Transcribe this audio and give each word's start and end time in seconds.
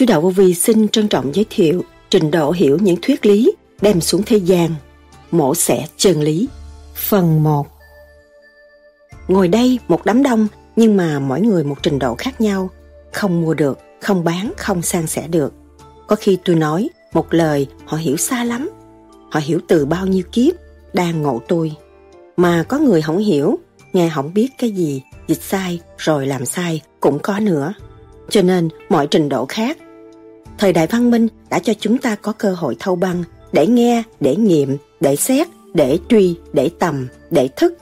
Sư 0.00 0.06
Đạo 0.06 0.20
Vô 0.20 0.30
Vi 0.30 0.54
xin 0.54 0.88
trân 0.88 1.08
trọng 1.08 1.34
giới 1.34 1.46
thiệu 1.50 1.84
trình 2.10 2.30
độ 2.30 2.50
hiểu 2.50 2.78
những 2.80 2.96
thuyết 3.02 3.26
lý 3.26 3.52
đem 3.80 4.00
xuống 4.00 4.22
thế 4.26 4.36
gian, 4.36 4.70
mổ 5.30 5.54
xẻ 5.54 5.86
chân 5.96 6.20
lý. 6.22 6.48
Phần 6.94 7.42
1 7.42 7.66
Ngồi 9.28 9.48
đây 9.48 9.78
một 9.88 10.00
đám 10.04 10.22
đông 10.22 10.46
nhưng 10.76 10.96
mà 10.96 11.18
mỗi 11.18 11.40
người 11.40 11.64
một 11.64 11.76
trình 11.82 11.98
độ 11.98 12.14
khác 12.14 12.40
nhau, 12.40 12.70
không 13.12 13.40
mua 13.40 13.54
được, 13.54 13.78
không 14.00 14.24
bán, 14.24 14.52
không 14.56 14.82
san 14.82 15.06
sẻ 15.06 15.28
được. 15.28 15.52
Có 16.06 16.16
khi 16.16 16.38
tôi 16.44 16.56
nói 16.56 16.88
một 17.12 17.34
lời 17.34 17.66
họ 17.86 17.96
hiểu 17.96 18.16
xa 18.16 18.44
lắm, 18.44 18.70
họ 19.30 19.40
hiểu 19.44 19.60
từ 19.68 19.86
bao 19.86 20.06
nhiêu 20.06 20.22
kiếp 20.32 20.54
đang 20.92 21.22
ngộ 21.22 21.40
tôi. 21.48 21.72
Mà 22.36 22.62
có 22.68 22.78
người 22.78 23.02
không 23.02 23.18
hiểu, 23.18 23.58
nghe 23.92 24.10
không 24.14 24.34
biết 24.34 24.48
cái 24.58 24.70
gì, 24.70 25.02
dịch 25.28 25.42
sai 25.42 25.80
rồi 25.98 26.26
làm 26.26 26.46
sai 26.46 26.82
cũng 27.00 27.18
có 27.22 27.40
nữa. 27.40 27.74
Cho 28.30 28.42
nên 28.42 28.68
mọi 28.88 29.06
trình 29.06 29.28
độ 29.28 29.46
khác. 29.46 29.78
Thời 30.58 30.72
đại 30.72 30.86
văn 30.86 31.10
minh 31.10 31.28
đã 31.50 31.58
cho 31.58 31.72
chúng 31.80 31.98
ta 31.98 32.14
có 32.14 32.32
cơ 32.32 32.52
hội 32.52 32.76
thâu 32.78 32.96
băng 32.96 33.24
để 33.52 33.66
nghe, 33.66 34.02
để 34.20 34.36
nghiệm, 34.36 34.76
để 35.00 35.16
xét, 35.16 35.48
để 35.74 35.98
truy, 36.08 36.36
để 36.52 36.70
tầm, 36.78 37.08
để 37.30 37.48
thức. 37.56 37.74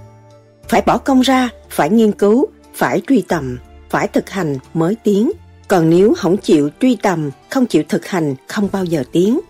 Phải 0.68 0.82
bỏ 0.86 0.98
công 0.98 1.20
ra, 1.20 1.48
phải 1.70 1.90
nghiên 1.90 2.12
cứu, 2.12 2.46
phải 2.74 3.02
truy 3.08 3.22
tầm, 3.28 3.58
phải 3.90 4.08
thực 4.08 4.30
hành 4.30 4.58
mới 4.74 4.96
tiến. 5.04 5.30
Còn 5.68 5.90
nếu 5.90 6.14
không 6.14 6.36
chịu 6.36 6.70
truy 6.80 6.96
tầm, 6.96 7.30
không 7.50 7.66
chịu 7.66 7.82
thực 7.88 8.06
hành, 8.06 8.34
không 8.48 8.68
bao 8.72 8.84
giờ 8.84 9.04
tiến. 9.12 9.40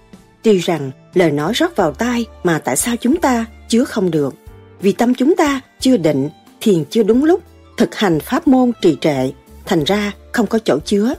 Tuy 0.43 0.59
rằng 0.59 0.91
lời 1.15 1.31
nói 1.31 1.53
rót 1.55 1.77
vào 1.77 1.93
tai 1.93 2.27
mà 2.45 2.59
tại 2.59 2.77
sao 2.77 2.97
chúng 2.97 3.17
ta 3.21 3.47
chứa 3.69 3.85
không 3.85 4.11
được? 4.11 4.35
Vì 4.81 4.93
tâm 4.93 5.15
chúng 5.15 5.37
ta 5.37 5.61
chưa 5.81 5.97
định, 5.97 6.29
thiền 6.61 6.85
chưa 6.91 7.03
đúng 7.03 7.25
lúc, 7.25 7.43
thực 7.77 7.95
hành 7.95 8.21
pháp 8.21 8.49
môn 8.49 8.73
trì 8.83 8.97
trệ, 9.01 9.31
thành 9.67 9.85
ra 9.85 10.13
không 10.33 10.47
có 10.47 10.59
chỗ 10.65 10.79
chứa. 10.85 11.15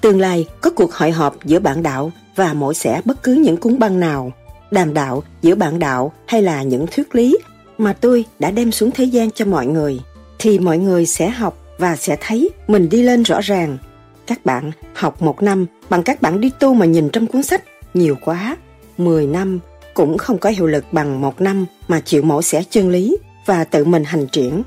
Tương 0.00 0.20
lai 0.20 0.46
có 0.60 0.70
cuộc 0.70 0.94
hội 0.94 1.10
họp 1.10 1.44
giữa 1.44 1.58
bạn 1.58 1.82
đạo 1.82 2.12
và 2.36 2.54
mỗi 2.54 2.74
sẽ 2.74 3.00
bất 3.04 3.22
cứ 3.22 3.34
những 3.34 3.56
cuốn 3.56 3.78
băng 3.78 4.00
nào, 4.00 4.32
đàm 4.70 4.94
đạo 4.94 5.22
giữa 5.42 5.54
bạn 5.54 5.78
đạo 5.78 6.12
hay 6.26 6.42
là 6.42 6.62
những 6.62 6.86
thuyết 6.86 7.14
lý 7.14 7.38
mà 7.78 7.92
tôi 7.92 8.24
đã 8.38 8.50
đem 8.50 8.72
xuống 8.72 8.90
thế 8.90 9.04
gian 9.04 9.30
cho 9.30 9.44
mọi 9.44 9.66
người, 9.66 10.00
thì 10.38 10.58
mọi 10.58 10.78
người 10.78 11.06
sẽ 11.06 11.30
học 11.30 11.58
và 11.78 11.96
sẽ 11.96 12.16
thấy 12.20 12.50
mình 12.68 12.88
đi 12.88 13.02
lên 13.02 13.22
rõ 13.22 13.40
ràng. 13.40 13.78
Các 14.26 14.44
bạn 14.44 14.72
học 14.94 15.22
một 15.22 15.42
năm 15.42 15.66
bằng 15.90 16.02
các 16.02 16.22
bạn 16.22 16.40
đi 16.40 16.50
tu 16.58 16.74
mà 16.74 16.86
nhìn 16.86 17.08
trong 17.08 17.26
cuốn 17.26 17.42
sách 17.42 17.64
nhiều 17.94 18.16
quá. 18.24 18.56
Mười 18.98 19.26
năm 19.26 19.58
cũng 19.94 20.18
không 20.18 20.38
có 20.38 20.50
hiệu 20.50 20.66
lực 20.66 20.84
bằng 20.92 21.20
một 21.20 21.40
năm 21.40 21.66
mà 21.88 22.00
chịu 22.00 22.22
mổ 22.22 22.42
xẻ 22.42 22.62
chân 22.70 22.90
lý 22.90 23.16
và 23.46 23.64
tự 23.64 23.84
mình 23.84 24.04
hành 24.04 24.26
triển. 24.26 24.62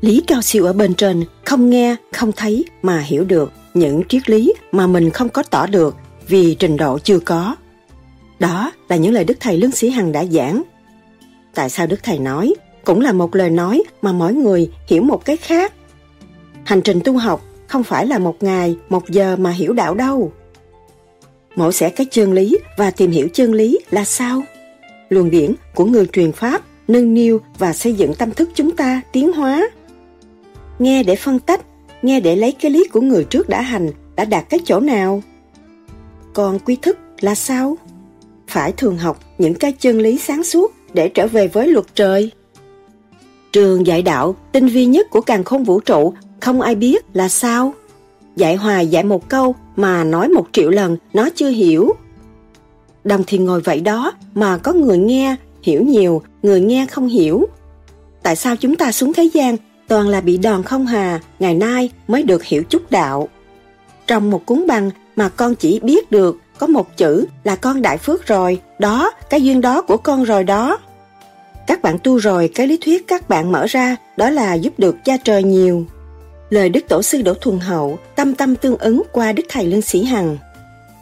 Lý 0.00 0.22
cao 0.26 0.42
siêu 0.42 0.64
ở 0.64 0.72
bên 0.72 0.94
trên 0.94 1.24
không 1.44 1.70
nghe, 1.70 1.96
không 2.12 2.32
thấy 2.32 2.64
mà 2.82 3.00
hiểu 3.00 3.24
được 3.24 3.52
những 3.76 4.02
triết 4.08 4.30
lý 4.30 4.54
mà 4.72 4.86
mình 4.86 5.10
không 5.10 5.28
có 5.28 5.42
tỏ 5.42 5.66
được 5.66 5.96
vì 6.28 6.54
trình 6.54 6.76
độ 6.76 6.98
chưa 6.98 7.18
có. 7.18 7.56
Đó 8.38 8.72
là 8.88 8.96
những 8.96 9.12
lời 9.12 9.24
Đức 9.24 9.36
Thầy 9.40 9.58
Lương 9.58 9.70
Sĩ 9.70 9.90
Hằng 9.90 10.12
đã 10.12 10.24
giảng. 10.24 10.62
Tại 11.54 11.70
sao 11.70 11.86
Đức 11.86 12.00
Thầy 12.02 12.18
nói 12.18 12.54
cũng 12.84 13.00
là 13.00 13.12
một 13.12 13.34
lời 13.34 13.50
nói 13.50 13.82
mà 14.02 14.12
mỗi 14.12 14.34
người 14.34 14.70
hiểu 14.86 15.02
một 15.02 15.24
cái 15.24 15.36
khác. 15.36 15.72
Hành 16.64 16.80
trình 16.80 17.00
tu 17.04 17.16
học 17.16 17.42
không 17.66 17.82
phải 17.82 18.06
là 18.06 18.18
một 18.18 18.42
ngày, 18.42 18.76
một 18.88 19.08
giờ 19.08 19.36
mà 19.36 19.50
hiểu 19.50 19.72
đạo 19.72 19.94
đâu. 19.94 20.32
Mổ 21.56 21.72
xẻ 21.72 21.90
cái 21.90 22.06
chân 22.10 22.32
lý 22.32 22.58
và 22.76 22.90
tìm 22.90 23.10
hiểu 23.10 23.28
chân 23.32 23.52
lý 23.52 23.78
là 23.90 24.04
sao? 24.04 24.42
Luồng 25.08 25.30
điển 25.30 25.54
của 25.74 25.84
người 25.84 26.06
truyền 26.06 26.32
Pháp 26.32 26.62
nâng 26.88 27.14
niu 27.14 27.40
và 27.58 27.72
xây 27.72 27.92
dựng 27.92 28.14
tâm 28.14 28.30
thức 28.30 28.50
chúng 28.54 28.76
ta 28.76 29.00
tiến 29.12 29.32
hóa. 29.32 29.68
Nghe 30.78 31.02
để 31.02 31.16
phân 31.16 31.38
tách, 31.38 31.60
nghe 32.06 32.20
để 32.20 32.36
lấy 32.36 32.52
cái 32.52 32.70
lý 32.70 32.88
của 32.92 33.00
người 33.00 33.24
trước 33.24 33.48
đã 33.48 33.62
hành, 33.62 33.90
đã 34.16 34.24
đạt 34.24 34.48
cái 34.48 34.60
chỗ 34.64 34.80
nào. 34.80 35.22
Còn 36.34 36.58
quy 36.58 36.76
thức 36.76 36.98
là 37.20 37.34
sao? 37.34 37.76
Phải 38.48 38.72
thường 38.72 38.98
học 38.98 39.20
những 39.38 39.54
cái 39.54 39.72
chân 39.72 39.98
lý 39.98 40.18
sáng 40.18 40.44
suốt 40.44 40.72
để 40.94 41.08
trở 41.08 41.26
về 41.26 41.48
với 41.48 41.68
luật 41.68 41.86
trời. 41.94 42.30
Trường 43.52 43.86
dạy 43.86 44.02
đạo 44.02 44.36
tinh 44.52 44.66
vi 44.66 44.86
nhất 44.86 45.10
của 45.10 45.20
càng 45.20 45.44
không 45.44 45.64
vũ 45.64 45.80
trụ 45.80 46.14
không 46.40 46.60
ai 46.60 46.74
biết 46.74 47.04
là 47.12 47.28
sao. 47.28 47.74
Dạy 48.36 48.56
hoài 48.56 48.86
dạy 48.86 49.04
một 49.04 49.28
câu 49.28 49.54
mà 49.76 50.04
nói 50.04 50.28
một 50.28 50.46
triệu 50.52 50.70
lần 50.70 50.96
nó 51.12 51.28
chưa 51.34 51.50
hiểu. 51.50 51.92
Đồng 53.04 53.24
thì 53.26 53.38
ngồi 53.38 53.60
vậy 53.60 53.80
đó 53.80 54.12
mà 54.34 54.58
có 54.58 54.72
người 54.72 54.98
nghe 54.98 55.36
hiểu 55.62 55.82
nhiều, 55.82 56.22
người 56.42 56.60
nghe 56.60 56.86
không 56.86 57.08
hiểu. 57.08 57.46
Tại 58.22 58.36
sao 58.36 58.56
chúng 58.56 58.76
ta 58.76 58.92
xuống 58.92 59.12
thế 59.12 59.24
gian 59.24 59.56
toàn 59.88 60.08
là 60.08 60.20
bị 60.20 60.36
đòn 60.36 60.62
không 60.62 60.86
hà, 60.86 61.20
ngày 61.38 61.54
nay 61.54 61.90
mới 62.08 62.22
được 62.22 62.44
hiểu 62.44 62.62
chút 62.62 62.90
đạo. 62.90 63.28
Trong 64.06 64.30
một 64.30 64.46
cuốn 64.46 64.66
băng 64.66 64.90
mà 65.16 65.28
con 65.28 65.54
chỉ 65.54 65.80
biết 65.80 66.10
được 66.10 66.38
có 66.58 66.66
một 66.66 66.96
chữ 66.96 67.26
là 67.44 67.56
con 67.56 67.82
đại 67.82 67.98
phước 67.98 68.26
rồi, 68.26 68.60
đó, 68.78 69.12
cái 69.30 69.42
duyên 69.42 69.60
đó 69.60 69.82
của 69.82 69.96
con 69.96 70.24
rồi 70.24 70.44
đó. 70.44 70.78
Các 71.66 71.82
bạn 71.82 71.98
tu 71.98 72.16
rồi, 72.16 72.50
cái 72.54 72.66
lý 72.66 72.76
thuyết 72.76 73.06
các 73.06 73.28
bạn 73.28 73.52
mở 73.52 73.66
ra 73.66 73.96
đó 74.16 74.30
là 74.30 74.54
giúp 74.54 74.78
được 74.78 74.96
cha 75.04 75.16
trời 75.16 75.42
nhiều. 75.42 75.84
Lời 76.50 76.68
Đức 76.68 76.88
Tổ 76.88 77.02
sư 77.02 77.22
Đỗ 77.22 77.34
Thuần 77.34 77.58
Hậu 77.58 77.98
tâm 78.16 78.34
tâm 78.34 78.56
tương 78.56 78.76
ứng 78.76 79.02
qua 79.12 79.32
Đức 79.32 79.42
Thầy 79.48 79.66
Lương 79.66 79.82
Sĩ 79.82 80.04
Hằng. 80.04 80.38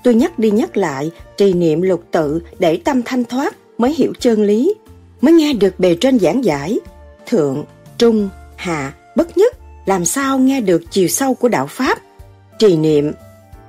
Tôi 0.04 0.14
nhắc 0.14 0.38
đi 0.38 0.50
nhắc 0.50 0.76
lại, 0.76 1.10
trì 1.36 1.52
niệm 1.52 1.82
lục 1.82 2.04
tự 2.10 2.42
để 2.58 2.76
tâm 2.84 3.02
thanh 3.02 3.24
thoát 3.24 3.56
mới 3.78 3.94
hiểu 3.94 4.12
chân 4.20 4.42
lý, 4.42 4.74
mới 5.20 5.32
nghe 5.32 5.52
được 5.52 5.80
bề 5.80 5.96
trên 6.00 6.18
giảng 6.18 6.44
giải. 6.44 6.78
Thượng, 7.26 7.64
trung, 7.98 8.28
hạ, 8.56 8.92
bất 9.16 9.38
nhất, 9.38 9.56
làm 9.86 10.04
sao 10.04 10.38
nghe 10.38 10.60
được 10.60 10.82
chiều 10.90 11.08
sâu 11.08 11.34
của 11.34 11.48
đạo 11.48 11.66
Pháp. 11.66 11.98
Trì 12.58 12.76
niệm 12.76 13.12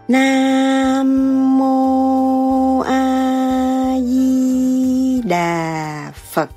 Nam 0.08 1.58
Mô 1.60 2.80
A 2.80 3.98
Di 4.02 5.22
Đà 5.22 6.12
Phật 6.32 6.50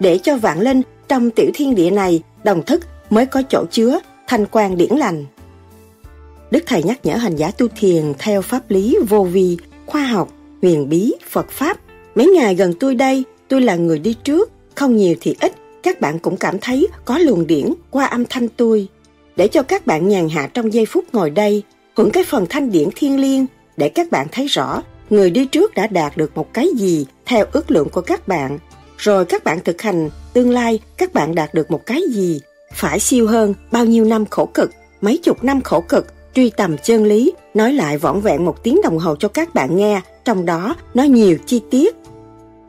để 0.00 0.18
cho 0.22 0.36
vạn 0.36 0.60
linh 0.60 0.82
trong 1.08 1.30
tiểu 1.30 1.50
thiên 1.54 1.74
địa 1.74 1.90
này 1.90 2.22
đồng 2.44 2.62
thức 2.62 2.86
mới 3.10 3.26
có 3.26 3.42
chỗ 3.48 3.64
chứa 3.70 4.00
thanh 4.26 4.46
quan 4.46 4.76
điển 4.76 4.92
lành. 4.96 5.24
Đức 6.50 6.64
Thầy 6.66 6.82
nhắc 6.82 6.98
nhở 7.04 7.16
hành 7.16 7.36
giả 7.36 7.50
tu 7.50 7.68
thiền 7.76 8.12
theo 8.18 8.42
pháp 8.42 8.70
lý 8.70 8.96
vô 9.08 9.22
vi, 9.24 9.56
khoa 9.86 10.02
học, 10.02 10.28
huyền 10.62 10.88
bí, 10.88 11.14
Phật 11.30 11.50
Pháp. 11.50 11.78
Mấy 12.14 12.26
ngày 12.26 12.54
gần 12.54 12.74
tôi 12.80 12.94
đây, 12.94 13.24
tôi 13.48 13.60
là 13.60 13.76
người 13.76 13.98
đi 13.98 14.14
trước, 14.14 14.50
không 14.74 14.96
nhiều 14.96 15.14
thì 15.20 15.36
ít, 15.40 15.52
các 15.82 16.00
bạn 16.00 16.18
cũng 16.18 16.36
cảm 16.36 16.58
thấy 16.58 16.88
có 17.04 17.18
luồng 17.18 17.46
điển 17.46 17.74
qua 17.90 18.04
âm 18.04 18.24
thanh 18.30 18.48
tôi. 18.48 18.88
Để 19.36 19.48
cho 19.48 19.62
các 19.62 19.86
bạn 19.86 20.08
nhàn 20.08 20.28
hạ 20.28 20.50
trong 20.54 20.72
giây 20.72 20.86
phút 20.86 21.04
ngồi 21.12 21.30
đây, 21.30 21.62
hưởng 21.96 22.10
cái 22.10 22.24
phần 22.24 22.46
thanh 22.50 22.70
điển 22.70 22.88
thiên 22.96 23.20
liêng 23.20 23.46
để 23.76 23.88
các 23.88 24.10
bạn 24.10 24.26
thấy 24.32 24.46
rõ 24.46 24.82
người 25.10 25.30
đi 25.30 25.44
trước 25.44 25.74
đã 25.74 25.86
đạt 25.86 26.16
được 26.16 26.36
một 26.36 26.54
cái 26.54 26.68
gì 26.76 27.06
theo 27.26 27.46
ước 27.52 27.70
lượng 27.70 27.88
của 27.88 28.00
các 28.00 28.28
bạn. 28.28 28.58
Rồi 28.96 29.24
các 29.24 29.44
bạn 29.44 29.60
thực 29.64 29.82
hành, 29.82 30.10
tương 30.32 30.50
lai 30.50 30.80
các 30.96 31.12
bạn 31.12 31.34
đạt 31.34 31.54
được 31.54 31.70
một 31.70 31.86
cái 31.86 32.02
gì 32.10 32.40
phải 32.74 33.00
siêu 33.00 33.26
hơn 33.26 33.54
bao 33.72 33.84
nhiêu 33.84 34.04
năm 34.04 34.24
khổ 34.26 34.46
cực, 34.54 34.70
mấy 35.00 35.18
chục 35.22 35.44
năm 35.44 35.60
khổ 35.60 35.80
cực, 35.80 36.06
truy 36.34 36.50
tầm 36.50 36.76
chân 36.78 37.04
lý, 37.04 37.32
nói 37.54 37.72
lại 37.72 37.98
vỏn 37.98 38.20
vẹn 38.20 38.44
một 38.44 38.62
tiếng 38.62 38.80
đồng 38.82 38.98
hồ 38.98 39.16
cho 39.16 39.28
các 39.28 39.54
bạn 39.54 39.76
nghe, 39.76 40.00
trong 40.24 40.46
đó 40.46 40.76
nó 40.94 41.02
nhiều 41.02 41.38
chi 41.46 41.60
tiết. 41.70 41.96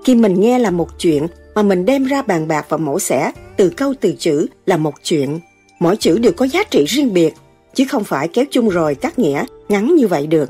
Khi 0.05 0.15
mình 0.15 0.39
nghe 0.39 0.59
là 0.59 0.71
một 0.71 0.89
chuyện, 0.99 1.27
mà 1.55 1.61
mình 1.63 1.85
đem 1.85 2.05
ra 2.05 2.21
bàn 2.21 2.47
bạc 2.47 2.65
và 2.69 2.77
mổ 2.77 2.99
xẻ 2.99 3.31
từ 3.57 3.69
câu 3.69 3.93
từ 4.01 4.13
chữ 4.19 4.47
là 4.65 4.77
một 4.77 4.93
chuyện. 5.03 5.39
Mỗi 5.79 5.97
chữ 5.97 6.17
đều 6.17 6.31
có 6.37 6.45
giá 6.45 6.63
trị 6.63 6.85
riêng 6.85 7.13
biệt, 7.13 7.33
chứ 7.73 7.85
không 7.89 8.03
phải 8.03 8.27
kéo 8.27 8.45
chung 8.51 8.69
rồi 8.69 8.95
cắt 8.95 9.19
nghĩa 9.19 9.45
ngắn 9.69 9.95
như 9.95 10.07
vậy 10.07 10.27
được. 10.27 10.49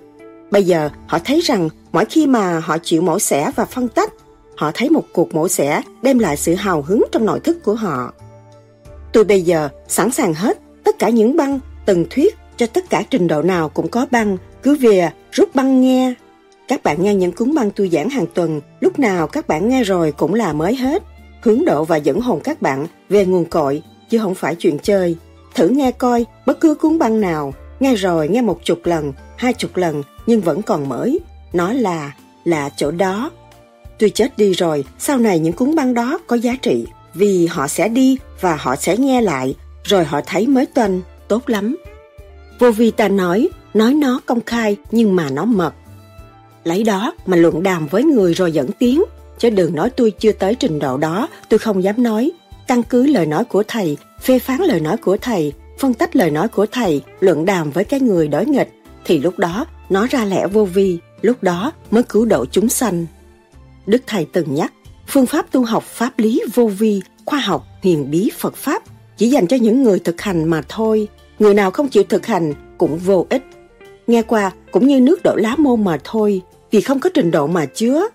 Bây 0.52 0.64
giờ 0.64 0.90
họ 1.08 1.20
thấy 1.20 1.42
rằng 1.42 1.70
mỗi 1.92 2.06
khi 2.06 2.28
mà 2.28 2.60
họ 2.60 2.78
chịu 2.78 3.02
mổ 3.02 3.20
xẻ 3.20 3.52
và 3.56 3.66
phân 3.66 3.88
tách, 3.88 4.14
họ 4.58 4.72
thấy 4.74 4.90
một 4.90 5.04
cuộc 5.14 5.36
mổ 5.36 5.48
xẻ 5.48 5.82
đem 6.02 6.20
lại 6.20 6.38
sự 6.38 6.56
hào 6.56 6.82
hứng 6.82 7.04
trong 7.12 7.26
nội 7.26 7.40
thức 7.40 7.64
của 7.64 7.74
họ. 7.74 8.14
Tôi 9.14 9.24
bây 9.24 9.42
giờ 9.42 9.70
sẵn 9.88 10.12
sàng 10.12 10.34
hết 10.34 10.58
tất 10.84 11.00
cả 11.00 11.10
những 11.10 11.38
băng, 11.38 11.60
từng 11.86 12.06
thuyết 12.10 12.36
cho 12.58 12.66
tất 12.66 12.90
cả 12.90 13.04
trình 13.10 13.28
độ 13.28 13.42
nào 13.42 13.70
cũng 13.70 13.88
có 13.88 14.06
băng, 14.12 14.38
cứ 14.64 14.76
về 14.76 15.10
rút 15.32 15.56
băng 15.56 15.82
nghe. 15.82 16.14
Các 16.68 16.84
bạn 16.84 17.04
nghe 17.04 17.16
những 17.16 17.32
cuốn 17.32 17.56
băng 17.56 17.72
tôi 17.72 17.90
giảng 17.90 18.10
hàng 18.10 18.26
tuần, 18.34 18.62
lúc 18.80 19.00
nào 19.00 19.28
các 19.28 19.48
bạn 19.48 19.70
nghe 19.70 19.84
rồi 19.84 20.12
cũng 20.12 20.34
là 20.34 20.54
mới 20.54 20.76
hết. 20.76 21.04
Hướng 21.42 21.66
độ 21.66 21.84
và 21.84 21.98
dẫn 21.98 22.22
hồn 22.22 22.40
các 22.44 22.62
bạn 22.62 22.88
về 23.10 23.26
nguồn 23.26 23.46
cội, 23.46 23.84
chứ 24.10 24.20
không 24.20 24.36
phải 24.36 24.56
chuyện 24.56 24.80
chơi. 24.80 25.16
Thử 25.56 25.68
nghe 25.68 25.92
coi 25.92 26.26
bất 26.46 26.60
cứ 26.60 26.76
cuốn 26.76 27.00
băng 27.00 27.22
nào, 27.22 27.54
nghe 27.80 27.96
rồi 27.96 28.28
nghe 28.28 28.42
một 28.42 28.60
chục 28.64 28.80
lần, 28.84 29.14
hai 29.38 29.54
chục 29.54 29.78
lần 29.78 30.04
nhưng 30.26 30.42
vẫn 30.42 30.62
còn 30.62 30.90
mới. 30.90 31.20
Nó 31.54 31.74
là, 31.74 32.12
là 32.44 32.70
chỗ 32.78 32.92
đó. 32.92 33.32
Tôi 34.00 34.10
chết 34.10 34.38
đi 34.38 34.54
rồi, 34.54 34.86
sau 35.00 35.18
này 35.18 35.40
những 35.40 35.54
cuốn 35.54 35.76
băng 35.76 35.94
đó 35.94 36.20
có 36.28 36.36
giá 36.36 36.56
trị 36.62 36.88
vì 37.14 37.48
họ 37.48 37.68
sẽ 37.68 37.88
đi 37.88 38.18
và 38.42 38.56
họ 38.56 38.76
sẽ 38.76 38.98
nghe 38.98 39.22
lại, 39.22 39.56
rồi 39.84 40.04
họ 40.04 40.22
thấy 40.26 40.48
mới 40.48 40.66
tuần, 40.66 41.02
tốt 41.28 41.50
lắm. 41.50 41.78
Vô 42.60 42.72
vi 42.72 42.92
ta 42.92 43.08
nói, 43.08 43.50
nói 43.74 43.94
nó 43.94 44.22
công 44.26 44.42
khai 44.46 44.78
nhưng 44.92 45.16
mà 45.16 45.30
nó 45.30 45.46
mật. 45.46 45.74
Lấy 46.64 46.84
đó 46.84 47.14
mà 47.26 47.38
luận 47.38 47.64
đàm 47.64 47.88
với 47.88 48.04
người 48.04 48.34
rồi 48.34 48.52
dẫn 48.52 48.70
tiếng, 48.80 49.04
chứ 49.38 49.50
đừng 49.50 49.76
nói 49.76 49.90
tôi 49.90 50.12
chưa 50.12 50.32
tới 50.32 50.56
trình 50.56 50.80
độ 50.80 50.98
đó, 50.98 51.28
tôi 51.50 51.58
không 51.58 51.84
dám 51.84 52.04
nói. 52.04 52.32
Căn 52.68 52.84
cứ 52.84 53.08
lời 53.08 53.26
nói 53.26 53.46
của 53.46 53.64
thầy, 53.68 53.98
phê 54.22 54.40
phán 54.40 54.62
lời 54.62 54.80
nói 54.80 54.98
của 54.98 55.18
thầy, 55.18 55.54
phân 55.80 55.94
tách 55.94 56.16
lời 56.16 56.32
nói 56.32 56.48
của 56.48 56.66
thầy, 56.72 57.02
luận 57.20 57.46
đàm 57.46 57.72
với 57.72 57.84
cái 57.84 58.00
người 58.00 58.28
đối 58.28 58.46
nghịch, 58.46 58.70
thì 59.06 59.20
lúc 59.20 59.40
đó 59.40 59.66
nó 59.90 60.08
ra 60.08 60.26
lẽ 60.26 60.48
vô 60.48 60.66
vi, 60.66 60.98
lúc 61.22 61.44
đó 61.44 61.72
mới 61.92 62.04
cứu 62.04 62.26
độ 62.26 62.46
chúng 62.46 62.70
sanh. 62.70 63.06
Đức 63.86 64.02
Thầy 64.08 64.28
từng 64.34 64.56
nhắc, 64.56 64.74
phương 65.08 65.26
pháp 65.26 65.52
tu 65.52 65.64
học 65.64 65.84
pháp 65.84 66.20
lý 66.20 66.42
vô 66.54 66.68
vi, 66.68 67.02
khoa 67.26 67.40
học, 67.40 67.66
huyền 67.84 68.12
bí 68.12 68.32
Phật 68.38 68.56
Pháp 68.56 68.84
chỉ 69.18 69.30
dành 69.30 69.48
cho 69.48 69.58
những 69.58 69.84
người 69.84 70.00
thực 70.00 70.22
hành 70.22 70.50
mà 70.50 70.62
thôi. 70.70 71.08
Người 71.40 71.54
nào 71.54 71.72
không 71.72 71.90
chịu 71.90 72.04
thực 72.04 72.26
hành 72.26 72.54
cũng 72.78 72.98
vô 72.98 73.26
ích. 73.30 73.44
Nghe 74.08 74.22
qua 74.22 74.52
cũng 74.72 74.88
như 74.88 75.00
nước 75.00 75.24
đổ 75.24 75.36
lá 75.36 75.56
mô 75.58 75.76
mà 75.76 75.98
thôi, 76.04 76.42
vì 76.74 76.82
không 76.82 77.00
có 77.00 77.10
trình 77.14 77.32
độ 77.32 77.48
mà 77.48 77.66
chứa. 77.66 78.08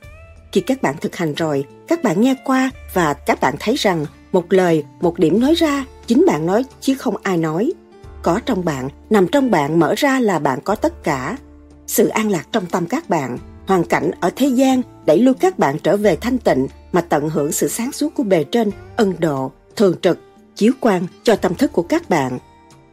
Khi 0.52 0.60
các 0.60 0.82
bạn 0.82 0.94
thực 1.00 1.16
hành 1.16 1.34
rồi, 1.34 1.64
các 1.88 2.02
bạn 2.02 2.20
nghe 2.20 2.34
qua 2.44 2.70
và 2.94 3.14
các 3.14 3.40
bạn 3.40 3.54
thấy 3.60 3.74
rằng 3.74 4.06
một 4.32 4.52
lời, 4.52 4.84
một 5.00 5.18
điểm 5.18 5.40
nói 5.40 5.54
ra, 5.54 5.84
chính 6.06 6.24
bạn 6.26 6.46
nói 6.46 6.64
chứ 6.80 6.94
không 6.94 7.16
ai 7.22 7.36
nói. 7.36 7.72
Có 8.22 8.40
trong 8.46 8.64
bạn, 8.64 8.88
nằm 9.10 9.26
trong 9.28 9.50
bạn 9.50 9.78
mở 9.78 9.94
ra 9.96 10.20
là 10.20 10.38
bạn 10.38 10.60
có 10.60 10.74
tất 10.74 11.04
cả. 11.04 11.36
Sự 11.86 12.08
an 12.08 12.30
lạc 12.30 12.46
trong 12.52 12.66
tâm 12.66 12.86
các 12.86 13.08
bạn, 13.08 13.38
hoàn 13.66 13.84
cảnh 13.84 14.10
ở 14.20 14.30
thế 14.36 14.46
gian 14.46 14.82
đẩy 15.06 15.18
lui 15.18 15.34
các 15.34 15.58
bạn 15.58 15.78
trở 15.78 15.96
về 15.96 16.16
thanh 16.16 16.38
tịnh 16.38 16.66
mà 16.92 17.00
tận 17.00 17.28
hưởng 17.28 17.52
sự 17.52 17.68
sáng 17.68 17.92
suốt 17.92 18.14
của 18.14 18.22
bề 18.22 18.44
trên, 18.44 18.70
ân 18.96 19.14
độ, 19.18 19.52
thường 19.76 19.94
trực, 20.02 20.18
chiếu 20.56 20.72
quang 20.80 21.06
cho 21.22 21.36
tâm 21.36 21.54
thức 21.54 21.72
của 21.72 21.82
các 21.82 22.08
bạn. 22.08 22.38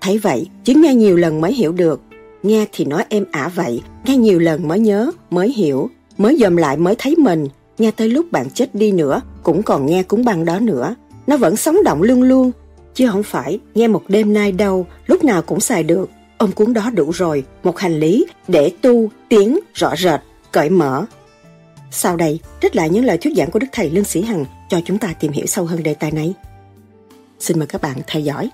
Thấy 0.01 0.17
vậy, 0.17 0.49
chỉ 0.63 0.73
nghe 0.75 0.95
nhiều 0.95 1.17
lần 1.17 1.41
mới 1.41 1.53
hiểu 1.53 1.71
được. 1.71 2.01
Nghe 2.45 2.65
thì 2.71 2.85
nói 2.85 3.05
êm 3.09 3.25
ả 3.31 3.51
vậy, 3.55 3.81
nghe 4.05 4.17
nhiều 4.17 4.39
lần 4.39 4.67
mới 4.67 4.79
nhớ, 4.79 5.11
mới 5.29 5.53
hiểu, 5.53 5.89
mới 6.17 6.37
dòm 6.39 6.55
lại 6.55 6.77
mới 6.77 6.95
thấy 6.97 7.15
mình. 7.15 7.47
Nghe 7.77 7.91
tới 7.91 8.09
lúc 8.09 8.31
bạn 8.31 8.49
chết 8.49 8.75
đi 8.75 8.91
nữa, 8.91 9.21
cũng 9.43 9.63
còn 9.63 9.85
nghe 9.85 10.03
cúng 10.03 10.25
băng 10.25 10.45
đó 10.45 10.59
nữa. 10.59 10.95
Nó 11.27 11.37
vẫn 11.37 11.55
sống 11.55 11.83
động 11.83 12.01
luôn 12.01 12.23
luôn, 12.23 12.51
chứ 12.93 13.07
không 13.11 13.23
phải 13.23 13.59
nghe 13.75 13.87
một 13.87 14.03
đêm 14.07 14.33
nay 14.33 14.51
đâu, 14.51 14.87
lúc 15.07 15.23
nào 15.23 15.41
cũng 15.41 15.59
xài 15.59 15.83
được. 15.83 16.09
Ông 16.37 16.51
cuốn 16.51 16.73
đó 16.73 16.89
đủ 16.89 17.11
rồi, 17.11 17.43
một 17.63 17.79
hành 17.79 17.99
lý 17.99 18.25
để 18.47 18.71
tu, 18.81 19.09
tiến, 19.29 19.59
rõ 19.73 19.95
rệt, 19.95 20.19
cởi 20.51 20.69
mở. 20.69 21.05
Sau 21.91 22.15
đây, 22.15 22.39
trích 22.61 22.75
lại 22.75 22.89
những 22.89 23.05
lời 23.05 23.17
thuyết 23.17 23.33
giảng 23.37 23.51
của 23.51 23.59
Đức 23.59 23.67
Thầy 23.71 23.89
Lương 23.89 24.03
Sĩ 24.03 24.21
Hằng 24.21 24.45
cho 24.69 24.81
chúng 24.85 24.97
ta 24.97 25.13
tìm 25.19 25.31
hiểu 25.31 25.45
sâu 25.45 25.65
hơn 25.65 25.83
đề 25.83 25.93
tài 25.93 26.11
này. 26.11 26.33
Xin 27.39 27.59
mời 27.59 27.67
các 27.67 27.81
bạn 27.81 27.97
theo 28.07 28.21
dõi. 28.21 28.49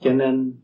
Cho 0.00 0.12
nên, 0.12 0.60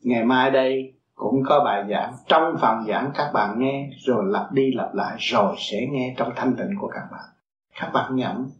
ngày 0.00 0.24
mai 0.24 0.50
đây 0.50 0.94
cũng 1.14 1.42
có 1.48 1.64
bài 1.64 1.84
giảng. 1.90 2.14
Trong 2.26 2.56
phần 2.60 2.84
giảng 2.88 3.10
các 3.14 3.30
bạn 3.34 3.58
nghe, 3.58 3.90
rồi 4.06 4.24
lặp 4.26 4.52
đi 4.52 4.72
lặp 4.74 4.94
lại, 4.94 5.16
rồi 5.18 5.54
sẽ 5.58 5.86
nghe 5.90 6.14
trong 6.18 6.32
thanh 6.36 6.56
tịnh 6.56 6.74
của 6.80 6.88
các 6.88 7.08
bạn. 7.12 7.24
Các 7.80 7.90
bạn 7.94 8.16
nhận 8.16 8.50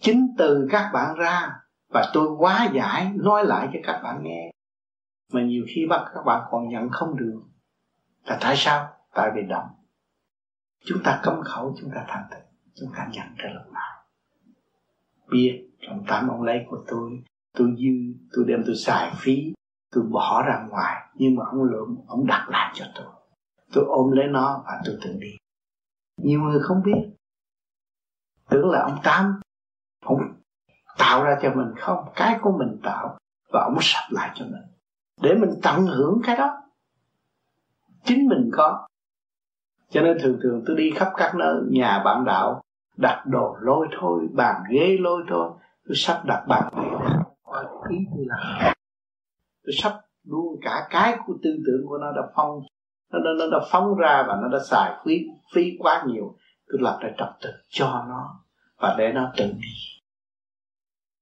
chính 0.00 0.34
từ 0.38 0.68
các 0.70 0.90
bạn 0.94 1.14
ra 1.14 1.60
và 1.88 2.10
tôi 2.12 2.28
quá 2.38 2.68
giải 2.72 3.12
nói 3.14 3.44
lại 3.44 3.68
cho 3.72 3.78
các 3.82 4.00
bạn 4.02 4.22
nghe. 4.22 4.50
Mà 5.32 5.42
nhiều 5.42 5.64
khi 5.68 5.86
bắt 5.90 6.10
các 6.14 6.22
bạn 6.24 6.42
còn 6.50 6.68
nhận 6.68 6.88
không 6.90 7.16
được. 7.16 7.42
Là 8.24 8.38
tại 8.40 8.56
sao? 8.56 8.88
Tại 9.14 9.30
vì 9.34 9.42
động. 9.42 9.68
Chúng 10.84 10.98
ta 11.04 11.20
cấm 11.22 11.40
khẩu, 11.44 11.74
chúng 11.80 11.90
ta 11.94 12.04
thành 12.08 12.24
tịnh, 12.30 12.46
chúng 12.74 12.88
ta 12.96 13.08
nhận 13.12 13.26
ra 13.36 13.50
lúc 13.54 13.72
nào. 13.72 14.04
Biết 15.30 15.68
trong 15.80 16.04
tám 16.06 16.28
ông 16.28 16.42
lấy 16.42 16.66
của 16.70 16.84
tôi 16.86 17.22
tôi 17.52 17.74
dư, 17.78 18.18
tôi 18.32 18.44
đem 18.48 18.62
tôi 18.66 18.76
xài 18.76 19.12
phí, 19.16 19.52
tôi 19.92 20.04
bỏ 20.04 20.42
ra 20.46 20.66
ngoài, 20.70 21.08
nhưng 21.14 21.36
mà 21.36 21.44
ông 21.50 21.62
lượng 21.62 21.96
ông 22.06 22.26
đặt 22.26 22.46
lại 22.50 22.72
cho 22.74 22.84
tôi. 22.94 23.06
Tôi 23.72 23.84
ôm 23.88 24.10
lấy 24.10 24.26
nó 24.28 24.62
và 24.66 24.80
tôi 24.84 24.98
tự 25.02 25.16
đi. 25.20 25.36
Nhiều 26.16 26.40
người 26.40 26.60
không 26.62 26.82
biết. 26.82 27.10
Tưởng 28.48 28.70
là 28.70 28.82
ông 28.82 28.98
tám, 29.02 29.40
ông 30.04 30.18
tạo 30.98 31.24
ra 31.24 31.38
cho 31.42 31.54
mình 31.54 31.74
không? 31.80 32.08
Cái 32.14 32.38
của 32.42 32.52
mình 32.58 32.80
tạo 32.82 33.18
và 33.52 33.62
ông 33.64 33.76
sắp 33.80 34.04
lại 34.10 34.30
cho 34.34 34.44
mình. 34.44 34.62
Để 35.22 35.34
mình 35.34 35.50
tận 35.62 35.86
hưởng 35.86 36.20
cái 36.24 36.36
đó. 36.36 36.62
Chính 38.04 38.28
mình 38.28 38.50
có. 38.52 38.86
Cho 39.90 40.02
nên 40.02 40.18
thường 40.22 40.38
thường 40.42 40.62
tôi 40.66 40.76
đi 40.76 40.90
khắp 40.96 41.12
các 41.16 41.34
nơi, 41.34 41.62
nhà 41.70 42.02
bạn 42.04 42.24
đạo, 42.24 42.62
đặt 42.96 43.24
đồ 43.26 43.56
lôi 43.60 43.88
thôi, 44.00 44.28
bàn 44.32 44.62
ghế 44.70 44.96
lôi 45.00 45.22
thôi, 45.28 45.50
tôi 45.88 45.96
sắp 45.96 46.22
đặt 46.26 46.44
bàn 46.48 46.72
ghế 46.76 47.17
ý 47.90 47.96
tôi 48.16 48.24
làm 48.28 48.74
tôi 49.64 49.72
sắp 49.82 49.92
luôn 50.24 50.60
cả 50.62 50.86
cái 50.90 51.16
của 51.26 51.34
tư 51.42 51.50
tưởng 51.66 51.86
của 51.88 51.98
nó 51.98 52.12
đã 52.12 52.22
phong 52.36 52.60
nó, 53.12 53.18
nó, 53.18 53.30
nó 53.38 53.58
đã 53.58 53.66
phóng 53.70 53.94
ra 53.94 54.24
và 54.28 54.38
nó 54.42 54.48
đã 54.48 54.58
xài 54.70 54.92
phí 55.04 55.18
phí 55.54 55.76
quá 55.78 56.04
nhiều. 56.06 56.36
Tôi 56.68 56.80
lập 56.80 56.98
ra 57.02 57.10
trật 57.18 57.28
tự 57.42 57.50
cho 57.68 58.04
nó 58.08 58.40
và 58.76 58.94
để 58.98 59.12
nó 59.12 59.32
tự 59.36 59.44
đi. 59.44 59.68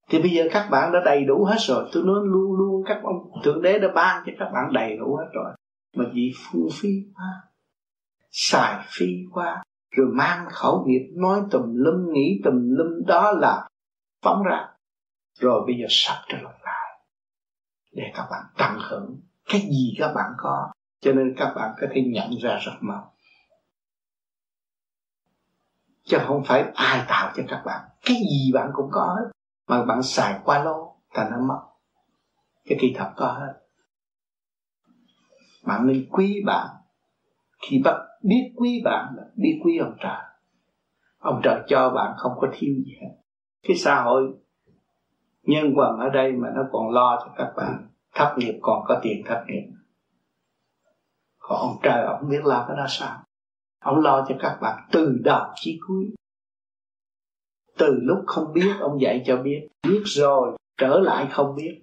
Thì 0.08 0.22
bây 0.22 0.30
giờ 0.30 0.44
các 0.52 0.68
bạn 0.70 0.92
đã 0.92 1.00
đầy 1.04 1.24
đủ 1.24 1.44
hết 1.44 1.56
rồi. 1.58 1.88
Tôi 1.92 2.02
nói 2.02 2.20
luôn 2.24 2.52
luôn 2.52 2.84
các 2.86 3.00
ông 3.02 3.42
thượng 3.44 3.62
đế 3.62 3.78
đã 3.78 3.88
ban 3.94 4.22
cho 4.26 4.32
các 4.38 4.50
bạn 4.52 4.72
đầy 4.72 4.96
đủ 4.96 5.16
hết 5.16 5.28
rồi. 5.32 5.52
Mà 5.96 6.04
vì 6.14 6.32
phung 6.36 6.68
phí 6.80 6.88
quá 7.14 7.26
xài 8.30 8.84
phí 8.88 9.06
quá 9.32 9.62
rồi 9.90 10.06
mang 10.12 10.46
khẩu 10.50 10.84
nghiệp 10.86 11.12
nói 11.16 11.40
tùm 11.50 11.62
lum 11.74 12.12
nghĩ 12.12 12.40
tùm 12.44 12.54
lum 12.54 13.04
đó 13.06 13.32
là 13.32 13.68
phóng 14.22 14.42
ra 14.42 14.68
rồi 15.38 15.62
bây 15.66 15.76
giờ 15.76 15.86
sắp 15.90 16.22
trở 16.28 16.38
lại 16.42 17.00
để 17.92 18.04
các 18.14 18.26
bạn 18.30 18.44
tận 18.58 18.78
hưởng 18.88 19.20
cái 19.48 19.60
gì 19.60 19.94
các 19.98 20.12
bạn 20.14 20.32
có. 20.38 20.72
Cho 21.00 21.12
nên 21.12 21.34
các 21.36 21.52
bạn 21.56 21.74
có 21.80 21.86
thể 21.94 22.02
nhận 22.06 22.30
ra 22.42 22.58
rất 22.62 22.72
mau. 22.80 23.12
Chứ 26.04 26.18
không 26.26 26.42
phải 26.46 26.64
ai 26.74 27.04
tạo 27.08 27.32
cho 27.36 27.42
các 27.48 27.62
bạn. 27.66 27.88
Cái 28.04 28.16
gì 28.16 28.52
bạn 28.54 28.70
cũng 28.74 28.88
có 28.92 29.16
hết. 29.18 29.30
Mà 29.68 29.84
bạn 29.84 30.02
xài 30.02 30.40
qua 30.44 30.64
lô 30.64 30.96
ta 31.14 31.28
nó 31.30 31.40
mất. 31.40 31.60
Cái 32.64 32.78
kỳ 32.80 32.94
thật 32.96 33.12
có 33.16 33.26
hết. 33.26 33.52
Bạn 35.62 35.86
nên 35.86 36.08
quý 36.10 36.42
bạn. 36.46 36.68
Khi 37.58 37.82
bạn 37.84 38.00
biết 38.22 38.52
quý 38.56 38.82
bạn 38.84 39.14
là 39.16 39.24
biết 39.34 39.60
quý 39.64 39.78
ông 39.78 39.96
trời. 40.00 40.22
Ông 41.18 41.40
trời 41.44 41.60
cho 41.68 41.90
bạn 41.90 42.14
không 42.16 42.32
có 42.40 42.48
thiếu 42.52 42.74
gì 42.86 42.96
hết. 43.02 43.16
Cái 43.62 43.76
xã 43.76 44.02
hội 44.02 44.34
nhân 45.46 45.72
quần 45.76 45.98
ở 45.98 46.08
đây 46.08 46.32
mà 46.32 46.48
nó 46.54 46.62
còn 46.72 46.90
lo 46.90 47.22
cho 47.24 47.32
các 47.36 47.52
bạn, 47.56 47.88
thất 48.14 48.34
nghiệp 48.38 48.58
còn 48.62 48.84
có 48.88 49.00
tiền 49.02 49.22
thất 49.26 49.44
nghiệp. 49.46 49.68
Còn 51.38 51.58
ông 51.58 51.76
trời, 51.82 52.04
ông 52.04 52.28
biết 52.28 52.44
làm 52.44 52.64
cái 52.68 52.76
đó 52.76 52.86
sao? 52.88 53.22
Ông 53.80 54.00
lo 54.00 54.26
cho 54.28 54.36
các 54.40 54.58
bạn 54.60 54.88
từ 54.92 55.18
đầu 55.24 55.46
chí 55.54 55.80
cuối. 55.86 56.14
Từ 57.78 57.98
lúc 58.02 58.18
không 58.26 58.52
biết, 58.52 58.72
ông 58.80 59.00
dạy 59.00 59.22
cho 59.26 59.36
biết. 59.36 59.68
Biết 59.82 60.02
rồi, 60.04 60.56
trở 60.76 61.00
lại 61.00 61.28
không 61.30 61.54
biết. 61.54 61.82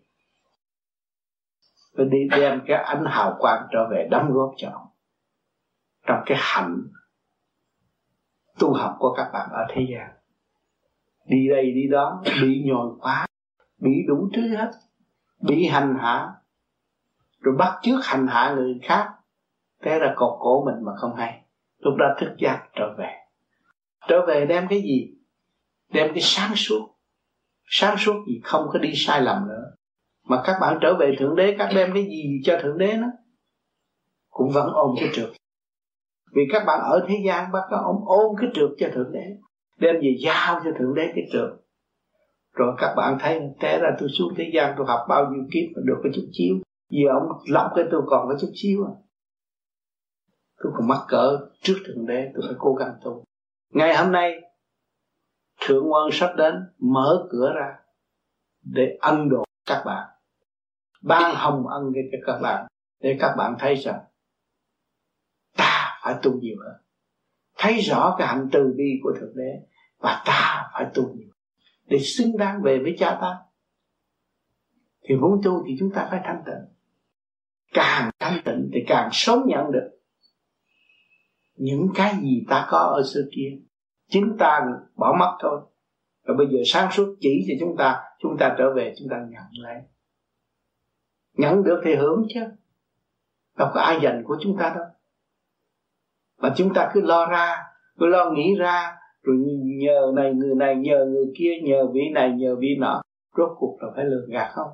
Rồi 1.94 2.08
đi 2.12 2.18
đem 2.32 2.62
cái 2.68 2.84
ánh 2.84 3.06
hào 3.08 3.36
quang 3.40 3.68
trở 3.72 3.90
về 3.92 4.08
đóng 4.12 4.34
góp 4.34 4.54
cho 4.58 4.70
ông. 4.74 4.88
Trong 6.08 6.24
cái 6.26 6.38
hạnh 6.42 6.84
tu 8.60 8.74
học 8.74 8.96
của 9.00 9.14
các 9.18 9.30
bạn 9.34 9.50
ở 9.52 9.66
thế 9.70 9.88
gian. 9.94 10.10
Đi 11.26 11.50
đây, 11.50 11.72
đi 11.72 11.88
đó, 11.92 12.24
bị 12.42 12.64
nhồi 12.66 12.92
quá 13.00 13.26
bị 13.84 13.92
đủ 14.08 14.30
thứ 14.34 14.42
hết. 14.48 14.72
Bị 15.42 15.68
hành 15.68 15.96
hạ. 16.00 16.34
Rồi 17.40 17.56
bắt 17.58 17.80
trước 17.82 18.00
hành 18.04 18.28
hạ 18.28 18.54
người 18.56 18.80
khác. 18.84 19.10
Thế 19.84 20.00
là 20.00 20.14
cột 20.16 20.38
cổ 20.40 20.66
mình 20.66 20.86
mà 20.86 20.92
không 20.98 21.16
hay. 21.16 21.46
Lúc 21.78 21.94
đó 21.98 22.06
thức 22.20 22.36
giác 22.38 22.68
trở 22.76 22.96
về. 22.98 23.14
Trở 24.08 24.26
về 24.28 24.46
đem 24.46 24.68
cái 24.70 24.82
gì? 24.82 25.14
Đem 25.94 26.14
cái 26.14 26.22
sáng 26.22 26.56
suốt. 26.56 26.90
Sáng 27.66 27.98
suốt 27.98 28.14
gì 28.28 28.42
không 28.44 28.68
có 28.74 28.80
đi 28.80 28.92
sai 28.96 29.22
lầm 29.22 29.48
nữa. 29.48 29.64
Mà 30.28 30.42
các 30.46 30.58
bạn 30.62 30.78
trở 30.82 30.96
về 31.00 31.16
thượng 31.20 31.36
đế, 31.36 31.56
các 31.60 31.70
đem 31.76 31.94
cái 31.94 32.04
gì 32.04 32.42
cho 32.44 32.60
thượng 32.62 32.78
đế 32.78 32.94
nó 32.94 33.08
cũng 34.30 34.50
vẫn 34.54 34.74
ôm 34.74 34.96
cái 35.00 35.10
trượt. 35.14 35.30
Vì 36.36 36.42
các 36.52 36.64
bạn 36.66 36.80
ở 36.84 37.06
thế 37.08 37.16
gian 37.26 37.52
bác 37.52 37.62
có 37.70 37.78
ông 37.78 38.06
ôm 38.06 38.36
cái 38.42 38.50
trượt 38.54 38.70
cho 38.78 38.88
thượng 38.94 39.12
đế. 39.12 39.26
Đem 39.78 39.96
về 39.96 40.18
giao 40.24 40.62
cho 40.64 40.72
thượng 40.80 40.96
đế 40.96 41.12
cái 41.16 41.24
trượt 41.34 41.63
rồi 42.54 42.76
các 42.78 42.94
bạn 42.98 43.18
thấy 43.20 43.42
té 43.60 43.80
ra 43.80 43.90
tôi 44.00 44.10
xuống 44.10 44.34
thế 44.38 44.52
gian, 44.54 44.74
tôi 44.78 44.88
học 44.88 45.06
bao 45.10 45.32
nhiêu 45.32 45.44
kiếp 45.52 45.64
mà 45.76 45.82
được 45.86 46.00
cái 46.04 46.12
chút 46.16 46.28
chiếu 46.32 46.56
giờ 46.90 47.10
ông 47.14 47.28
lọc 47.48 47.72
cái 47.76 47.86
tôi 47.92 48.02
còn 48.08 48.30
cái 48.30 48.38
chút 48.42 48.52
chiếu 48.54 48.86
à. 48.86 48.94
Tôi 50.64 50.74
còn 50.76 50.88
mắc 50.88 51.00
cỡ 51.08 51.48
trước 51.62 51.76
thượng 51.86 52.06
đế, 52.06 52.32
tôi 52.34 52.44
phải 52.48 52.56
cố 52.60 52.74
gắng 52.74 52.94
tu. 53.04 53.24
Ngày 53.74 53.98
hôm 53.98 54.12
nay, 54.12 54.42
thượng 55.62 55.92
quân 55.92 56.10
sắp 56.12 56.34
đến, 56.38 56.54
mở 56.80 57.28
cửa 57.32 57.54
ra 57.56 57.76
để 58.62 58.98
ân 59.02 59.30
độ 59.30 59.44
các 59.66 59.84
bạn. 59.86 60.10
Ban 61.02 61.36
hồng 61.36 61.68
ân 61.68 61.92
cho 62.12 62.18
các 62.26 62.40
bạn. 62.40 62.68
Để 63.02 63.18
các 63.20 63.36
bạn 63.38 63.56
thấy 63.60 63.76
rằng, 63.76 64.00
ta 65.58 66.00
phải 66.04 66.16
tu 66.24 66.34
nhiều 66.34 66.56
hơn. 66.66 66.76
Thấy 67.58 67.80
rõ 67.80 68.16
cái 68.18 68.28
hạnh 68.28 68.50
từ 68.52 68.74
bi 68.78 69.00
của 69.04 69.14
thượng 69.20 69.36
đế 69.36 69.68
và 70.00 70.24
ta 70.26 70.70
phải 70.74 70.86
tu 70.94 71.04
nhiều 71.14 71.33
để 71.86 72.00
xứng 72.00 72.38
đáng 72.38 72.62
về 72.62 72.80
với 72.80 72.96
cha 73.00 73.18
ta. 73.22 73.38
Thì 75.04 75.16
vốn 75.22 75.42
tu 75.44 75.64
thì 75.68 75.76
chúng 75.80 75.92
ta 75.92 76.08
phải 76.12 76.22
thanh 76.24 76.44
tịnh. 76.46 76.76
Càng 77.74 78.12
thanh 78.20 78.42
tịnh 78.46 78.70
thì 78.74 78.80
càng 78.88 79.10
sớm 79.12 79.44
nhận 79.46 79.72
được 79.72 79.90
những 81.56 81.88
cái 81.96 82.14
gì 82.22 82.46
ta 82.50 82.68
có 82.70 82.78
ở 82.78 83.04
xưa 83.14 83.24
kia. 83.36 83.58
Chính 84.10 84.36
ta 84.40 84.62
bỏ 84.96 85.16
mất 85.20 85.38
thôi. 85.40 85.62
Rồi 86.24 86.38
bây 86.38 86.48
giờ 86.48 86.60
sáng 86.66 86.92
suốt 86.92 87.16
chỉ 87.20 87.46
cho 87.48 87.54
chúng 87.60 87.78
ta 87.78 88.04
chúng 88.20 88.38
ta 88.40 88.56
trở 88.58 88.74
về, 88.76 88.94
chúng 89.00 89.08
ta 89.10 89.18
nhận 89.18 89.44
lấy. 89.52 89.76
Nhận 91.34 91.64
được 91.64 91.82
thì 91.86 91.96
hưởng 91.96 92.26
chứ. 92.34 92.42
Đâu 93.58 93.70
có 93.74 93.82
ai 93.82 94.00
dành 94.02 94.24
của 94.26 94.38
chúng 94.42 94.58
ta 94.60 94.74
đâu. 94.76 94.86
Mà 96.38 96.54
chúng 96.58 96.74
ta 96.74 96.92
cứ 96.94 97.02
lo 97.02 97.26
ra, 97.26 97.64
cứ 98.00 98.06
lo 98.06 98.32
nghĩ 98.32 98.56
ra 98.56 98.98
rồi 99.24 99.38
nhờ 99.64 100.12
này, 100.16 100.34
người 100.34 100.56
này 100.56 100.76
nhờ 100.76 101.06
người 101.06 101.26
kia, 101.38 101.52
nhờ 101.64 101.88
vị 101.94 102.02
này, 102.14 102.32
nhờ 102.32 102.56
vị 102.56 102.76
nọ. 102.80 103.02
Rốt 103.38 103.50
cuộc 103.58 103.78
là 103.82 103.90
phải 103.96 104.06
lừa 104.06 104.26
gạt 104.28 104.52
không? 104.54 104.72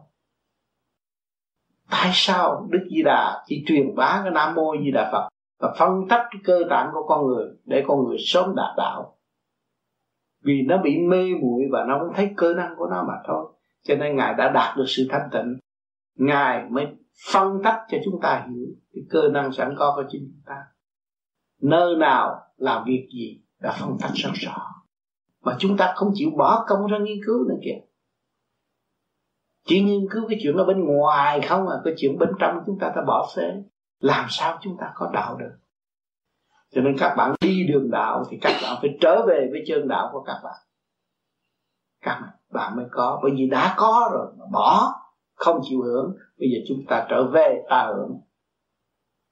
Tại 1.92 2.12
sao 2.14 2.68
đức 2.70 2.88
di 2.92 3.02
đà 3.04 3.44
chỉ 3.46 3.64
truyền 3.68 3.96
bá 3.96 4.20
cái 4.24 4.32
nam 4.32 4.56
mô 4.56 4.76
di 4.84 4.92
đà 4.92 5.10
phật 5.12 5.30
và 5.60 5.76
phân 5.80 6.08
tách 6.10 6.28
cái 6.32 6.42
cơ 6.44 6.64
tạng 6.70 6.90
của 6.94 7.06
con 7.08 7.28
người 7.28 7.48
để 7.66 7.84
con 7.88 8.04
người 8.04 8.18
sớm 8.20 8.56
đạt 8.56 8.78
đạo? 8.78 9.18
Vì 10.44 10.62
nó 10.68 10.78
bị 10.78 10.98
mê 10.98 11.28
muội 11.42 11.64
và 11.72 11.86
nó 11.88 12.00
không 12.00 12.14
thấy 12.16 12.32
cơ 12.38 12.54
năng 12.54 12.76
của 12.78 12.88
nó 12.88 13.06
mà 13.08 13.14
thôi. 13.28 13.46
Cho 13.84 13.96
nên 13.96 14.16
ngài 14.16 14.34
đã 14.34 14.52
đạt 14.52 14.78
được 14.78 14.86
sự 14.88 15.08
thanh 15.10 15.30
tịnh. 15.32 15.58
Ngài 16.16 16.70
mới 16.70 16.88
phân 17.34 17.64
tách 17.64 17.80
cho 17.90 17.98
chúng 18.06 18.22
ta 18.22 18.48
hiểu 18.50 18.68
cái 18.94 19.04
cơ 19.10 19.30
năng 19.30 19.52
sẵn 19.52 19.76
có 19.78 19.94
của 19.96 20.04
chính 20.10 20.22
chúng 20.22 20.44
ta. 20.46 20.56
Nơi 21.62 21.96
nào 21.96 22.42
làm 22.58 22.84
việc 22.88 23.08
gì 23.14 23.42
đã 23.60 23.78
phân 23.80 23.98
tách 24.00 24.12
sâu 24.16 24.32
rõ 24.36 24.80
mà 25.42 25.56
chúng 25.60 25.78
ta 25.78 25.94
không 25.96 26.12
chịu 26.14 26.30
bỏ 26.38 26.66
công 26.68 26.88
ra 26.88 26.98
nghiên 26.98 27.18
cứu 27.26 27.48
nữa 27.50 27.56
kìa. 27.64 27.80
Chỉ 29.66 29.82
nghiên 29.82 30.08
cứu 30.12 30.26
cái 30.30 30.40
chuyện 30.44 30.56
ở 30.56 30.66
bên 30.66 30.86
ngoài 30.86 31.42
không 31.48 31.68
à 31.68 31.76
cái 31.84 31.94
chuyện 31.98 32.18
bên 32.20 32.30
trong 32.40 32.60
chúng 32.66 32.80
ta 32.80 32.92
ta 32.96 33.02
bỏ 33.08 33.30
phế 33.36 33.64
làm 34.00 34.26
sao 34.30 34.58
chúng 34.62 34.78
ta 34.80 34.92
có 34.96 35.10
đạo 35.14 35.38
được? 35.38 35.52
Cho 36.72 36.82
nên 36.82 36.96
các 37.00 37.16
bạn 37.18 37.36
đi 37.42 37.68
đường 37.68 37.92
đạo 37.92 38.24
thì 38.30 38.38
các 38.42 38.60
bạn 38.64 38.78
phải 38.82 38.98
trở 39.02 39.26
về 39.28 39.48
với 39.52 39.64
chân 39.68 39.88
đạo 39.88 40.10
của 40.14 40.24
các 40.24 40.42
bạn. 40.44 40.58
Các 42.02 42.22
bạn 42.54 42.76
mới 42.76 42.86
có. 42.92 43.20
Bởi 43.24 43.32
vì 43.38 43.50
đã 43.50 43.76
có 43.78 44.10
rồi 44.14 44.34
mà 44.38 44.46
bỏ, 44.52 44.94
không 45.36 45.62
chịu 45.64 45.82
hưởng, 45.82 46.16
bây 46.40 46.50
giờ 46.50 46.58
chúng 46.68 46.86
ta 46.88 47.08
trở 47.10 47.28
về 47.34 47.64
ta 47.70 47.92
hưởng. 47.96 48.22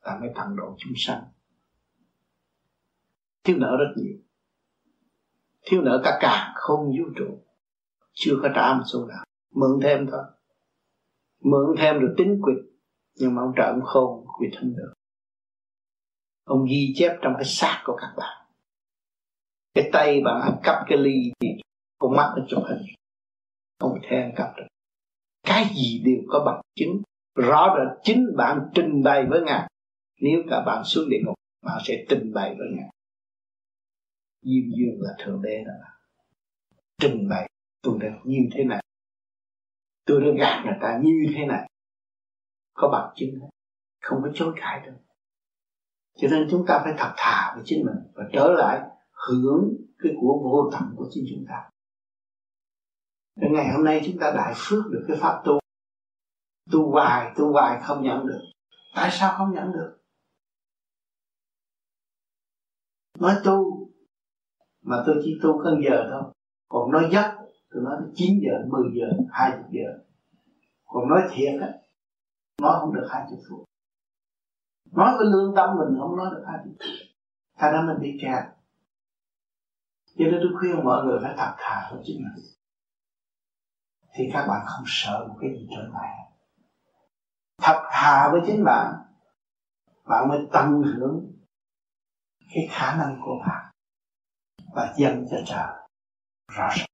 Ta 0.03 0.17
mới 0.21 0.29
tận 0.35 0.55
độ 0.55 0.75
chúng 0.77 0.93
sanh 0.95 1.23
thiếu 3.47 3.57
nợ 3.59 3.77
rất 3.79 3.93
nhiều. 3.95 4.17
Thiếu 5.65 5.81
nợ 5.81 6.01
cả 6.03 6.17
cả 6.21 6.53
không 6.55 6.85
vũ 6.85 7.05
trụ. 7.15 7.39
Chưa 8.13 8.39
có 8.41 8.49
trả 8.55 8.73
một 8.73 8.83
số 8.85 9.05
nào. 9.05 9.25
Mượn 9.55 9.79
thêm 9.83 10.07
thôi. 10.11 10.23
Mượn 11.41 11.75
thêm 11.77 11.99
rồi 11.99 12.13
tính 12.17 12.39
quyệt 12.41 12.57
nhưng 13.15 13.35
mà 13.35 13.41
ông 13.41 13.53
trợ 13.57 13.63
ông 13.63 13.81
không 13.83 14.25
quyệt 14.37 14.51
không 14.59 14.75
được. 14.75 14.93
Ông 16.43 16.65
ghi 16.69 16.93
chép 16.95 17.17
trong 17.21 17.33
cái 17.33 17.45
xác 17.45 17.81
của 17.85 17.97
các 18.01 18.13
bạn. 18.17 18.47
Cái 19.73 19.89
tay 19.93 20.21
bạn 20.25 20.41
ăn 20.41 20.59
cắp 20.63 20.75
cái 20.87 20.97
ly 20.97 21.31
thì 21.39 21.47
con 21.99 22.15
mắt 22.15 22.33
nó 22.37 22.45
chụp 22.47 22.63
hình. 22.69 22.81
Không 23.79 23.99
thể 24.03 24.17
ăn 24.17 24.31
cắp 24.35 24.47
được. 24.57 24.67
Cái 25.43 25.65
gì 25.75 26.01
đều 26.05 26.23
có 26.29 26.43
bằng 26.45 26.61
chứng. 26.75 27.01
Rõ 27.35 27.75
rệt 27.77 27.97
chính 28.03 28.35
bạn 28.37 28.59
trình 28.73 29.03
bày 29.03 29.25
với 29.29 29.41
ngài. 29.41 29.69
Nếu 30.21 30.43
cả 30.49 30.63
bạn 30.65 30.83
xuống 30.83 31.09
địa 31.09 31.19
ngục, 31.25 31.35
bạn 31.65 31.81
sẽ 31.83 32.05
trình 32.09 32.33
bày 32.33 32.55
với 32.57 32.67
ngài 32.75 32.89
diêm 34.47 34.71
dương 34.77 35.01
là 35.01 35.15
thượng 35.19 35.41
đế 35.41 35.63
đó. 35.63 35.73
Trình 37.01 37.29
bày 37.29 37.49
tôi 37.81 37.97
đã 38.01 38.07
như 38.25 38.49
thế 38.51 38.63
này. 38.63 38.83
Tôi 40.05 40.21
đã 40.21 40.27
gạt 40.39 40.63
người 40.65 40.77
ta 40.81 40.99
như 41.03 41.33
thế 41.35 41.45
này. 41.45 41.69
Có 42.73 42.89
bằng 42.91 43.13
chứng 43.15 43.39
không 44.01 44.19
có 44.23 44.29
chối 44.33 44.53
cãi 44.55 44.81
được. 44.85 44.97
Cho 46.17 46.27
nên 46.31 46.47
chúng 46.51 46.65
ta 46.67 46.81
phải 46.83 46.93
thật 46.97 47.13
thà 47.17 47.53
với 47.55 47.63
chính 47.65 47.85
mình 47.85 48.11
và 48.13 48.23
trở 48.33 48.51
lại 48.57 48.81
hưởng 49.11 49.69
cái 49.99 50.11
của 50.21 50.39
vô 50.43 50.69
tận 50.73 50.93
của 50.95 51.07
chính 51.11 51.25
chúng 51.29 51.45
ta. 51.49 51.69
Đến 53.35 53.53
ngày 53.53 53.73
hôm 53.73 53.83
nay 53.83 54.01
chúng 54.05 54.17
ta 54.19 54.31
đại 54.31 54.53
phước 54.55 54.83
được 54.91 55.05
cái 55.07 55.17
pháp 55.19 55.41
tu. 55.45 55.59
Tu 56.71 56.91
hoài, 56.91 57.33
tu 57.37 57.51
hoài 57.51 57.81
không 57.83 58.03
nhận 58.03 58.27
được. 58.27 58.41
Tại 58.95 59.09
sao 59.11 59.35
không 59.37 59.53
nhận 59.53 59.71
được? 59.71 59.97
Nói 63.19 63.35
tu 63.43 63.66
mà 64.87 65.03
tôi 65.05 65.15
chỉ 65.23 65.39
tu 65.43 65.63
cân 65.63 65.81
giờ 65.85 66.07
thôi. 66.11 66.23
Còn 66.69 66.91
nói 66.91 67.09
giấc 67.11 67.33
Tôi 67.71 67.83
nói 67.83 67.95
9 68.15 68.39
giờ, 68.43 68.65
10 68.67 68.83
giờ, 68.93 69.07
20 69.31 69.63
giờ. 69.69 69.99
Còn 70.85 71.09
nói 71.09 71.21
thiệt 71.31 71.61
á 71.61 71.67
Nói 72.61 72.77
không 72.79 72.93
được 72.93 73.07
20 73.09 73.39
phút. 73.49 73.63
Nói 74.91 75.15
cái 75.19 75.27
lương 75.31 75.55
tâm 75.55 75.69
mình 75.77 75.99
không 75.99 76.17
nói 76.17 76.27
được 76.31 76.43
20 76.47 76.73
phút. 76.79 77.07
Thành 77.57 77.73
ra 77.73 77.81
mình 77.81 77.97
bị 78.01 78.19
kẹt 78.21 78.43
cho 80.17 80.25
nên 80.25 80.39
tôi 80.41 80.51
khuyên 80.59 80.83
mọi 80.83 81.05
người 81.05 81.19
phải 81.23 81.33
thật 81.37 81.53
thà 81.57 81.89
với 81.91 82.01
chính 82.03 82.17
mình. 82.17 82.45
Thì 84.13 84.29
các 84.33 84.47
bạn 84.47 84.65
không 84.65 84.83
sợ 84.87 85.25
một 85.29 85.35
cái 85.41 85.49
gì 85.49 85.67
trở 85.75 85.81
lại 85.93 86.27
thật 87.57 87.83
thà 87.91 88.29
với 88.31 88.41
chính 88.45 88.63
bạn 88.63 88.93
bạn 90.05 90.27
mới 90.27 90.47
tận 90.51 90.83
hưởng 90.83 91.31
cái 92.53 92.67
khả 92.69 92.95
năng 92.95 93.21
của 93.25 93.39
bạn 93.47 93.66
và 94.75 94.93
dâng 94.97 95.25
cho 95.31 95.37
trời 95.45 95.67
rõ 96.51 96.69
ràng 96.77 96.87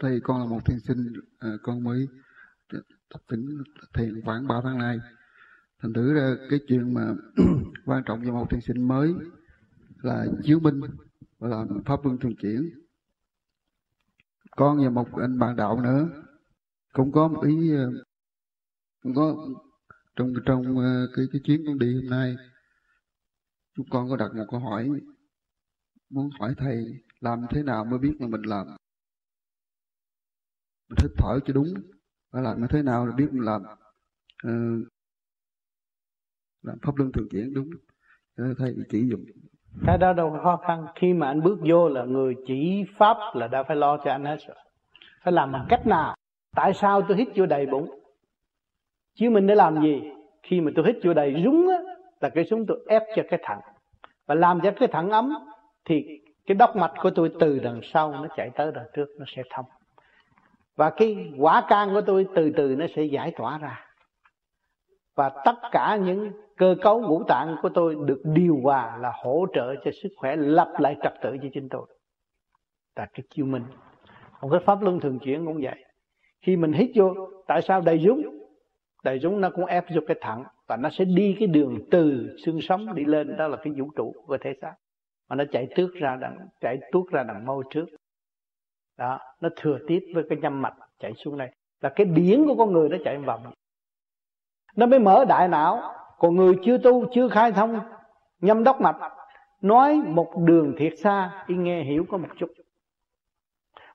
thầy 0.00 0.20
con 0.22 0.40
là 0.40 0.46
một 0.46 0.60
thiền 0.66 0.80
sinh 0.80 1.12
à, 1.38 1.48
con 1.62 1.84
mới 1.84 2.06
tập 3.14 3.20
tỉnh 3.28 3.62
thiền 3.94 4.22
khoảng 4.24 4.46
3 4.46 4.60
tháng 4.64 4.78
nay. 4.78 4.98
Thành 5.82 5.92
thử 5.92 6.14
ra 6.14 6.34
cái 6.50 6.60
chuyện 6.68 6.94
mà 6.94 7.14
quan 7.86 8.02
trọng 8.06 8.22
cho 8.24 8.32
một 8.32 8.46
thiền 8.50 8.60
sinh 8.60 8.88
mới 8.88 9.14
là 10.02 10.26
chiếu 10.42 10.60
binh 10.60 10.80
và 11.38 11.48
làm 11.48 11.68
pháp 11.86 12.04
luân 12.04 12.18
thường 12.18 12.34
chuyển. 12.42 12.70
Con 14.50 14.78
và 14.84 14.90
một 14.90 15.08
anh 15.20 15.38
bạn 15.38 15.56
đạo 15.56 15.80
nữa 15.80 16.08
cũng 16.92 17.12
có 17.12 17.28
một 17.28 17.42
ý 17.44 17.76
à, 17.76 17.84
cũng 19.04 19.14
có 19.14 19.36
trong 20.16 20.32
trong 20.46 20.78
ờ, 20.78 21.08
cái 21.16 21.24
cái 21.32 21.40
chuyến 21.44 21.62
con 21.66 21.78
đi 21.78 21.94
hôm 21.94 22.10
nay 22.10 22.36
chúng 23.76 23.86
con 23.90 24.08
có 24.10 24.16
đặt 24.16 24.34
một 24.34 24.44
câu 24.50 24.60
hỏi 24.60 24.88
muốn 26.10 26.30
hỏi 26.40 26.54
thầy 26.58 26.84
làm 27.20 27.46
thế 27.50 27.62
nào 27.62 27.84
mới 27.84 27.98
biết 27.98 28.16
là 28.20 28.26
mình 28.26 28.42
làm. 28.42 28.66
Mình 30.88 30.96
thích 30.96 31.10
thở 31.16 31.38
cho 31.46 31.54
đúng 31.54 31.74
phải 32.32 32.42
làm 32.42 32.60
như 32.60 32.66
thế 32.70 32.82
nào 32.82 33.06
để 33.06 33.12
biết 33.16 33.28
mình 33.32 33.44
làm. 33.44 33.62
Uh, 34.46 34.88
làm 36.62 36.78
pháp 36.82 36.96
luân 36.96 37.12
thường 37.12 37.28
chuyển 37.30 37.54
đúng. 37.54 37.70
Ờ, 38.36 38.54
thầy 38.58 38.74
chỉ 38.90 39.08
dùng 39.10 39.24
cái 39.86 39.98
đó 39.98 40.12
đâu 40.12 40.30
có 40.30 40.40
khó 40.42 40.56
khăn. 40.66 40.86
Khi 40.94 41.12
mà 41.12 41.26
anh 41.26 41.42
bước 41.42 41.58
vô 41.68 41.88
là 41.88 42.04
người 42.04 42.36
chỉ 42.46 42.84
pháp 42.98 43.16
là 43.34 43.48
đã 43.48 43.62
phải 43.62 43.76
lo 43.76 43.96
cho 44.04 44.10
anh 44.10 44.24
hết 44.24 44.36
rồi. 44.48 44.56
Phải 45.24 45.32
làm 45.32 45.52
bằng 45.52 45.66
cách 45.68 45.86
nào? 45.86 46.16
Tại 46.56 46.72
sao 46.74 47.02
tôi 47.08 47.16
hít 47.16 47.28
vô 47.36 47.46
đầy 47.46 47.66
bụng? 47.66 48.03
Chứ 49.14 49.30
mình 49.30 49.46
để 49.46 49.54
làm 49.54 49.82
gì? 49.82 50.02
Khi 50.42 50.60
mà 50.60 50.70
tôi 50.76 50.86
hít 50.86 50.96
vô 51.04 51.14
đầy 51.14 51.42
rúng 51.44 51.68
á, 51.68 51.78
là 52.20 52.28
cái 52.28 52.44
súng 52.44 52.66
tôi 52.66 52.78
ép 52.88 53.02
cho 53.16 53.22
cái 53.30 53.40
thẳng. 53.42 53.60
Và 54.26 54.34
làm 54.34 54.60
cho 54.60 54.70
cái 54.70 54.88
thẳng 54.88 55.10
ấm, 55.10 55.34
thì 55.84 56.20
cái 56.46 56.54
đốc 56.54 56.76
mạch 56.76 56.92
của 57.02 57.10
tôi 57.10 57.32
từ 57.40 57.58
đằng 57.58 57.80
sau 57.82 58.12
nó 58.12 58.26
chạy 58.36 58.50
tới 58.50 58.72
đằng 58.74 58.86
trước, 58.94 59.08
nó 59.18 59.24
sẽ 59.28 59.42
thông. 59.50 59.64
Và 60.76 60.90
cái 60.90 61.32
quả 61.38 61.64
can 61.68 61.88
của 61.94 62.00
tôi 62.00 62.26
từ 62.34 62.52
từ 62.56 62.76
nó 62.78 62.86
sẽ 62.96 63.02
giải 63.02 63.32
tỏa 63.36 63.58
ra. 63.58 63.86
Và 65.14 65.30
tất 65.44 65.56
cả 65.72 65.98
những 66.04 66.32
cơ 66.56 66.76
cấu 66.82 67.00
ngũ 67.00 67.22
tạng 67.28 67.56
của 67.62 67.68
tôi 67.68 67.96
được 68.04 68.22
điều 68.24 68.60
hòa 68.62 68.98
là 69.00 69.12
hỗ 69.22 69.46
trợ 69.54 69.74
cho 69.84 69.90
sức 70.02 70.08
khỏe 70.16 70.36
lập 70.36 70.72
lại 70.78 70.96
trật 71.02 71.14
tự 71.22 71.36
cho 71.42 71.48
chính 71.54 71.68
tôi. 71.68 71.86
Là 72.96 73.06
cái 73.14 73.24
chiêu 73.30 73.46
minh. 73.46 73.64
Còn 74.40 74.50
cái 74.50 74.60
pháp 74.60 74.82
luân 74.82 75.00
thường 75.00 75.18
chuyển 75.18 75.46
cũng 75.46 75.60
vậy. 75.62 75.84
Khi 76.40 76.56
mình 76.56 76.72
hít 76.72 76.90
vô, 76.94 77.14
tại 77.46 77.62
sao 77.62 77.80
đầy 77.80 77.98
dúng 77.98 78.43
đại 79.04 79.18
chúng 79.22 79.40
nó 79.40 79.50
cũng 79.50 79.64
ép 79.64 79.84
vô 79.94 80.00
cái 80.06 80.16
thẳng 80.20 80.44
và 80.66 80.76
nó 80.76 80.90
sẽ 80.90 81.04
đi 81.04 81.36
cái 81.38 81.48
đường 81.48 81.78
từ 81.90 82.36
xương 82.44 82.60
sống 82.60 82.94
đi 82.94 83.04
lên, 83.04 83.36
đó 83.36 83.48
là 83.48 83.56
cái 83.56 83.72
vũ 83.76 83.90
trụ 83.96 84.14
của 84.26 84.38
thể 84.40 84.54
xác. 84.62 84.74
Mà 85.28 85.36
nó 85.36 85.44
chạy 85.52 85.68
tước 85.76 85.94
ra 85.94 86.16
đằng 86.20 86.38
chạy 86.60 86.78
tuốt 86.92 87.12
ra 87.12 87.22
đằng 87.22 87.46
môi 87.46 87.64
trước. 87.70 87.86
Đó, 88.98 89.18
nó 89.40 89.48
thừa 89.56 89.78
tiếp 89.88 90.00
với 90.14 90.24
cái 90.28 90.38
nhâm 90.42 90.62
mạch 90.62 90.74
chạy 91.00 91.12
xuống 91.14 91.38
đây. 91.38 91.48
Là 91.80 91.88
cái 91.88 92.06
biển 92.06 92.44
của 92.46 92.54
con 92.54 92.72
người 92.72 92.88
nó 92.88 92.96
chạy 93.04 93.18
vòng 93.18 93.52
nó 94.76 94.86
mới 94.86 94.98
mở 94.98 95.24
đại 95.24 95.48
não. 95.48 95.94
Còn 96.18 96.36
người 96.36 96.54
chưa 96.64 96.78
tu, 96.78 97.06
chưa 97.14 97.28
khai 97.28 97.52
thông, 97.52 97.80
nhâm 98.40 98.64
đốc 98.64 98.80
mạch, 98.80 98.96
nói 99.60 100.02
một 100.06 100.32
đường 100.38 100.74
thiệt 100.78 100.92
xa, 100.98 101.44
y 101.46 101.54
nghe 101.54 101.82
hiểu 101.82 102.04
có 102.08 102.16
một 102.18 102.28
chút. 102.36 102.50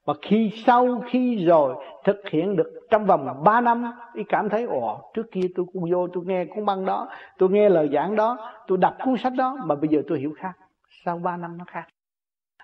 Và 0.06 0.14
khi 0.22 0.52
sau 0.66 1.04
khi 1.08 1.46
rồi 1.46 1.86
thực 2.04 2.30
hiện 2.30 2.56
được 2.56 2.79
trong 2.90 3.06
vòng 3.06 3.44
3 3.44 3.62
năm, 3.62 3.92
y 4.14 4.24
cảm 4.24 4.50
thấy, 4.50 4.64
ồ, 4.64 5.12
trước 5.14 5.32
kia 5.32 5.48
tôi 5.56 5.66
cũng 5.74 5.92
vô, 5.92 6.08
tôi 6.08 6.24
nghe 6.26 6.46
cuốn 6.46 6.66
băng 6.66 6.86
đó, 6.86 7.10
tôi 7.38 7.50
nghe 7.50 7.70
lời 7.70 7.90
giảng 7.94 8.16
đó, 8.16 8.52
tôi 8.68 8.78
đọc 8.78 8.94
cuốn 9.06 9.18
sách 9.18 9.34
đó, 9.38 9.58
mà 9.66 9.76
bây 9.76 9.90
giờ 9.90 10.02
tôi 10.08 10.20
hiểu 10.20 10.34
khác. 10.38 10.58
Sau 11.06 11.18
3 11.18 11.38
năm 11.38 11.58
nó 11.58 11.66
khác. 11.68 11.88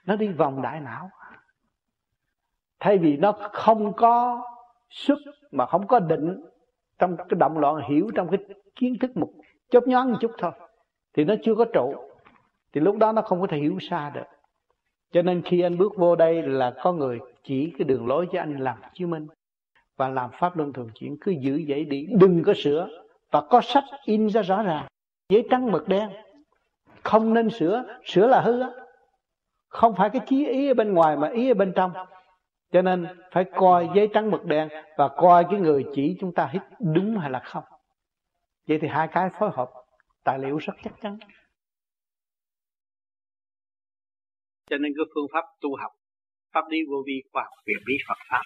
Nó 0.05 0.15
đi 0.15 0.27
vòng 0.27 0.61
đại 0.61 0.79
não. 0.79 1.09
Thay 2.79 2.97
vì 2.97 3.17
nó 3.17 3.31
không 3.53 3.93
có 3.93 4.43
sức 4.89 5.17
mà 5.51 5.65
không 5.65 5.87
có 5.87 5.99
định 5.99 6.41
trong 6.99 7.17
cái 7.17 7.37
động 7.39 7.57
loạn 7.57 7.75
hiểu 7.89 8.09
trong 8.15 8.29
cái 8.29 8.39
kiến 8.75 8.95
thức 9.01 9.17
một 9.17 9.29
chớp 9.69 9.87
nhoáng 9.87 10.11
một 10.11 10.17
chút 10.21 10.31
thôi, 10.37 10.51
thì 11.13 11.23
nó 11.23 11.33
chưa 11.43 11.55
có 11.55 11.65
trụ. 11.73 11.93
Thì 12.73 12.81
lúc 12.81 12.97
đó 12.97 13.11
nó 13.11 13.21
không 13.21 13.41
có 13.41 13.47
thể 13.47 13.57
hiểu 13.57 13.77
xa 13.89 14.09
được. 14.09 14.25
Cho 15.11 15.21
nên 15.21 15.41
khi 15.41 15.61
anh 15.61 15.77
bước 15.77 15.97
vô 15.97 16.15
đây 16.15 16.41
là 16.41 16.73
có 16.83 16.91
người 16.91 17.19
chỉ 17.43 17.73
cái 17.77 17.85
đường 17.85 18.07
lối 18.07 18.27
cho 18.31 18.39
anh 18.39 18.57
làm 18.57 18.77
chứng 18.93 19.09
minh 19.09 19.27
và 19.97 20.09
làm 20.09 20.29
pháp 20.39 20.57
luân 20.57 20.73
thường 20.73 20.89
chuyển. 20.95 21.17
Cứ 21.21 21.31
giữ 21.31 21.63
vậy 21.67 21.85
đi, 21.85 22.05
đừng 22.19 22.43
có 22.45 22.53
sửa. 22.57 22.89
Và 23.31 23.41
có 23.49 23.61
sách 23.61 23.83
in 24.05 24.27
ra 24.27 24.41
rõ 24.41 24.63
ràng, 24.63 24.87
giấy 25.29 25.47
trắng 25.49 25.71
mực 25.71 25.87
đen. 25.87 26.09
Không 27.03 27.33
nên 27.33 27.49
sửa 27.49 27.99
sửa 28.05 28.27
là 28.27 28.41
hư 28.41 28.61
á. 28.61 28.69
Không 29.67 29.95
phải 29.97 30.09
cái 30.09 30.21
chí 30.27 30.45
ý 30.45 30.67
ở 30.67 30.73
bên 30.73 30.93
ngoài 30.93 31.17
mà 31.17 31.29
ý 31.29 31.51
ở 31.51 31.53
bên 31.53 31.73
trong. 31.75 31.93
Cho 32.71 32.81
nên 32.81 33.07
phải 33.31 33.45
coi 33.55 33.89
giấy 33.95 34.09
trắng 34.13 34.31
mực 34.31 34.45
đen 34.45 34.69
và 34.97 35.07
coi 35.07 35.45
cái 35.51 35.59
người 35.59 35.85
chỉ 35.93 36.17
chúng 36.19 36.33
ta 36.33 36.49
hít 36.51 36.61
đúng 36.79 37.17
hay 37.17 37.29
là 37.29 37.39
không. 37.39 37.63
Vậy 38.67 38.79
thì 38.81 38.87
hai 38.87 39.07
cái 39.07 39.29
phối 39.39 39.49
hợp, 39.53 39.71
tài 40.23 40.39
liệu 40.39 40.57
rất 40.57 40.73
chắc 40.83 40.93
chắn. 41.01 41.17
Cho 44.69 44.77
nên 44.77 44.91
cái 44.97 45.05
phương 45.15 45.27
pháp 45.33 45.45
tu 45.61 45.69
học, 45.81 45.91
pháp 46.53 46.61
lý 46.69 46.77
vô 46.89 47.03
vi 47.07 47.21
khoa 47.33 47.43
học 47.43 47.53
quyền 47.65 47.77
bí 47.87 47.93
Phật 48.07 48.17
pháp 48.29 48.41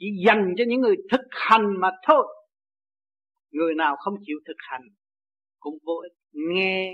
chỉ 0.00 0.06
dành 0.26 0.54
cho 0.58 0.64
những 0.68 0.80
người 0.80 0.96
thực 1.10 1.26
hành 1.30 1.80
mà 1.80 1.90
thôi. 2.06 2.26
Người 3.50 3.74
nào 3.74 3.96
không 3.96 4.14
chịu 4.26 4.36
thực 4.46 4.56
hành 4.58 4.82
cũng 5.58 5.74
vô 5.86 5.94
ích. 6.02 6.12
Nghe 6.32 6.92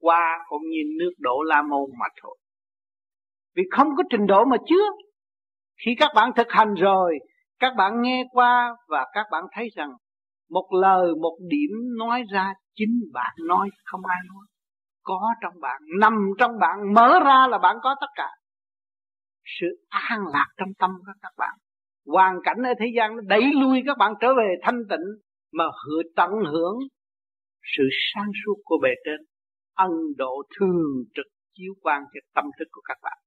qua 0.00 0.38
cũng 0.48 0.62
như 0.62 0.80
nước 0.98 1.12
đổ 1.18 1.42
la 1.42 1.62
môn 1.62 1.90
mà 2.00 2.06
thôi. 2.22 2.38
Vì 3.56 3.62
không 3.70 3.88
có 3.96 4.02
trình 4.10 4.26
độ 4.26 4.44
mà 4.44 4.56
chưa. 4.68 4.90
Khi 5.84 5.94
các 5.98 6.10
bạn 6.14 6.30
thực 6.36 6.46
hành 6.50 6.74
rồi, 6.74 7.18
các 7.58 7.72
bạn 7.76 8.02
nghe 8.02 8.24
qua 8.32 8.76
và 8.88 9.06
các 9.12 9.26
bạn 9.30 9.44
thấy 9.52 9.68
rằng 9.76 9.90
một 10.50 10.68
lời, 10.82 11.14
một 11.22 11.38
điểm 11.48 11.70
nói 11.98 12.22
ra 12.32 12.52
chính 12.74 13.00
bạn 13.12 13.32
nói, 13.48 13.68
không 13.84 14.00
ai 14.06 14.18
nói. 14.28 14.46
Có 15.02 15.34
trong 15.42 15.60
bạn, 15.60 15.82
nằm 16.00 16.14
trong 16.38 16.58
bạn, 16.60 16.94
mở 16.94 17.20
ra 17.24 17.46
là 17.50 17.58
bạn 17.58 17.76
có 17.82 17.96
tất 18.00 18.06
cả. 18.14 18.28
Sự 19.60 19.66
an 19.88 20.20
lạc 20.32 20.46
trong 20.56 20.68
tâm 20.78 20.90
của 21.06 21.12
các 21.22 21.32
bạn 21.36 21.54
hoàn 22.06 22.34
cảnh 22.44 22.56
ở 22.64 22.74
thế 22.80 22.86
gian 22.96 23.16
nó 23.16 23.22
đẩy 23.26 23.42
lui 23.60 23.82
các 23.86 23.98
bạn 23.98 24.12
trở 24.20 24.34
về 24.34 24.54
thanh 24.62 24.82
tịnh, 24.90 25.06
mà 25.52 25.64
hưởng 25.64 26.06
tận 26.16 26.30
hưởng 26.52 26.78
sự 27.76 27.82
sáng 28.14 28.30
suốt 28.44 28.60
của 28.64 28.78
bề 28.82 28.90
trên. 29.04 29.26
Ân 29.74 29.90
độ 30.16 30.42
thường 30.58 31.04
trực 31.14 31.26
chiếu 31.54 31.74
quan 31.80 32.02
cho 32.14 32.20
tâm 32.34 32.44
thức 32.58 32.68
của 32.70 32.82
các 32.84 32.98
bạn. 33.02 33.18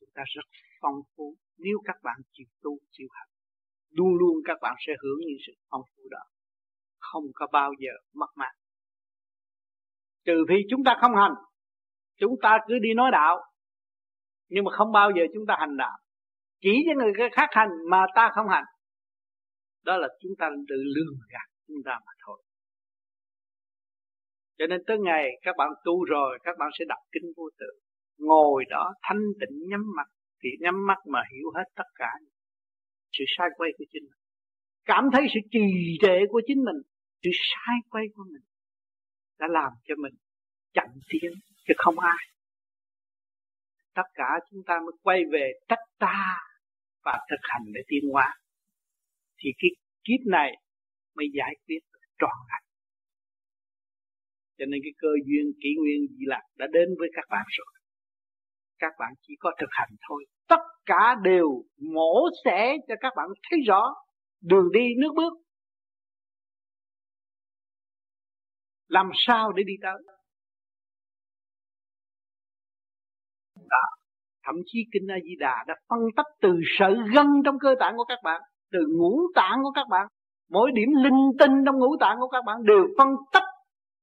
Chúng 0.00 0.10
ta 0.14 0.22
rất 0.34 0.44
phong 0.80 1.00
phú. 1.16 1.36
Nếu 1.58 1.78
các 1.84 1.96
bạn 2.02 2.16
chịu 2.32 2.46
tu, 2.62 2.78
chịu 2.90 3.08
hành, 3.10 3.28
luôn 3.90 4.14
luôn 4.18 4.36
các 4.44 4.58
bạn 4.62 4.74
sẽ 4.86 4.92
hưởng 5.02 5.18
những 5.20 5.38
sự 5.46 5.52
phong 5.70 5.82
phú 5.96 6.02
đó. 6.10 6.22
Không 6.98 7.24
có 7.34 7.46
bao 7.52 7.72
giờ 7.78 7.92
mất 8.14 8.28
mát 8.36 8.52
trừ 10.24 10.44
phi 10.48 10.54
chúng 10.70 10.84
ta 10.84 10.96
không 11.00 11.16
hành. 11.16 11.34
Chúng 12.20 12.34
ta 12.42 12.58
cứ 12.68 12.78
đi 12.78 12.94
nói 12.94 13.10
đạo. 13.10 13.40
Nhưng 14.48 14.64
mà 14.64 14.70
không 14.72 14.92
bao 14.92 15.10
giờ 15.16 15.22
chúng 15.34 15.46
ta 15.46 15.56
hành 15.58 15.76
đạo 15.76 15.98
chỉ 16.64 16.74
cho 16.86 16.92
người 16.98 17.12
khác 17.32 17.48
hành 17.50 17.68
mà 17.90 18.06
ta 18.14 18.30
không 18.34 18.48
hành. 18.48 18.64
Đó 19.84 19.96
là 19.96 20.08
chúng 20.20 20.32
ta 20.38 20.48
tự 20.68 20.76
lường 20.76 21.16
gạt 21.32 21.48
chúng 21.68 21.82
ta 21.84 21.92
mà 22.06 22.12
thôi. 22.26 22.42
Cho 24.58 24.66
nên 24.66 24.80
tới 24.86 24.98
ngày 24.98 25.30
các 25.42 25.54
bạn 25.58 25.68
tu 25.84 26.04
rồi, 26.04 26.38
các 26.44 26.56
bạn 26.58 26.68
sẽ 26.78 26.84
đọc 26.88 26.98
kinh 27.12 27.32
vô 27.36 27.44
tự. 27.58 27.66
Ngồi 28.18 28.64
đó 28.70 28.94
thanh 29.02 29.22
tịnh 29.40 29.58
nhắm 29.68 29.80
mắt, 29.96 30.06
thì 30.42 30.48
nhắm 30.60 30.86
mắt 30.86 30.98
mà 31.06 31.22
hiểu 31.32 31.50
hết 31.54 31.64
tất 31.76 31.88
cả 31.94 32.10
sự 33.12 33.24
sai 33.38 33.48
quay 33.56 33.70
của 33.78 33.84
chính 33.92 34.02
mình. 34.02 34.20
Cảm 34.84 35.04
thấy 35.12 35.26
sự 35.34 35.40
trì 35.50 35.98
trệ 36.02 36.18
của 36.30 36.42
chính 36.46 36.64
mình, 36.64 36.82
sự 37.22 37.30
sai 37.32 37.76
quay 37.90 38.04
của 38.14 38.24
mình 38.32 38.42
đã 39.38 39.46
làm 39.50 39.72
cho 39.84 39.94
mình 39.98 40.14
chậm 40.72 40.88
tiến, 41.08 41.32
chứ 41.66 41.74
không 41.76 41.98
ai. 41.98 42.26
Tất 43.94 44.08
cả 44.14 44.28
chúng 44.50 44.60
ta 44.66 44.74
mới 44.80 44.92
quay 45.02 45.22
về 45.32 45.52
trách 45.68 45.84
ta 45.98 46.36
và 47.04 47.18
thực 47.30 47.40
hành 47.42 47.62
để 47.74 47.80
tiến 47.88 48.04
hóa. 48.12 48.34
Thì 49.38 49.50
cái 49.58 49.70
kiếp 50.04 50.26
này 50.26 50.50
mới 51.16 51.26
giải 51.34 51.54
quyết 51.66 51.78
trọn 52.18 52.36
vẹn 52.48 52.64
cho 54.58 54.64
nên 54.68 54.80
cái 54.84 54.92
cơ 54.98 55.08
duyên, 55.26 55.52
kỷ 55.62 55.68
nguyên 55.78 56.06
gì 56.18 56.24
lạc 56.26 56.42
đã 56.56 56.66
đến 56.72 56.88
với 56.98 57.08
các 57.16 57.24
bạn 57.30 57.44
rồi. 57.58 57.72
Các 58.78 58.92
bạn 58.98 59.12
chỉ 59.22 59.34
có 59.38 59.52
thực 59.60 59.70
hành 59.70 59.90
thôi. 60.08 60.24
Tất 60.48 60.62
cả 60.86 61.14
đều 61.22 61.64
mổ 61.94 62.28
xẻ 62.44 62.76
cho 62.88 62.94
các 63.00 63.12
bạn 63.16 63.28
thấy 63.50 63.58
rõ 63.66 63.94
đường 64.40 64.72
đi, 64.72 64.88
nước 64.98 65.12
bước. 65.16 65.32
Làm 68.88 69.10
sao 69.14 69.52
để 69.52 69.62
đi 69.66 69.74
tới? 69.82 70.02
Đó 73.70 74.03
thậm 74.44 74.54
chí 74.66 74.78
kinh 74.92 75.10
A 75.10 75.16
Di 75.24 75.36
Đà 75.38 75.64
đã 75.66 75.74
phân 75.88 76.00
tách 76.16 76.26
từ 76.40 76.60
sợi 76.78 76.94
gân 77.14 77.26
trong 77.44 77.58
cơ 77.58 77.74
tạng 77.80 77.96
của 77.96 78.04
các 78.04 78.18
bạn, 78.24 78.40
từ 78.72 78.78
ngũ 78.98 79.20
tạng 79.34 79.58
của 79.62 79.70
các 79.74 79.86
bạn. 79.90 80.06
Mỗi 80.50 80.70
điểm 80.74 80.88
linh 81.04 81.22
tinh 81.38 81.52
trong 81.66 81.78
ngũ 81.78 81.96
tạng 82.00 82.16
của 82.20 82.28
các 82.28 82.44
bạn 82.46 82.56
đều 82.64 82.86
phân 82.98 83.08
tách 83.32 83.48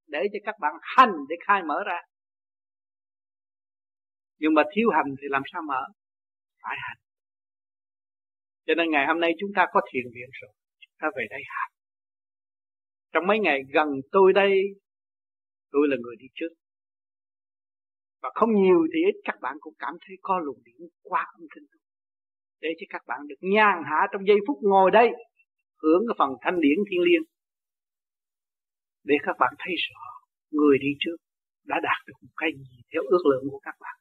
để 0.08 0.19
cho 0.34 0.39
các 0.43 0.56
bạn 0.60 0.73
hành 0.82 1.13
để 1.30 1.36
khai 1.47 1.63
mở 1.63 1.84
ra. 1.86 1.99
Nhưng 4.39 4.54
mà 4.54 4.63
thiếu 4.75 4.89
hành 4.95 5.15
thì 5.21 5.27
làm 5.30 5.41
sao 5.54 5.62
mở? 5.67 5.82
Phải 6.63 6.77
hành. 6.80 6.97
Cho 8.65 8.73
nên 8.75 8.91
ngày 8.91 9.08
hôm 9.08 9.19
nay 9.19 9.32
chúng 9.39 9.49
ta 9.56 9.65
có 9.71 9.82
thiền 9.93 10.04
viện 10.15 10.30
rồi, 10.41 10.51
chúng 10.80 10.93
ta 10.99 11.08
về 11.17 11.25
đây 11.30 11.41
hành. 11.47 11.71
Trong 13.13 13.27
mấy 13.27 13.39
ngày 13.39 13.60
gần 13.73 13.88
tôi 14.12 14.34
đây, 14.34 14.62
tôi 15.71 15.88
là 15.88 15.97
người 16.01 16.15
đi 16.19 16.25
trước 16.36 16.54
và 18.21 18.29
không 18.34 18.55
nhiều 18.55 18.79
thì 18.93 18.99
ít. 19.10 19.15
Các 19.23 19.36
bạn 19.41 19.57
cũng 19.60 19.73
cảm 19.79 19.93
thấy 20.07 20.17
có 20.21 20.39
luồng 20.39 20.63
điển 20.65 20.88
qua 21.03 21.25
âm 21.34 21.47
thanh. 21.55 21.63
Để 22.62 22.69
cho 22.79 22.86
các 22.89 23.01
bạn 23.07 23.19
được 23.27 23.36
nhàn 23.41 23.84
hạ 23.86 24.07
trong 24.12 24.27
giây 24.27 24.38
phút 24.47 24.57
ngồi 24.62 24.91
đây, 24.91 25.10
hưởng 25.81 26.01
cái 26.07 26.15
phần 26.19 26.29
thanh 26.41 26.60
điển 26.60 26.77
thiên 26.91 27.01
liêng. 27.01 27.23
Để 29.03 29.15
các 29.23 29.36
bạn 29.39 29.53
thấy 29.60 29.73
rõ, 29.89 30.01
người 30.51 30.77
đi 30.81 30.88
trước 30.99 31.15
đã 31.65 31.79
đạt 31.84 32.07
được 32.07 32.13
một 32.21 32.34
cái 32.38 32.49
gì 32.57 32.81
theo 32.93 33.01
ước 33.10 33.23
lượng 33.31 33.43
của 33.51 33.60
các 33.60 33.75
bạn. 33.79 33.97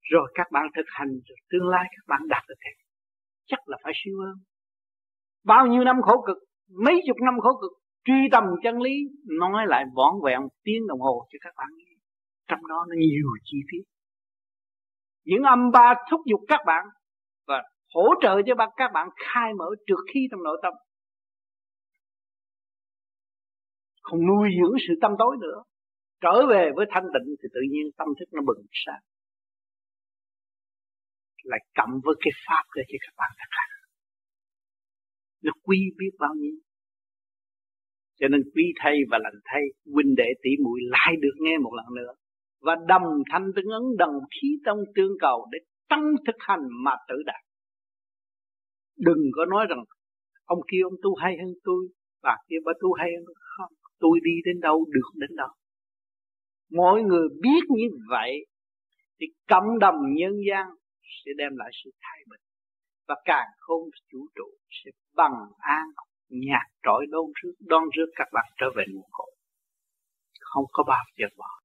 Rồi 0.00 0.32
các 0.34 0.46
bạn 0.52 0.66
thực 0.76 0.86
hành 0.86 1.08
rồi 1.08 1.36
tương 1.50 1.68
lai 1.68 1.84
các 1.90 2.04
bạn 2.08 2.20
đạt 2.28 2.42
được 2.48 2.54
thế. 2.64 2.70
Chắc 3.46 3.68
là 3.68 3.78
phải 3.82 3.92
siêu 4.04 4.14
hơn. 4.24 4.34
Bao 5.44 5.66
nhiêu 5.66 5.84
năm 5.84 5.96
khổ 6.02 6.24
cực, 6.26 6.36
mấy 6.84 7.00
chục 7.06 7.16
năm 7.24 7.34
khổ 7.40 7.60
cực, 7.60 7.72
truy 8.04 8.28
tầm 8.32 8.44
chân 8.62 8.80
lý, 8.80 8.94
nói 9.40 9.66
lại 9.66 9.84
võn 9.96 10.14
vẹn 10.24 10.40
tiếng 10.64 10.86
đồng 10.86 11.00
hồ 11.00 11.26
cho 11.32 11.38
các 11.40 11.54
bạn 11.56 11.68
nghe 11.76 11.97
trong 12.48 12.66
đó 12.66 12.86
nó 12.88 12.94
nhiều 12.98 13.28
chi 13.44 13.58
tiết. 13.72 13.82
Những 15.24 15.42
âm 15.42 15.70
ba 15.70 15.94
thúc 16.10 16.20
giục 16.30 16.40
các 16.48 16.60
bạn 16.66 16.86
và 17.46 17.62
hỗ 17.94 18.08
trợ 18.22 18.42
cho 18.46 18.54
các 18.76 18.90
bạn 18.94 19.08
khai 19.16 19.52
mở 19.58 19.66
trước 19.86 20.00
khi 20.14 20.28
trong 20.30 20.42
nội 20.42 20.60
tâm. 20.62 20.72
Không 24.02 24.26
nuôi 24.26 24.48
dưỡng 24.60 24.76
sự 24.88 24.94
tâm 25.00 25.12
tối 25.18 25.36
nữa. 25.40 25.62
Trở 26.20 26.46
về 26.50 26.70
với 26.76 26.86
thanh 26.90 27.04
tịnh 27.04 27.34
thì 27.42 27.48
tự 27.54 27.60
nhiên 27.70 27.86
tâm 27.96 28.08
thức 28.20 28.28
nó 28.32 28.42
bừng 28.46 28.66
sáng. 28.72 29.00
Lại 31.42 31.60
cộng 31.76 32.00
với 32.04 32.14
cái 32.20 32.32
pháp 32.46 32.64
để 32.76 32.82
cho 32.88 32.96
các 33.00 33.14
bạn 33.16 33.30
thực 33.38 33.50
hành. 33.50 33.70
Nó 35.42 35.52
quý 35.62 35.78
biết 35.98 36.10
bao 36.18 36.34
nhiêu. 36.34 36.58
Cho 38.20 38.28
nên 38.28 38.42
quý 38.54 38.72
thầy 38.82 38.96
và 39.10 39.18
lành 39.18 39.40
thầy 39.44 39.62
huynh 39.94 40.14
đệ 40.14 40.28
tỷ 40.42 40.50
muội 40.64 40.80
lại 40.82 41.14
được 41.20 41.34
nghe 41.38 41.58
một 41.58 41.72
lần 41.74 41.86
nữa 41.96 42.12
và 42.60 42.76
đồng 42.88 43.08
thanh 43.32 43.50
tương 43.56 43.72
ứng 43.80 43.96
đồng 43.98 44.18
khí 44.30 44.48
trong 44.64 44.78
tương 44.94 45.12
cầu 45.20 45.46
để 45.52 45.58
tăng 45.88 46.04
thực 46.26 46.36
hành 46.38 46.60
mà 46.84 46.92
tự 47.08 47.14
đạt. 47.26 47.40
Đừng 48.98 49.22
có 49.32 49.44
nói 49.44 49.66
rằng 49.68 49.84
ông 50.44 50.58
kia 50.72 50.80
ông 50.84 50.94
tu 51.02 51.14
hay 51.14 51.36
hơn 51.40 51.54
tôi, 51.64 51.88
bà 52.22 52.36
kia 52.48 52.56
bà 52.64 52.72
tu 52.80 52.92
hay 52.92 53.10
hơn 53.16 53.24
không, 53.34 53.72
tôi 53.98 54.18
đi 54.22 54.32
đến 54.44 54.60
đâu 54.60 54.86
được 54.94 55.10
đến 55.14 55.36
đâu 55.36 55.48
mỗi 56.70 57.02
người 57.02 57.28
biết 57.42 57.60
như 57.68 57.88
vậy 58.08 58.46
thì 59.20 59.26
cộng 59.48 59.78
đồng 59.78 59.96
nhân 60.14 60.32
gian 60.50 60.66
sẽ 61.24 61.32
đem 61.36 61.56
lại 61.56 61.70
sự 61.84 61.90
thái 62.00 62.18
bình 62.30 62.40
và 63.08 63.14
càng 63.24 63.46
không 63.58 63.82
chủ 64.12 64.26
trụ 64.34 64.50
sẽ 64.70 64.90
bằng 65.16 65.34
an, 65.58 65.84
nhạt 66.28 66.66
trỗi 66.82 67.06
đón 67.10 67.24
rước 67.42 67.52
đón 67.60 67.82
rước 67.96 68.06
các 68.16 68.28
bạn 68.32 68.44
trở 68.56 68.66
về 68.76 68.84
nguồn 68.92 69.04
cội. 69.10 69.32
Không 70.40 70.64
có 70.72 70.84
bao 70.86 71.04
giờ 71.18 71.26
bỏ. 71.36 71.57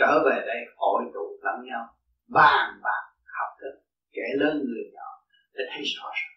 Trở 0.00 0.12
về 0.26 0.36
đây 0.46 0.60
hội 0.76 1.02
tụ 1.14 1.24
lẫn 1.44 1.66
nhau, 1.68 1.84
bàn 2.28 2.80
bạc, 2.82 3.04
học 3.38 3.50
thức 3.60 3.74
kẻ 4.12 4.26
lớn 4.40 4.54
người 4.66 4.84
nhỏ, 4.94 5.08
để 5.54 5.64
thấy 5.70 5.82
rõ 5.96 6.08
ràng. 6.18 6.36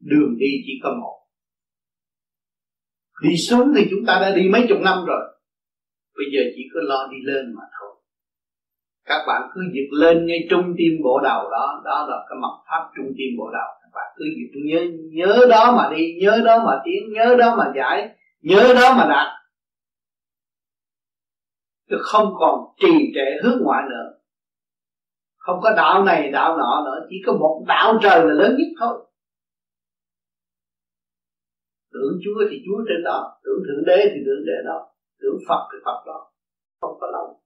Đường 0.00 0.36
đi 0.38 0.46
chỉ 0.66 0.72
có 0.82 0.90
một. 1.00 1.18
Đi 3.22 3.36
xuống 3.36 3.72
thì 3.76 3.86
chúng 3.90 4.06
ta 4.06 4.18
đã 4.22 4.30
đi 4.36 4.48
mấy 4.52 4.66
chục 4.68 4.78
năm 4.80 5.04
rồi. 5.06 5.22
Bây 6.16 6.26
giờ 6.32 6.40
chỉ 6.56 6.62
có 6.74 6.80
lo 6.82 7.08
đi 7.12 7.16
lên 7.22 7.54
mà 7.56 7.62
thôi. 7.80 7.94
Các 9.04 9.24
bạn 9.28 9.42
cứ 9.54 9.60
dịch 9.74 9.88
lên 9.90 10.26
ngay 10.26 10.46
trung 10.50 10.74
tim 10.78 10.92
bộ 11.04 11.20
đầu 11.24 11.50
đó 11.50 11.82
đó 11.84 12.06
là 12.10 12.16
cái 12.28 12.38
mật 12.42 12.62
pháp 12.66 12.90
trung 12.96 13.12
tim 13.18 13.28
bộ 13.38 13.50
đầu. 13.52 13.68
Các 13.82 13.88
bạn 13.94 14.06
cứ 14.16 14.24
dịch, 14.24 14.60
nhớ 14.64 14.80
nhớ 15.12 15.46
đó 15.50 15.74
mà 15.76 15.96
đi, 15.96 16.14
nhớ 16.20 16.42
đó 16.44 16.64
mà 16.66 16.72
tiến, 16.84 17.12
nhớ 17.12 17.36
đó 17.38 17.56
mà 17.58 17.72
giải, 17.76 18.08
nhớ 18.40 18.74
đó 18.74 18.94
mà 18.98 19.06
đạt 19.10 19.37
chứ 21.90 21.96
không 22.00 22.34
còn 22.38 22.60
trì 22.80 23.12
trệ 23.14 23.42
hướng 23.42 23.58
ngoại 23.62 23.82
nữa. 23.90 24.18
Không 25.36 25.60
có 25.62 25.72
đạo 25.76 26.04
này, 26.04 26.30
đạo 26.32 26.56
nọ 26.56 26.82
nữa. 26.84 27.06
Chỉ 27.10 27.16
có 27.26 27.32
một 27.32 27.64
đạo 27.68 27.98
trời 28.02 28.18
là 28.18 28.34
lớn 28.34 28.56
nhất 28.58 28.68
thôi. 28.80 29.06
Tưởng 31.92 32.18
chúa 32.24 32.48
thì 32.50 32.56
chúa 32.66 32.84
trên 32.88 33.04
đó. 33.04 33.40
Tưởng 33.44 33.62
thượng 33.66 33.84
đế 33.86 33.96
thì 33.96 34.20
thượng 34.26 34.44
đế 34.46 34.58
đó. 34.66 34.88
Tưởng 35.20 35.38
phật 35.48 35.68
thì 35.72 35.78
phật 35.84 36.02
đó. 36.06 36.32
Không 36.80 36.96
có 37.00 37.06
lòng. 37.12 37.36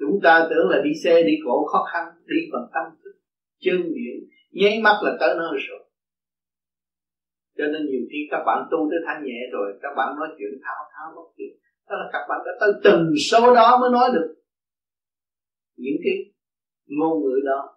Chúng 0.00 0.20
ta 0.22 0.46
tưởng 0.50 0.68
là 0.68 0.78
đi 0.84 0.90
xe, 1.04 1.22
đi 1.22 1.32
cổ, 1.44 1.66
khó 1.66 1.84
khăn, 1.92 2.04
đi 2.26 2.36
bằng 2.52 2.66
tâm 2.74 2.98
thức, 3.04 3.14
chân 3.60 3.76
miệng, 3.76 4.20
nháy 4.50 4.80
mắt 4.82 5.00
là 5.02 5.16
tới 5.20 5.34
nơi 5.38 5.58
rồi. 5.68 5.80
Cho 7.58 7.64
nên 7.72 7.86
nhiều 7.90 8.04
khi 8.10 8.18
các 8.30 8.42
bạn 8.46 8.68
tu 8.70 8.78
tới 8.90 8.98
thanh 9.06 9.24
nhẹ 9.24 9.40
rồi, 9.52 9.78
các 9.82 9.92
bạn 9.96 10.16
nói 10.16 10.28
chuyện 10.38 10.52
thao 10.64 10.84
thao 10.92 11.12
bất 11.16 11.28
tuyệt 11.36 11.52
đó 11.88 11.96
là 11.96 12.08
các 12.12 12.26
bạn 12.28 12.38
đã 12.46 12.52
tới 12.60 12.70
từng 12.84 13.12
số 13.30 13.54
đó 13.54 13.78
mới 13.80 13.90
nói 13.90 14.10
được 14.12 14.34
những 15.76 15.96
cái 16.04 16.14
ngôn 16.86 17.22
ngữ 17.22 17.40
đó 17.46 17.76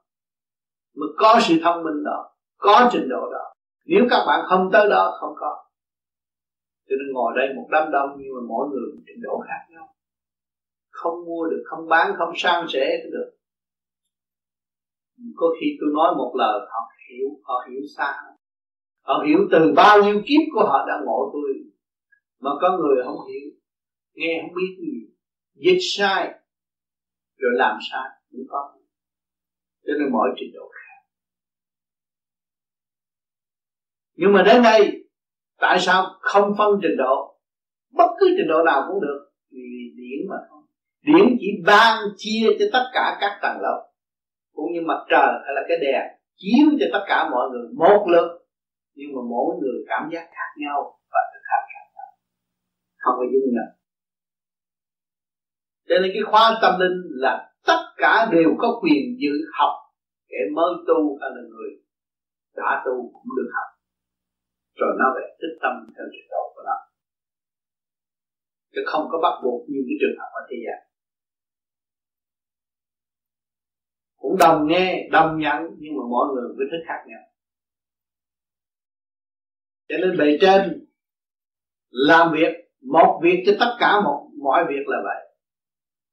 mới 0.96 1.10
có 1.18 1.40
sự 1.42 1.60
thông 1.64 1.84
minh 1.84 2.04
đó, 2.04 2.32
có 2.58 2.90
trình 2.92 3.10
độ 3.10 3.32
đó. 3.32 3.54
Nếu 3.86 4.04
các 4.10 4.24
bạn 4.28 4.46
không 4.50 4.70
tới 4.74 4.90
đó, 4.90 5.18
không 5.20 5.34
có. 5.38 5.66
Cho 6.90 6.96
nên 7.00 7.14
ngồi 7.14 7.34
đây 7.36 7.48
một 7.56 7.68
đám 7.72 7.92
đông, 7.92 8.10
nhưng 8.18 8.34
mà 8.36 8.42
mỗi 8.48 8.68
người 8.70 8.96
một 8.96 9.02
trình 9.08 9.22
độ 9.22 9.40
khác 9.48 9.66
nhau. 9.70 9.94
Không 10.90 11.26
mua 11.26 11.46
được, 11.50 11.64
không 11.66 11.88
bán, 11.90 12.14
không 12.18 12.34
sang 12.36 12.66
sẻ 12.70 12.98
được. 13.12 13.32
Có 15.36 15.48
khi 15.62 15.68
tôi 15.82 15.90
nói 15.94 16.16
một 16.18 16.34
lời, 16.36 16.60
họ 16.70 16.80
hiểu 17.10 17.28
họ 17.44 17.54
hiểu 17.70 17.82
xa. 17.98 18.14
Họ 19.02 19.24
hiểu 19.28 19.40
từ 19.52 19.74
bao 19.76 20.04
nhiêu 20.04 20.22
kiếp 20.28 20.42
của 20.54 20.66
họ 20.66 20.86
đã 20.88 20.94
ngộ 21.06 21.30
tôi, 21.34 21.52
mà 22.40 22.52
có 22.62 22.78
người 22.78 23.04
không 23.04 23.28
hiểu 23.28 23.59
nghe 24.20 24.40
không 24.42 24.56
biết 24.56 24.72
gì. 24.82 24.96
Dịch 25.54 25.80
sai, 25.82 26.34
rồi 27.38 27.52
làm 27.56 27.78
sai 27.92 28.10
cũng 28.32 28.46
có. 28.50 28.74
Cho 29.86 29.94
nên 30.00 30.12
mỗi 30.12 30.30
trình 30.40 30.52
độ 30.54 30.72
khác. 30.74 31.00
Nhưng 34.16 34.34
mà 34.34 34.44
đến 34.44 34.64
đây 34.64 35.10
tại 35.60 35.78
sao 35.80 36.06
không 36.20 36.54
phân 36.58 36.70
trình 36.82 36.98
độ? 36.98 37.40
Bất 37.92 38.10
cứ 38.20 38.28
trình 38.38 38.48
độ 38.48 38.64
nào 38.66 38.86
cũng 38.88 39.02
được. 39.02 39.32
Vì 39.52 39.94
điển 39.98 40.30
mà 40.30 40.36
thôi 40.50 40.60
điển 41.02 41.38
chỉ 41.40 41.48
ban 41.66 41.98
chia 42.18 42.48
cho 42.60 42.66
tất 42.74 42.86
cả 42.94 43.18
các 43.22 43.40
tầng 43.42 43.62
lớp, 43.62 43.90
cũng 44.54 44.74
như 44.74 44.82
mặt 44.86 45.06
trời 45.10 45.32
hay 45.46 45.54
là 45.56 45.62
cái 45.68 45.78
đèn, 45.82 46.04
chiếu 46.36 46.68
cho 46.80 46.86
tất 46.94 47.04
cả 47.08 47.30
mọi 47.32 47.50
người 47.50 47.68
một 47.76 48.06
lượt 48.08 48.40
nhưng 48.96 49.10
mà 49.16 49.22
mỗi 49.30 49.56
người 49.60 49.80
cảm 49.88 50.10
giác 50.14 50.26
khác 50.36 50.52
nhau 50.58 51.00
và 51.12 51.20
thực 51.34 51.44
hành 51.52 51.66
khác 51.74 51.86
nhau. 51.96 52.10
Không 52.98 53.16
có 53.18 53.24
dung 53.34 53.54
nhau 53.56 53.79
cho 55.90 55.96
nên 56.02 56.12
cái 56.14 56.24
khóa 56.32 56.60
tâm 56.62 56.80
linh 56.80 56.98
là 57.24 57.52
tất 57.66 57.82
cả 57.98 58.30
đều 58.32 58.50
có 58.58 58.80
quyền 58.82 59.18
dự 59.24 59.34
học. 59.60 59.74
Kẻ 60.30 60.38
mới 60.56 60.74
tu 60.88 61.18
hay 61.22 61.30
là 61.36 61.42
người 61.50 61.70
đã 62.56 62.84
tu 62.86 62.96
cũng 63.14 63.30
được 63.38 63.50
học. 63.56 63.70
Rồi 64.76 64.92
nó 65.00 65.06
về 65.16 65.26
thích 65.40 65.58
tâm 65.62 65.74
theo 65.96 66.06
trình 66.12 66.28
độ 66.32 66.44
của 66.56 66.62
nó. 66.66 66.78
Chứ 68.74 68.82
không 68.86 69.08
có 69.12 69.20
bắt 69.22 69.42
buộc 69.44 69.70
như 69.70 69.80
cái 69.88 69.98
trường 70.02 70.20
hợp 70.20 70.30
ở 70.34 70.42
thế 70.50 70.58
gian. 70.66 70.80
Cũng 74.18 74.38
đồng 74.40 74.68
nghe, 74.68 75.10
đồng 75.12 75.40
nhận 75.40 75.62
nhưng 75.80 75.94
mà 75.98 76.04
mỗi 76.10 76.28
người 76.34 76.50
với 76.58 76.68
thức 76.72 76.84
khác 76.88 77.04
nhau. 77.08 77.22
Cho 79.90 79.96
nên 80.02 80.18
bề 80.18 80.38
trên 80.42 80.88
làm 81.90 82.34
việc, 82.34 82.54
một 82.82 83.20
việc 83.24 83.44
cho 83.46 83.52
tất 83.60 83.78
cả 83.80 84.02
một, 84.02 84.30
mọi 84.44 84.64
việc 84.70 84.88
là 84.88 84.98
vậy 85.04 85.29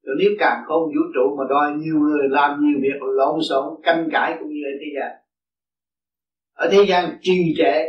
rồi 0.07 0.17
nếu 0.19 0.31
càng 0.39 0.63
không 0.67 0.83
vũ 0.83 1.03
trụ 1.15 1.37
mà 1.39 1.45
đòi 1.51 1.73
nhiều 1.73 1.95
người 2.01 2.29
làm 2.29 2.61
nhiều 2.61 2.79
việc 2.83 3.03
lộn 3.17 3.41
xộn 3.49 3.81
canh 3.83 4.09
cãi 4.13 4.37
cũng 4.41 4.49
như 4.49 4.61
ở 4.65 4.75
thế 4.81 4.87
gian. 4.97 5.13
Ở 6.53 6.69
thế 6.73 6.85
gian 6.89 7.19
trì 7.21 7.55
trệ. 7.59 7.85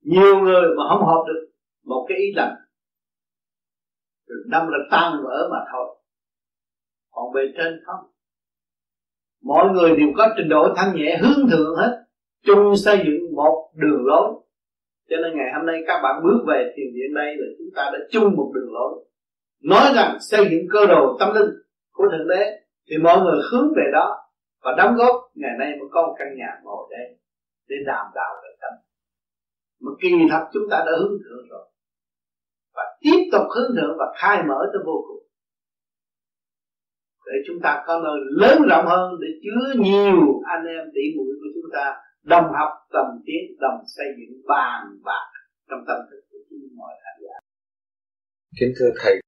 Nhiều 0.00 0.38
người 0.40 0.62
mà 0.76 0.82
không 0.88 1.06
hợp 1.06 1.24
được 1.26 1.50
một 1.84 2.06
cái 2.08 2.18
ý 2.18 2.32
lành. 2.36 2.54
Rồi 4.26 4.38
đâm 4.46 4.68
là 4.68 4.78
tan 4.90 5.12
vỡ 5.24 5.48
mà 5.50 5.58
thôi. 5.72 5.96
Còn 7.10 7.32
bề 7.34 7.40
trên 7.56 7.80
không. 7.86 8.10
Mọi 9.42 9.68
người 9.72 9.96
đều 9.96 10.08
có 10.16 10.28
trình 10.36 10.48
độ 10.48 10.74
thanh 10.76 10.96
nhẹ, 10.96 11.18
hướng 11.22 11.50
thượng 11.50 11.76
hết. 11.76 12.04
Chung 12.46 12.76
xây 12.76 12.98
dựng 12.98 13.34
một 13.36 13.72
đường 13.74 14.06
lối. 14.06 14.32
Cho 15.08 15.16
nên 15.16 15.36
ngày 15.36 15.46
hôm 15.56 15.66
nay 15.66 15.80
các 15.86 16.00
bạn 16.02 16.22
bước 16.24 16.44
về 16.48 16.72
thiền 16.76 16.86
viện 16.94 17.14
đây 17.14 17.36
là 17.36 17.46
chúng 17.58 17.68
ta 17.76 17.90
đã 17.92 17.98
chung 18.10 18.36
một 18.36 18.52
đường 18.54 18.72
lối 18.72 19.04
nói 19.62 19.92
rằng 19.94 20.18
xây 20.20 20.44
dựng 20.50 20.66
cơ 20.70 20.86
đồ 20.86 21.16
tâm 21.20 21.34
linh 21.34 21.50
của 21.92 22.04
thượng 22.12 22.28
đế, 22.28 22.60
thì 22.90 22.96
mọi 23.02 23.20
người 23.20 23.40
hướng 23.50 23.68
về 23.76 23.82
đó 23.92 24.18
và 24.64 24.74
đóng 24.78 24.94
góp 24.96 25.14
ngày 25.34 25.50
nay 25.58 25.70
mới 25.80 25.88
có 25.90 26.02
một 26.06 26.14
căn 26.18 26.28
nhà 26.38 26.60
ngồi 26.62 26.88
đây 26.90 27.18
để 27.68 27.76
đàm 27.86 28.06
đạo 28.14 28.34
về 28.42 28.50
tâm. 28.60 28.72
Mà 29.80 29.90
kỳ 30.02 30.10
thật 30.30 30.44
chúng 30.52 30.62
ta 30.70 30.78
đã 30.86 30.92
hướng 31.00 31.18
thượng 31.24 31.46
rồi 31.50 31.68
và 32.74 32.82
tiếp 33.00 33.20
tục 33.32 33.42
hướng 33.54 33.76
thượng 33.76 33.96
và 33.98 34.06
khai 34.16 34.42
mở 34.48 34.58
tới 34.72 34.82
vô 34.86 35.04
cùng. 35.08 35.22
Để 37.26 37.38
chúng 37.46 37.60
ta 37.62 37.82
có 37.86 38.00
nơi 38.04 38.18
lớn 38.40 38.62
rộng 38.70 38.86
hơn 38.86 39.10
để 39.20 39.28
chứa 39.42 39.80
nhiều 39.80 40.42
anh 40.44 40.64
em 40.66 40.84
tỷ 40.94 41.02
muội 41.16 41.34
của 41.40 41.50
chúng 41.54 41.70
ta 41.72 41.96
đồng 42.22 42.44
học, 42.58 42.70
đồng 42.92 43.20
tiến, 43.26 43.56
đồng 43.60 43.80
xây 43.96 44.06
dựng 44.18 44.42
bàn 44.48 44.82
bạc 45.04 45.26
trong 45.70 45.80
tâm 45.88 45.96
thức 46.10 46.20
của 46.30 46.38
chúng 46.50 46.58
mọi 46.76 46.92
khán 47.02 47.14
giả. 47.22 47.36
Kính 48.60 48.72
thưa 48.78 48.90
thầy 49.02 49.20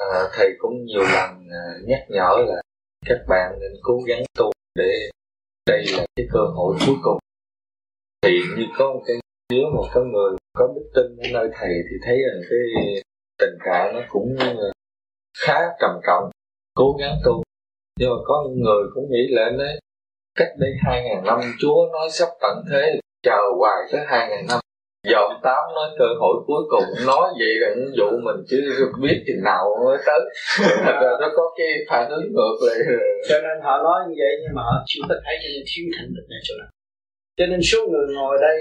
à, 0.00 0.28
thầy 0.32 0.48
cũng 0.58 0.84
nhiều 0.84 1.02
lần 1.02 1.30
à, 1.50 1.64
nhắc 1.86 2.00
nhở 2.08 2.44
là 2.48 2.62
các 3.06 3.18
bạn 3.28 3.52
nên 3.60 3.72
cố 3.82 3.98
gắng 4.06 4.22
tu 4.38 4.50
để 4.74 5.10
đây 5.66 5.84
là 5.96 6.06
cái 6.16 6.26
cơ 6.32 6.40
hội 6.54 6.76
cuối 6.86 6.96
cùng. 7.02 7.18
Thì 8.22 8.40
như 8.56 8.64
có 8.78 8.92
một 8.92 9.02
cái 9.06 9.16
nếu 9.50 9.70
một 9.74 9.88
cái 9.94 10.04
người 10.04 10.36
có 10.52 10.72
đức 10.74 10.90
tin 10.94 11.16
ở 11.16 11.28
nơi 11.32 11.50
thầy 11.52 11.70
thì 11.90 11.96
thấy 12.04 12.16
rằng 12.16 12.42
cái 12.50 12.92
tình 13.38 13.58
trạng 13.64 13.94
nó 13.94 14.00
cũng 14.08 14.36
ờ, 14.38 14.72
khá 15.38 15.60
trầm 15.80 15.90
trọng 16.06 16.30
cố 16.74 16.96
gắng 17.00 17.16
tu. 17.24 17.42
Nhưng 17.98 18.10
mà 18.10 18.16
có 18.24 18.48
người 18.56 18.84
cũng 18.94 19.10
nghĩ 19.10 19.26
lên 19.28 19.58
đấy 19.58 19.80
cách 20.34 20.52
đây 20.58 20.70
hai 20.84 21.02
ngàn 21.02 21.24
năm 21.24 21.40
chúa 21.58 21.88
nói 21.92 22.08
sắp 22.10 22.28
tận 22.40 22.64
thế 22.70 23.00
chờ 23.22 23.38
hoài 23.58 23.88
tới 23.92 24.00
hai 24.06 24.28
ngàn 24.28 24.46
năm 24.48 24.59
giờ 25.08 25.20
tám 25.42 25.62
nói 25.74 25.88
cơ 25.98 26.04
hội 26.20 26.34
cuối 26.46 26.62
cùng, 26.72 26.86
nói 27.06 27.26
vậy 27.40 27.52
là 27.62 27.68
dụ 27.98 28.08
mình 28.26 28.38
chứ 28.48 28.58
biết 29.02 29.16
chừng 29.26 29.44
nào 29.44 29.62
mới 29.84 29.98
tới. 30.06 30.20
Thật 30.84 30.96
ra 31.02 31.10
nó 31.20 31.28
có 31.36 31.44
cái 31.58 31.68
phản 31.88 32.10
ứng 32.10 32.26
ngược 32.32 32.56
lại. 32.66 32.78
Cho 33.28 33.36
nên 33.44 33.56
họ 33.64 33.74
nói 33.86 33.98
như 34.08 34.14
vậy 34.22 34.32
nhưng 34.42 34.54
mà 34.56 34.62
họ 34.62 34.76
chưa 34.86 35.02
có 35.08 35.14
thấy 35.24 35.34
cho 35.42 35.48
nên 35.54 35.62
thiếu 35.70 35.84
thành 35.94 36.08
tựu 36.14 36.26
này 36.30 36.40
chỗ 36.46 36.54
nào. 36.60 36.70
Cho 37.38 37.46
nên 37.50 37.60
số 37.70 37.78
người 37.90 38.06
ngồi 38.16 38.36
đây 38.46 38.56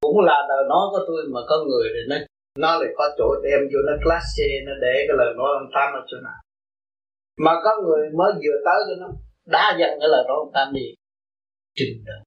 cũng 0.00 0.20
là 0.20 0.38
lời 0.50 0.62
nói 0.72 0.84
của 0.92 1.02
tôi 1.08 1.20
mà 1.34 1.40
có 1.48 1.56
người 1.68 1.86
thì 1.94 2.02
nó 2.10 2.16
nó 2.58 2.70
lại 2.80 2.90
có 2.98 3.04
chỗ 3.18 3.28
đem 3.44 3.60
cho 3.72 3.78
nó 3.86 3.94
class 4.04 4.26
C, 4.34 4.38
nó 4.66 4.72
để 4.84 4.94
cái 5.08 5.16
lời 5.20 5.30
nói 5.38 5.50
ông 5.60 5.70
tám 5.74 5.88
ở 5.98 6.00
chỗ 6.10 6.16
nào. 6.28 6.38
Mà 7.44 7.52
có 7.64 7.70
người 7.84 8.00
mới 8.18 8.32
vừa 8.42 8.58
tới 8.66 8.78
cho 8.88 8.94
nó 9.02 9.08
đá 9.54 9.76
dần 9.78 9.90
cái 10.00 10.08
lời 10.14 10.24
nói 10.28 10.36
ông 10.44 10.52
tám 10.54 10.68
đi. 10.72 10.86
Trình 11.78 12.04
độ 12.06 12.18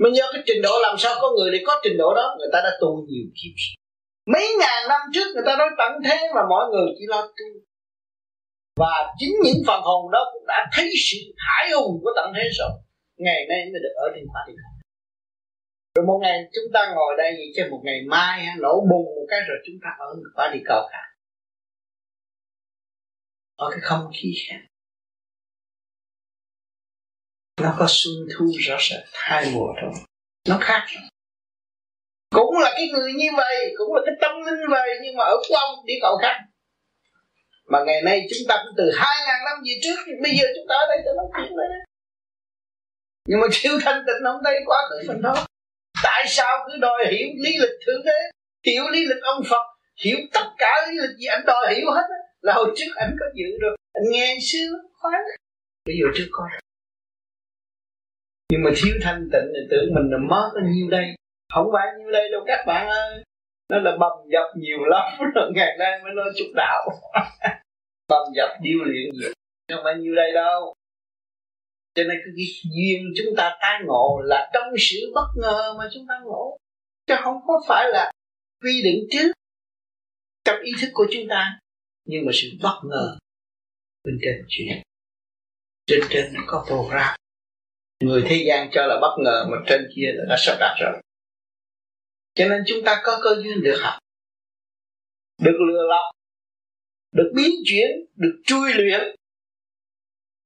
mà 0.00 0.08
nhớ 0.14 0.24
cái 0.32 0.42
trình 0.46 0.62
độ 0.62 0.74
làm 0.82 0.94
sao 0.98 1.14
có 1.22 1.28
người 1.36 1.50
để 1.52 1.58
có 1.66 1.80
trình 1.84 1.96
độ 1.98 2.14
đó. 2.14 2.26
Người 2.38 2.50
ta 2.52 2.58
đã 2.64 2.70
tu 2.80 2.90
nhiều 3.08 3.26
kiếp 3.38 3.54
mấy 4.32 4.46
ngàn 4.60 4.80
năm 4.88 5.00
trước 5.14 5.26
người 5.34 5.44
ta 5.46 5.56
nói 5.56 5.68
tận 5.78 5.92
thế 6.04 6.18
mà 6.34 6.42
mọi 6.48 6.64
người 6.70 6.88
chỉ 6.98 7.04
lo 7.08 7.22
tu. 7.22 7.48
Và 8.76 8.94
chính 9.18 9.34
những 9.44 9.62
phần 9.66 9.80
hồn 9.82 10.10
đó 10.12 10.30
cũng 10.32 10.46
đã 10.46 10.66
thấy 10.72 10.90
sự 11.10 11.18
hải 11.36 11.70
hùng 11.70 12.00
của 12.02 12.10
tận 12.16 12.32
thế 12.36 12.44
rồi. 12.58 12.70
Ngày 13.16 13.40
nay 13.48 13.58
mới 13.72 13.80
được 13.84 13.94
ở 13.96 14.06
trên 14.14 14.24
quả 14.32 14.42
địa 14.48 14.54
rồi 15.94 16.06
một 16.06 16.18
ngày 16.22 16.38
chúng 16.52 16.72
ta 16.74 16.92
ngồi 16.94 17.14
đây 17.18 17.32
vậy 17.32 17.52
chứ 17.56 17.62
một 17.70 17.80
ngày 17.84 18.00
mai 18.08 18.46
nổ 18.58 18.80
bùng 18.90 19.04
một 19.16 19.26
cái 19.28 19.40
rồi 19.48 19.58
chúng 19.66 19.76
ta 19.82 19.88
ở 19.98 20.06
quả 20.34 20.50
địa 20.54 20.62
cầu 20.64 20.82
cả. 20.92 21.02
Ở 23.56 23.70
cái 23.70 23.80
không 23.82 24.10
khí 24.14 24.34
khác 24.48 24.60
nó 27.62 27.74
có 27.78 27.86
xuân 27.88 28.14
thu 28.34 28.46
rõ 28.60 28.76
rệt, 28.90 29.00
hai 29.12 29.50
mùa 29.54 29.72
rồi 29.82 29.92
nó 30.48 30.58
khác. 30.60 30.86
Cũng 32.34 32.58
là 32.58 32.70
cái 32.76 32.88
người 32.92 33.12
như 33.12 33.28
vậy, 33.36 33.74
cũng 33.78 33.94
là 33.94 34.02
cái 34.06 34.14
tâm 34.20 34.32
linh 34.46 34.70
vậy, 34.70 34.88
nhưng 35.02 35.16
mà 35.16 35.24
ở 35.24 35.36
quang 35.48 35.86
địa 35.86 35.98
cầu 36.02 36.16
khác. 36.22 36.36
Mà 37.66 37.78
ngày 37.86 38.02
nay 38.02 38.26
chúng 38.30 38.48
ta 38.48 38.56
cũng 38.64 38.74
từ 38.76 38.90
hai 38.96 39.16
ngàn 39.26 39.40
năm 39.44 39.62
về 39.64 39.74
trước 39.82 39.96
bây 40.22 40.32
giờ 40.40 40.46
chúng 40.56 40.66
ta 40.68 40.74
ở 40.74 40.86
đây 40.88 40.98
cho 41.04 41.10
nó 41.16 41.22
chuyện 41.36 41.56
đấy 41.56 41.80
nhưng 43.28 43.40
mà 43.40 43.46
siêu 43.52 43.72
thanh 43.82 44.02
tịnh 44.06 44.24
không 44.24 44.40
thấy 44.44 44.56
quá 44.66 44.78
khứ 44.90 45.08
mình 45.08 45.22
đó. 45.22 45.46
Tại 46.04 46.24
sao 46.28 46.58
cứ 46.66 46.78
đòi 46.80 47.04
hiểu 47.10 47.28
lý 47.44 47.52
lịch 47.58 47.76
thượng 47.86 48.02
đế, 48.04 48.18
hiểu 48.66 48.84
lý 48.88 49.00
lịch 49.06 49.22
ông 49.22 49.42
phật, 49.50 49.64
hiểu 50.04 50.16
tất 50.32 50.46
cả 50.58 50.86
lý 50.88 50.94
lịch 50.98 51.16
gì 51.18 51.26
anh 51.26 51.44
đòi 51.46 51.74
hiểu 51.74 51.90
hết 51.90 52.06
là 52.40 52.52
hồi 52.52 52.72
trước 52.76 52.92
anh 52.96 53.16
có 53.20 53.26
dự 53.34 53.44
rồi 53.60 53.76
anh 53.92 54.04
nghe 54.10 54.38
xưa, 54.52 54.68
khoái 55.00 55.20
bây 55.86 55.96
giờ 56.00 56.06
chưa 56.16 56.26
có. 56.30 56.44
rồi 56.52 56.60
nhưng 58.50 58.62
mà 58.64 58.70
thiếu 58.76 58.94
thanh 59.02 59.28
tịnh 59.32 59.48
thì 59.54 59.60
tưởng 59.70 59.94
mình 59.94 60.10
là 60.10 60.18
mất 60.18 60.50
bao 60.54 60.64
nhiêu 60.72 60.90
đây? 60.90 61.04
Không 61.54 61.66
phải 61.72 61.86
nhiêu 61.98 62.10
đây 62.10 62.28
đâu 62.32 62.42
các 62.46 62.64
bạn 62.66 62.88
ơi. 62.88 63.24
Nó 63.68 63.78
là 63.78 63.96
bầm 64.00 64.12
dập 64.32 64.48
nhiều 64.56 64.78
lắm, 64.84 65.02
rồi 65.34 65.50
ngày 65.54 65.76
nay 65.78 66.00
mới 66.02 66.12
nói 66.14 66.30
chút 66.36 66.52
đạo. 66.54 66.88
Bầm 68.08 68.22
dập 68.36 68.50
điêu 68.62 68.78
luyện 68.84 69.10
nhiều 69.12 69.32
không 69.70 69.84
phải 69.84 69.94
nhiêu 69.94 70.14
đây 70.14 70.32
đâu. 70.32 70.74
Cho 71.94 72.02
nên 72.02 72.18
cái 72.24 72.46
duyên 72.76 73.02
chúng 73.16 73.36
ta 73.36 73.58
tai 73.60 73.80
ngộ 73.84 74.20
là 74.24 74.50
trong 74.54 74.64
sự 74.78 75.12
bất 75.14 75.26
ngờ 75.36 75.74
mà 75.78 75.88
chúng 75.94 76.06
ta 76.08 76.14
ngộ. 76.24 76.56
Chứ 77.06 77.14
không 77.22 77.36
có 77.46 77.62
phải 77.68 77.84
là 77.92 78.12
quy 78.62 78.82
định 78.84 79.08
trước 79.10 79.32
trong 80.44 80.60
ý 80.62 80.72
thức 80.80 80.88
của 80.92 81.06
chúng 81.12 81.28
ta. 81.28 81.58
Nhưng 82.04 82.26
mà 82.26 82.32
sự 82.34 82.48
bất 82.62 82.80
ngờ 82.84 83.18
bên 84.04 84.18
trên 84.22 84.44
chuyện. 84.48 84.82
Trên 85.86 86.00
trên 86.10 86.34
nó 86.34 86.40
có 86.46 86.64
program 86.68 87.19
người 88.00 88.24
thế 88.28 88.44
gian 88.46 88.68
cho 88.72 88.86
là 88.86 88.98
bất 89.00 89.16
ngờ, 89.18 89.46
mà 89.50 89.56
trên 89.66 89.88
kia 89.96 90.12
là 90.14 90.24
đã 90.28 90.36
sắp 90.38 90.56
đặt 90.60 90.74
rồi. 90.80 91.02
Cho 92.34 92.48
nên 92.48 92.62
chúng 92.66 92.84
ta 92.84 93.00
có 93.04 93.20
cơ 93.22 93.36
duyên 93.42 93.62
được 93.62 93.78
học, 93.80 93.98
được 95.42 95.56
lừa 95.68 95.82
lọc, 95.88 96.14
được 97.12 97.32
biến 97.36 97.50
chuyển, 97.64 97.90
được 98.14 98.42
chui 98.46 98.72
luyện. 98.74 99.16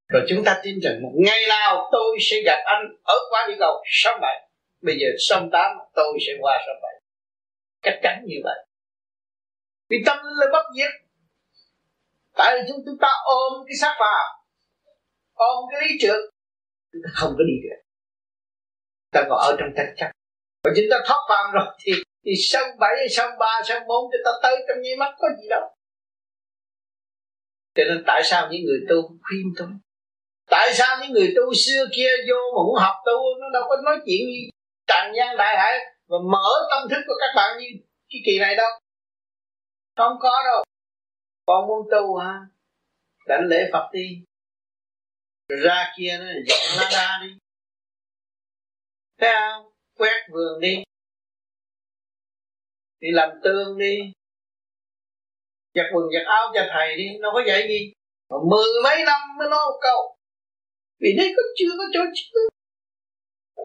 Rồi 0.09 0.27
chúng 0.29 0.45
ta 0.45 0.61
tin 0.62 0.81
rằng 0.83 1.03
một 1.03 1.12
ngày 1.14 1.40
nào 1.49 1.88
tôi 1.93 2.19
sẽ 2.21 2.37
gặp 2.45 2.59
anh 2.64 2.97
ở 3.03 3.14
qua 3.31 3.47
địa 3.49 3.57
cầu 3.59 3.83
sông 3.85 4.21
bảy 4.21 4.49
bây 4.81 4.97
giờ 4.99 5.07
sông 5.29 5.49
tám, 5.53 5.71
tôi 5.95 6.19
sẽ 6.27 6.33
qua 6.40 6.59
sông 6.67 6.77
bảy 6.83 7.01
chắc 7.83 8.01
chắn 8.03 8.25
như 8.27 8.37
vậy. 8.45 8.67
Vì 9.88 9.97
tâm 10.07 10.17
linh 10.17 10.37
là 10.37 10.47
bất 10.53 10.64
diệt. 10.77 10.90
Tại 12.37 12.57
vì 12.57 12.73
chúng 12.87 12.99
ta 13.01 13.09
ôm 13.25 13.53
cái 13.67 13.75
xác 13.81 13.97
phàm, 14.01 14.45
ôm 15.35 15.64
cái 15.73 15.81
lý 15.83 15.97
trượt 16.01 16.34
ta 17.05 17.11
không 17.15 17.33
có 17.39 17.45
đi 17.51 17.57
được. 17.65 17.81
Ta 19.13 19.21
còn 19.29 19.39
ở 19.39 19.57
trong 19.59 19.69
tranh 19.77 19.95
chấp. 19.97 20.11
Và 20.65 20.71
chúng 20.77 20.89
ta 20.91 20.97
thoát 21.07 21.21
phàm 21.29 21.53
rồi 21.55 21.67
thì 21.85 21.93
thì 22.25 22.33
sân 22.49 22.65
bảy, 22.81 22.97
sân 23.11 23.31
ba, 23.39 23.61
sân 23.65 23.83
bốn 23.89 24.03
chúng 24.13 24.25
ta 24.25 24.31
tới 24.43 24.57
trong 24.69 24.83
nháy 24.83 24.97
mắt 24.97 25.15
có 25.19 25.29
gì 25.39 25.49
đâu. 25.51 25.63
Cho 27.75 27.83
nên 27.89 28.05
tại 28.07 28.23
sao 28.25 28.49
những 28.51 28.65
người 28.65 28.81
tu 28.89 28.97
khuyên 29.23 29.47
tu 29.59 29.67
tại 30.51 30.75
sao 30.75 30.97
những 31.01 31.13
người 31.13 31.33
tu 31.37 31.55
xưa 31.55 31.85
kia 31.97 32.11
vô 32.29 32.37
mà 32.57 32.63
muốn 32.67 32.77
học 32.79 32.95
tu, 33.07 33.41
nó 33.41 33.47
đâu 33.53 33.63
có 33.69 33.77
nói 33.85 33.97
chuyện 34.07 34.21
gì? 34.27 34.51
Tràn 34.87 35.13
gian 35.17 35.37
đại 35.37 35.57
hải 35.57 35.79
và 36.09 36.19
mở 36.33 36.49
tâm 36.71 36.89
thức 36.91 37.03
của 37.07 37.15
các 37.21 37.33
bạn 37.37 37.59
như 37.59 37.67
cái 38.11 38.21
kỳ 38.27 38.39
này 38.39 38.57
đâu. 38.57 38.71
Không 39.97 40.17
có 40.21 40.43
đâu. 40.45 40.65
Con 41.47 41.67
muốn 41.67 41.89
tu 41.91 42.17
hả? 42.17 42.41
Đánh 43.29 43.47
lễ 43.47 43.69
phật 43.73 43.89
đi 43.93 44.25
ra 45.49 45.93
kia 45.97 46.19
nó 46.19 46.25
dọn 46.47 46.77
lá 46.77 46.89
đa 46.93 47.21
đi. 47.23 47.39
Thấy 49.19 49.31
không? 49.33 49.73
Quét 49.99 50.27
vườn 50.33 50.61
đi. 50.61 50.83
Đi 53.01 53.09
làm 53.13 53.31
tương 53.45 53.79
đi. 53.79 54.13
Giặt 55.75 55.87
quần, 55.93 56.05
giặt 56.13 56.27
áo 56.27 56.53
cho 56.55 56.67
thầy 56.73 56.97
đi, 56.97 57.19
nó 57.21 57.31
có 57.33 57.43
dạy 57.47 57.69
gì? 57.69 57.93
Mà 58.31 58.37
mười 58.51 58.67
mấy 58.85 59.05
năm 59.07 59.21
mới 59.39 59.49
nói 59.49 59.61
một 59.67 59.79
câu. 59.83 60.17
Vì 60.99 61.17
đấy 61.17 61.33
có 61.37 61.43
chưa 61.57 61.71
có 61.79 61.85
chỗ 61.93 62.01
chứa. 62.15 62.41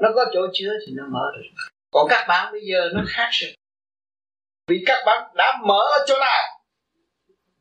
Nó 0.02 0.10
có 0.16 0.26
chỗ 0.34 0.42
chứa 0.54 0.72
thì 0.88 0.94
nó 0.96 1.04
mở 1.12 1.32
được. 1.36 1.50
Còn 1.92 2.08
các 2.10 2.26
bạn 2.28 2.52
bây 2.52 2.62
giờ 2.72 2.90
nó 2.94 3.04
khác 3.08 3.30
rồi. 3.32 3.56
Vì 4.68 4.84
các 4.86 5.04
bạn 5.06 5.32
đã 5.36 5.60
mở 5.68 5.80
ở 6.00 6.06
chỗ 6.08 6.20
nào? 6.20 6.62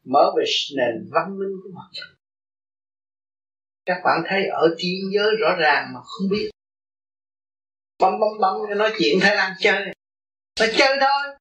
Mở 0.05 0.33
về 0.37 0.45
nền 0.77 1.11
văn 1.13 1.39
minh 1.39 1.61
của 1.63 1.71
mặt 1.75 1.89
trời 1.93 2.18
các 3.89 4.01
bạn 4.05 4.23
thấy 4.29 4.47
ở 4.47 4.75
thiên 4.79 5.11
giới 5.15 5.31
rõ 5.41 5.57
ràng 5.59 5.91
mà 5.95 6.01
không 6.05 6.29
biết. 6.31 6.51
Bấm 7.99 8.13
bấm 8.21 8.31
bấm 8.41 8.79
nói 8.79 8.93
chuyện 8.99 9.19
thấy 9.21 9.37
đang 9.37 9.53
chơi. 9.61 9.85
Nó 10.61 10.67
chơi 10.79 10.97
thôi. 11.01 11.37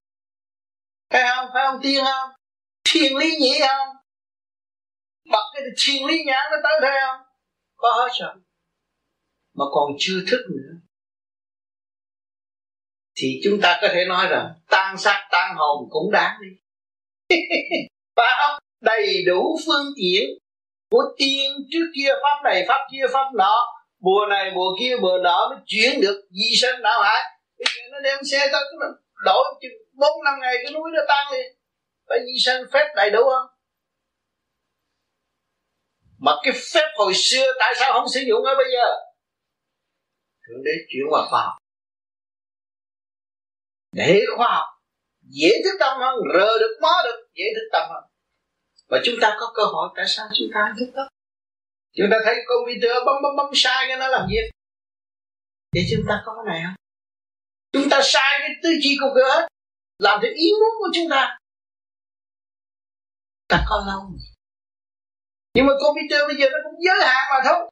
Phải 1.09 1.23
không? 1.29 1.49
Phải 1.53 1.63
không 1.67 1.79
tiên 1.83 2.03
không? 2.05 2.29
Thiên 2.83 3.17
lý 3.17 3.35
nhĩ 3.39 3.59
không? 3.59 3.95
Bật 5.31 5.43
cái 5.53 5.63
thiên 5.85 6.05
lý 6.05 6.23
nhãn 6.25 6.43
nó 6.51 6.57
tới 6.63 6.73
thấy 6.81 6.99
không? 7.07 7.21
Có 7.75 7.89
hết 7.89 8.09
rồi. 8.19 8.33
Mà 9.53 9.65
còn 9.71 9.91
chưa 9.99 10.19
thức 10.31 10.45
nữa. 10.49 10.73
Thì 13.15 13.41
chúng 13.43 13.61
ta 13.61 13.79
có 13.81 13.87
thể 13.93 14.05
nói 14.05 14.27
rằng 14.29 14.53
tan 14.69 14.97
xác 14.97 15.27
tan 15.31 15.55
hồn 15.55 15.87
cũng 15.89 16.11
đáng 16.11 16.37
đi. 16.41 16.49
Phải 18.15 18.33
không? 18.37 18.59
Đầy 18.81 19.23
đủ 19.25 19.57
phương 19.65 19.85
tiện 19.97 20.29
của 20.89 21.03
tiên 21.17 21.51
trước 21.71 21.85
kia 21.95 22.09
pháp 22.23 22.41
này, 22.43 22.65
pháp 22.67 22.87
kia 22.91 23.05
pháp 23.13 23.25
nọ. 23.33 23.55
Mùa 23.99 24.25
này, 24.29 24.51
mùa 24.55 24.69
kia, 24.79 24.95
mùa 25.01 25.17
nọ 25.23 25.49
mới 25.49 25.59
chuyển 25.65 26.01
được 26.01 26.21
di 26.31 26.55
sinh 26.61 26.81
đạo 26.81 27.01
hải 27.01 27.23
bây 27.57 27.65
giờ 27.75 27.81
nó 27.91 27.99
đem 27.99 28.19
xe 28.31 28.39
tới 28.51 28.61
nó 28.79 28.87
đổi 29.25 29.43
bốn, 29.93 30.23
năm 30.25 30.33
ngày 30.41 30.55
cái 30.63 30.73
núi 30.73 30.91
nó 30.93 31.01
tan 31.07 31.27
đi. 31.31 31.43
Phải 32.09 32.19
di 32.25 32.39
sinh 32.45 32.63
phép 32.73 32.93
đầy 32.95 33.09
đủ 33.09 33.19
không? 33.23 33.47
Mà 36.19 36.31
cái 36.43 36.53
phép 36.73 36.87
hồi 36.97 37.13
xưa 37.15 37.53
tại 37.59 37.73
sao 37.79 37.93
không 37.93 38.09
sử 38.13 38.19
dụng 38.27 38.43
ở 38.43 38.55
bây 38.57 38.65
giờ? 38.73 38.87
Thượng 40.47 40.63
đế 40.63 40.71
chuyển 40.89 41.03
qua 41.09 41.25
khoa 41.29 41.43
học. 41.43 41.53
Để 43.91 44.21
khoa 44.37 44.47
học 44.47 44.67
dễ 45.21 45.49
thức 45.63 45.77
tâm 45.79 45.97
hơn, 45.99 46.15
rờ 46.33 46.59
được, 46.59 46.77
mó 46.81 46.93
được, 47.03 47.29
dễ 47.33 47.45
thức 47.55 47.69
tâm 47.71 47.89
hơn 47.89 48.03
và 48.89 49.01
chúng 49.05 49.15
ta 49.21 49.35
có 49.39 49.51
cơ 49.55 49.63
hội 49.63 49.89
tại 49.95 50.05
sao 50.07 50.27
chúng 50.37 50.47
ta 50.53 50.73
thức 50.79 50.91
tâm 50.95 51.07
chúng 51.97 52.07
ta 52.11 52.17
thấy 52.25 52.35
computer 52.47 52.91
bấm 53.05 53.15
bấm 53.23 53.35
bấm 53.37 53.51
sai 53.53 53.85
cái 53.87 53.97
nó 53.97 54.07
làm 54.07 54.27
gì? 54.29 54.37
Để 55.71 55.81
chúng 55.91 56.05
ta 56.09 56.23
có 56.25 56.35
cái 56.35 56.53
này 56.53 56.63
không? 56.65 56.75
Chúng 57.71 57.89
ta 57.91 57.99
sai 58.03 58.39
cái 58.39 58.49
tư 58.63 58.69
duy 58.83 58.97
của 59.01 59.11
cửa 59.15 59.47
làm 59.99 60.19
theo 60.21 60.31
ý 60.35 60.51
muốn 60.59 60.69
của 60.79 60.89
chúng 60.93 61.09
ta. 61.09 61.37
Ta 63.47 63.65
có 63.69 63.83
lâu 63.87 64.11
nhưng 65.53 65.65
mà 65.65 65.73
computer 65.83 66.21
bây 66.27 66.35
giờ 66.39 66.45
nó 66.51 66.57
cũng 66.63 66.79
giới 66.85 67.05
hạn 67.05 67.23
mà 67.29 67.49
thôi. 67.49 67.71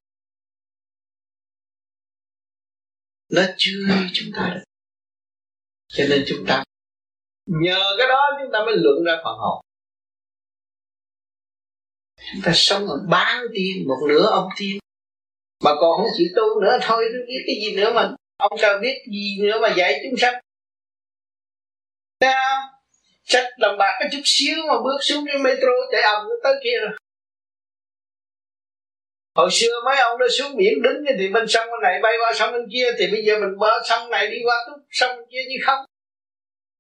Nó 3.30 3.42
chưa 3.58 3.88
chúng 4.14 4.30
ta 4.36 4.52
được. 4.56 4.64
Cho 5.88 6.04
nên 6.10 6.24
chúng 6.28 6.46
ta 6.48 6.64
nhờ 7.46 7.80
cái 7.98 8.08
đó 8.08 8.22
chúng 8.42 8.52
ta 8.54 8.60
mới 8.66 8.76
luận 8.78 9.04
ra 9.06 9.22
phần 9.24 9.38
hồn 9.38 9.65
chúng 12.34 12.42
ta 12.46 12.52
sống 12.56 12.88
ở 12.88 12.98
ba 13.10 13.42
tiên, 13.54 13.88
một 13.88 14.08
nửa 14.10 14.26
ông 14.32 14.50
tiên. 14.58 14.78
Mà 15.64 15.72
còn 15.80 15.98
không 15.98 16.12
chịu 16.18 16.28
tu 16.36 16.62
nữa, 16.62 16.78
thôi 16.82 17.06
tôi 17.14 17.22
biết 17.28 17.44
cái 17.48 17.56
gì 17.56 17.76
nữa 17.76 17.92
mà 17.96 18.16
ông 18.38 18.52
sao 18.62 18.80
biết 18.82 18.96
gì 19.12 19.38
nữa 19.42 19.60
mà 19.62 19.74
dạy 19.78 20.02
chúng 20.04 20.18
sanh. 20.18 20.34
Thấy 22.20 22.34
không? 22.34 22.64
Sách 23.26 23.46
đồng 23.60 23.78
bạc 23.78 23.98
cái 24.00 24.10
chút 24.12 24.22
xíu 24.24 24.58
mà 24.68 24.74
bước 24.84 24.98
xuống 25.02 25.26
cái 25.28 25.38
metro 25.38 25.68
chạy 25.92 26.02
ầm 26.02 26.26
tới 26.44 26.54
kia 26.64 26.78
rồi. 26.82 26.92
Hồi 29.36 29.50
xưa 29.52 29.82
mấy 29.86 29.98
ông 29.98 30.20
nó 30.20 30.26
xuống 30.28 30.58
biển 30.58 30.82
đứng 30.82 31.04
thì 31.20 31.28
bên 31.28 31.48
sông 31.48 31.68
bên 31.72 31.82
này 31.84 32.00
bay 32.04 32.14
qua 32.22 32.34
sông 32.36 32.52
bên 32.52 32.62
kia, 32.74 32.88
Thì 33.00 33.06
bây 33.12 33.26
giờ 33.26 33.40
mình 33.40 33.58
bơ 33.60 33.68
sông 33.90 34.10
này 34.10 34.28
đi 34.28 34.38
qua 34.46 34.56
túc 34.68 34.80
sông 34.92 35.18
bên 35.18 35.26
kia 35.32 35.44
như 35.50 35.56
không. 35.66 35.86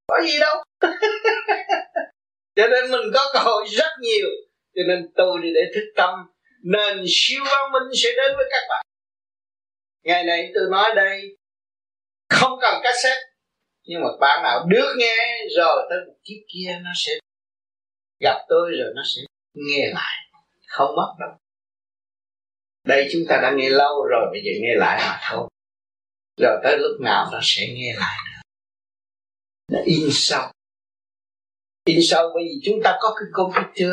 Có 0.08 0.22
gì 0.26 0.40
đâu. 0.40 0.64
Cho 2.56 2.68
nên 2.68 2.92
mình 2.92 3.12
có 3.14 3.30
cơ 3.34 3.40
hội 3.40 3.66
rất 3.68 3.90
nhiều. 4.00 4.28
Cho 4.76 4.82
nên 4.88 5.12
tôi 5.16 5.40
đi 5.44 5.50
để 5.56 5.62
thức 5.76 5.94
tâm. 5.96 6.14
Nền 6.64 7.04
siêu 7.08 7.44
văn 7.46 7.72
minh 7.72 7.92
sẽ 8.04 8.10
đến 8.18 8.32
với 8.38 8.46
các 8.52 8.64
bạn. 8.70 8.86
Ngày 10.04 10.24
này 10.24 10.52
tôi 10.56 10.64
nói 10.72 10.96
đây, 10.96 11.38
Không 12.30 12.60
cần 12.62 12.82
cassette, 12.84 13.22
Nhưng 13.84 14.02
mà 14.02 14.10
bạn 14.22 14.44
nào 14.44 14.66
được 14.70 14.94
nghe 14.98 15.16
Rồi 15.58 15.88
tới 15.90 16.00
một 16.08 16.16
kiếp 16.24 16.38
kia 16.54 16.80
nó 16.84 16.92
sẽ 16.96 17.14
Gặp 18.20 18.46
tôi 18.50 18.72
rồi 18.72 18.94
nó 18.96 19.02
sẽ 19.16 19.22
nghe 19.54 19.92
lại. 19.94 20.16
Không 20.68 20.96
mất 20.96 21.16
đâu. 21.20 21.30
Đây 22.84 23.10
chúng 23.12 23.22
ta 23.30 23.40
đã 23.42 23.52
nghe 23.56 23.70
lâu 23.70 24.06
rồi, 24.10 24.28
bây 24.32 24.42
giờ 24.46 24.52
nghe 24.62 24.76
lại 24.76 25.02
mà 25.02 25.20
thôi. 25.30 25.50
Rồi 26.42 26.60
tới 26.64 26.78
lúc 26.78 27.02
nào 27.02 27.30
nó 27.32 27.40
sẽ 27.44 27.68
nghe 27.68 27.94
lại 27.98 28.18
nữa. 28.26 28.42
Nó 29.72 29.80
in 29.86 30.08
sâu. 30.12 30.52
In 31.86 32.00
sâu 32.02 32.32
bởi 32.34 32.44
vì 32.44 32.60
chúng 32.64 32.80
ta 32.84 32.98
có 33.02 33.16
cái 33.20 33.28
computer 33.34 33.90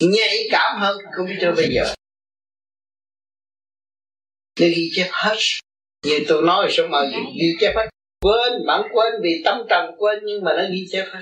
nhạy 0.00 0.48
cảm 0.50 0.80
hơn 0.80 0.98
cái 1.04 1.12
computer 1.16 1.56
bây 1.56 1.68
giờ. 1.74 1.94
Nó 4.60 4.66
ghi 4.76 4.90
chép 4.96 5.08
hết. 5.10 5.36
Như 6.06 6.24
tôi 6.28 6.42
nói 6.42 6.68
số 6.70 6.86
mà 6.88 6.98
ghi 7.40 7.56
chép 7.60 7.72
hết. 7.76 7.88
Quên 8.20 8.66
bạn 8.66 8.82
quên 8.92 9.12
vì 9.22 9.42
tâm 9.44 9.62
trần 9.70 9.94
quên 9.98 10.18
nhưng 10.24 10.44
mà 10.44 10.52
nó 10.56 10.62
ghi 10.72 10.86
chép 10.92 11.04
hết. 11.12 11.20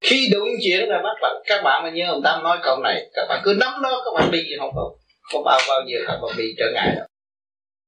Khi 0.00 0.28
đụng 0.32 0.48
chuyện 0.64 0.88
là 0.88 1.00
bắt 1.04 1.18
bạn 1.22 1.32
các 1.46 1.62
bạn 1.64 1.82
mà 1.82 1.90
nhớ 1.90 2.04
ông 2.08 2.20
tam 2.24 2.42
nói 2.42 2.58
câu 2.62 2.78
này. 2.82 3.10
Các 3.14 3.26
bạn 3.28 3.42
cứ 3.44 3.56
nắm 3.60 3.82
nó 3.82 4.02
các 4.04 4.20
bạn 4.20 4.30
đi 4.30 4.42
không 4.58 4.70
có 4.74 4.94
có 5.32 5.42
bao 5.44 5.60
bao 5.68 5.80
giờ 5.88 5.98
các 6.06 6.18
bạn 6.22 6.36
bị 6.36 6.54
trở 6.58 6.64
ngại 6.74 6.94
đâu. 6.96 7.06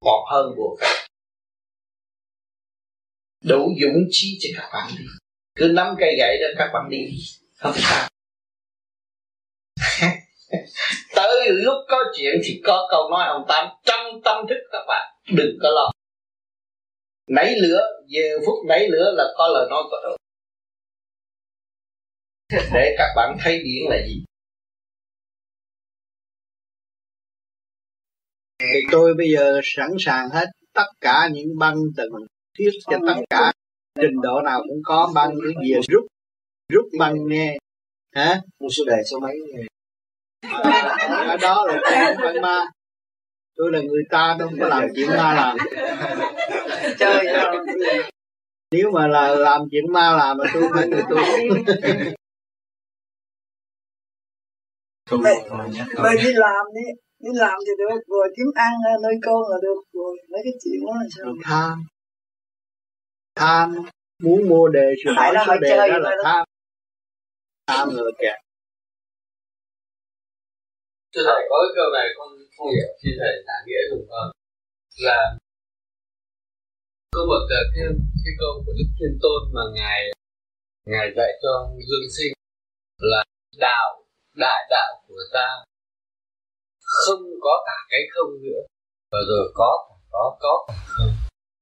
Còn 0.00 0.24
hơn 0.32 0.56
buộc. 0.56 0.78
Đủ 3.44 3.68
dũng 3.80 4.04
chi 4.10 4.38
cho 4.40 4.48
các 4.60 4.70
bạn 4.72 4.90
đi. 4.98 5.04
Cứ 5.54 5.68
nắm 5.74 5.94
cây 6.00 6.16
gậy 6.18 6.38
đó 6.40 6.46
các 6.58 6.70
bạn 6.72 6.88
đi. 6.90 7.06
Không 7.58 7.74
sao 7.76 8.09
tới 11.16 11.48
lúc 11.50 11.74
có 11.88 11.98
chuyện 12.16 12.34
thì 12.44 12.60
có 12.64 12.88
câu 12.90 13.10
nói 13.10 13.26
ông 13.26 13.44
tám 13.48 13.68
trong 13.84 14.22
tâm 14.24 14.46
thức 14.48 14.58
các 14.72 14.84
bạn 14.88 15.14
đừng 15.36 15.58
có 15.62 15.70
lo. 15.70 15.90
Nảy 17.28 17.54
lửa 17.62 17.80
giờ 18.06 18.38
phút 18.46 18.66
nảy 18.68 18.88
lửa 18.88 19.12
là 19.16 19.24
có 19.36 19.48
lời 19.54 19.66
nói 19.70 19.82
của 19.90 19.96
tôi 20.02 20.16
để 22.74 22.94
các 22.98 23.12
bạn 23.16 23.36
thấy 23.40 23.58
điển 23.58 23.90
là 23.90 23.96
gì. 24.06 24.24
Thì 28.58 28.80
tôi 28.92 29.14
bây 29.18 29.26
giờ 29.34 29.60
sẵn 29.64 29.90
sàng 29.98 30.28
hết 30.30 30.46
tất 30.74 30.86
cả 31.00 31.28
những 31.32 31.58
băng 31.58 31.76
tầng 31.96 32.10
thiết 32.58 32.70
cho 32.90 32.98
tất 33.06 33.22
cả. 33.30 33.52
Trình 34.00 34.20
độ 34.22 34.40
nào 34.44 34.60
cũng 34.68 34.80
có 34.84 35.12
băng 35.14 35.30
cái 35.30 35.64
gì 35.66 35.74
rút 35.88 36.04
rút 36.68 36.84
băng 36.98 37.14
nghe. 37.28 37.56
Hả? 38.14 38.40
Một 38.60 38.68
số 38.70 38.84
đề 38.84 38.96
số 39.10 39.18
mấy 39.20 39.34
ở 40.42 41.36
đó 41.36 41.66
là 41.66 41.80
tôi 41.82 41.92
không 42.06 42.16
phải 42.22 42.40
ma. 42.42 42.64
Tôi 43.56 43.72
là 43.72 43.80
người 43.80 44.02
ta 44.10 44.36
đâu 44.38 44.50
có 44.60 44.68
làm 44.68 44.88
chuyện 44.96 45.08
ma 45.08 45.34
làm. 45.34 45.56
Chơi 46.98 47.26
nếu 48.70 48.90
mà 48.90 49.06
là 49.06 49.34
làm 49.34 49.60
chuyện 49.70 49.92
ma 49.92 50.12
làm 50.12 50.38
mà 50.38 50.44
tôi 50.54 50.62
phải 50.74 50.88
người 50.88 51.02
tôi. 51.10 51.24
Bây 56.02 56.16
đi 56.16 56.32
làm 56.34 56.66
đi. 56.74 56.92
Đi 57.18 57.30
làm 57.34 57.58
thì 57.66 57.72
được 57.78 58.00
rồi 58.06 58.28
kiếm 58.36 58.46
ăn 58.54 58.72
nơi 59.02 59.14
con 59.22 59.42
là 59.50 59.56
được 59.62 59.82
rồi 59.92 60.16
mấy 60.30 60.40
cái 60.44 60.52
chuyện 60.64 60.80
đó 60.86 60.92
là 60.94 61.06
sao? 61.16 61.34
Tham. 61.44 61.84
Tham. 63.34 63.74
Muốn 64.22 64.48
mua 64.48 64.68
đề 64.68 64.94
hỏi 65.16 65.34
đó 65.34 65.44
số 65.46 65.54
đề 65.60 65.76
đó 65.76 65.98
là 65.98 66.16
tham. 66.24 66.46
Tham 67.66 67.90
rồi 67.90 68.12
kìa 68.18 68.34
Thưa 71.12 71.24
thầy 71.28 71.40
có 71.50 71.56
cái 71.62 71.72
câu 71.78 71.88
này 71.96 72.06
con 72.16 72.28
không 72.56 72.70
hiểu 72.76 72.90
xin 73.00 73.12
thầy 73.20 73.34
giải 73.46 73.60
nghĩa 73.66 73.82
dùng 73.90 74.06
con 74.10 74.26
là 75.06 75.20
có 77.14 77.20
một 77.30 77.42
cái, 77.50 77.62
cái, 77.74 77.86
cái 78.22 78.34
câu 78.40 78.52
của 78.64 78.72
Đức 78.78 78.88
Thiên 78.96 79.12
Tôn 79.22 79.40
mà 79.54 79.64
ngài 79.78 80.00
ngài 80.92 81.06
dạy 81.16 81.30
cho 81.42 81.52
Dương 81.88 82.08
Sinh 82.16 82.32
là 83.12 83.22
đạo 83.66 83.90
đại 84.36 84.60
đạo 84.70 84.90
của 85.08 85.22
ta 85.32 85.48
không 86.80 87.22
có 87.40 87.54
cả 87.66 87.76
cái 87.90 88.00
không 88.12 88.30
nữa. 88.44 88.62
Và 89.12 89.18
rồi 89.28 89.52
có 89.54 89.70
cả 89.88 89.96
có 90.12 90.36
có 90.40 90.64
cả 90.68 90.74
không. 90.94 91.12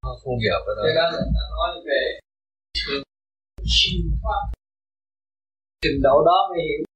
Con 0.02 0.14
không 0.22 0.38
hiểu 0.44 0.58
cái 0.66 0.74
đó. 0.76 0.82
Thế 0.84 0.92
đó 0.98 1.06
là 1.14 1.22
ta 1.34 1.44
nói 1.56 1.70
về 1.86 2.02
siêu 3.74 4.02
thoát 4.22 4.42
trình 5.82 5.98
độ 6.02 6.16
đó 6.26 6.38
mới 6.50 6.60
hiểu 6.68 6.87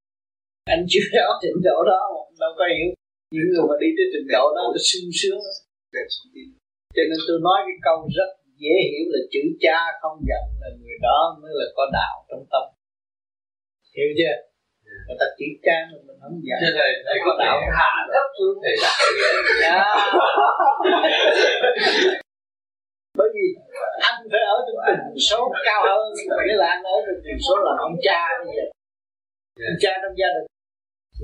anh 0.65 0.83
chưa 0.91 1.05
rõ 1.15 1.27
trình 1.43 1.59
độ 1.69 1.79
đó 1.91 2.01
mà 2.15 2.21
đâu 2.43 2.53
có 2.59 2.65
hiểu. 2.75 2.89
Những 3.35 3.49
người 3.51 3.65
mà 3.71 3.77
đi 3.83 3.89
tới 3.97 4.07
trình 4.13 4.29
độ 4.35 4.45
đó 4.57 4.63
là 4.73 4.81
sung 4.91 5.11
sướng 5.21 5.43
cho 6.95 7.03
nên 7.11 7.19
tôi 7.29 7.39
nói 7.47 7.59
cái 7.67 7.77
câu 7.87 7.97
rất 8.19 8.31
dễ 8.63 8.75
hiểu 8.91 9.05
là 9.15 9.21
chữ 9.33 9.43
cha 9.65 9.79
không 10.03 10.19
giận 10.29 10.45
là 10.61 10.69
người 10.81 10.99
đó 11.09 11.19
mới 11.41 11.53
là 11.61 11.67
có 11.77 11.85
đạo 11.99 12.15
trong 12.29 12.45
tâm. 12.53 12.65
Hiểu 13.97 14.11
chưa? 14.19 14.35
Người 15.07 15.17
ta 15.21 15.27
chữ 15.39 15.49
cha 15.67 15.77
mà 15.91 15.99
mình 16.07 16.19
không 16.23 16.39
giận. 16.47 16.59
Thưa 16.63 16.73
thầy, 16.79 16.91
thầy 17.07 17.17
có 17.25 17.33
đạo 17.43 17.57
hạ 17.79 17.91
thấp 18.15 18.27
xuống. 18.39 18.57
Thầy 18.65 18.75
giải 18.83 18.97
Dạ. 19.63 19.79
bởi 23.19 23.29
vì 23.35 23.47
anh 24.09 24.19
phải 24.33 24.43
ở 24.55 24.57
trong 24.67 24.79
tình 24.87 25.19
số 25.29 25.41
cao 25.67 25.83
hơn 25.89 26.05
nghĩa 26.47 26.57
là 26.63 26.67
anh 26.67 26.83
ở 26.83 26.97
trong 27.07 27.21
tình 27.25 27.41
số 27.49 27.55
là 27.67 27.73
ông 27.87 27.97
cha 28.07 28.21
bây 28.45 28.55
giờ 28.57 28.65
Dạ. 29.59 29.67
yeah. 29.69 29.75
cha 29.83 29.93
trong 30.03 30.15
gia 30.21 30.29
đình. 30.37 30.49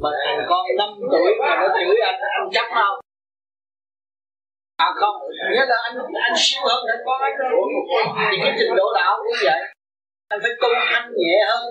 Mà 0.02 0.10
thằng 0.24 0.40
con 0.50 0.62
5 0.78 0.88
tuổi 1.12 1.30
mà 1.40 1.50
nó 1.60 1.66
chửi 1.76 1.96
anh 2.08 2.18
anh 2.38 2.48
chấp 2.54 2.68
không? 2.78 2.96
À 4.86 4.88
không. 5.00 5.16
Nghĩa 5.52 5.64
là 5.70 5.76
anh 5.86 5.96
anh 6.28 6.36
siêu 6.44 6.62
hơn 6.68 6.80
thằng 6.88 7.02
con 7.06 7.18
anh 7.26 7.34
thì 8.30 8.36
cái 8.44 8.52
trình 8.58 8.72
độ 8.76 8.86
đạo 8.98 9.12
cũng 9.22 9.38
vậy. 9.48 9.60
Anh 10.32 10.40
phải 10.42 10.52
tu 10.60 10.68
thanh 10.90 11.08
nhẹ 11.20 11.36
hơn. 11.48 11.64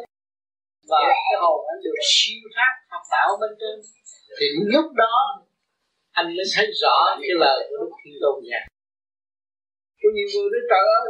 Và 0.90 1.00
cái 1.08 1.36
hồn 1.42 1.60
anh 1.72 1.80
được 1.84 2.00
siêu 2.14 2.42
thoát 2.56 2.74
học 2.92 3.02
đạo 3.12 3.30
bên 3.42 3.52
trên. 3.60 3.76
Thì 4.40 4.48
lúc 4.74 4.88
đó, 4.96 5.16
anh 6.12 6.26
mới 6.26 6.46
thấy 6.56 6.68
rõ 6.82 6.98
cái 7.22 7.34
lời 7.44 7.60
của 7.70 7.78
Đức 7.82 7.92
Thiên 8.04 8.14
Tôn 8.22 8.36
nhà 8.44 8.62
có 10.02 10.10
nhiều 10.16 10.28
người 10.34 10.50
nói, 10.54 10.64
trời 10.72 10.84
ơi, 11.00 11.06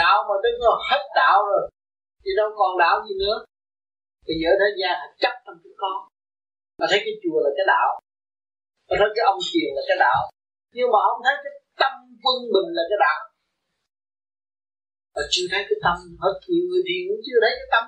đạo 0.00 0.18
mà 0.28 0.34
tới 0.42 0.52
hết 0.90 1.02
đạo 1.14 1.38
rồi 1.50 1.62
thì 2.22 2.30
đâu 2.40 2.48
còn 2.58 2.72
đạo 2.82 2.96
gì 3.06 3.14
nữa. 3.24 3.36
Thì 4.24 4.32
giờ 4.42 4.50
thế 4.60 4.68
gian 4.80 4.92
họ 5.00 5.08
chấp 5.22 5.34
trong 5.44 5.58
chúng 5.62 5.76
con. 5.82 5.96
Mà 6.78 6.86
thấy 6.90 7.00
cái 7.04 7.14
chùa 7.22 7.38
là 7.44 7.50
cái 7.56 7.66
đạo. 7.74 7.90
Mà 8.88 8.94
thấy 9.00 9.08
cái 9.16 9.24
ông 9.32 9.40
thiền 9.48 9.68
là 9.76 9.82
cái 9.88 9.96
đạo. 10.04 10.20
Nhưng 10.76 10.88
mà 10.92 10.98
không 11.06 11.20
thấy 11.26 11.34
cái 11.44 11.52
tâm 11.82 11.92
quân 12.24 12.38
bình 12.54 12.70
là 12.76 12.84
cái 12.90 12.98
đạo. 13.06 13.20
Và 15.14 15.22
chưa 15.32 15.46
thấy 15.52 15.62
cái 15.68 15.78
tâm, 15.84 15.96
hết 16.22 16.34
nhiều 16.48 16.64
người 16.68 16.82
thiền 16.86 17.02
cũng 17.08 17.22
chưa 17.26 17.38
thấy 17.42 17.52
cái 17.58 17.68
tâm. 17.74 17.82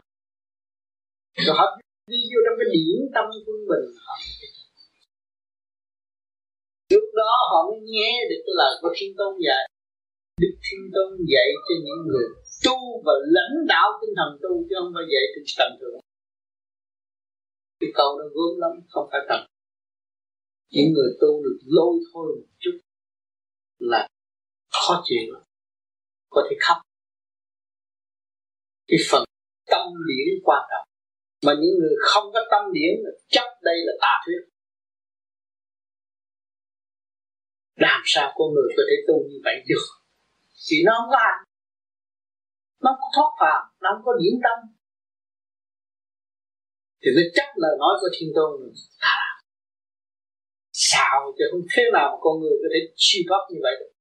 Rồi 1.46 1.54
họ 1.58 1.66
đi 2.12 2.20
vô 2.30 2.38
trong 2.44 2.56
cái 2.60 2.68
điển 2.74 2.96
tâm 3.14 3.24
quân 3.46 3.60
bình 3.70 3.86
họ 4.04 4.14
lúc 6.94 7.06
đó 7.20 7.32
họ 7.50 7.58
mới 7.68 7.80
nghe 7.92 8.12
được 8.30 8.40
cái 8.46 8.54
lời 8.60 8.72
của 8.80 8.90
thiên 8.96 9.10
tôn 9.18 9.32
dạy. 9.46 9.64
Đức 10.42 10.54
thiên 10.64 10.82
tôn 10.94 11.08
dạy 11.32 11.48
cho 11.66 11.74
những 11.84 12.00
người 12.08 12.26
tu 12.64 13.02
và 13.04 13.12
lãnh 13.36 13.56
đạo 13.72 13.88
tinh 14.00 14.14
thần 14.18 14.30
tu 14.42 14.52
chứ 14.68 14.74
không 14.78 14.92
phải 14.94 15.04
dạy 15.12 15.24
trên 15.32 15.44
tầm 15.58 15.70
thường. 15.80 16.00
Cái 17.80 17.90
câu 17.94 18.18
nó 18.18 18.24
gớm 18.34 18.52
lắm, 18.62 18.72
không 18.88 19.08
phải 19.12 19.20
tầm 19.28 19.40
những 20.72 20.92
người 20.94 21.10
tu 21.20 21.42
được 21.44 21.58
lôi 21.66 21.94
thôi 22.12 22.26
một 22.40 22.48
chút 22.58 22.78
là 23.78 24.08
khó 24.70 25.02
chịu 25.04 25.32
lắm. 25.32 25.42
Có 26.30 26.42
thể 26.50 26.56
khóc. 26.60 26.76
Cái 28.88 28.98
phần 29.10 29.24
tâm 29.66 29.86
điển 30.08 30.42
quan 30.44 30.62
trọng. 30.70 30.88
Mà 31.46 31.52
những 31.60 31.74
người 31.80 31.94
không 32.00 32.32
có 32.34 32.40
tâm 32.50 32.72
điển 32.72 32.94
chắc 33.28 33.46
đây 33.62 33.74
là 33.86 33.92
tà 34.00 34.14
thuyết. 34.26 34.42
Làm 37.76 38.00
sao 38.04 38.32
con 38.36 38.54
người 38.54 38.68
có 38.76 38.82
thể 38.88 38.96
tu 39.08 39.14
như 39.28 39.38
vậy 39.44 39.54
được? 39.68 39.86
Vì 40.70 40.82
nó 40.86 40.92
không 40.98 41.10
có 41.10 41.16
hành 41.20 41.44
nó 42.82 42.88
không 42.90 43.00
có 43.02 43.08
thoát 43.14 43.30
phàm 43.40 43.62
nó 43.82 43.88
không 43.92 44.04
có 44.08 44.12
điển 44.20 44.34
tâm. 44.44 44.58
Thì 47.00 47.08
nó 47.16 47.22
chấp 47.36 47.48
lời 47.62 47.74
nói 47.82 47.94
của 48.00 48.10
thiên 48.16 48.28
tôn 48.36 48.50
rồi 48.60 48.72
à, 49.16 49.18
sao 50.90 51.16
chứ 51.36 51.44
không 51.50 51.64
thế 51.72 51.84
nào 51.94 52.06
mà 52.12 52.18
con 52.24 52.34
người 52.40 52.56
có 52.62 52.68
thể 52.72 52.80
suy 53.06 53.20
thoát 53.28 53.42
như 53.50 53.58
vậy 53.66 53.74
được? 53.80 53.92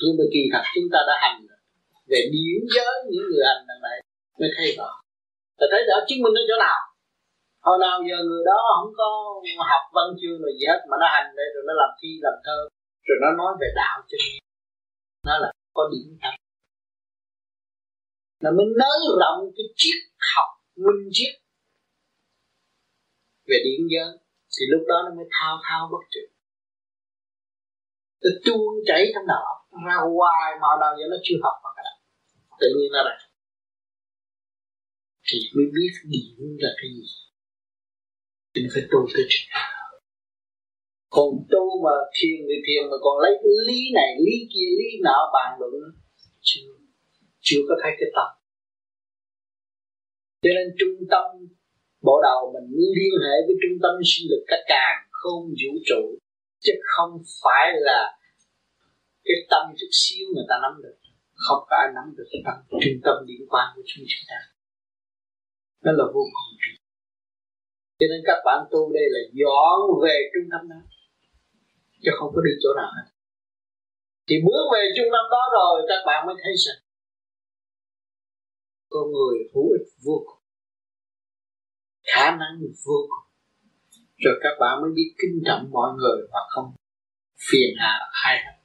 Nhưng 0.00 0.14
mà 0.18 0.24
kỳ 0.34 0.42
thật 0.52 0.64
chúng 0.74 0.88
ta 0.92 1.00
đã 1.08 1.14
hành 1.24 1.38
về 2.10 2.20
điển 2.34 2.58
giới 2.74 2.94
những 3.10 3.26
người 3.30 3.44
hành 3.48 3.62
đằng 3.68 3.82
này 3.88 3.98
mới 4.38 4.50
thấy 4.56 4.68
rõ. 4.78 4.90
Và 5.58 5.66
thấy 5.70 5.80
rõ 5.88 5.96
chứng 6.08 6.22
minh 6.22 6.34
ở 6.40 6.42
chỗ 6.48 6.56
nào? 6.66 6.78
Hồi 7.66 7.78
nào 7.84 7.96
giờ 8.08 8.16
người 8.28 8.44
đó 8.50 8.56
không 8.76 8.92
có 9.00 9.08
học 9.72 9.84
văn 9.96 10.08
chương 10.20 10.38
rồi 10.42 10.52
gì 10.58 10.64
hết 10.70 10.80
mà 10.90 10.96
nó 11.02 11.06
hành 11.14 11.28
đây 11.38 11.46
rồi 11.54 11.62
nó 11.68 11.72
làm 11.80 11.90
thi 12.00 12.10
làm 12.24 12.36
thơ 12.44 12.58
rồi 13.06 13.18
nó 13.22 13.28
nói 13.40 13.52
về 13.60 13.68
đạo 13.80 13.96
cho 14.08 14.16
nó 15.26 15.34
là 15.42 15.48
có 15.76 15.82
điển 15.92 16.08
tâm 16.22 16.34
nó 18.42 18.50
mới 18.56 18.66
nới 18.80 18.98
rộng 19.20 19.38
cái 19.56 19.66
triết 19.80 19.98
học 20.32 20.50
minh 20.76 21.08
triết. 21.12 21.32
Về 23.48 23.56
điện 23.64 23.80
giới 23.92 24.10
thì 24.54 24.62
lúc 24.72 24.82
đó 24.88 24.96
nó 25.06 25.10
mới 25.16 25.26
thao 25.36 25.54
thao 25.66 25.88
bất 25.92 26.04
tuyệt. 26.12 26.28
Nó 28.22 28.30
tuôn 28.44 28.74
chảy 28.86 29.02
trong 29.14 29.26
đầu 29.32 29.44
ra 29.86 29.96
hoài 30.16 30.50
mà 30.60 30.66
đâu 30.70 30.76
nào 30.80 30.92
giờ 30.98 31.04
nó 31.10 31.16
chưa 31.24 31.38
học 31.44 31.56
mà 31.64 31.70
cả. 31.76 31.90
Tự 32.60 32.68
nhiên 32.76 32.90
nó 32.92 33.02
ra 33.08 33.16
thì 35.26 35.38
mới 35.54 35.66
biết 35.76 35.92
điện 36.12 36.36
là 36.62 36.70
cái 36.78 36.90
gì. 36.96 37.06
Thì 38.54 38.60
phải 38.74 38.82
tu 38.92 38.98
tới 39.14 39.24
trình 39.28 39.48
Còn 41.16 41.28
tu 41.52 41.64
mà 41.84 41.94
thiền 42.16 42.38
thì 42.48 42.56
thiền 42.66 42.82
mà 42.90 42.96
còn 43.04 43.16
lấy 43.24 43.32
cái 43.42 43.54
lý 43.68 43.80
này, 43.98 44.10
lý 44.26 44.36
kia, 44.52 44.68
lý 44.78 44.88
nọ 45.06 45.18
bàn 45.34 45.50
luận 45.60 45.72
chưa, 46.48 46.70
chưa 47.46 47.62
có 47.68 47.74
thấy 47.82 47.92
cái 47.98 48.08
tâm. 48.16 48.28
Cho 50.42 50.50
nên 50.56 50.66
trung 50.78 50.96
tâm 51.12 51.26
bộ 52.06 52.16
đầu 52.28 52.40
mình 52.54 52.68
liên 52.98 53.14
hệ 53.24 53.34
với 53.46 53.56
trung 53.62 53.76
tâm 53.82 53.94
sinh 54.10 54.26
lực 54.30 54.42
cả 54.50 54.58
càng 54.72 54.98
không 55.20 55.42
vũ 55.60 55.72
trụ, 55.88 56.02
chứ 56.64 56.72
không 56.92 57.12
phải 57.42 57.66
là 57.88 58.00
cái 59.26 59.36
tâm 59.50 59.62
chút 59.78 59.90
xíu 60.00 60.24
người 60.34 60.46
ta 60.48 60.56
nắm 60.64 60.74
được. 60.84 60.96
Không 61.46 61.62
có 61.68 61.74
ai 61.82 61.88
nắm 61.96 62.06
được 62.16 62.28
cái 62.32 62.42
tâm 62.46 62.56
trung 62.82 63.00
tâm 63.06 63.16
liên 63.28 63.42
quan 63.50 63.66
của 63.74 63.82
chúng 63.86 64.04
ta. 64.30 64.38
Nó 65.84 65.92
là 65.92 66.04
vô 66.14 66.22
cùng 66.34 66.50
cho 68.00 68.06
nên 68.12 68.20
các 68.28 68.38
bạn 68.46 68.58
tu 68.72 68.80
đây 68.96 69.06
là 69.14 69.22
dọn 69.40 69.78
về 70.04 70.16
trung 70.32 70.48
tâm 70.52 70.62
đó, 70.72 70.80
chứ 72.02 72.10
không 72.18 72.30
có 72.34 72.40
đi 72.46 72.52
chỗ 72.62 72.70
nào 72.80 72.90
hết. 72.96 73.06
Thì 74.26 74.34
bước 74.46 74.64
về 74.74 74.82
trung 74.96 75.10
tâm 75.14 75.24
đó 75.34 75.42
rồi 75.56 75.74
các 75.90 76.00
bạn 76.08 76.20
mới 76.26 76.36
thấy 76.42 76.54
rằng 76.64 76.80
con 78.90 79.04
người 79.12 79.36
hữu 79.54 79.68
ích 79.78 79.86
vô 80.04 80.16
cùng, 80.26 80.42
khả 82.02 82.26
năng 82.40 82.54
vô 82.86 82.98
cùng. 83.10 83.26
Rồi 84.24 84.34
các 84.42 84.54
bạn 84.60 84.74
mới 84.82 84.90
biết 84.94 85.10
kính 85.18 85.36
trọng 85.46 85.70
mọi 85.70 85.90
người 85.98 86.18
và 86.32 86.40
không 86.48 86.68
phiền 87.48 87.70
hà 87.78 87.94
ai 88.26 88.36
hết. 88.44 88.56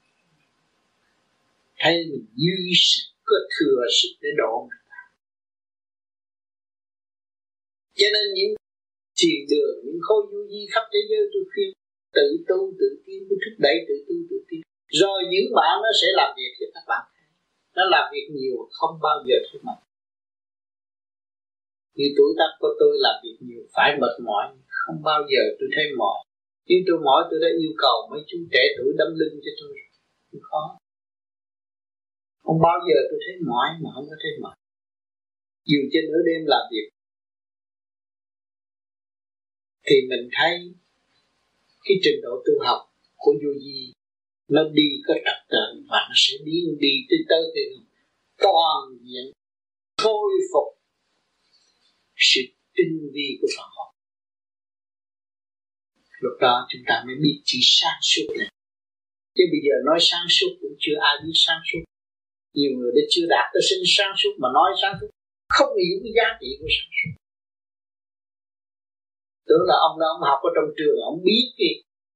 Thấy 1.80 1.94
mình 2.12 2.26
dư 2.42 2.56
sức, 2.86 3.04
có 3.24 3.36
thừa 3.54 3.82
sức 3.98 4.12
để 4.22 4.30
độ 4.38 4.68
người 4.70 4.84
ta. 4.90 5.02
Cho 8.00 8.08
nên 8.14 8.26
những 8.38 8.54
thiền 9.20 9.40
đường, 9.52 9.76
những 9.86 10.00
khối 10.02 10.22
du 10.32 10.48
di 10.52 10.62
khắp 10.74 10.86
thế 10.94 11.00
giới 11.10 11.24
tôi 11.34 11.44
khuyên, 11.52 11.70
tự 12.18 12.28
tu, 12.48 12.58
tự 12.80 12.88
tiến 13.06 13.20
mới 13.28 13.38
thúc 13.44 13.56
đẩy, 13.66 13.78
tự 13.88 13.96
tu, 14.08 14.16
tự 14.30 14.38
tiến 14.50 14.62
rồi 15.02 15.20
những 15.32 15.48
bạn 15.58 15.74
nó 15.84 15.92
sẽ 16.02 16.08
làm 16.20 16.30
việc 16.38 16.52
cho 16.60 16.66
các 16.74 16.86
bạn. 16.88 17.04
Nó 17.76 17.84
làm 17.94 18.06
việc 18.14 18.28
nhiều 18.38 18.58
không 18.72 19.00
bao 19.02 19.18
giờ 19.28 19.36
thấy 19.46 19.60
mệt 19.68 19.80
như 21.96 22.08
tuổi 22.18 22.32
tác 22.39 22.52
của 22.62 22.72
tôi 22.80 22.93
làm 23.06 23.16
việc 23.24 23.38
nhiều, 23.48 23.64
phải 23.76 23.89
mệt 24.02 24.16
mỏi, 24.28 24.46
không 24.82 25.00
bao 25.10 25.22
giờ 25.32 25.41
tôi 25.60 25.70
thấy 25.76 25.86
mỏi. 26.02 26.18
Nhưng 26.68 26.82
tôi 26.88 26.98
mỏi, 27.08 27.20
tôi 27.30 27.39
đã 27.43 27.50
yêu 27.62 27.74
cầu 27.84 27.98
mấy 28.12 28.22
chú 28.30 28.38
trẻ 28.54 28.64
tuổi 28.78 28.89
đâm 29.00 29.10
lưng 29.20 29.36
cho 29.46 29.52
tôi. 29.60 29.74
Không 30.32 30.41
khó. 30.50 30.64
Không 32.46 32.60
bao 32.68 32.78
giờ 32.88 32.98
tôi 33.10 33.20
thấy 33.26 33.36
mỏi 33.50 33.68
mà 33.82 33.89
không 33.96 34.08
có 34.10 34.16
thấy 34.24 34.32
mệt. 34.43 34.56
Dù 35.70 35.80
trên 35.91 36.04
nửa 36.12 36.22
đêm 36.30 36.41
làm 36.54 36.64
việc, 36.72 36.88
thì 39.88 39.96
mình 40.10 40.30
thấy 40.38 40.54
cái 41.86 41.96
trình 42.04 42.20
độ 42.24 42.34
tu 42.46 42.54
học 42.68 42.82
của 43.16 43.34
vô 43.41 43.52
di 43.64 43.93
nó 44.48 44.62
đi 44.78 44.88
có 45.08 45.14
trật 45.26 45.39
tự 45.50 45.66
và 45.89 46.00
nó 46.10 46.16
sẽ 46.16 46.34
đi 46.46 46.58
đi 46.80 46.93
tới 47.10 47.20
tới 47.30 47.43
thì 47.56 47.62
toàn 48.38 48.84
diện, 49.02 49.26
khôi 49.98 50.32
phục 50.54 50.68
sự 52.18 52.41
tinh 52.76 53.11
vi 53.13 53.28
của 53.41 53.47
phần 53.57 53.70
hồn 53.76 53.95
lúc 56.26 56.36
đó 56.45 56.55
chúng 56.70 56.84
ta 56.89 56.95
mới 57.05 57.16
biết 57.24 57.38
chỉ 57.49 57.59
sáng 57.80 57.99
suốt 58.11 58.28
này. 58.39 58.49
Chứ 59.36 59.43
bây 59.51 59.61
giờ 59.66 59.74
nói 59.88 59.97
sáng 60.09 60.28
suốt 60.36 60.51
cũng 60.61 60.76
chưa 60.84 60.97
ai 61.09 61.16
biết 61.24 61.38
sáng 61.45 61.61
suốt. 61.68 61.84
Nhiều 62.57 62.72
người 62.78 62.91
đã 62.97 63.03
chưa 63.13 63.26
đạt 63.34 63.45
tới 63.53 63.61
sinh 63.70 63.84
sáng 63.95 64.13
suốt 64.20 64.34
mà 64.41 64.49
nói 64.57 64.70
sáng 64.82 64.95
suốt. 64.99 65.11
Không 65.55 65.72
hiểu 65.82 65.95
cái 66.03 66.11
giá 66.18 66.28
trị 66.39 66.49
của 66.59 66.70
sáng 66.76 66.91
suốt. 66.97 67.13
Tưởng 69.47 69.63
là 69.70 69.76
ông 69.88 69.95
đó 70.01 70.07
ông 70.16 70.24
học 70.30 70.39
ở 70.47 70.49
trong 70.55 70.70
trường 70.78 70.97
ông 71.09 71.18
biết 71.28 71.45
cái, 71.57 71.72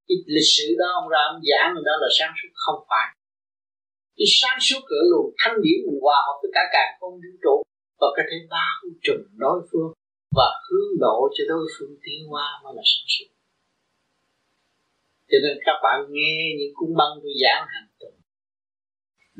cái 0.06 0.16
lịch 0.36 0.50
sử 0.56 0.66
đó 0.80 0.88
ông 1.00 1.08
ra 1.12 1.20
ông 1.32 1.40
giảng 1.48 1.68
người 1.72 1.86
đó 1.88 1.94
là 2.02 2.08
sáng 2.18 2.32
suốt. 2.38 2.52
Không 2.64 2.80
phải. 2.90 3.06
Cái 4.18 4.28
sáng 4.40 4.58
suốt 4.66 4.80
cửa 4.90 5.02
luồng 5.10 5.28
thanh 5.40 5.56
điển 5.64 5.78
mình 5.86 5.98
hòa 6.04 6.18
hợp 6.26 6.36
với 6.42 6.50
cả 6.56 6.62
càng 6.74 6.90
không 6.98 7.14
vũ 7.22 7.32
trụ 7.44 7.56
và 8.00 8.06
có 8.16 8.22
thể 8.30 8.36
bao 8.50 8.76
trùm 9.02 9.20
đối 9.36 9.58
phương 9.72 9.92
và 10.36 10.48
hướng 10.66 10.90
độ 11.00 11.28
cho 11.34 11.44
đối 11.48 11.64
phương 11.74 11.96
tiến 12.02 12.28
hóa 12.28 12.60
mới 12.64 12.72
là 12.76 12.82
sáng 12.84 13.06
suốt 13.14 13.30
cho 15.30 15.38
nên 15.44 15.58
các 15.66 15.76
bạn 15.82 15.98
nghe 16.10 16.34
những 16.58 16.72
cuốn 16.74 16.90
băng 16.98 17.12
tôi 17.22 17.32
giảng 17.42 17.66
hàng 17.68 17.88
tuần 18.00 18.12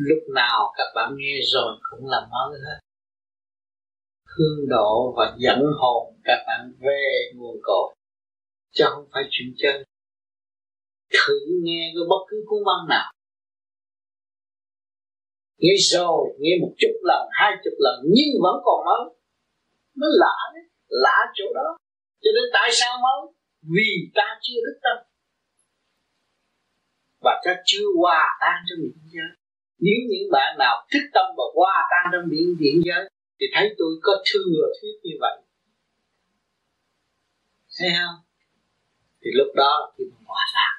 lúc 0.08 0.22
nào 0.34 0.72
các 0.76 0.92
bạn 0.94 1.14
nghe 1.16 1.34
rồi 1.52 1.78
cũng 1.90 2.08
là 2.08 2.20
mới 2.30 2.60
hết. 2.66 2.78
Hương 4.24 4.68
độ 4.68 5.14
và 5.16 5.36
dẫn 5.38 5.60
hồn 5.78 6.14
các 6.24 6.44
bạn 6.46 6.72
về 6.80 7.30
nguồn 7.34 7.56
cội, 7.62 7.94
chứ 8.70 8.84
không 8.88 9.08
phải 9.12 9.22
chuyện 9.30 9.54
chơi 9.58 9.84
thử 11.12 11.34
nghe 11.62 11.92
cái 11.94 12.02
bất 12.08 12.24
cứ 12.28 12.44
cuốn 12.46 12.58
băng 12.66 12.88
nào 12.88 13.12
nghe 15.60 15.74
rồi 15.92 16.36
nghe 16.38 16.52
một 16.62 16.72
chục 16.78 16.96
lần 17.02 17.22
hai 17.30 17.50
chục 17.64 17.76
lần 17.78 17.96
nhưng 18.14 18.30
vẫn 18.42 18.56
còn 18.64 18.78
mới. 18.86 19.04
Nó 19.96 20.06
lạ 20.22 20.36
đấy 20.54 20.64
lạ 20.88 21.18
chỗ 21.34 21.44
đó. 21.54 21.76
Cho 22.22 22.30
nên 22.34 22.44
tại 22.52 22.68
sao 22.72 22.98
mới? 23.04 23.34
Vì 23.62 23.90
ta 24.14 24.38
chưa 24.42 24.60
thức 24.66 24.78
tâm. 24.82 24.96
Và 27.20 27.40
ta 27.44 27.52
chưa 27.64 27.86
hòa 27.98 28.38
tan 28.40 28.56
trong 28.66 28.78
biển 28.82 28.98
giới. 29.14 29.30
Nếu 29.78 29.98
những 30.10 30.30
bạn 30.32 30.58
nào 30.58 30.86
thức 30.92 31.04
tâm 31.14 31.26
và 31.38 31.44
hòa 31.54 31.88
tan 31.90 32.04
trong 32.12 32.30
biển, 32.30 32.56
biển 32.60 32.82
giới 32.84 33.10
thì 33.40 33.46
thấy 33.54 33.74
tôi 33.78 33.88
có 34.02 34.12
thừa 34.32 34.62
thuyết 34.80 34.94
như 35.02 35.14
vậy. 35.20 35.36
Thấy 37.78 37.88
không? 37.98 38.16
Thì 39.22 39.30
lúc 39.38 39.48
đó 39.54 39.70
là 39.80 39.86
khi 39.98 40.04
mình 40.04 40.24
hòa 40.26 40.44
tan. 40.54 40.72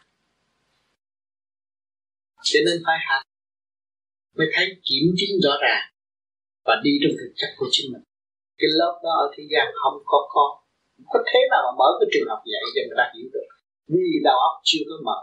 Cho 2.43 2.59
nên 2.65 2.77
phải 2.86 2.97
học 3.09 3.30
mới 4.38 4.47
thấy 4.53 4.65
kiểm 4.88 5.05
chứng 5.17 5.34
rõ 5.45 5.53
ràng 5.65 5.86
và 6.65 6.73
đi 6.84 6.91
trong 7.01 7.15
thực 7.19 7.32
chất 7.39 7.51
của 7.57 7.67
chính 7.71 7.88
mình. 7.93 8.03
Cái 8.59 8.69
lớp 8.79 8.93
đó 9.03 9.11
ở 9.23 9.25
thế 9.34 9.43
gian 9.51 9.65
không 9.82 9.97
có 10.11 10.19
con. 10.34 10.51
Có 11.13 11.19
thế 11.29 11.39
nào 11.51 11.61
mà 11.65 11.71
mở 11.79 11.89
cái 11.99 12.07
trường 12.11 12.29
học 12.32 12.41
dạy 12.51 12.63
cho 12.75 12.82
người 12.86 12.97
ta 12.99 13.05
hiểu 13.15 13.27
được. 13.36 13.47
Vì 13.93 14.09
đầu 14.27 14.38
óc 14.49 14.55
chưa 14.69 14.84
có 14.89 14.95
mở. 15.07 15.19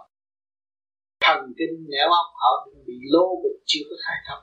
Thần 1.24 1.38
kinh 1.58 1.74
nẻo 1.92 2.08
óc 2.20 2.28
họ 2.42 2.50
bị 2.86 2.96
lô 3.12 3.26
bịch, 3.42 3.58
chưa 3.70 3.84
có 3.88 3.96
khai 4.04 4.18
thông. 4.26 4.42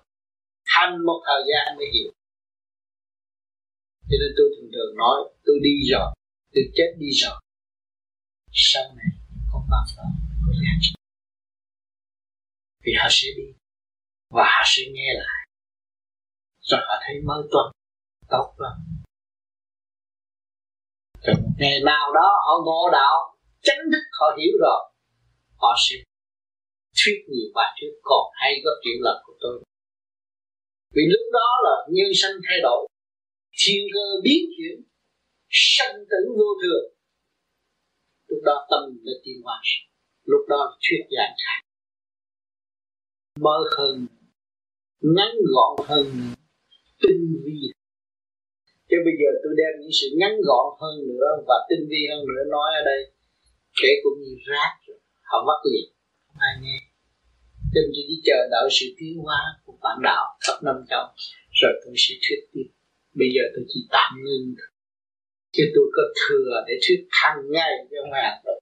Hành 0.75 0.93
một 1.07 1.19
thời 1.27 1.41
gian 1.49 1.77
mới 1.77 1.87
hiểu. 1.93 2.11
Cho 4.09 4.15
nên 4.21 4.31
tôi 4.37 4.47
thường 4.53 4.69
thường 4.75 4.91
nói, 5.01 5.17
tôi 5.45 5.55
đi 5.67 5.75
rồi, 5.91 6.09
tôi 6.53 6.63
chết 6.77 6.89
đi 7.01 7.09
rồi. 7.23 7.37
Sau 8.51 8.83
này 8.97 9.11
con 9.51 9.61
bao 9.71 9.85
đó 9.97 10.07
có 10.45 10.51
giá 10.61 10.73
trị. 10.81 10.93
Vì 12.83 12.93
họ 12.99 13.07
sẽ 13.09 13.27
đi 13.37 13.47
và 14.29 14.43
họ 14.43 14.63
sẽ 14.65 14.83
nghe 14.91 15.13
lại. 15.13 15.41
Rồi 16.59 16.81
họ 16.87 16.95
thấy 17.01 17.15
mới 17.25 17.41
tuần 17.51 17.71
tốt 18.29 18.55
lắm. 18.57 18.73
Rồi 21.25 21.35
ngày 21.57 21.79
nào 21.85 22.13
đó 22.13 22.27
họ 22.45 22.53
ngộ 22.65 22.89
đạo 22.91 23.37
chánh 23.61 23.83
thức 23.91 24.03
họ 24.19 24.27
hiểu 24.37 24.53
rồi. 24.61 24.81
Họ 25.55 25.75
sẽ 25.89 25.95
thuyết 26.97 27.19
nhiều 27.29 27.49
bài 27.55 27.71
thuyết 27.77 27.93
còn 28.03 28.23
hay 28.33 28.51
gấp 28.63 28.77
triệu 28.83 28.99
lần 29.01 29.17
của 29.25 29.33
tôi. 29.39 29.63
Vì 30.95 31.03
lúc 31.13 31.25
đó 31.33 31.49
là 31.63 31.75
nhân 31.89 32.11
sanh 32.15 32.35
thay 32.47 32.57
đổi. 32.63 32.87
Thiên 33.59 33.81
cơ 33.93 34.05
biến 34.23 34.43
chuyển. 34.57 34.77
Sanh 35.49 35.95
tử 36.09 36.21
vô 36.37 36.49
thường. 36.61 36.85
Lúc 38.27 38.39
đó 38.43 38.67
tâm 38.71 38.81
đã 39.05 39.13
tiên 39.23 39.35
hóa. 39.43 39.61
Lúc 40.23 40.41
đó 40.49 40.77
thuyết 40.81 41.03
giảng 41.17 41.35
khác 41.45 41.64
mơ 43.39 43.57
hơn, 43.77 44.07
ngắn 45.01 45.31
gọn 45.53 45.87
hơn 45.89 46.05
tinh 47.01 47.41
vi. 47.43 47.59
Chứ 48.89 48.97
bây 49.05 49.15
giờ 49.19 49.29
tôi 49.43 49.53
đem 49.59 49.71
những 49.81 49.95
sự 50.01 50.07
ngắn 50.19 50.33
gọn 50.47 50.65
hơn 50.81 50.95
nữa 51.07 51.27
và 51.47 51.55
tinh 51.69 51.87
vi 51.89 52.01
hơn 52.11 52.21
nữa 52.29 52.43
nói 52.51 52.69
ở 52.79 52.81
đây, 52.85 53.01
kể 53.81 53.89
cũng 54.03 54.17
như 54.21 54.35
rác 54.49 54.71
họ 55.23 55.37
mất 55.47 55.59
liền, 55.71 55.87
không 56.27 56.37
ai 56.39 56.53
nghe. 56.63 56.77
Nên 57.73 57.83
tôi 57.93 58.03
chỉ 58.09 58.21
chờ 58.23 58.39
đợi 58.51 58.67
sự 58.71 58.85
tiến 58.97 59.17
hóa 59.25 59.41
của 59.65 59.77
bản 59.81 59.97
đạo 60.03 60.25
khắp 60.43 60.57
năm 60.63 60.75
châu, 60.89 61.05
rồi 61.61 61.73
tôi 61.85 61.93
sẽ 61.97 62.15
thuyết 62.23 62.41
tiếp 62.53 62.69
bây 63.15 63.27
giờ 63.35 63.41
tôi 63.55 63.65
chỉ 63.67 63.79
tạm 63.89 64.11
ngưng 64.23 64.55
chứ 65.51 65.63
tôi 65.75 65.85
có 65.95 66.03
thừa 66.21 66.51
để 66.67 66.73
thuyết 66.87 67.07
hàng 67.09 67.41
ngày 67.51 67.73
cho 67.91 68.01
ngàn 68.11 68.33
rồi 68.45 68.59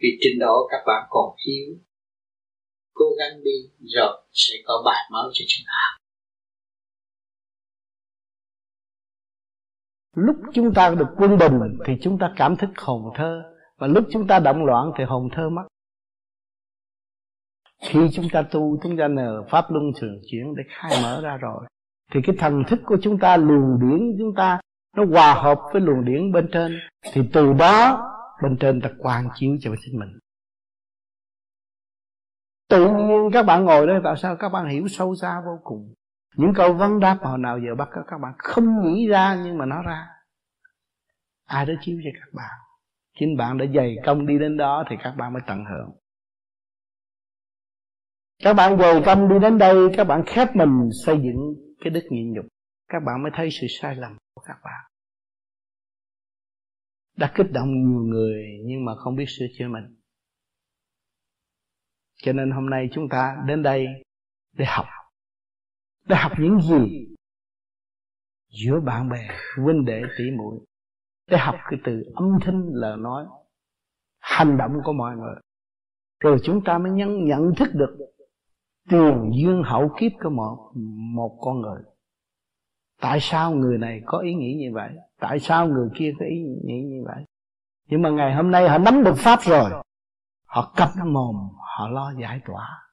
vì 0.00 0.08
trình 0.20 0.38
độ 0.40 0.68
các 0.70 0.82
bạn 0.86 1.06
còn 1.10 1.36
thiếu 1.44 1.78
cố 2.96 3.04
gắng 3.18 3.44
đi, 3.44 3.86
rồi 3.94 4.22
sẽ 4.32 4.54
có 4.66 4.82
bài 4.84 5.08
mới 5.12 5.30
cho 5.32 5.44
chúng 5.48 5.64
ta. 5.66 5.80
Lúc 10.16 10.36
chúng 10.54 10.74
ta 10.74 10.94
được 10.98 11.08
quân 11.16 11.38
bình 11.38 11.78
thì 11.86 11.92
chúng 12.02 12.18
ta 12.18 12.32
cảm 12.36 12.56
thức 12.56 12.70
hồn 12.76 13.02
thơ, 13.16 13.42
và 13.78 13.86
lúc 13.86 14.04
chúng 14.12 14.26
ta 14.26 14.38
động 14.38 14.64
loạn 14.64 14.92
thì 14.98 15.04
hồn 15.04 15.28
thơ 15.32 15.48
mất. 15.50 15.62
Khi 17.82 18.00
chúng 18.14 18.26
ta 18.32 18.42
tu, 18.42 18.78
chúng 18.82 18.96
ta 18.96 19.08
nhờ 19.08 19.44
pháp 19.50 19.64
luân 19.70 19.84
thường 20.00 20.20
chuyển 20.30 20.54
để 20.56 20.62
khai 20.68 20.92
mở 21.02 21.20
ra 21.20 21.36
rồi, 21.36 21.64
thì 22.12 22.20
cái 22.26 22.36
thần 22.38 22.62
thức 22.68 22.80
của 22.86 22.96
chúng 23.02 23.18
ta, 23.18 23.36
luồng 23.36 23.80
điển 23.80 24.16
chúng 24.18 24.34
ta, 24.36 24.60
nó 24.96 25.04
hòa 25.04 25.34
hợp 25.34 25.58
với 25.72 25.82
luồng 25.82 26.04
điển 26.04 26.32
bên 26.32 26.48
trên. 26.52 26.78
Thì 27.12 27.20
từ 27.32 27.52
đó, 27.52 28.02
bên 28.42 28.56
trên 28.60 28.80
ta 28.80 28.90
quang 28.98 29.28
chiếu 29.34 29.56
cho 29.60 29.70
chính 29.84 29.98
mình 30.00 30.18
tự 32.68 32.90
nhiên 32.90 33.30
các 33.32 33.42
bạn 33.42 33.64
ngồi 33.64 33.86
đây 33.86 34.00
tại 34.04 34.14
sao 34.22 34.36
các 34.36 34.48
bạn 34.48 34.68
hiểu 34.68 34.88
sâu 34.88 35.14
xa 35.14 35.40
vô 35.46 35.60
cùng. 35.64 35.94
Những 36.36 36.52
câu 36.54 36.72
vấn 36.72 37.00
đáp 37.00 37.18
hồi 37.22 37.38
nào 37.38 37.58
giờ 37.58 37.74
bắt 37.74 37.88
các 38.06 38.18
bạn 38.18 38.32
không 38.38 38.82
nghĩ 38.82 39.08
ra 39.08 39.36
nhưng 39.44 39.58
mà 39.58 39.66
nó 39.66 39.82
ra. 39.82 40.06
Ai 41.44 41.66
đó 41.66 41.74
chiếu 41.80 41.98
cho 42.04 42.10
các 42.20 42.32
bạn. 42.32 42.58
Chính 43.18 43.36
bạn 43.36 43.58
đã 43.58 43.66
dày 43.74 43.96
công 44.04 44.26
đi 44.26 44.38
đến 44.38 44.56
đó 44.56 44.84
thì 44.90 44.96
các 45.02 45.14
bạn 45.18 45.32
mới 45.32 45.42
tận 45.46 45.64
hưởng. 45.64 45.90
Các 48.42 48.54
bạn 48.54 48.78
dày 48.78 49.02
công 49.06 49.28
đi 49.28 49.38
đến 49.38 49.58
đây, 49.58 49.76
các 49.96 50.04
bạn 50.04 50.22
khép 50.26 50.56
mình 50.56 50.90
xây 51.04 51.16
dựng 51.16 51.54
cái 51.80 51.90
đức 51.90 52.02
nhịn 52.10 52.32
nhục. 52.32 52.46
Các 52.88 53.02
bạn 53.06 53.22
mới 53.22 53.32
thấy 53.34 53.48
sự 53.50 53.66
sai 53.80 53.96
lầm 53.96 54.16
của 54.34 54.42
các 54.46 54.56
bạn. 54.64 54.90
Đã 57.16 57.32
kích 57.34 57.52
động 57.52 57.68
nhiều 57.68 58.00
người 58.00 58.44
nhưng 58.64 58.84
mà 58.84 58.92
không 58.96 59.16
biết 59.16 59.26
sửa 59.28 59.46
chữa 59.58 59.68
mình 59.68 59.96
cho 62.22 62.32
nên 62.32 62.50
hôm 62.50 62.70
nay 62.70 62.88
chúng 62.92 63.08
ta 63.08 63.36
đến 63.46 63.62
đây 63.62 63.86
để 64.52 64.64
học. 64.68 64.86
Để 66.08 66.16
học 66.16 66.32
những 66.38 66.60
gì 66.60 67.06
giữa 68.48 68.80
bạn 68.80 69.08
bè, 69.08 69.28
huynh 69.56 69.84
đệ, 69.84 70.02
tỷ 70.18 70.24
muội. 70.30 70.60
Để 71.30 71.36
học 71.38 71.54
cái 71.70 71.80
từ 71.84 72.04
âm 72.14 72.38
thanh, 72.42 72.68
lời 72.72 72.96
nói, 72.96 73.24
hành 74.20 74.56
động 74.56 74.80
của 74.84 74.92
mọi 74.92 75.16
người. 75.16 75.34
Rồi 76.20 76.38
chúng 76.44 76.64
ta 76.64 76.78
mới 76.78 76.92
nhận 76.92 77.24
nhận 77.24 77.54
thức 77.56 77.68
được 77.74 77.96
tiền 78.88 79.30
duyên 79.34 79.62
hậu, 79.64 79.90
kiếp 80.00 80.12
của 80.22 80.30
một 80.30 80.72
một 81.14 81.38
con 81.40 81.60
người. 81.60 81.82
Tại 83.00 83.18
sao 83.20 83.52
người 83.52 83.78
này 83.78 84.02
có 84.06 84.18
ý 84.18 84.34
nghĩ 84.34 84.54
như 84.54 84.74
vậy? 84.74 84.90
Tại 85.20 85.38
sao 85.38 85.68
người 85.68 85.88
kia 85.94 86.12
có 86.18 86.26
ý 86.26 86.36
nghĩ 86.64 86.82
như 86.82 87.04
vậy? 87.06 87.24
Nhưng 87.88 88.02
mà 88.02 88.10
ngày 88.10 88.34
hôm 88.34 88.50
nay 88.50 88.68
họ 88.68 88.78
nắm 88.78 89.04
được 89.04 89.14
pháp 89.16 89.38
rồi 89.42 89.70
họ 90.56 90.72
cặp 90.76 90.90
mồm, 90.96 91.36
họ 91.58 91.88
lo 91.88 92.12
giải 92.20 92.40
tỏa. 92.46 92.88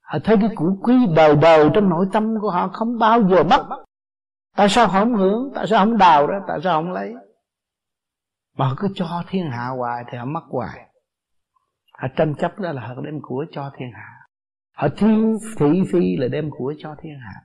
Họ 0.00 0.18
thấy 0.24 0.36
cái 0.40 0.50
củ 0.56 0.78
quý 0.82 0.94
đời 1.16 1.36
đời 1.36 1.70
trong 1.74 1.88
nội 1.88 2.06
tâm 2.12 2.34
của 2.40 2.50
họ 2.50 2.68
không 2.68 2.98
bao 2.98 3.28
giờ 3.28 3.42
mất 3.42 3.84
tại 4.56 4.68
sao 4.68 4.88
họ 4.88 5.00
không 5.00 5.14
hưởng? 5.14 5.52
Tại 5.54 5.66
sao 5.66 5.84
không 5.84 5.98
đào 5.98 6.26
ra? 6.26 6.40
Tại 6.48 6.58
sao 6.64 6.82
không 6.82 6.92
lấy? 6.92 7.14
Mà 8.56 8.68
họ 8.68 8.74
cứ 8.78 8.88
cho 8.94 9.22
thiên 9.28 9.50
hạ 9.50 9.68
hoài 9.68 10.04
thì 10.10 10.18
họ 10.18 10.24
mất 10.24 10.44
hoài. 10.48 10.90
Họ 11.92 12.08
tranh 12.16 12.34
chấp 12.38 12.58
đó 12.58 12.72
là 12.72 12.88
họ 12.88 12.94
đem 13.04 13.20
của 13.22 13.44
cho 13.52 13.70
thiên 13.78 13.88
hạ. 13.94 14.26
Họ 14.74 14.88
thiên 14.96 15.38
thị 15.58 15.82
phi 15.92 16.16
là 16.16 16.28
đem 16.28 16.50
của 16.50 16.74
cho 16.78 16.94
thiên 17.02 17.18
hạ. 17.20 17.42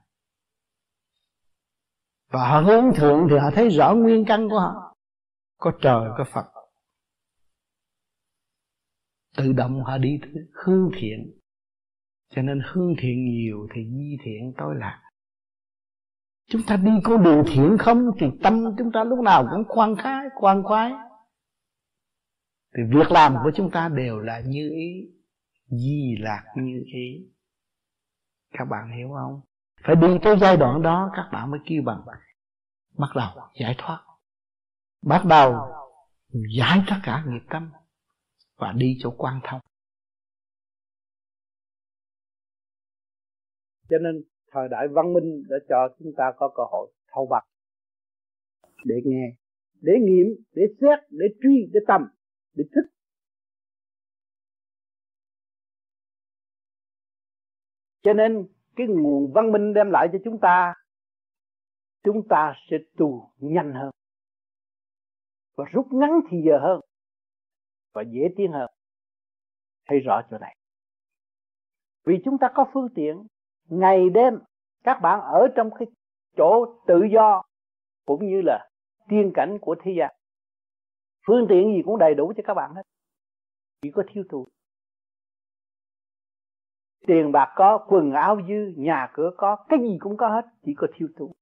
Và 2.32 2.50
họ 2.50 2.60
hướng 2.60 2.94
thượng 2.96 3.28
thì 3.30 3.38
họ 3.38 3.52
thấy 3.56 3.70
rõ 3.70 3.94
nguyên 3.94 4.26
căn 4.26 4.50
của 4.50 4.60
họ. 4.60 4.96
Có 5.58 5.72
trời, 5.82 6.10
có 6.18 6.24
phật 6.34 6.61
tự 9.36 9.54
động 9.54 9.84
họ 9.84 9.98
đi 9.98 10.20
hương 10.54 10.92
thiện. 10.96 11.32
Cho 12.30 12.42
nên 12.42 12.62
hương 12.72 12.96
thiện 13.00 13.26
nhiều 13.26 13.68
thì 13.74 13.82
di 13.90 14.18
thiện 14.24 14.54
tối 14.58 14.76
lạc. 14.78 15.02
Chúng 16.50 16.62
ta 16.68 16.78
đi 16.78 16.92
con 17.04 17.24
đường 17.24 17.44
thiện 17.48 17.78
không 17.80 18.12
thì 18.20 18.28
tâm 18.44 18.64
chúng 18.78 18.92
ta 18.92 19.04
lúc 19.04 19.20
nào 19.20 19.48
cũng 19.52 19.64
khoan 19.68 19.96
khái 19.96 20.26
khoan 20.36 20.64
khoái. 20.64 20.92
Thì 22.78 22.84
việc 22.90 23.12
làm 23.12 23.36
của 23.44 23.52
chúng 23.56 23.72
ta 23.72 23.90
đều 23.90 24.20
là 24.20 24.40
như 24.40 24.70
ý, 24.70 25.10
di 25.66 26.16
lạc 26.20 26.44
như 26.56 26.84
ý. 26.86 27.32
Các 28.52 28.66
bạn 28.66 28.98
hiểu 28.98 29.10
không? 29.10 29.42
Phải 29.84 29.96
đi 29.96 30.08
tới 30.24 30.38
giai 30.42 30.58
đoạn 30.58 30.82
đó, 30.82 31.12
các 31.16 31.30
bạn 31.32 31.52
mới 31.52 31.60
kêu 31.66 31.84
bằng 31.86 32.02
bắt 32.98 33.10
đầu 33.16 33.30
giải 33.60 33.76
thoát. 33.78 34.04
Bắt 35.02 35.26
đầu 35.26 35.56
giải 36.58 36.84
tất 36.88 36.96
cả 37.04 37.24
nghiệp 37.28 37.44
tâm 37.50 37.72
và 38.62 38.74
đi 38.78 38.98
chỗ 39.00 39.14
quan 39.18 39.40
thông. 39.44 39.62
Cho 43.90 43.98
nên 43.98 44.24
thời 44.52 44.68
đại 44.70 44.88
văn 44.88 45.14
minh 45.14 45.44
đã 45.50 45.56
cho 45.70 45.96
chúng 46.00 46.14
ta 46.18 46.32
có 46.38 46.52
cơ 46.56 46.64
hội 46.72 46.92
thâu 47.08 47.28
bạc 47.30 47.44
để 48.86 48.96
nghe 49.06 49.36
để 49.82 49.94
nghiệm 50.02 50.28
để 50.56 50.64
xét 50.82 51.00
để 51.10 51.26
truy 51.44 51.70
để 51.74 51.80
tầm, 51.88 52.02
để 52.54 52.64
thích. 52.76 52.92
Cho 58.04 58.14
nên 58.14 58.48
cái 58.76 58.88
nguồn 58.88 59.34
văn 59.34 59.52
minh 59.52 59.74
đem 59.74 59.92
lại 59.92 60.08
cho 60.12 60.20
chúng 60.26 60.40
ta 60.42 60.74
chúng 62.04 62.28
ta 62.30 62.54
sẽ 62.70 62.78
tu 62.98 63.32
nhanh 63.38 63.74
hơn 63.74 63.92
và 65.56 65.66
rút 65.72 65.88
ngắn 65.92 66.12
thì 66.30 66.38
giờ 66.46 66.60
hơn 66.62 66.91
và 67.94 68.02
dễ 68.02 68.22
tiến 68.38 68.52
hơn. 68.52 68.72
Thấy 69.88 70.00
rõ 70.00 70.22
chỗ 70.32 70.38
này. 70.38 70.56
Vì 72.06 72.22
chúng 72.26 72.38
ta 72.38 72.52
có 72.56 72.66
phương 72.74 72.90
tiện, 72.96 73.28
ngày 73.70 74.10
đêm, 74.10 74.40
các 74.84 75.00
bạn 75.02 75.22
ở 75.22 75.48
trong 75.56 75.70
cái 75.80 75.88
chỗ 76.38 76.66
tự 76.88 77.04
do, 77.14 77.44
cũng 78.06 78.30
như 78.30 78.42
là 78.42 78.70
tiên 79.10 79.32
cảnh 79.34 79.58
của 79.62 79.76
thế 79.84 79.92
gian. 79.98 80.16
Phương 81.28 81.46
tiện 81.50 81.76
gì 81.76 81.82
cũng 81.86 82.00
đầy 82.00 82.16
đủ 82.16 82.34
cho 82.38 82.44
các 82.46 82.54
bạn 82.54 82.74
hết. 82.74 82.84
Chỉ 83.82 83.92
có 83.92 84.04
thiếu 84.08 84.24
tu 84.30 84.48
tiền 87.08 87.32
bạc 87.32 87.54
có, 87.56 87.86
quần 87.88 88.12
áo 88.12 88.38
dư, 88.48 88.74
nhà 88.78 89.12
cửa 89.14 89.32
có, 89.38 89.66
cái 89.70 89.80
gì 89.80 89.98
cũng 90.00 90.18
có 90.18 90.30
hết, 90.30 90.46
chỉ 90.66 90.74
có 90.78 90.88
thiếu 90.96 91.08
tu 91.18 91.34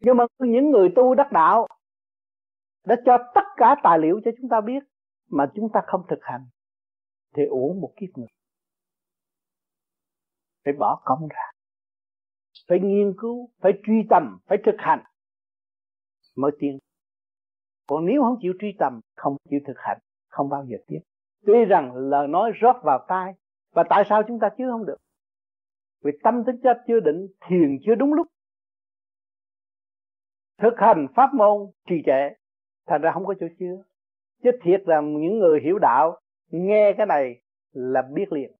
nhưng 0.00 0.16
mà 0.16 0.24
những 0.38 0.70
người 0.70 0.92
tu 0.96 1.14
đắc 1.14 1.32
đạo 1.32 1.66
đã 2.86 2.96
cho 3.06 3.18
tất 3.34 3.44
cả 3.56 3.76
tài 3.82 3.98
liệu 3.98 4.20
cho 4.24 4.30
chúng 4.40 4.48
ta 4.50 4.60
biết 4.60 4.82
mà 5.30 5.50
chúng 5.54 5.68
ta 5.74 5.80
không 5.86 6.06
thực 6.08 6.18
hành, 6.22 6.46
thì 7.36 7.42
uổng 7.44 7.80
một 7.80 7.92
kiếp 7.96 8.08
người 8.18 8.28
phải 10.64 10.74
bỏ 10.78 11.02
công 11.04 11.28
ra. 11.28 11.50
Phải 12.68 12.78
nghiên 12.80 13.14
cứu, 13.18 13.50
phải 13.60 13.72
truy 13.86 14.06
tầm, 14.10 14.38
phải 14.46 14.58
thực 14.66 14.76
hành 14.78 15.04
mới 16.36 16.50
tiến. 16.58 16.78
Còn 17.86 18.06
nếu 18.06 18.22
không 18.22 18.38
chịu 18.40 18.52
truy 18.60 18.76
tầm, 18.78 19.00
không 19.16 19.36
chịu 19.50 19.60
thực 19.66 19.76
hành, 19.78 19.98
không 20.28 20.48
bao 20.48 20.64
giờ 20.64 20.76
tiếp 20.86 21.00
tuy 21.46 21.64
rằng 21.64 21.94
lời 21.94 22.28
nói 22.28 22.52
rót 22.54 22.76
vào 22.82 23.04
tai, 23.08 23.34
và 23.72 23.84
tại 23.90 24.04
sao 24.08 24.22
chúng 24.28 24.38
ta 24.40 24.48
chứa 24.58 24.70
không 24.70 24.86
được? 24.86 24.96
Vì 26.04 26.12
tâm 26.22 26.44
tính 26.46 26.56
chất 26.62 26.76
chưa 26.86 27.00
định, 27.00 27.26
thiền 27.40 27.78
chưa 27.86 27.94
đúng 27.94 28.14
lúc. 28.14 28.26
Thực 30.58 30.74
hành 30.76 31.06
pháp 31.16 31.34
môn 31.34 31.70
trì 31.88 31.94
trệ 32.06 32.28
thành 32.86 33.02
ra 33.02 33.12
không 33.12 33.26
có 33.26 33.34
chỗ 33.40 33.46
chứa. 33.58 33.82
Chứ 34.42 34.50
thiệt 34.62 34.82
là 34.86 35.00
những 35.00 35.38
người 35.38 35.60
hiểu 35.60 35.78
đạo 35.78 36.20
nghe 36.50 36.92
cái 36.96 37.06
này 37.06 37.40
là 37.72 38.02
biết 38.02 38.32
liền, 38.32 38.52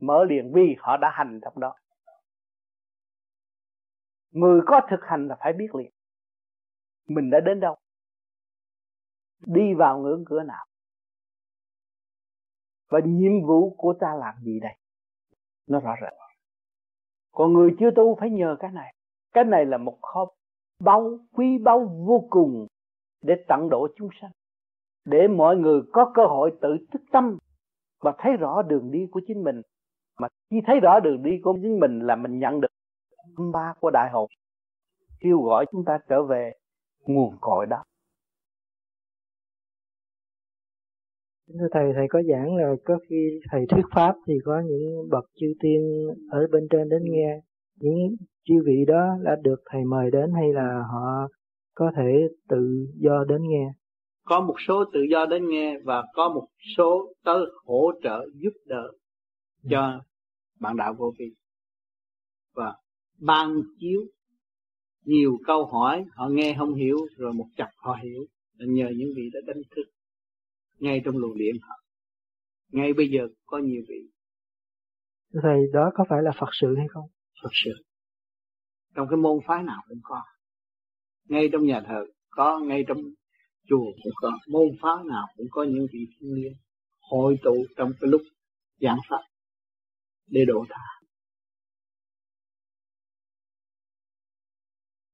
mở 0.00 0.24
liền 0.24 0.52
vì 0.54 0.76
họ 0.78 0.96
đã 0.96 1.10
hành 1.14 1.40
trong 1.42 1.60
đó. 1.60 1.74
Người 4.30 4.60
có 4.66 4.80
thực 4.90 5.00
hành 5.02 5.28
là 5.28 5.36
phải 5.40 5.52
biết 5.52 5.74
liền, 5.74 5.92
mình 7.08 7.30
đã 7.30 7.40
đến 7.40 7.60
đâu, 7.60 7.76
đi 9.46 9.74
vào 9.74 9.98
ngưỡng 9.98 10.24
cửa 10.26 10.42
nào, 10.42 10.66
và 12.88 13.00
nhiệm 13.04 13.46
vụ 13.46 13.74
của 13.78 13.94
ta 14.00 14.14
làm 14.14 14.34
gì 14.44 14.60
đây? 14.60 14.72
Nó 15.66 15.80
rõ 15.80 15.94
ràng. 16.00 16.14
Còn 17.32 17.52
người 17.52 17.70
chưa 17.80 17.90
tu 17.96 18.16
phải 18.20 18.30
nhờ 18.30 18.56
cái 18.60 18.70
này. 18.72 18.94
Cái 19.32 19.44
này 19.44 19.66
là 19.66 19.78
một 19.78 19.98
kho 20.02 20.26
báu, 20.80 21.18
quý 21.32 21.58
báu 21.58 22.04
vô 22.06 22.26
cùng 22.30 22.66
để 23.22 23.34
tận 23.48 23.68
độ 23.70 23.88
chúng 23.96 24.08
sanh 24.20 24.30
để 25.04 25.28
mọi 25.28 25.56
người 25.56 25.80
có 25.92 26.12
cơ 26.14 26.26
hội 26.26 26.50
tự 26.60 26.76
thức 26.92 27.02
tâm 27.12 27.38
và 28.00 28.14
thấy 28.18 28.32
rõ 28.36 28.62
đường 28.62 28.90
đi 28.90 29.06
của 29.10 29.20
chính 29.26 29.44
mình 29.44 29.62
mà 30.20 30.28
khi 30.50 30.56
thấy 30.66 30.80
rõ 30.80 31.00
đường 31.00 31.22
đi 31.22 31.30
của 31.42 31.58
chính 31.62 31.80
mình 31.80 32.00
là 32.00 32.16
mình 32.16 32.38
nhận 32.38 32.60
được 32.60 32.68
âm 33.36 33.52
ba 33.52 33.74
của 33.80 33.90
đại 33.90 34.10
hội 34.12 34.26
kêu 35.20 35.42
gọi 35.42 35.66
chúng 35.72 35.84
ta 35.84 35.98
trở 36.08 36.22
về 36.22 36.52
nguồn 37.06 37.34
cội 37.40 37.66
đó 37.66 37.84
Thưa 41.54 41.68
thầy, 41.72 41.92
thầy 41.94 42.06
có 42.10 42.22
giảng 42.22 42.56
là 42.56 42.74
có 42.84 42.98
khi 43.08 43.40
thầy 43.50 43.66
thuyết 43.68 43.84
pháp 43.94 44.14
thì 44.26 44.34
có 44.44 44.62
những 44.66 45.08
bậc 45.10 45.24
chư 45.40 45.46
tiên 45.60 45.80
ở 46.30 46.46
bên 46.52 46.68
trên 46.70 46.88
đến 46.88 47.02
nghe. 47.04 47.40
Những 47.80 48.16
chư 48.44 48.54
vị 48.66 48.84
đó 48.86 49.16
đã 49.22 49.36
được 49.42 49.56
thầy 49.70 49.84
mời 49.84 50.10
đến 50.10 50.32
hay 50.32 50.52
là 50.52 50.82
họ 50.92 51.28
có 51.78 51.92
thể 51.96 52.28
tự 52.48 52.86
do 53.00 53.24
đến 53.28 53.42
nghe? 53.48 53.72
Có 54.24 54.40
một 54.40 54.54
số 54.66 54.84
tự 54.92 55.00
do 55.10 55.26
đến 55.26 55.48
nghe 55.48 55.78
và 55.84 56.04
có 56.14 56.28
một 56.28 56.48
số 56.76 57.12
tới 57.24 57.46
hỗ 57.64 57.92
trợ 58.02 58.26
giúp 58.34 58.52
đỡ 58.66 58.92
cho 59.70 60.00
bạn 60.60 60.76
đạo 60.76 60.94
vô 60.98 61.12
vi. 61.18 61.34
Và 62.54 62.76
ban 63.18 63.60
chiếu 63.80 64.00
nhiều 65.04 65.38
câu 65.46 65.66
hỏi 65.66 66.04
họ 66.14 66.28
nghe 66.28 66.54
không 66.58 66.74
hiểu 66.74 66.96
rồi 67.16 67.32
một 67.32 67.46
chập 67.56 67.68
họ 67.76 67.98
hiểu. 68.02 68.26
Là 68.56 68.66
nhờ 68.68 68.88
những 68.96 69.08
vị 69.16 69.30
đã 69.32 69.40
đánh 69.46 69.62
thức 69.76 69.84
ngay 70.78 71.02
trong 71.04 71.16
luồng 71.16 71.38
điện 71.38 71.54
họ. 71.62 71.74
Ngay 72.72 72.92
bây 72.92 73.10
giờ 73.10 73.28
có 73.46 73.58
nhiều 73.58 73.82
vị. 73.88 74.10
Thầy 75.42 75.58
đó 75.72 75.90
có 75.94 76.04
phải 76.08 76.22
là 76.22 76.30
phật 76.40 76.50
sự 76.60 76.74
hay 76.76 76.86
không? 76.90 77.04
Phật 77.42 77.50
sự. 77.52 77.72
Trong 78.94 79.06
cái 79.10 79.16
môn 79.16 79.38
phái 79.46 79.62
nào 79.62 79.82
cũng 79.88 80.00
có 80.02 80.22
ngay 81.28 81.48
trong 81.52 81.66
nhà 81.66 81.80
thờ 81.86 82.04
có, 82.30 82.58
ngay 82.58 82.84
trong 82.88 82.98
chùa 83.68 83.84
cũng 84.02 84.12
có, 84.14 84.32
môn 84.48 84.68
phái 84.82 85.04
nào 85.10 85.26
cũng 85.36 85.46
có 85.50 85.62
những 85.62 85.86
vị 85.92 86.00
thiên 86.20 86.34
liêng 86.34 86.52
hội 87.10 87.36
tụ 87.42 87.64
trong 87.76 87.92
cái 88.00 88.10
lúc 88.10 88.22
giảng 88.80 88.98
pháp 89.08 89.22
để 90.30 90.44
độ 90.44 90.64
tha. 90.68 90.98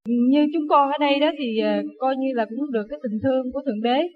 Như 0.07 0.47
chúng 0.53 0.67
con 0.69 0.91
ở 0.91 0.97
đây 0.99 1.19
đó 1.19 1.31
thì 1.39 1.59
ờ, 1.59 1.83
coi 1.99 2.15
như 2.15 2.27
là 2.33 2.45
cũng 2.45 2.71
được 2.71 2.85
cái 2.89 2.99
tình 3.03 3.19
thương 3.23 3.51
của 3.53 3.61
thượng 3.65 3.81
đế 3.81 4.07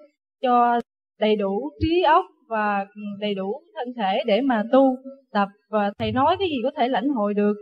cho 0.42 0.80
đầy 1.20 1.36
đủ 1.36 1.70
trí 1.80 2.02
óc 2.02 2.26
và 2.48 2.86
ừ, 2.96 3.02
đầy 3.20 3.34
đủ 3.34 3.62
thân 3.76 3.94
thể 3.98 4.24
để 4.26 4.42
mà 4.42 4.64
tu 4.72 4.96
tập 5.32 5.48
và 5.70 5.92
thầy 5.98 6.12
nói 6.12 6.36
cái 6.40 6.48
gì 6.50 6.56
có 6.64 6.72
thể 6.78 6.88
lãnh 6.88 7.10
hội 7.10 7.34
được. 7.34 7.54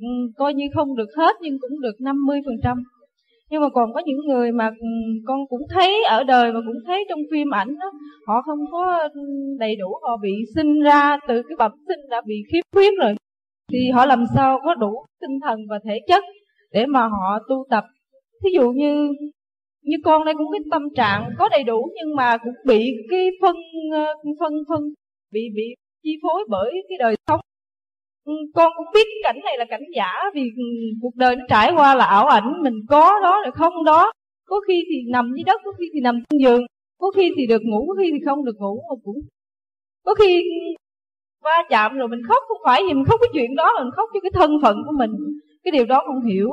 Ừ, 0.00 0.06
coi 0.36 0.54
như 0.54 0.64
không 0.74 0.96
được 0.96 1.08
hết 1.16 1.36
nhưng 1.40 1.58
cũng 1.60 1.80
được 1.80 1.94
50% 1.98 2.82
nhưng 3.50 3.62
mà 3.62 3.68
còn 3.68 3.92
có 3.94 4.00
những 4.06 4.26
người 4.26 4.52
mà 4.52 4.70
ừ, 4.80 4.86
con 5.26 5.38
cũng 5.48 5.62
thấy 5.70 6.04
ở 6.04 6.24
đời 6.24 6.52
và 6.52 6.60
cũng 6.66 6.82
thấy 6.86 7.04
trong 7.08 7.20
phim 7.32 7.54
ảnh 7.54 7.78
đó, 7.78 7.90
họ 8.26 8.42
không 8.42 8.58
có 8.72 9.08
đầy 9.58 9.76
đủ, 9.76 9.88
họ 10.02 10.16
bị 10.22 10.32
sinh 10.54 10.80
ra 10.80 11.18
từ 11.28 11.42
cái 11.48 11.56
bẩm 11.58 11.72
sinh 11.88 12.00
đã 12.10 12.20
bị 12.26 12.34
khiếm 12.52 12.62
khuyết 12.72 12.90
rồi. 13.00 13.14
Thì 13.72 13.90
họ 13.90 14.06
làm 14.06 14.24
sao 14.34 14.58
có 14.64 14.74
đủ 14.74 15.04
tinh 15.20 15.38
thần 15.42 15.58
và 15.70 15.78
thể 15.84 16.00
chất 16.08 16.24
để 16.72 16.86
mà 16.86 17.00
họ 17.00 17.38
tu 17.48 17.66
tập? 17.70 17.84
Thí 18.44 18.50
dụ 18.54 18.70
như 18.70 19.12
như 19.82 19.96
con 20.04 20.24
đây 20.24 20.34
cũng 20.38 20.46
cái 20.52 20.60
tâm 20.70 20.82
trạng 20.96 21.30
có 21.38 21.48
đầy 21.48 21.64
đủ 21.64 21.90
nhưng 21.94 22.16
mà 22.16 22.36
cũng 22.38 22.54
bị 22.66 22.90
cái 23.10 23.28
phân 23.42 23.56
ờ, 23.92 24.04
phân 24.40 24.52
phân, 24.68 24.82
bị 25.32 25.40
bị 25.54 25.62
chi 26.02 26.10
phối 26.22 26.44
bởi 26.48 26.72
cái 26.88 26.98
đời 26.98 27.16
sống 27.28 27.40
Ừ, 28.24 28.32
con 28.54 28.72
cũng 28.76 28.86
biết 28.94 29.06
cảnh 29.22 29.40
này 29.44 29.58
là 29.58 29.64
cảnh 29.70 29.84
giả 29.96 30.12
vì 30.34 30.42
cuộc 31.02 31.16
đời 31.16 31.36
nó 31.36 31.44
trải 31.48 31.72
qua 31.76 31.94
là 31.94 32.04
ảo 32.04 32.26
ảnh, 32.26 32.62
mình 32.62 32.74
có 32.88 33.20
đó 33.22 33.40
rồi 33.44 33.52
không 33.52 33.84
đó. 33.84 34.12
Có 34.46 34.60
khi 34.68 34.84
thì 34.90 34.96
nằm 35.12 35.32
dưới 35.36 35.44
đất, 35.44 35.60
có 35.64 35.72
khi 35.78 35.84
thì 35.94 36.00
nằm 36.00 36.22
trên 36.30 36.38
giường, 36.40 36.62
có 36.98 37.10
khi 37.16 37.32
thì 37.36 37.46
được 37.46 37.62
ngủ, 37.62 37.84
có 37.88 37.94
khi 38.02 38.10
thì 38.12 38.18
không 38.26 38.44
được 38.44 38.56
ngủ, 38.58 38.80
mà 38.90 38.94
cũng 39.04 39.16
có 40.04 40.14
khi 40.14 40.42
va 41.44 41.62
chạm 41.70 41.98
rồi 41.98 42.08
mình 42.08 42.20
khóc, 42.28 42.42
không 42.48 42.58
phải 42.64 42.82
vì 42.82 42.94
mình 42.94 43.04
khóc 43.04 43.20
cái 43.20 43.30
chuyện 43.32 43.54
đó, 43.54 43.72
mà 43.76 43.84
mình 43.84 43.92
khóc 43.96 44.08
cho 44.14 44.20
cái 44.20 44.30
thân 44.34 44.50
phận 44.62 44.76
của 44.86 44.92
mình. 44.98 45.10
Cái 45.64 45.72
điều 45.72 45.86
đó 45.86 46.02
không 46.06 46.24
hiểu. 46.24 46.50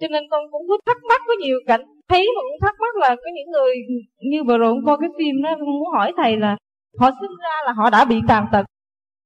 Cho 0.00 0.08
nên 0.10 0.22
con 0.30 0.40
cũng 0.50 0.62
cứ 0.68 0.76
thắc 0.86 0.96
mắc 1.08 1.20
có 1.26 1.34
nhiều 1.40 1.56
cảnh, 1.66 1.84
thấy 2.08 2.28
mà 2.36 2.40
cũng 2.42 2.60
thắc 2.60 2.74
mắc 2.80 2.96
là 2.96 3.08
có 3.08 3.30
những 3.34 3.50
người 3.50 3.74
như 4.20 4.44
vừa 4.44 4.58
rồi 4.58 4.74
coi 4.86 4.96
cái 5.00 5.10
phim 5.18 5.42
đó, 5.42 5.50
con 5.50 5.66
muốn 5.78 5.90
hỏi 5.92 6.12
thầy 6.16 6.36
là 6.36 6.56
họ 6.98 7.10
sinh 7.20 7.36
ra 7.42 7.54
là 7.66 7.72
họ 7.72 7.90
đã 7.90 8.04
bị 8.04 8.16
tàn 8.28 8.46
tật. 8.52 8.64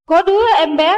Có 0.07 0.23
đứa 0.23 0.41
em 0.59 0.77
bé 0.77 0.97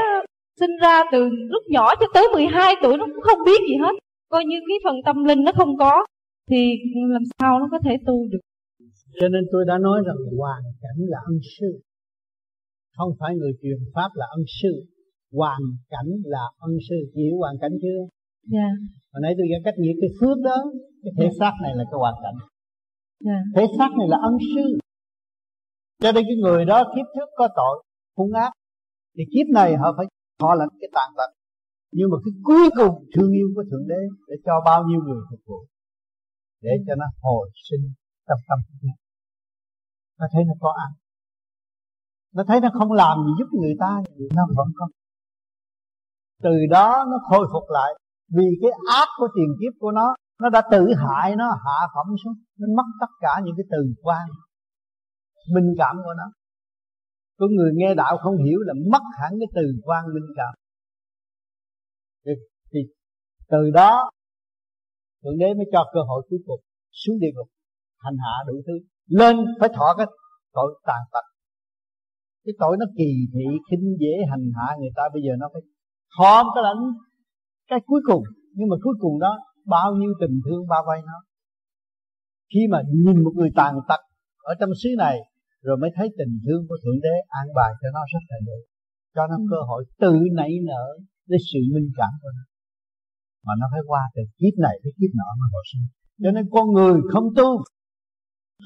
sinh 0.61 0.71
ra 0.83 1.03
từ 1.13 1.29
lúc 1.29 1.63
nhỏ 1.69 1.95
cho 2.01 2.07
tới 2.15 2.25
12 2.35 2.75
tuổi 2.83 2.97
nó 2.99 3.07
cũng 3.07 3.23
không 3.23 3.39
biết 3.47 3.61
gì 3.69 3.77
hết. 3.83 3.93
Coi 4.29 4.45
như 4.45 4.57
cái 4.69 4.79
phần 4.85 4.97
tâm 5.05 5.25
linh 5.25 5.45
nó 5.45 5.53
không 5.57 5.77
có 5.77 6.07
thì 6.51 6.79
làm 7.15 7.23
sao 7.39 7.59
nó 7.61 7.69
có 7.71 7.79
thể 7.85 7.97
tu 8.07 8.29
được? 8.33 8.39
Cho 9.21 9.29
nên 9.29 9.45
tôi 9.53 9.65
đã 9.69 9.79
nói 9.79 10.03
rằng 10.07 10.17
hoàn 10.39 10.63
cảnh 10.83 10.99
là 11.13 11.19
ân 11.27 11.39
sư. 11.59 11.81
Không 12.97 13.11
phải 13.21 13.35
người 13.37 13.53
truyền 13.63 13.79
pháp 13.95 14.11
là 14.15 14.27
ân 14.37 14.45
sư. 14.63 14.73
Hoàn 15.33 15.61
cảnh 15.91 16.11
là 16.25 16.45
ân 16.59 16.73
sư. 16.89 16.97
Hiểu 17.17 17.37
hoàn 17.39 17.55
cảnh 17.61 17.73
chưa? 17.83 18.01
Dạ. 18.53 18.59
Yeah. 18.59 18.73
hồi 19.13 19.21
nãy 19.23 19.35
tôi 19.39 19.47
đã 19.53 19.59
cách 19.65 19.75
nghĩa 19.79 19.95
cái 20.01 20.11
phước 20.21 20.39
đó 20.45 20.57
cái 21.03 21.13
thể 21.19 21.29
xác 21.39 21.53
này 21.63 21.73
là 21.75 21.85
cái 21.91 21.99
hoàn 21.99 22.15
cảnh. 22.23 22.39
Yeah. 23.27 23.43
thể 23.57 23.65
xác 23.79 23.91
này 23.99 24.09
là 24.09 24.19
ân 24.23 24.35
sư. 24.55 24.79
Cho 26.03 26.13
nên 26.13 26.25
cái 26.29 26.37
người 26.37 26.65
đó 26.65 26.85
kiếp 26.97 27.07
trước 27.15 27.29
có 27.37 27.49
tội 27.57 27.85
hung 28.17 28.33
ác 28.33 28.53
thì 29.17 29.25
kiếp 29.33 29.47
này 29.55 29.77
họ 29.77 29.95
phải 29.97 30.07
họ 30.41 30.55
là 30.55 30.66
cái 30.80 30.91
tàn 30.97 31.09
tật. 31.16 31.30
Nhưng 31.93 32.09
mà 32.12 32.16
cái 32.24 32.32
cuối 32.49 32.66
cùng 32.78 32.95
thương 33.14 33.32
yêu 33.39 33.49
của 33.55 33.64
thượng 33.70 33.87
đế 33.89 34.03
để 34.28 34.34
cho 34.47 34.55
bao 34.64 34.84
nhiêu 34.84 35.01
người 35.07 35.22
phục 35.30 35.41
vụ? 35.47 35.61
Để 36.62 36.70
cho 36.87 36.95
nó 36.95 37.07
hồi 37.22 37.51
sinh 37.68 37.84
trong 38.28 38.41
tâm 38.49 38.59
thức 38.66 38.89
nó 40.18 40.26
thấy 40.32 40.45
nó 40.45 40.53
có 40.61 40.74
ăn. 40.84 40.91
Nó 42.34 42.43
thấy 42.49 42.61
nó 42.61 42.68
không 42.78 42.93
làm 42.93 43.18
gì 43.26 43.32
giúp 43.39 43.59
người 43.61 43.74
ta, 43.80 44.03
nó 44.34 44.43
vẫn 44.57 44.68
có. 44.76 44.87
Từ 46.43 46.55
đó 46.70 47.05
nó 47.11 47.18
khôi 47.28 47.47
phục 47.53 47.62
lại. 47.68 47.93
Vì 48.37 48.47
cái 48.62 48.70
ác 48.95 49.09
của 49.18 49.28
tiền 49.37 49.51
kiếp 49.61 49.80
của 49.80 49.91
nó 49.91 50.14
nó 50.41 50.49
đã 50.49 50.62
tự 50.70 50.87
hại 50.95 51.37
nó, 51.37 51.51
hạ 51.64 51.78
phẩm 51.95 52.07
xuống. 52.24 52.34
Nó 52.59 52.66
mất 52.76 52.89
tất 53.01 53.12
cả 53.20 53.41
những 53.45 53.55
cái 53.57 53.64
từ 53.70 53.95
quan, 54.03 54.28
minh 55.55 55.74
cảm 55.78 55.97
của 56.05 56.14
nó 56.16 56.24
có 57.39 57.47
người 57.57 57.72
nghe 57.74 57.95
đạo 57.95 58.16
không 58.22 58.37
hiểu 58.45 58.61
là 58.61 58.74
mất 58.93 59.03
hẳn 59.20 59.30
cái 59.41 59.49
từ 59.55 59.62
quan 59.82 60.05
minh 60.14 60.28
cảm. 60.37 60.55
Thì, 62.24 62.32
thì 62.72 62.80
từ 63.49 63.70
đó 63.74 64.11
thượng 65.22 65.39
đế 65.39 65.55
mới 65.55 65.66
cho 65.72 65.91
cơ 65.95 66.01
hội 66.09 66.26
cuối 66.30 66.39
cùng 66.47 66.61
xuống 66.91 67.18
địa 67.20 67.32
ngục 67.34 67.49
hành 67.99 68.16
hạ 68.24 68.34
đủ 68.47 68.55
thứ. 68.66 68.72
Lên 69.07 69.37
phải 69.61 69.68
thọ 69.76 69.95
cái 69.99 70.07
tội 70.53 70.80
tàn 70.87 71.01
tật. 71.12 71.24
Cái 72.45 72.55
tội 72.59 72.76
nó 72.80 72.87
kỳ 72.99 73.11
thị 73.32 73.47
khinh 73.70 73.97
dễ 74.01 74.14
hành 74.30 74.51
hạ 74.57 74.76
người 74.78 74.91
ta 74.97 75.03
bây 75.12 75.22
giờ 75.22 75.32
nó 75.39 75.47
phải 75.53 75.62
thọ 76.18 76.53
cái 76.55 76.62
lãnh 76.62 76.82
cái 77.68 77.78
cuối 77.87 78.01
cùng. 78.07 78.22
Nhưng 78.53 78.68
mà 78.68 78.76
cuối 78.82 78.95
cùng 79.01 79.20
đó 79.20 79.39
bao 79.66 79.95
nhiêu 79.95 80.12
tình 80.20 80.41
thương 80.45 80.66
bao 80.68 80.82
vây 80.89 81.01
nó. 81.07 81.18
Khi 82.55 82.61
mà 82.70 82.82
nhìn 82.93 83.24
một 83.24 83.32
người 83.34 83.51
tàn 83.57 83.74
tật 83.89 84.01
ở 84.43 84.55
trong 84.61 84.70
xứ 84.82 84.89
này 84.99 85.18
rồi 85.67 85.77
mới 85.83 85.91
thấy 85.97 86.07
tình 86.19 86.33
thương 86.45 86.62
của 86.69 86.79
thượng 86.83 87.01
đế 87.07 87.14
an 87.41 87.47
bài 87.59 87.73
cho 87.81 87.89
nó 87.97 88.03
rất 88.12 88.25
là 88.31 88.39
đủ 88.49 88.59
cho 89.14 89.23
nó 89.31 89.37
cơ 89.51 89.61
hội 89.69 89.83
tự 90.03 90.14
nảy 90.39 90.53
nở 90.69 90.87
để 91.31 91.37
sự 91.53 91.61
minh 91.75 91.89
cảm 91.99 92.12
của 92.23 92.31
nó. 92.37 92.45
Mà 93.47 93.53
nó 93.61 93.67
phải 93.73 93.83
qua 93.87 94.03
từ 94.14 94.23
kiếp 94.39 94.55
này 94.67 94.77
tới 94.83 94.93
kiếp 94.99 95.12
nọ 95.19 95.29
mới 95.39 95.49
hồi 95.53 95.64
sinh. 95.73 95.85
Cho 96.23 96.31
nên 96.37 96.45
con 96.55 96.67
người 96.75 96.95
không 97.12 97.27
tu 97.37 97.51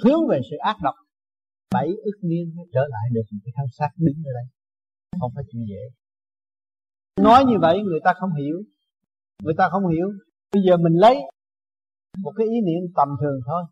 hướng 0.03 0.23
về 0.31 0.39
sự 0.51 0.57
ác 0.57 0.77
độc 0.83 0.95
bảy 1.75 1.89
ức 2.11 2.17
niên 2.23 2.45
mới 2.57 2.67
trở 2.75 2.81
lại 2.95 3.07
được 3.13 3.27
một 3.33 3.41
cái 3.45 3.53
thân 3.57 3.67
xác 3.79 3.91
đứng 3.97 4.19
ở 4.31 4.33
đây. 4.39 4.47
Không 5.21 5.33
phải 5.35 5.45
chuyện 5.53 5.63
dễ. 5.71 5.83
Nói 7.27 7.45
như 7.45 7.57
vậy 7.61 7.77
người 7.83 8.01
ta 8.05 8.13
không 8.21 8.31
hiểu. 8.41 8.57
Người 9.43 9.55
ta 9.59 9.69
không 9.73 9.87
hiểu. 9.89 10.09
Bây 10.53 10.63
giờ 10.67 10.77
mình 10.77 10.97
lấy 11.05 11.17
một 12.25 12.33
cái 12.37 12.47
ý 12.47 12.57
niệm 12.67 12.83
tầm 12.97 13.09
thường 13.21 13.41
thôi 13.47 13.63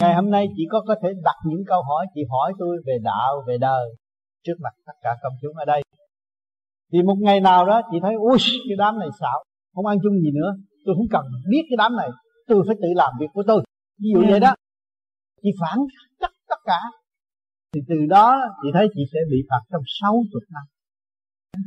ngày 0.00 0.14
hôm 0.14 0.30
nay 0.30 0.46
chỉ 0.56 0.62
có 0.70 0.82
có 0.88 0.94
thể 1.02 1.08
đặt 1.24 1.36
những 1.46 1.62
câu 1.66 1.82
hỏi 1.82 2.06
chị 2.14 2.20
hỏi 2.30 2.52
tôi 2.58 2.76
về 2.86 2.98
đạo 3.02 3.44
về 3.48 3.58
đời 3.60 3.86
trước 4.44 4.54
mặt 4.62 4.74
tất 4.86 4.92
cả 5.02 5.10
công 5.22 5.32
chúng 5.42 5.56
ở 5.56 5.64
đây. 5.64 5.82
Thì 6.92 7.02
một 7.02 7.16
ngày 7.20 7.40
nào 7.40 7.66
đó 7.66 7.80
chị 7.90 7.98
thấy 8.02 8.14
ui 8.14 8.38
cái 8.68 8.76
đám 8.78 8.98
này 8.98 9.08
xạo 9.20 9.42
không 9.74 9.86
ăn 9.86 9.98
chung 10.02 10.20
gì 10.20 10.30
nữa 10.34 10.50
tôi 10.84 10.94
không 10.98 11.08
cần 11.10 11.24
biết 11.50 11.62
cái 11.70 11.76
đám 11.78 11.96
này 11.96 12.08
tôi 12.46 12.62
phải 12.66 12.76
tự 12.82 12.88
làm 12.94 13.12
việc 13.20 13.30
của 13.32 13.42
tôi. 13.46 13.64
Ví 14.02 14.08
dụ 14.14 14.20
vậy 14.30 14.40
đó. 14.40 14.54
Chị 15.42 15.50
phản 15.60 15.78
tất 16.20 16.32
tất 16.48 16.60
cả. 16.64 16.80
Thì 17.74 17.80
từ 17.88 17.96
đó 18.08 18.36
chị 18.62 18.68
thấy 18.74 18.88
chị 18.94 19.02
sẽ 19.12 19.18
bị 19.30 19.36
phạt 19.50 19.62
trong 19.70 19.82
60 20.00 20.40
năm. 20.54 20.62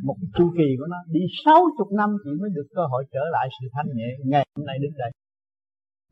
Một 0.03 0.15
cái 0.21 0.29
chu 0.37 0.51
kỳ 0.57 0.67
của 0.79 0.87
nó 0.89 0.97
đi 1.07 1.19
60 1.45 1.97
năm 1.97 2.09
chị 2.23 2.29
mới 2.41 2.49
được 2.55 2.67
cơ 2.75 2.81
hội 2.91 3.05
trở 3.13 3.23
lại 3.31 3.47
sự 3.61 3.67
thanh 3.73 3.87
nhẹ 3.95 4.09
ngày 4.25 4.45
hôm 4.55 4.65
nay 4.65 4.77
đến 4.81 4.91
đây. 4.97 5.11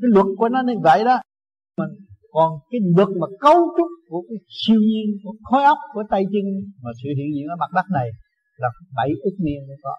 Cái 0.02 0.10
luật 0.14 0.26
của 0.38 0.50
nó 0.50 0.62
như 0.68 0.74
vậy 0.84 1.04
đó 1.04 1.18
mình. 1.78 1.90
Còn 2.32 2.60
cái 2.70 2.80
luật 2.96 3.10
mà 3.22 3.28
cấu 3.40 3.60
trúc 3.78 3.92
của 4.10 4.22
cái 4.30 4.38
siêu 4.48 4.80
nhiên, 4.80 5.08
của 5.24 5.34
khối 5.44 5.64
óc, 5.64 5.78
của 5.94 6.04
tay 6.10 6.24
chân 6.32 6.46
mà 6.84 6.92
sự 7.04 7.10
hiện 7.18 7.30
diện 7.36 7.46
ở 7.54 7.56
mặt 7.60 7.72
đất 7.76 7.86
này 7.94 8.10
là 8.58 8.70
bảy 8.96 9.10
ức 9.24 9.36
niên 9.40 9.68
mới 9.68 9.78
có. 9.84 9.94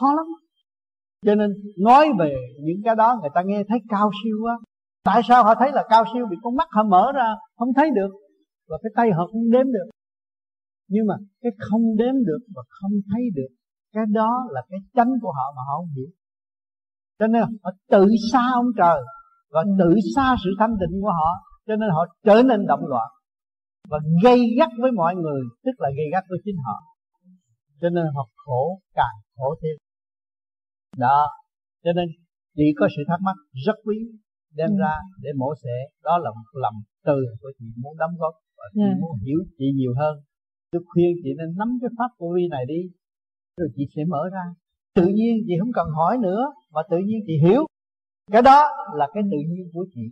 Khó 0.00 0.14
lắm. 0.14 0.26
Cho 1.26 1.34
nên 1.34 1.50
nói 1.78 2.08
về 2.18 2.34
những 2.60 2.80
cái 2.84 2.96
đó 2.96 3.18
người 3.20 3.30
ta 3.34 3.42
nghe 3.46 3.62
thấy 3.68 3.78
cao 3.88 4.10
siêu 4.24 4.36
quá. 4.42 4.58
Tại 5.04 5.22
sao 5.28 5.44
họ 5.44 5.54
thấy 5.54 5.72
là 5.72 5.84
cao 5.88 6.04
siêu? 6.14 6.26
Vì 6.30 6.36
con 6.42 6.56
mắt 6.56 6.68
họ 6.70 6.82
mở 6.82 7.12
ra, 7.14 7.28
không 7.56 7.68
thấy 7.76 7.90
được. 7.94 8.10
Và 8.68 8.78
cái 8.82 8.90
tay 8.96 9.10
họ 9.10 9.26
không 9.32 9.50
đếm 9.50 9.66
được. 9.72 9.88
Nhưng 10.88 11.06
mà 11.06 11.14
cái 11.42 11.52
không 11.58 11.96
đếm 11.96 12.14
được 12.14 12.42
và 12.54 12.62
không 12.68 12.92
thấy 13.12 13.22
được, 13.34 13.54
cái 13.92 14.04
đó 14.08 14.46
là 14.50 14.62
cái 14.70 14.78
chánh 14.94 15.12
của 15.22 15.32
họ 15.32 15.52
mà 15.56 15.62
họ 15.68 15.76
không 15.76 15.94
hiểu. 15.96 16.10
Cho 17.18 17.26
nên 17.26 17.42
họ 17.42 17.70
tự 17.90 18.06
xa 18.32 18.42
ông 18.54 18.66
trời 18.76 19.00
và 19.52 19.62
tự 19.78 19.90
xa 20.14 20.36
sự 20.44 20.50
thanh 20.58 20.74
tịnh 20.80 21.00
của 21.02 21.12
họ 21.20 21.30
cho 21.66 21.76
nên 21.76 21.88
họ 21.96 22.02
trở 22.26 22.42
nên 22.48 22.66
động 22.66 22.84
loạn. 22.86 23.08
Và 23.90 23.98
gây 24.24 24.40
gắt 24.58 24.70
với 24.82 24.90
mọi 24.92 25.14
người 25.14 25.40
tức 25.64 25.72
là 25.78 25.88
gây 25.96 26.06
gắt 26.12 26.24
với 26.30 26.38
chính 26.44 26.56
họ. 26.66 26.76
Cho 27.80 27.88
nên 27.90 28.04
họ 28.14 28.28
khổ 28.36 28.80
càng 28.94 29.16
khổ 29.36 29.54
thêm. 29.62 29.76
Đó. 30.96 31.26
Cho 31.84 31.92
nên 31.92 32.06
chỉ 32.56 32.66
có 32.78 32.88
sự 32.96 33.02
thắc 33.08 33.20
mắc 33.26 33.36
rất 33.66 33.76
quý 33.84 33.96
đem 34.54 34.70
ừ. 34.70 34.76
ra 34.80 34.94
để 35.22 35.30
mổ 35.38 35.54
xẻ. 35.62 35.76
Đó 36.02 36.18
là 36.18 36.30
một 36.30 36.48
lòng 36.64 36.74
từ 37.04 37.18
của 37.40 37.52
chị 37.58 37.66
muốn 37.82 37.96
đóng 37.98 38.14
góp 38.18 38.34
và 38.58 38.64
chị. 38.74 38.80
Dạ. 38.80 39.00
muốn 39.00 39.12
hiểu 39.26 39.38
chị 39.58 39.64
nhiều 39.74 39.94
hơn. 40.00 40.14
Tôi 40.72 40.82
khuyên 40.86 41.10
chị 41.22 41.30
nên 41.38 41.56
nắm 41.58 41.68
cái 41.80 41.90
pháp 41.98 42.10
vô 42.18 42.28
vi 42.36 42.48
này 42.50 42.64
đi 42.68 42.80
rồi 43.56 43.68
chị 43.76 43.82
sẽ 43.96 44.02
mở 44.08 44.22
ra. 44.32 44.44
Tự 44.94 45.06
nhiên 45.06 45.34
chị 45.46 45.54
không 45.60 45.72
cần 45.74 45.86
hỏi 45.98 46.18
nữa 46.22 46.42
mà 46.74 46.80
tự 46.90 46.96
nhiên 47.06 47.20
chị 47.26 47.34
hiểu 47.44 47.66
cái 48.32 48.42
đó 48.42 48.58
là 48.94 49.06
cái 49.14 49.22
tự 49.32 49.38
nhiên 49.48 49.66
của 49.72 49.84
chị. 49.94 50.04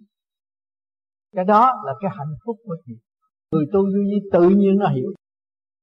Cái 1.37 1.45
đó 1.45 1.73
là 1.87 1.93
cái 2.01 2.11
hạnh 2.19 2.35
phúc 2.45 2.57
của 2.65 2.77
chị. 2.87 2.93
Người 3.53 3.67
tu 3.73 3.81
vô 3.93 4.01
vi 4.11 4.19
tự 4.33 4.45
nhiên 4.61 4.75
nó 4.79 4.89
hiểu. 4.89 5.11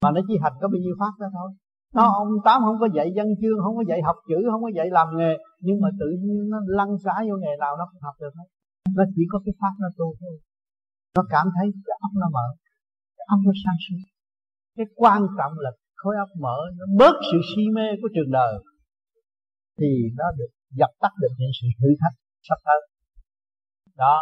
Mà 0.04 0.10
nó 0.12 0.22
chỉ 0.28 0.34
hành 0.44 0.54
có 0.62 0.68
bao 0.68 0.80
nhiêu 0.84 0.96
pháp 1.00 1.14
đó 1.20 1.28
thôi. 1.34 1.50
Nó 1.96 2.04
ông 2.22 2.34
tám 2.46 2.62
không 2.66 2.80
có 2.80 2.88
dạy 2.96 3.08
văn 3.16 3.28
chương, 3.42 3.60
không 3.64 3.76
có 3.78 3.84
dạy 3.90 4.00
học 4.08 4.16
chữ, 4.30 4.40
không 4.52 4.62
có 4.66 4.70
dạy 4.78 4.88
làm 4.98 5.08
nghề. 5.18 5.34
Nhưng 5.66 5.78
mà 5.84 5.90
tự 6.00 6.10
nhiên 6.22 6.50
nó 6.52 6.58
lăn 6.78 6.90
xả 7.04 7.16
vô 7.28 7.36
nghề 7.44 7.54
nào 7.64 7.74
nó 7.80 7.86
cũng 7.92 8.02
học 8.02 8.16
được 8.22 8.34
hết. 8.40 8.48
Nó 8.98 9.04
chỉ 9.16 9.24
có 9.32 9.38
cái 9.46 9.54
pháp 9.60 9.74
nó 9.84 9.88
tu 9.98 10.08
thôi. 10.20 10.36
Nó 11.16 11.24
cảm 11.34 11.46
thấy 11.56 11.66
cái 11.86 11.98
óc 12.06 12.12
nó 12.22 12.28
mở. 12.38 12.48
Cái 13.18 13.26
óc 13.34 13.40
nó 13.46 13.54
sáng 13.64 13.80
suốt. 13.86 14.00
Cái 14.78 14.86
quan 14.96 15.22
trọng 15.38 15.54
là 15.64 15.72
khối 15.96 16.16
óc 16.26 16.30
mở, 16.40 16.58
nó 16.78 16.86
bớt 17.00 17.16
sự 17.32 17.38
si 17.50 17.64
mê 17.76 17.88
của 18.02 18.10
trường 18.16 18.32
đời. 18.32 18.54
Thì 19.80 19.90
nó 20.20 20.26
được 20.38 20.52
dập 20.80 20.90
tắt 21.02 21.12
được 21.22 21.34
những 21.40 21.54
sự 21.62 21.68
thử 21.80 21.90
thách 22.02 22.16
sắp 22.50 22.60
tới. 22.66 22.80
Đó, 23.96 24.16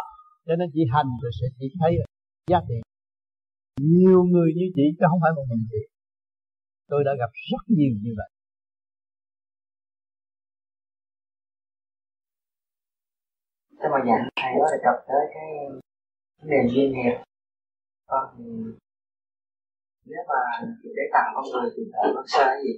cho 0.46 0.54
nên 0.58 0.68
chị 0.74 0.80
hành 0.92 1.06
rồi 1.22 1.32
sẽ 1.40 1.46
chị 1.58 1.66
thấy 1.80 1.92
giá 2.50 2.60
trị 2.68 2.74
nhiều 3.80 4.22
người 4.32 4.50
như 4.56 4.66
chị, 4.76 4.82
chứ 4.98 5.04
không 5.10 5.20
phải 5.22 5.32
một 5.36 5.46
mình 5.50 5.66
chị. 5.70 5.82
Tôi 6.90 7.04
đã 7.04 7.12
gặp 7.18 7.30
rất 7.50 7.62
nhiều 7.68 7.94
như 8.02 8.12
vậy. 8.16 8.30
Thế 13.78 13.86
mà 13.92 13.98
dạng 14.06 14.28
thầy 14.40 14.52
có 14.60 14.66
đề 14.72 14.78
cập 14.86 14.96
tới 15.08 15.22
cái 15.34 15.48
nền 16.50 16.64
duyên 16.72 16.92
nghiệp. 16.92 17.16
Còn 18.06 18.24
nếu 20.04 20.22
mà 20.28 20.40
để 20.82 21.04
tặng 21.12 21.32
con 21.34 21.44
người 21.52 21.70
thì 21.76 21.82
thầy 21.92 22.12
con 22.14 22.24
sai 22.28 22.62
gì? 22.64 22.74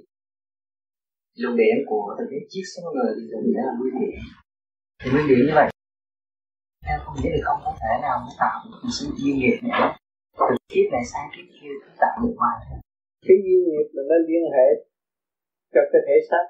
Dùng 1.34 1.56
điện 1.56 1.76
của 1.88 2.16
từ 2.18 2.24
cái 2.30 2.40
chiếc 2.48 2.62
số 2.76 2.82
người 2.94 3.12
thì 3.16 3.22
dùng 3.30 3.44
để 3.54 3.60
là 3.66 3.72
nguyên 3.78 3.94
điểm 4.00 4.20
thì 5.00 5.06
nguyên 5.10 5.26
điện 5.30 5.40
như 5.46 5.54
vậy. 5.60 5.68
Theo 6.86 6.98
không 7.02 7.14
nghĩa 7.16 7.30
thì 7.34 7.40
không 7.46 7.60
có 7.64 7.72
thể 7.80 7.92
nào 8.04 8.16
nó 8.24 8.32
tạo 8.42 8.56
một 8.82 8.90
sự 8.96 9.06
duyên 9.18 9.36
nghiệp 9.38 9.58
nữa 9.68 9.86
từ 10.38 10.56
kiếp 10.72 10.86
này 10.94 11.04
sang 11.12 11.26
kiếp 11.32 11.46
kia 11.56 11.72
cứ 11.82 11.90
tạo 12.02 12.14
được 12.22 12.34
hoài 12.40 12.56
cái 13.26 13.38
duyên 13.44 13.60
nghiệp 13.68 13.86
là 13.94 14.02
nó 14.10 14.16
liên 14.28 14.44
hệ 14.54 14.68
cho 15.72 15.80
cái 15.92 16.00
thể 16.06 16.16
xác. 16.28 16.44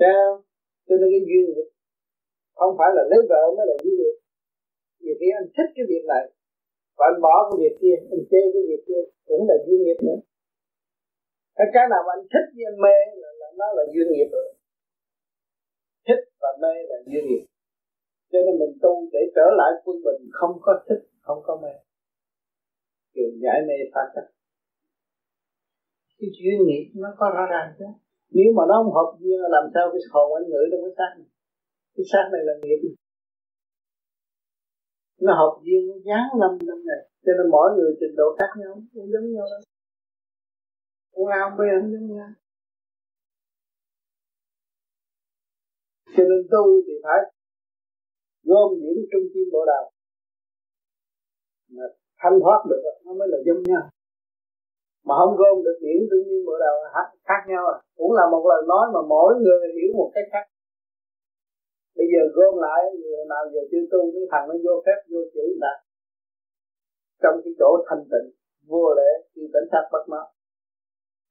Theo 0.00 0.24
cho 0.86 0.94
nên 1.00 1.08
cái 1.14 1.22
duyên 1.28 1.44
nghiệp 1.46 1.68
không 2.58 2.74
phải 2.78 2.90
là 2.96 3.02
lấy 3.10 3.20
vợ 3.30 3.42
mới 3.56 3.64
là 3.70 3.76
duyên 3.82 3.96
nghiệp. 4.00 4.16
Vì 5.02 5.12
khi 5.18 5.28
anh 5.40 5.48
thích 5.56 5.70
cái 5.76 5.84
việc 5.90 6.04
này 6.12 6.24
và 6.96 7.04
anh 7.10 7.18
bỏ 7.24 7.34
cái 7.46 7.56
việc 7.62 7.74
kia 7.80 7.96
anh 8.14 8.24
chê 8.30 8.42
cái 8.54 8.62
việc 8.68 8.82
kia 8.88 9.02
cũng 9.28 9.42
là 9.48 9.56
duyên 9.66 9.80
nghiệp 9.82 9.98
nữa. 10.06 10.18
Cái 11.56 11.66
cái 11.74 11.84
nào 11.92 12.02
mà 12.06 12.12
anh 12.16 12.26
thích 12.32 12.46
với 12.54 12.64
anh 12.70 12.78
mê 12.84 12.96
là, 13.22 13.30
là 13.40 13.48
nó 13.60 13.66
là 13.76 13.84
duyên 13.92 14.08
nghiệp 14.12 14.28
rồi 14.36 14.46
thích 16.06 16.22
và 16.40 16.48
mê 16.62 16.74
là 16.90 16.96
duyên 17.06 17.24
nghiệp 17.28 17.46
cho 18.32 18.38
nên 18.46 18.54
mình 18.60 18.74
tu 18.82 18.92
để 19.12 19.20
trở 19.36 19.46
lại 19.58 19.70
quân 19.84 19.96
bình 20.06 20.30
không 20.32 20.54
có 20.60 20.72
thích 20.88 21.02
không 21.20 21.40
có 21.46 21.58
mê. 21.62 21.72
Kiểu 23.14 23.30
giải 23.42 23.58
mê 23.68 23.74
phá 23.94 24.00
cách. 24.14 24.28
Cái 26.18 26.30
duyên 26.38 26.58
nghiệp 26.66 26.84
nó 26.94 27.08
có 27.18 27.26
rõ 27.36 27.44
ràng 27.50 27.68
chứ? 27.78 27.84
Nếu 28.30 28.48
mà 28.56 28.62
nó 28.68 28.74
không 28.82 28.94
hợp 28.98 29.10
duyên 29.20 29.40
làm 29.56 29.64
sao 29.74 29.84
cái 29.92 30.00
hồn 30.12 30.28
anh 30.38 30.46
ngửi 30.50 30.66
trong 30.70 30.82
cái 30.84 30.94
xác 30.98 31.10
này. 31.18 31.28
Cái 31.96 32.04
xác 32.12 32.24
này 32.32 32.42
là 32.48 32.54
nghiệp. 32.62 32.80
Nó 35.20 35.32
hợp 35.40 35.54
duyên 35.64 35.80
nó 35.88 35.96
dán 36.08 36.24
lâm 36.40 36.52
trong 36.68 36.82
này. 36.90 37.02
Cho 37.24 37.32
nên 37.38 37.46
mỗi 37.50 37.68
người 37.76 37.92
trình 38.00 38.14
độ 38.16 38.36
khác 38.38 38.50
nhau 38.60 38.72
không 38.74 39.10
giống 39.12 39.32
nhau 39.34 39.46
đâu 39.52 39.60
con 41.16 41.26
ao 41.40 41.48
bê 41.58 41.66
không 41.80 41.92
giống 41.92 42.16
nhau 42.16 42.28
cho 46.16 46.24
nên 46.30 46.40
tu 46.52 46.64
thì 46.86 46.94
phải 47.04 47.20
gom 48.48 48.68
điểm 48.82 48.98
trung 49.10 49.26
tâm 49.32 49.44
bộ 49.52 49.62
đạo 49.72 49.84
mà 51.74 51.84
thanh 52.20 52.36
thoát 52.42 52.60
được, 52.70 52.82
nó 53.04 53.12
mới 53.18 53.28
là 53.32 53.38
giống 53.46 53.62
nhau. 53.70 53.84
Mà 55.06 55.14
không 55.20 55.34
gom 55.40 55.56
được 55.66 55.78
điểm 55.86 56.00
trung 56.10 56.24
tâm 56.28 56.38
bộ 56.48 56.54
đầu 56.64 56.76
khác 57.28 57.40
nhau 57.50 57.62
à. 57.74 57.76
Cũng 57.98 58.12
là 58.18 58.24
một 58.32 58.42
lời 58.50 58.62
nói 58.72 58.84
mà 58.94 59.00
mỗi 59.12 59.30
người 59.42 59.60
hiểu 59.76 59.90
một 60.00 60.10
cách 60.14 60.28
khác. 60.32 60.46
Bây 61.96 62.06
giờ 62.12 62.20
gom 62.36 62.54
lại, 62.66 62.80
người 63.00 63.24
nào 63.32 63.42
giờ 63.52 63.60
chưa 63.70 63.84
tu, 63.92 64.00
cái 64.14 64.24
thằng 64.32 64.44
nó 64.48 64.54
vô 64.64 64.74
phép, 64.86 64.98
vô 65.10 65.20
chữ 65.34 65.46
là 65.64 65.74
trong 67.22 67.36
cái 67.44 67.52
chỗ 67.58 67.70
thanh 67.88 68.04
tịnh, 68.12 68.28
vô 68.70 68.94
lễ, 68.98 69.10
thì 69.34 69.42
tỉnh 69.52 69.66
sát 69.72 69.84
bất 69.92 70.04
mất 70.08 70.26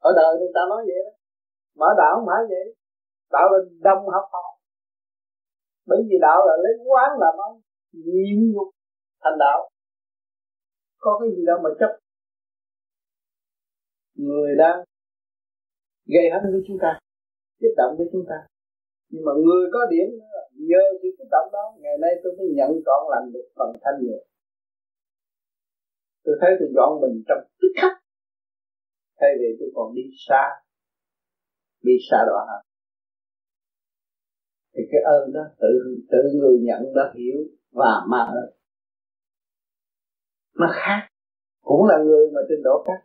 ở 0.08 0.12
đời 0.16 0.32
người 0.40 0.52
ta 0.56 0.62
nói 0.70 0.82
vậy 0.90 1.00
đó. 1.06 1.14
Mở 1.80 1.90
đạo 1.98 2.12
không 2.16 2.28
phải 2.30 2.42
vậy. 2.50 2.66
Đạo 3.32 3.46
là 3.52 3.60
đông 3.88 4.02
học 4.16 4.26
học 4.36 4.55
bởi 5.86 6.00
vì 6.08 6.16
đạo 6.22 6.40
là 6.48 6.54
lấy 6.64 6.74
quán 6.88 7.10
làm 7.20 7.34
ông 7.48 7.62
nhịn 7.92 8.54
nhục 8.54 8.70
thành 9.24 9.38
đạo. 9.40 9.70
Có 10.98 11.20
cái 11.20 11.30
gì 11.36 11.46
đâu 11.46 11.58
mà 11.64 11.70
chấp. 11.80 11.92
Người 14.16 14.56
đang 14.58 14.78
gây 16.14 16.26
hấn 16.34 16.52
với 16.52 16.64
chúng 16.68 16.78
ta, 16.82 17.00
kích 17.60 17.76
động 17.78 17.96
với 17.98 18.08
chúng 18.12 18.26
ta. 18.30 18.38
Nhưng 19.10 19.26
mà 19.26 19.32
người 19.46 19.66
có 19.74 19.80
điểm 19.90 20.08
nhờ 20.70 20.84
sự 21.02 21.10
kích 21.18 21.32
động 21.32 21.48
đó, 21.54 21.66
ngày 21.80 21.98
nay 22.02 22.12
tôi 22.24 22.32
mới 22.38 22.48
nhận 22.58 22.72
trọn 22.86 23.02
lành 23.12 23.32
được 23.34 23.48
phần 23.56 23.70
thanh 23.84 23.98
nhẹ. 24.04 24.20
Tôi 26.24 26.36
thấy 26.42 26.52
tôi 26.60 26.70
dọn 26.76 27.02
mình 27.02 27.24
trong 27.28 27.42
tức 27.62 27.72
khắc. 27.82 27.94
Thay 29.20 29.30
vì 29.40 29.50
tôi 29.60 29.70
còn 29.76 29.96
đi 29.96 30.04
xa 30.28 30.44
đi 31.88 31.94
xa 32.10 32.20
đoạn 32.28 32.48
hả? 32.52 32.60
Thì 34.78 34.84
cái 34.92 35.02
ơn 35.02 35.34
đó 35.34 35.44
tự 35.62 35.72
tự 36.12 36.22
người 36.40 36.58
nhận 36.68 36.82
đó 36.96 37.12
hiểu 37.16 37.40
và 37.72 37.92
mà 38.12 38.18
ơn 38.18 38.50
nó 40.60 40.68
khác 40.80 41.00
cũng 41.62 41.86
là 41.90 41.98
người 42.06 42.26
mà 42.34 42.42
trình 42.50 42.64
độ 42.64 42.84
khác. 42.88 43.00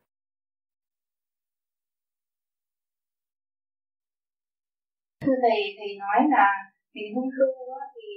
Thưa 5.24 5.38
thầy 5.42 5.60
thầy 5.78 5.90
nói 6.02 6.20
là 6.34 6.46
mình 6.94 7.14
hung 7.14 7.30
tu 7.38 7.50
thì 7.94 8.08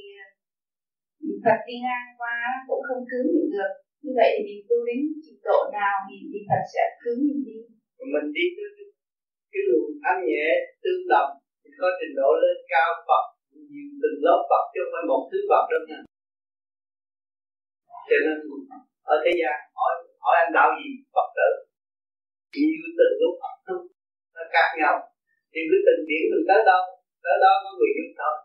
Phật 1.45 1.59
đi 1.67 1.75
ngang 1.85 2.09
qua 2.19 2.35
cũng 2.67 2.83
không 2.87 3.03
cứu 3.11 3.25
mình 3.35 3.49
được. 3.55 3.73
Như 4.03 4.11
vậy 4.19 4.29
thì 4.35 4.41
mình 4.47 4.63
tu 4.69 4.77
đến 4.87 4.99
trình 5.25 5.41
độ 5.47 5.59
nào 5.77 5.95
thì, 6.07 6.15
thì 6.31 6.39
Phật 6.49 6.63
sẽ 6.73 6.83
cứu 7.03 7.17
mình 7.27 7.41
đi. 7.47 7.57
Mình 8.13 8.27
đi 8.35 8.45
tới 8.55 8.67
cái 9.51 9.61
luồng 9.67 9.91
thanh 10.03 10.21
nhẹ 10.27 10.45
tương 10.83 11.03
đồng 11.13 11.31
có 11.81 11.87
trình 11.99 12.15
độ 12.19 12.29
lên 12.43 12.57
cao 12.73 12.89
Phật 13.07 13.25
nhiều 13.71 13.89
từng 14.01 14.17
lớp 14.25 14.39
Phật, 14.49 14.63
chứ 14.71 14.79
không 14.83 14.93
phải 14.95 15.05
một 15.11 15.21
thứ 15.29 15.39
Phật 15.49 15.63
đâu 15.71 15.81
nha. 15.89 15.99
Cho 18.09 18.17
nên, 18.25 18.37
ở 19.13 19.15
thế 19.23 19.31
gian, 19.39 19.55
hỏi 19.79 19.93
hỏi 20.23 20.35
anh 20.43 20.51
đạo 20.57 20.69
gì, 20.79 20.89
Phật 21.15 21.27
tử. 21.37 21.49
Nhiều 22.55 22.85
từng 22.97 23.15
lúc 23.21 23.33
Phật 23.41 23.55
tu 23.65 23.75
nó 24.35 24.43
khác 24.53 24.67
nhau. 24.81 24.95
Thì 25.51 25.59
cứ 25.69 25.77
từng 25.87 26.01
điểm 26.09 26.23
mình 26.31 26.45
tới 26.49 26.61
đâu 26.71 26.83
tới 27.23 27.35
đó 27.43 27.51
có 27.63 27.69
người 27.77 27.91
giúp 27.97 28.09
thôi. 28.19 28.35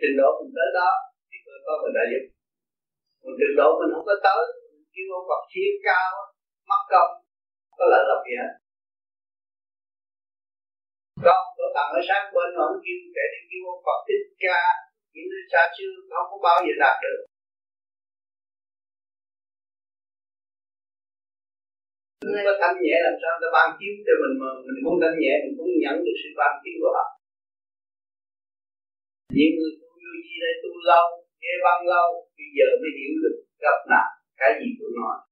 Trình 0.00 0.14
độ 0.20 0.28
mình 0.38 0.52
tới 0.58 0.68
đó, 0.78 0.90
thì 1.28 1.36
có 1.66 1.72
người 1.80 1.92
đã 1.98 2.04
giúp. 2.10 2.24
Một 3.22 3.34
trình 3.40 3.56
độ 3.60 3.68
mình 3.78 3.90
không 3.94 4.06
có 4.10 4.16
tới, 4.26 4.42
kêu 4.92 5.06
ông 5.18 5.26
Phật 5.30 5.42
thiên 5.52 5.72
cao, 5.88 6.10
mất 6.70 6.82
công, 6.92 7.10
có 7.78 7.84
lợi 7.92 8.02
lộc 8.08 8.20
gì 8.26 8.34
hết 8.40 8.52
con 11.24 11.42
của 11.56 11.68
bạn 11.76 11.88
ở 11.98 12.00
sát 12.08 12.22
bên 12.34 12.48
mà 12.56 12.62
ông 12.70 12.80
kêu 12.84 12.98
kể 13.16 13.24
đi 13.32 13.40
kêu 13.50 13.62
ông 13.72 13.82
Phật 13.86 13.98
thích 14.06 14.24
ca. 14.44 14.60
Những 15.14 15.28
thứ 15.32 15.40
xa 15.52 15.62
chưa 15.76 15.92
không 16.14 16.28
có 16.32 16.38
bao 16.46 16.58
giờ 16.64 16.74
đạt 16.82 16.96
được. 17.04 17.20
Người 22.28 22.42
có 22.46 22.54
thanh 22.60 22.76
nhẹ 22.82 22.96
làm 23.06 23.16
sao? 23.22 23.34
Ta 23.42 23.48
ban 23.56 23.68
chiếu 23.78 23.92
cho 24.06 24.14
mình 24.22 24.34
mà 24.40 24.48
mình 24.66 24.78
không 24.84 24.98
thanh 25.02 25.16
nhẹ, 25.22 25.32
mình 25.42 25.54
cũng 25.58 25.70
nhận 25.82 25.96
được 26.04 26.16
sự 26.20 26.30
ban 26.40 26.52
chiếu 26.62 26.76
của 26.80 26.92
họ. 26.96 27.06
Những 29.36 29.52
người 29.56 29.72
tu 29.80 29.88
vô 30.02 30.12
gì 30.26 30.34
đây 30.44 30.54
tu 30.62 30.72
lâu, 30.90 31.06
nghe 31.40 31.54
văn 31.64 31.78
lâu, 31.94 32.08
bây 32.36 32.48
giờ 32.56 32.66
mới 32.80 32.90
hiểu 32.98 33.12
được 33.22 33.36
gặp 33.64 33.78
nạn, 33.92 34.08
cái 34.40 34.50
gì 34.60 34.68
tôi 34.78 34.90
nói 34.98 35.25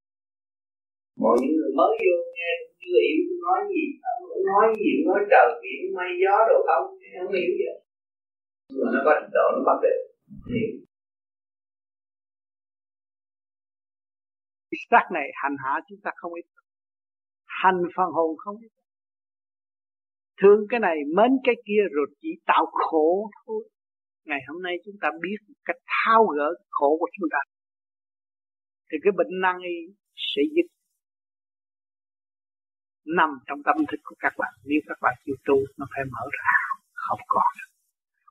mọi 1.22 1.36
những 1.40 1.54
người 1.56 1.72
mới 1.78 1.92
vô 2.02 2.16
nghe, 2.34 2.50
chưa 2.80 2.98
hiểu 3.04 3.18
tôi 3.28 3.38
nói 3.46 3.60
gì. 3.72 3.84
Nói 4.50 4.66
gì 4.80 4.90
nói 5.06 5.20
trời 5.30 5.48
biển, 5.62 5.80
mây 5.96 6.10
gió 6.22 6.36
đồ 6.48 6.56
không 6.68 6.86
không 7.22 7.32
hiểu 7.36 7.52
gì. 7.60 7.66
Mà 8.78 8.86
nó 8.94 9.00
có 9.04 9.12
trình 9.20 9.32
độ 9.36 9.46
nó 9.54 9.60
bắt 9.68 9.78
được 9.84 9.98
hiểu. 10.50 10.70
Xác 14.90 15.06
này 15.12 15.28
hành 15.42 15.56
hạ 15.64 15.80
chúng 15.88 16.00
ta 16.04 16.10
không 16.16 16.32
ít. 16.34 16.46
Hành 17.46 17.80
phần 17.96 18.10
hồn 18.16 18.36
không 18.36 18.56
ít. 18.56 18.72
Thương 20.42 20.60
cái 20.70 20.80
này, 20.80 20.96
mến 21.16 21.30
cái 21.44 21.54
kia 21.66 21.82
rồi 21.92 22.06
chỉ 22.20 22.28
tạo 22.46 22.66
khổ 22.72 23.30
thôi. 23.46 23.68
Ngày 24.24 24.40
hôm 24.48 24.62
nay 24.62 24.74
chúng 24.84 24.94
ta 25.00 25.08
biết 25.22 25.54
cách 25.64 25.76
thao 25.86 26.26
gỡ 26.26 26.48
khổ 26.70 26.96
của 27.00 27.08
chúng 27.16 27.28
ta. 27.32 27.38
Thì 28.92 28.98
cái 29.02 29.12
bệnh 29.16 29.40
năng 29.42 29.58
y 29.58 29.94
sẽ 30.16 30.42
dứt 30.56 30.68
nằm 33.06 33.30
trong 33.46 33.58
tâm 33.64 33.76
thức 33.90 34.00
của 34.02 34.16
các 34.18 34.32
bạn. 34.38 34.52
Nếu 34.64 34.80
các 34.86 34.98
bạn 35.02 35.14
chịu 35.24 35.34
tu, 35.44 35.56
nó 35.78 35.86
phải 35.94 36.04
mở 36.04 36.24
ra. 36.32 36.52
Không 36.92 37.20
còn. 37.28 37.52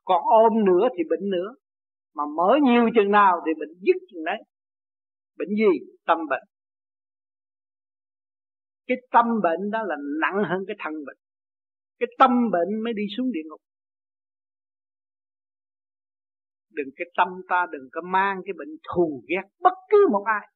Còn 0.04 0.22
ôm 0.26 0.66
nữa 0.66 0.88
thì 0.98 1.04
bệnh 1.10 1.30
nữa. 1.30 1.56
Mà 2.16 2.24
mở 2.38 2.58
nhiều 2.64 2.90
chừng 2.96 3.12
nào 3.12 3.42
thì 3.46 3.52
bệnh 3.60 3.74
dứt 3.80 3.96
chừng 4.10 4.24
đấy. 4.26 4.44
Bệnh 5.38 5.50
gì? 5.50 5.86
Tâm 6.06 6.18
bệnh. 6.30 6.44
Cái 8.88 8.98
tâm 9.12 9.26
bệnh 9.44 9.72
đó 9.72 9.80
là 9.84 9.96
nặng 10.22 10.44
hơn 10.50 10.60
cái 10.68 10.76
thân 10.80 10.94
bệnh. 11.06 11.18
Cái 12.00 12.08
tâm 12.20 12.32
bệnh 12.52 12.84
mới 12.84 12.94
đi 12.94 13.04
xuống 13.18 13.32
địa 13.32 13.44
ngục. 13.50 13.62
Đừng 16.72 16.88
cái 16.96 17.06
tâm 17.18 17.28
ta, 17.50 17.66
đừng 17.72 17.90
có 17.92 18.02
mang 18.02 18.42
cái 18.46 18.54
bệnh 18.58 18.78
thù 18.94 19.24
ghét 19.28 19.50
bất 19.62 19.74
cứ 19.90 20.08
một 20.12 20.24
ai 20.26 20.48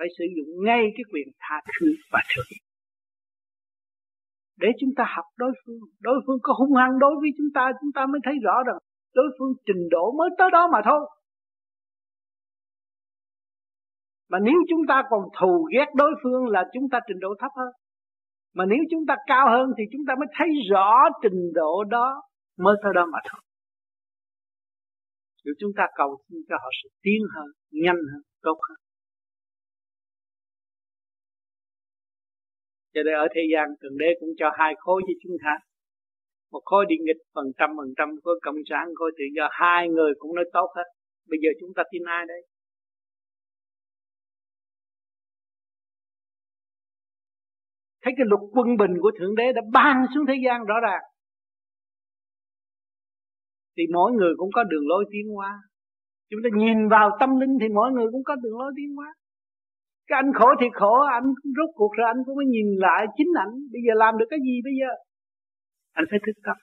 phải 0.00 0.08
sử 0.18 0.24
dụng 0.36 0.64
ngay 0.66 0.82
cái 0.96 1.04
quyền 1.12 1.28
tha 1.38 1.56
thứ 1.72 1.86
và 2.12 2.20
thương 2.34 2.50
để 4.60 4.68
chúng 4.80 4.90
ta 4.96 5.04
học 5.16 5.24
đối 5.36 5.52
phương 5.60 5.80
đối 6.00 6.18
phương 6.26 6.38
có 6.42 6.52
hung 6.58 6.74
hăng 6.74 6.98
đối 6.98 7.14
với 7.20 7.30
chúng 7.38 7.50
ta 7.54 7.70
chúng 7.80 7.92
ta 7.94 8.06
mới 8.06 8.20
thấy 8.24 8.34
rõ 8.42 8.56
rằng 8.66 8.78
đối 9.14 9.26
phương 9.38 9.52
trình 9.66 9.88
độ 9.90 10.12
mới 10.18 10.30
tới 10.38 10.48
đó 10.52 10.68
mà 10.72 10.80
thôi. 10.84 11.00
Mà 14.30 14.38
nếu 14.42 14.54
chúng 14.68 14.80
ta 14.88 15.02
còn 15.10 15.20
thù 15.40 15.68
ghét 15.72 15.86
đối 15.94 16.10
phương 16.22 16.46
là 16.46 16.64
chúng 16.72 16.88
ta 16.92 16.98
trình 17.08 17.20
độ 17.20 17.28
thấp 17.40 17.50
hơn. 17.56 17.72
Mà 18.54 18.64
nếu 18.66 18.78
chúng 18.90 19.06
ta 19.08 19.14
cao 19.26 19.46
hơn 19.50 19.70
thì 19.78 19.84
chúng 19.92 20.06
ta 20.08 20.14
mới 20.18 20.26
thấy 20.38 20.48
rõ 20.70 20.94
trình 21.22 21.52
độ 21.54 21.84
đó 21.84 22.22
mới 22.58 22.76
tới 22.82 22.92
đó 22.94 23.06
mà 23.12 23.18
thôi. 23.30 23.40
Nếu 25.44 25.54
chúng 25.60 25.70
ta 25.76 25.84
cầu 25.94 26.18
xin 26.28 26.38
cho 26.48 26.56
họ 26.62 26.70
sự 26.82 26.88
tiến 27.02 27.22
hơn, 27.34 27.46
nhanh 27.70 28.00
hơn, 28.12 28.22
tốt 28.42 28.58
hơn. 28.68 28.89
Cho 32.94 33.02
nên 33.02 33.14
ở 33.14 33.26
thế 33.34 33.42
gian 33.52 33.66
thượng 33.80 33.98
đế 33.98 34.10
cũng 34.20 34.28
cho 34.36 34.50
hai 34.58 34.74
khối 34.78 35.02
với 35.06 35.14
chúng 35.22 35.36
ta. 35.44 35.58
Một 36.52 36.62
khối 36.64 36.84
đi 36.88 36.96
nghịch 37.00 37.22
phần 37.34 37.46
trăm 37.58 37.70
phần 37.76 37.94
trăm 37.96 38.08
khối 38.22 38.40
cộng 38.42 38.60
sản 38.70 38.84
khối 38.94 39.10
tự 39.18 39.24
do. 39.36 39.48
Hai 39.50 39.88
người 39.88 40.12
cũng 40.18 40.34
nói 40.34 40.44
tốt 40.52 40.68
hết. 40.76 40.88
Bây 41.30 41.38
giờ 41.42 41.50
chúng 41.60 41.70
ta 41.76 41.82
tin 41.92 42.02
ai 42.04 42.26
đây? 42.28 42.42
Thấy 48.02 48.12
cái 48.16 48.26
luật 48.28 48.40
quân 48.52 48.76
bình 48.76 49.00
của 49.00 49.10
thượng 49.18 49.34
đế 49.34 49.52
đã 49.52 49.62
ban 49.72 50.06
xuống 50.14 50.26
thế 50.28 50.34
gian 50.44 50.64
rõ 50.64 50.74
ràng. 50.82 51.02
Thì 53.76 53.82
mỗi 53.94 54.12
người 54.12 54.34
cũng 54.36 54.50
có 54.54 54.64
đường 54.64 54.88
lối 54.88 55.04
tiến 55.12 55.26
hóa. 55.34 55.62
Chúng 56.30 56.40
ta 56.44 56.48
nhìn 56.56 56.88
vào 56.88 57.16
tâm 57.20 57.40
linh 57.40 57.58
thì 57.60 57.66
mỗi 57.74 57.92
người 57.92 58.06
cũng 58.12 58.24
có 58.24 58.34
đường 58.36 58.58
lối 58.58 58.72
tiến 58.76 58.96
hóa 58.96 59.14
cái 60.10 60.18
anh 60.22 60.32
khổ 60.38 60.48
thì 60.60 60.66
khổ, 60.78 60.92
anh 61.18 61.26
rốt 61.56 61.70
cuộc 61.78 61.92
rồi, 61.96 62.06
anh 62.12 62.20
cũng 62.24 62.36
mới 62.36 62.46
nhìn 62.54 62.68
lại 62.84 63.06
chính 63.16 63.32
ảnh. 63.44 63.54
Bây 63.72 63.80
giờ 63.86 63.92
làm 64.02 64.18
được 64.18 64.28
cái 64.30 64.40
gì 64.46 64.54
bây 64.66 64.74
giờ? 64.80 64.90
Anh 65.92 66.06
phải 66.10 66.20
thức 66.26 66.36
tâm. 66.46 66.56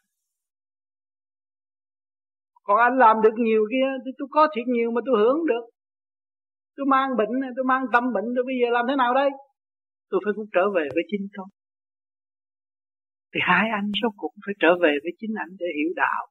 Còn 2.63 2.77
anh 2.87 2.97
làm 2.97 3.15
được 3.23 3.35
nhiều 3.47 3.63
kia 3.71 3.87
thì 4.05 4.11
tôi 4.17 4.27
có 4.31 4.47
thiệt 4.53 4.67
nhiều 4.67 4.91
mà 4.91 5.01
tôi 5.05 5.15
hưởng 5.21 5.39
được. 5.51 5.65
Tôi 6.75 6.85
mang 6.93 7.09
bệnh 7.17 7.33
tôi 7.55 7.65
mang 7.71 7.83
tâm 7.93 8.03
bệnh, 8.15 8.27
tôi 8.35 8.43
bây 8.49 8.55
giờ 8.61 8.67
làm 8.71 8.85
thế 8.89 8.95
nào 8.95 9.13
đây? 9.13 9.29
Tôi 10.09 10.21
phải 10.23 10.33
cũng 10.35 10.49
trở 10.55 10.65
về 10.75 10.85
với 10.95 11.03
chính 11.11 11.27
tôi. 11.35 11.47
Thì 13.31 13.39
hai 13.43 13.69
anh 13.79 13.91
số 14.01 14.07
cũng 14.17 14.35
phải 14.45 14.55
trở 14.59 14.71
về 14.83 14.93
với 15.03 15.11
chính 15.19 15.33
anh 15.43 15.51
để 15.59 15.65
hiểu 15.77 15.91
đạo. 15.95 16.23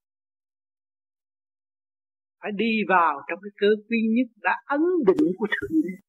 Phải 2.42 2.52
đi 2.62 2.72
vào 2.88 3.14
trong 3.28 3.38
cái 3.42 3.50
cơ 3.60 3.70
duy 3.88 4.00
nhất 4.16 4.28
đã 4.42 4.54
ấn 4.66 4.82
định 5.06 5.32
của 5.38 5.46
thượng 5.46 5.76
đế 5.84 6.05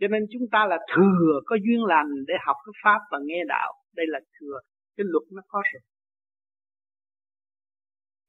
cho 0.00 0.06
nên 0.08 0.22
chúng 0.32 0.46
ta 0.52 0.66
là 0.66 0.78
thừa 0.94 1.40
có 1.46 1.56
duyên 1.64 1.84
lành 1.84 2.10
để 2.28 2.34
học 2.46 2.56
cái 2.64 2.72
pháp 2.84 3.00
và 3.10 3.18
nghe 3.24 3.40
đạo 3.48 3.72
đây 3.96 4.06
là 4.08 4.20
thừa 4.40 4.56
cái 4.96 5.04
luật 5.08 5.24
nó 5.32 5.42
có 5.48 5.62
rồi 5.72 5.80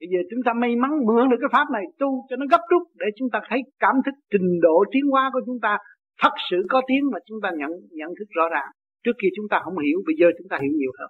Bây 0.01 0.09
giờ 0.13 0.19
chúng 0.29 0.43
ta 0.45 0.51
may 0.61 0.75
mắn 0.75 0.91
mượn 1.07 1.29
được 1.29 1.39
cái 1.41 1.51
pháp 1.55 1.67
này 1.73 1.85
tu 1.99 2.09
cho 2.29 2.35
nó 2.35 2.45
gấp 2.51 2.63
rút 2.71 2.83
để 3.01 3.07
chúng 3.17 3.29
ta 3.33 3.39
thấy 3.49 3.59
cảm 3.79 3.95
thức 4.05 4.15
trình 4.31 4.49
độ 4.61 4.77
tiến 4.91 5.05
hóa 5.11 5.29
của 5.33 5.41
chúng 5.45 5.59
ta 5.65 5.77
thật 6.21 6.35
sự 6.49 6.57
có 6.69 6.81
tiếng 6.87 7.03
mà 7.13 7.19
chúng 7.27 7.39
ta 7.43 7.49
nhận 7.59 7.71
nhận 7.99 8.09
thức 8.17 8.27
rõ 8.37 8.45
ràng. 8.55 8.69
Trước 9.03 9.15
kia 9.21 9.31
chúng 9.35 9.47
ta 9.51 9.57
không 9.63 9.77
hiểu, 9.85 9.97
bây 10.07 10.15
giờ 10.19 10.27
chúng 10.37 10.49
ta 10.51 10.57
hiểu 10.61 10.73
nhiều 10.79 10.91
hơn. 10.99 11.09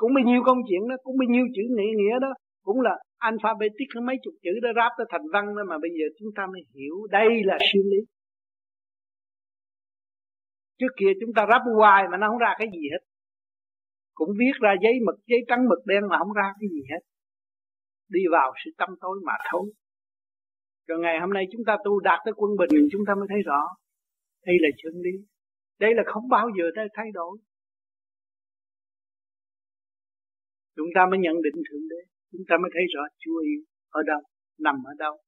Cũng 0.00 0.14
bao 0.14 0.24
nhiêu 0.24 0.40
công 0.48 0.58
chuyện 0.68 0.82
đó, 0.88 0.96
cũng 1.04 1.16
bao 1.20 1.28
nhiêu 1.34 1.44
chữ 1.54 1.62
nghĩa 1.76 1.92
nghĩa 2.00 2.16
đó, 2.20 2.32
cũng 2.66 2.80
là 2.80 2.94
alphabetic 3.18 3.90
mấy 4.06 4.16
chục 4.22 4.34
chữ 4.44 4.50
đó 4.62 4.70
ráp 4.76 4.92
tới 4.98 5.06
thành 5.10 5.26
văn 5.32 5.44
đó 5.56 5.62
mà 5.70 5.76
bây 5.84 5.90
giờ 5.98 6.06
chúng 6.18 6.30
ta 6.36 6.42
mới 6.52 6.62
hiểu 6.74 6.94
đây 7.10 7.28
là 7.44 7.56
siêu 7.72 7.82
lý. 7.92 8.00
Trước 10.80 10.92
kia 10.96 11.12
chúng 11.20 11.32
ta 11.36 11.42
ráp 11.50 11.62
hoài 11.76 12.02
mà 12.10 12.16
nó 12.16 12.28
không 12.28 12.38
ra 12.38 12.54
cái 12.58 12.68
gì 12.72 12.84
hết. 12.92 13.02
Cũng 14.14 14.30
viết 14.38 14.54
ra 14.60 14.74
giấy 14.82 14.92
mực, 15.06 15.14
giấy 15.26 15.40
trắng 15.48 15.68
mực 15.68 15.86
đen 15.86 16.02
mà 16.10 16.18
không 16.18 16.32
ra 16.32 16.52
cái 16.60 16.68
gì 16.74 16.82
hết. 16.90 17.02
Đi 18.08 18.20
vào 18.32 18.52
sự 18.64 18.70
tâm 18.78 18.88
tối 19.00 19.20
mà 19.26 19.32
thôi. 19.52 19.72
Rồi 20.86 20.98
ngày 20.98 21.20
hôm 21.20 21.32
nay 21.32 21.44
chúng 21.52 21.64
ta 21.66 21.76
tu 21.84 22.00
đạt 22.00 22.18
tới 22.24 22.34
quân 22.36 22.50
bình 22.58 22.88
chúng 22.92 23.02
ta 23.06 23.14
mới 23.14 23.26
thấy 23.28 23.42
rõ. 23.42 23.62
Đây 24.46 24.56
là 24.60 24.68
chân 24.82 24.92
lý. 25.04 25.10
Đây 25.80 25.94
là 25.94 26.02
không 26.06 26.28
bao 26.28 26.48
giờ 26.58 26.64
thay 26.76 26.86
thay 26.94 27.06
đổi. 27.14 27.38
Chúng 30.76 30.88
ta 30.94 31.06
mới 31.10 31.18
nhận 31.18 31.42
định 31.42 31.62
thượng 31.70 31.88
đế. 31.90 32.00
Chúng 32.32 32.42
ta 32.48 32.56
mới 32.62 32.70
thấy 32.74 32.82
rõ 32.94 33.02
chúa 33.18 33.38
yêu 33.40 33.60
ở 33.90 34.02
đâu 34.06 34.20
nằm 34.58 34.76
ở 34.84 34.92
đâu. 34.98 35.18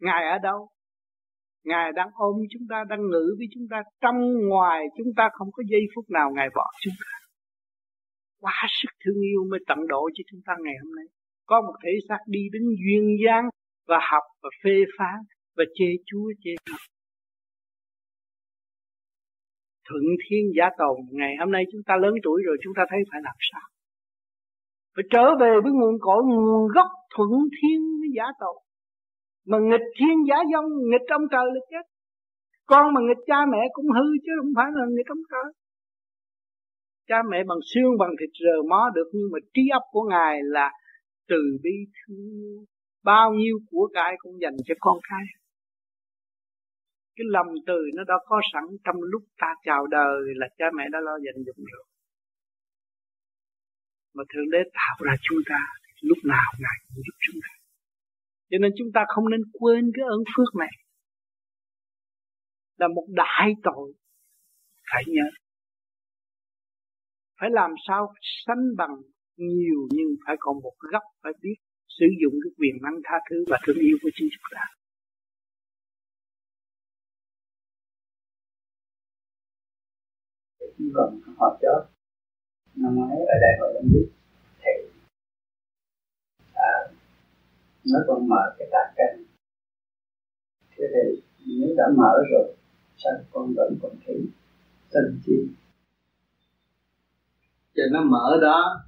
Ngài 0.00 0.30
ở 0.30 0.38
đâu 0.42 0.68
ngài 1.64 1.92
đang 1.92 2.08
ôm 2.14 2.36
chúng 2.50 2.62
ta, 2.70 2.84
đang 2.88 3.00
ngự 3.10 3.34
với 3.38 3.46
chúng 3.54 3.66
ta, 3.70 3.82
trong, 4.00 4.16
ngoài 4.48 4.84
chúng 4.96 5.06
ta 5.16 5.28
không 5.32 5.48
có 5.52 5.62
giây 5.70 5.80
phút 5.94 6.04
nào 6.10 6.30
ngài 6.34 6.48
bỏ 6.54 6.66
chúng 6.82 6.94
ta. 7.00 7.12
Quá 8.40 8.66
sức 8.82 8.92
thương 9.04 9.20
yêu 9.22 9.40
mới 9.50 9.60
tận 9.68 9.78
độ 9.88 10.10
cho 10.14 10.22
chúng 10.30 10.40
ta 10.46 10.52
ngày 10.64 10.74
hôm 10.82 10.94
nay. 10.96 11.04
Có 11.46 11.60
một 11.60 11.74
thể 11.84 11.90
xác 12.08 12.18
đi 12.26 12.40
đến 12.52 12.62
duyên 12.62 13.16
dáng 13.24 13.44
và 13.86 13.98
học 14.10 14.22
và 14.42 14.50
phê 14.64 14.76
phán 14.98 15.18
và 15.56 15.64
chê 15.74 15.86
chúa, 16.06 16.32
chê 16.44 16.50
Phật. 16.70 16.82
Thượng 19.88 20.08
thiên 20.24 20.44
giả 20.56 20.64
tồn, 20.78 20.96
Ngày 21.10 21.32
hôm 21.40 21.50
nay 21.52 21.62
chúng 21.72 21.82
ta 21.86 21.94
lớn 22.02 22.14
tuổi 22.22 22.42
rồi 22.46 22.56
chúng 22.62 22.72
ta 22.76 22.82
thấy 22.90 22.98
phải 23.10 23.20
làm 23.24 23.36
sao? 23.52 23.66
Phải 24.96 25.04
trở 25.10 25.24
về 25.40 25.52
với 25.62 25.72
nguồn 25.72 25.94
cội, 26.00 26.22
nguồn 26.24 26.68
gốc 26.74 26.86
thuận 27.14 27.30
thiên 27.30 27.80
với 28.00 28.08
giả 28.16 28.24
tồn. 28.40 28.56
Mà 29.50 29.58
nghịch 29.68 29.86
thiên 29.98 30.16
giả 30.28 30.36
dông 30.52 30.68
Nghịch 30.90 31.08
ông 31.08 31.26
trời 31.30 31.46
là 31.54 31.60
chết. 31.70 31.84
Con 32.66 32.94
mà 32.94 33.00
nghịch 33.00 33.24
cha 33.26 33.38
mẹ 33.52 33.62
cũng 33.72 33.86
hư 33.96 34.06
chứ 34.24 34.32
không 34.38 34.52
phải 34.56 34.68
là 34.74 34.84
nghịch 34.88 35.06
ông 35.06 35.24
trời. 35.30 35.52
Cha 37.08 37.18
mẹ 37.30 37.38
bằng 37.48 37.62
xương, 37.74 37.92
bằng 37.98 38.10
thịt 38.20 38.30
rờ 38.44 38.56
mó 38.70 38.90
được, 38.94 39.08
Nhưng 39.12 39.28
mà 39.32 39.38
trí 39.54 39.62
óc 39.72 39.82
của 39.90 40.02
Ngài 40.02 40.38
là 40.42 40.70
từ 41.28 41.58
bi 41.62 41.76
thương 41.94 42.64
bao 43.04 43.32
nhiêu 43.32 43.58
của 43.70 43.88
cải 43.94 44.14
cũng 44.18 44.40
dành 44.40 44.56
cho 44.66 44.74
con 44.80 44.98
cái. 45.10 45.24
Cái 47.16 47.24
lòng 47.28 47.46
từ 47.66 47.78
nó 47.94 48.04
đã 48.04 48.14
có 48.26 48.40
sẵn 48.52 48.64
trong 48.84 48.96
lúc 49.02 49.22
ta 49.38 49.54
chào 49.64 49.86
đời 49.86 50.20
là 50.34 50.48
cha 50.58 50.64
mẹ 50.76 50.84
đã 50.92 50.98
lo 51.00 51.12
dành 51.24 51.44
dụng 51.46 51.64
rồi. 51.72 51.84
Mà 54.14 54.24
thượng 54.34 54.50
đế 54.50 54.58
tạo 54.74 54.96
ra 55.06 55.14
chúng 55.22 55.38
ta 55.48 55.60
lúc 56.00 56.18
nào 56.24 56.52
ngài 56.58 56.76
cũng 56.88 57.02
giúp 57.06 57.16
chúng 57.20 57.40
ta 57.42 57.61
cho 58.52 58.58
nên 58.60 58.72
chúng 58.78 58.88
ta 58.94 59.00
không 59.08 59.30
nên 59.30 59.40
quên 59.52 59.90
cái 59.94 60.04
ơn 60.08 60.22
phước 60.36 60.54
này. 60.54 60.72
Là 62.78 62.88
một 62.88 63.06
đại 63.08 63.52
tội, 63.62 63.92
phải 64.92 65.02
nhớ. 65.06 65.28
Phải 67.40 67.50
làm 67.52 67.70
sao 67.88 68.12
sánh 68.46 68.64
bằng 68.76 68.96
nhiều 69.36 69.88
nhưng 69.90 70.08
phải 70.26 70.36
còn 70.38 70.62
một 70.62 70.74
góc 70.92 71.02
phải 71.22 71.32
biết 71.42 71.54
sử 71.88 72.06
dụng 72.22 72.34
cái 72.44 72.50
quyền 72.58 72.82
năng 72.82 73.00
tha 73.04 73.16
thứ 73.30 73.44
và 73.48 73.58
thương 73.66 73.78
yêu 73.78 73.96
của 74.02 74.10
chính 74.14 74.28
chúng 74.32 74.50
ta. 74.54 74.64
Vâng 80.78 81.20
họ 81.36 81.58
chớp 81.62 81.86
năm 82.74 82.94
ngoái 82.94 83.16
ở 83.18 83.34
đại 83.40 83.58
hội 83.60 83.74
đồng 83.74 83.88
biết 83.92 84.08
thầy 84.62 84.90
à, 86.54 86.72
nó 87.86 87.98
còn 88.06 88.28
mở 88.28 88.54
cái 88.58 88.68
tạc 88.72 88.94
cảnh 88.96 89.24
thế 90.76 90.84
thì 90.92 91.22
nếu 91.60 91.74
đã 91.76 91.84
mở 91.96 92.12
rồi 92.32 92.54
sao 92.96 93.12
con 93.32 93.54
vẫn 93.56 93.78
còn 93.82 93.92
thấy 94.06 94.16
sân 94.90 95.20
chi 95.24 95.48
cho 97.74 97.82
nó 97.92 98.02
mở 98.02 98.38
đó 98.42 98.82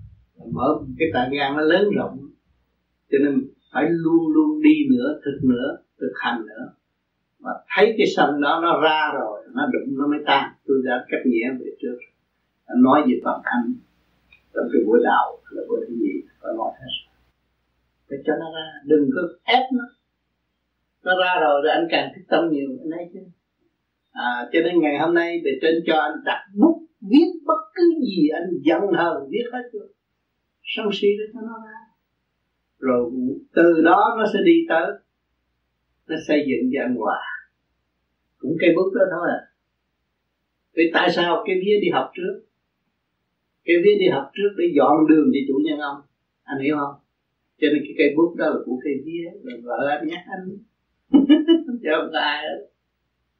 mở 0.52 0.78
cái 0.98 1.08
tạ 1.14 1.28
gan 1.32 1.56
nó 1.56 1.62
lớn 1.62 1.90
rộng. 1.96 2.18
Cho 3.10 3.18
nên 3.18 3.48
phải 3.72 3.84
luôn 3.88 4.28
luôn 4.32 4.62
đi 4.62 4.74
nữa 4.90 5.20
thực 5.24 5.38
nữa 5.42 5.76
thực 6.00 6.12
hành 6.14 6.46
nữa. 6.46 6.72
Mà 7.40 7.50
thấy 7.76 7.94
cái 7.98 8.06
sân 8.16 8.40
đó 8.40 8.60
nó 8.62 8.80
ra 8.80 9.10
rồi 9.14 9.44
nó 9.54 9.66
đụng 9.72 9.98
nó 9.98 10.06
mới 10.06 10.18
tan. 10.26 10.52
Tôi 10.66 10.76
đã 10.84 11.04
cách 11.08 11.20
nghĩa 11.24 11.50
về 11.60 11.76
trước. 11.82 11.98
Nói 12.76 13.02
về 13.06 13.20
toàn 13.24 13.40
thanh 13.44 13.74
trong 14.54 14.64
cái 14.72 14.82
buổi 14.86 15.00
đạo 15.04 15.38
là 15.50 15.62
buổi 15.68 15.86
gì 15.88 16.22
phải 16.42 16.52
nói 16.56 16.72
hết 16.80 17.13
phải 18.14 18.22
cho 18.26 18.32
nó 18.40 18.46
ra. 18.56 18.66
Đừng 18.84 19.10
có 19.14 19.20
ép 19.44 19.62
nó. 19.72 19.84
Nó 21.04 21.12
ra 21.20 21.40
rồi 21.40 21.60
rồi 21.64 21.72
anh 21.72 21.86
càng 21.90 22.12
thích 22.14 22.24
tâm 22.28 22.50
nhiều. 22.50 22.68
Anh 22.84 22.90
ấy 22.90 23.10
chứ. 23.12 23.20
À, 24.12 24.48
cho 24.52 24.60
nên 24.64 24.80
ngày 24.80 24.98
hôm 24.98 25.14
nay 25.14 25.40
bề 25.44 25.50
trên 25.62 25.74
cho 25.86 25.96
anh 25.96 26.12
đặt 26.24 26.40
bút 26.60 26.86
viết 27.00 27.30
bất 27.44 27.60
cứ 27.74 27.82
gì 28.00 28.28
anh 28.28 28.48
giận 28.62 28.82
hờn 28.98 29.28
viết 29.30 29.44
hết 29.52 29.62
chưa? 29.72 29.86
Sân 30.62 30.86
si 30.92 31.08
để 31.18 31.24
cho 31.34 31.40
nó 31.40 31.56
ra. 31.66 31.78
Rồi 32.78 33.10
từ 33.54 33.82
đó 33.84 34.14
nó 34.18 34.24
sẽ 34.32 34.38
đi 34.44 34.66
tới. 34.68 34.86
Nó 36.08 36.16
xây 36.28 36.44
dựng 36.48 36.70
cho 36.74 36.82
anh 36.82 36.94
hòa. 36.96 37.20
Cũng 38.38 38.56
cây 38.60 38.70
bút 38.76 38.90
đó 38.94 39.04
thôi 39.10 39.28
à. 39.30 39.40
Vì 40.76 40.90
tại 40.94 41.10
sao 41.10 41.42
cái 41.46 41.56
vía 41.56 41.80
đi 41.80 41.90
học 41.92 42.10
trước? 42.14 42.40
Cái 43.64 43.76
vía 43.84 43.94
đi 43.98 44.08
học 44.08 44.30
trước 44.34 44.54
để 44.58 44.64
dọn 44.76 45.06
đường 45.08 45.26
cho 45.32 45.40
chủ 45.48 45.60
nhân 45.64 45.78
ông? 45.78 46.00
Anh 46.44 46.60
hiểu 46.60 46.76
không? 46.76 47.03
Cho 47.58 47.66
nên 47.72 47.82
cái 47.84 47.94
cây 47.98 48.08
bút 48.16 48.34
đó 48.36 48.46
là 48.46 48.56
của 48.64 48.78
cây 48.84 48.94
vía, 49.04 49.30
là 49.42 49.54
vợ 49.62 49.88
anh 49.88 50.06
nhắc 50.08 50.24
anh. 50.34 50.48
Chứ 51.82 51.88
không 51.96 52.10
có 52.12 52.18
ai 52.18 52.42
hết 52.42 52.58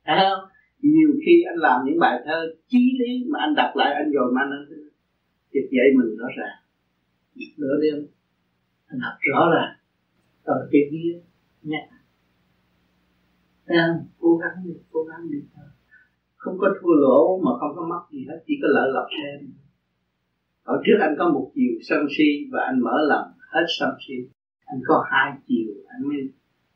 thấy 0.07 0.17
không? 0.31 0.49
Nhiều 0.81 1.11
khi 1.27 1.43
anh 1.51 1.59
làm 1.59 1.81
những 1.87 1.99
bài 1.99 2.21
thơ 2.25 2.55
chí 2.69 2.99
lý 3.01 3.31
mà 3.31 3.39
anh 3.41 3.55
đặt 3.55 3.73
lại, 3.77 3.95
anh 3.95 4.11
rồi 4.13 4.33
mà 4.35 4.41
anh 4.41 4.67
dịch 5.53 5.69
dạy 5.71 5.87
mình 5.99 6.17
rõ 6.17 6.27
ràng. 6.39 6.59
Nửa 7.59 7.77
đêm, 7.83 8.07
anh 8.87 9.01
học 9.01 9.15
rõ 9.33 9.41
ràng. 9.55 9.77
Còn 10.45 10.59
cái 10.73 10.81
kia 10.91 11.21
nhắc. 11.63 11.85
Em 13.67 13.91
cố 14.19 14.37
gắng 14.37 14.65
đi, 14.65 14.73
cố 14.91 15.03
gắng 15.03 15.31
đi. 15.31 15.39
Thôi 15.57 15.65
không 16.45 16.59
có 16.59 16.69
thua 16.81 16.95
lỗ 16.95 17.41
mà 17.45 17.51
không 17.61 17.77
có 17.77 17.87
mất 17.91 18.03
gì 18.13 18.27
hết, 18.29 18.39
chỉ 18.47 18.55
có 18.63 18.69
lợi 18.71 18.89
lộc 18.95 19.07
thêm. 19.17 19.51
Ở 20.63 20.83
trước 20.87 20.99
anh 21.01 21.15
có 21.19 21.29
một 21.29 21.51
chiều 21.55 21.73
sân 21.89 22.07
si 22.19 22.49
và 22.53 22.61
anh 22.65 22.81
mở 22.81 22.97
lòng 23.09 23.29
hết 23.55 23.67
sân 23.79 23.91
si 24.07 24.15
anh 24.65 24.81
có 24.87 25.05
hai 25.11 25.33
chiều 25.47 25.73
anh 25.89 26.09
mới 26.09 26.29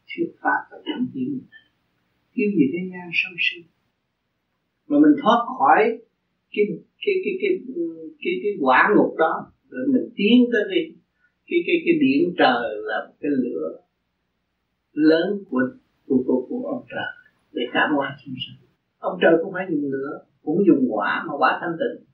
thuyết 0.08 0.30
pháp 0.40 0.60
và 0.70 0.78
thẳng 0.86 1.06
tiến 1.14 1.40
kiếm 2.34 2.48
gì 2.56 2.64
thế 2.72 2.78
gian 2.92 3.10
sân 3.20 3.32
si? 3.44 3.58
Mà 4.88 4.96
mình 4.98 5.14
thoát 5.22 5.40
khỏi 5.58 5.98
cái 6.52 6.64
cái 7.04 7.14
cái 7.24 7.34
cái 7.40 7.50
cái 8.22 8.34
cái 8.42 8.52
quả 8.60 8.80
ngục 8.96 9.14
đó 9.18 9.52
rồi 9.70 9.86
mình 9.88 10.08
tiến 10.16 10.36
tới 10.52 10.62
đi. 10.74 10.94
Cái 11.48 11.60
cái 11.66 11.76
cái 11.84 11.94
điện 12.00 12.34
trời 12.38 12.68
là 12.88 13.06
một 13.06 13.14
cái 13.20 13.30
lửa 13.30 13.80
lớn 14.92 15.44
của 15.50 15.62
của 16.06 16.22
của, 16.26 16.46
của 16.48 16.66
ông 16.66 16.84
trời 16.90 17.12
để 17.52 17.62
cảm 17.72 17.90
hóa 17.96 18.16
chúng 18.24 18.34
sinh 18.46 18.68
ông 18.98 19.18
trời 19.22 19.32
cũng 19.42 19.52
phải 19.52 19.66
dùng 19.70 19.90
lửa 19.92 20.24
cũng 20.42 20.64
dùng 20.66 20.86
quả 20.88 21.24
mà 21.26 21.32
quả 21.38 21.58
thanh 21.60 21.76
tịnh. 21.80 22.04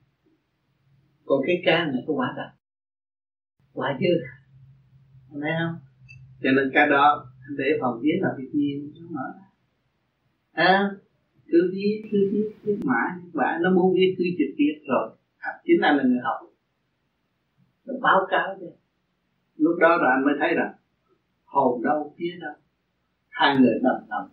Còn 1.25 1.41
cái 1.47 1.61
can 1.65 1.91
này 1.91 2.03
có 2.07 2.13
quả 2.13 2.33
đặc 2.37 2.51
quả 3.75 3.97
dư 3.99 4.13
thấy 5.41 5.51
không? 5.59 5.75
Cho 6.41 6.49
nên 6.51 6.71
cái 6.73 6.89
đó 6.89 7.25
để 7.57 7.65
phòng 7.81 7.99
viết 8.01 8.17
là 8.21 8.29
việc 8.37 8.49
nhiều 8.53 8.79
nó 8.95 9.07
mở 9.09 9.33
à, 10.53 10.91
cứ 11.47 11.71
viết 11.73 12.03
cứ 12.11 12.29
viết 12.31 12.49
viết 12.63 12.77
mãi 12.83 13.09
và 13.33 13.59
nó 13.61 13.69
muốn 13.69 13.93
viết 13.93 14.15
cứ 14.17 14.23
trực 14.37 14.55
tiếp 14.57 14.73
rồi. 14.87 15.09
À, 15.37 15.51
chính 15.63 15.81
anh 15.81 15.97
là 15.97 16.03
người 16.03 16.19
học. 16.23 16.37
Nó 17.85 17.93
báo 18.01 18.27
cáo 18.29 18.57
cho 18.61 18.67
lúc 19.57 19.79
đó 19.79 19.97
là 19.97 20.09
anh 20.15 20.25
mới 20.25 20.33
thấy 20.39 20.53
rằng 20.55 20.73
hồn 21.45 21.83
đâu 21.83 22.13
phía 22.17 22.37
đâu. 22.41 22.53
Hai 23.29 23.57
người 23.57 23.79
đồng 23.83 24.05
đồng 24.09 24.29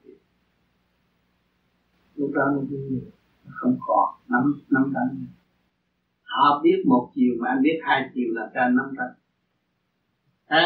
lúc 2.17 2.31
đó 2.35 2.43
nó 2.55 2.61
vui 2.61 3.01
không 3.45 3.77
còn 3.87 4.15
nắm 4.29 4.55
nắm 4.71 4.93
tay 4.95 5.05
họ 6.23 6.61
biết 6.63 6.83
một 6.87 7.11
chiều 7.15 7.35
mà 7.41 7.49
anh 7.49 7.63
biết 7.63 7.81
hai 7.83 8.11
chiều 8.15 8.29
là 8.31 8.51
cho 8.55 8.61
anh 8.61 8.77
nắm 8.77 8.87
tay 10.53 10.65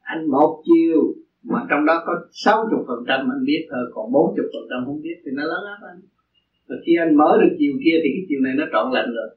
anh 0.00 0.22
một 0.30 0.62
chiều, 0.66 1.00
mà 1.42 1.60
trong 1.70 1.82
đó 1.86 2.02
có 2.06 2.12
60 2.32 2.80
phần 2.86 3.00
trăm 3.08 3.20
anh 3.34 3.44
biết 3.44 3.62
thôi, 3.70 3.84
còn 3.94 4.12
40 4.12 4.46
phần 4.52 4.64
trăm 4.70 4.78
không 4.86 5.00
biết 5.02 5.16
thì 5.24 5.30
nó 5.34 5.42
lớn 5.42 5.62
áp 5.74 5.80
anh. 5.90 6.00
Và 6.68 6.76
khi 6.84 6.92
anh 7.04 7.16
mở 7.20 7.30
được 7.40 7.52
chiều 7.58 7.72
kia 7.84 7.96
thì 8.02 8.08
cái 8.14 8.24
chiều 8.28 8.40
này 8.46 8.54
nó 8.58 8.64
trọn 8.72 8.86
lành 8.92 9.10
rồi. 9.18 9.30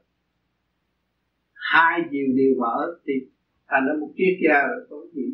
Hai 1.72 2.00
chiều 2.10 2.26
đều 2.38 2.52
mở 2.62 2.76
thì 3.06 3.14
thành 3.68 3.84
ra 3.86 3.92
một 4.00 4.10
triết 4.16 4.34
gia 4.44 4.58
rồi 4.68 4.80
có 4.90 4.96
gì. 5.14 5.26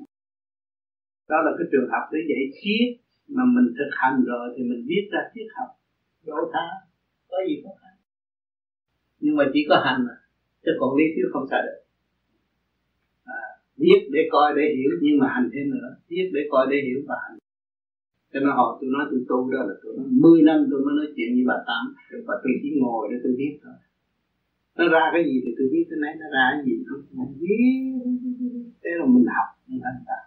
Đó 1.28 1.38
là 1.44 1.50
cái 1.58 1.66
trường 1.72 1.88
hợp 1.92 2.04
để 2.12 2.18
dạy 2.30 2.42
triết 2.60 2.88
mà 3.36 3.42
mình 3.54 3.66
thực 3.78 3.90
hành 4.00 4.16
rồi 4.30 4.44
thì 4.54 4.62
mình 4.70 4.82
viết 4.88 5.04
ra 5.12 5.20
triết 5.34 5.46
học. 5.56 5.70
Đổ 6.26 6.38
tha, 6.52 6.66
có 7.30 7.36
gì 7.48 7.54
không 7.62 7.76
khăn? 7.80 7.94
Nhưng 9.20 9.36
mà 9.36 9.44
chỉ 9.52 9.60
có 9.68 9.76
hành 9.84 10.00
mà, 10.06 10.16
chứ 10.64 10.70
còn 10.80 10.96
lý 10.96 11.04
thuyết 11.14 11.28
không 11.32 11.46
xài 11.50 11.62
được 11.66 11.79
biết 13.80 13.98
viết 13.98 14.00
để 14.14 14.22
coi 14.34 14.48
để 14.56 14.64
hiểu, 14.76 14.92
nhưng 15.04 15.16
mà 15.20 15.26
hành 15.34 15.48
thêm 15.52 15.66
nữa. 15.74 15.88
Viết 16.10 16.26
để 16.34 16.42
coi 16.52 16.66
để 16.70 16.76
hiểu 16.86 17.00
và 17.08 17.16
hành. 17.24 17.36
Cho 18.32 18.40
nên 18.40 18.52
họ 18.58 18.66
tôi 18.80 18.88
nói 18.94 19.04
tôi 19.10 19.20
tu 19.28 19.50
đó 19.52 19.60
là 19.68 19.74
tôi 19.82 19.92
nói 19.96 20.06
10 20.10 20.42
năm 20.48 20.58
tôi 20.70 20.80
mới 20.84 20.94
nói 21.00 21.08
chuyện 21.16 21.30
với 21.36 21.44
bà 21.50 21.58
tám 21.68 21.84
và 22.26 22.34
tôi 22.42 22.52
chỉ 22.62 22.68
ngồi 22.80 23.02
để 23.10 23.16
tôi 23.24 23.32
viết 23.38 23.54
thôi. 23.62 23.76
Nó 24.78 24.84
ra 24.94 25.04
cái 25.14 25.22
gì 25.28 25.36
thì 25.44 25.50
tôi 25.58 25.66
viết 25.72 25.84
cái 25.90 25.98
nấy 26.02 26.12
nó 26.20 26.26
ra 26.36 26.46
cái 26.54 26.62
gì 26.66 26.74
tôi 26.86 26.98
biết. 27.40 27.66
Thế 28.82 28.90
là 28.98 29.04
mình 29.14 29.26
học 29.36 29.48
mình 29.68 29.80
thành 29.84 30.00
tạo 30.08 30.24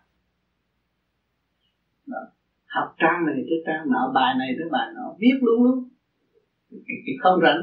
học 2.75 2.87
trang 3.01 3.19
này 3.25 3.35
tới 3.49 3.59
trang 3.65 3.83
nọ, 3.93 4.11
bài 4.15 4.31
này 4.39 4.49
tới 4.57 4.67
bài 4.75 4.87
nọ, 4.95 5.05
viết 5.21 5.37
luôn 5.45 5.63
luôn. 5.63 5.77
Không 7.23 7.39
rảnh. 7.45 7.61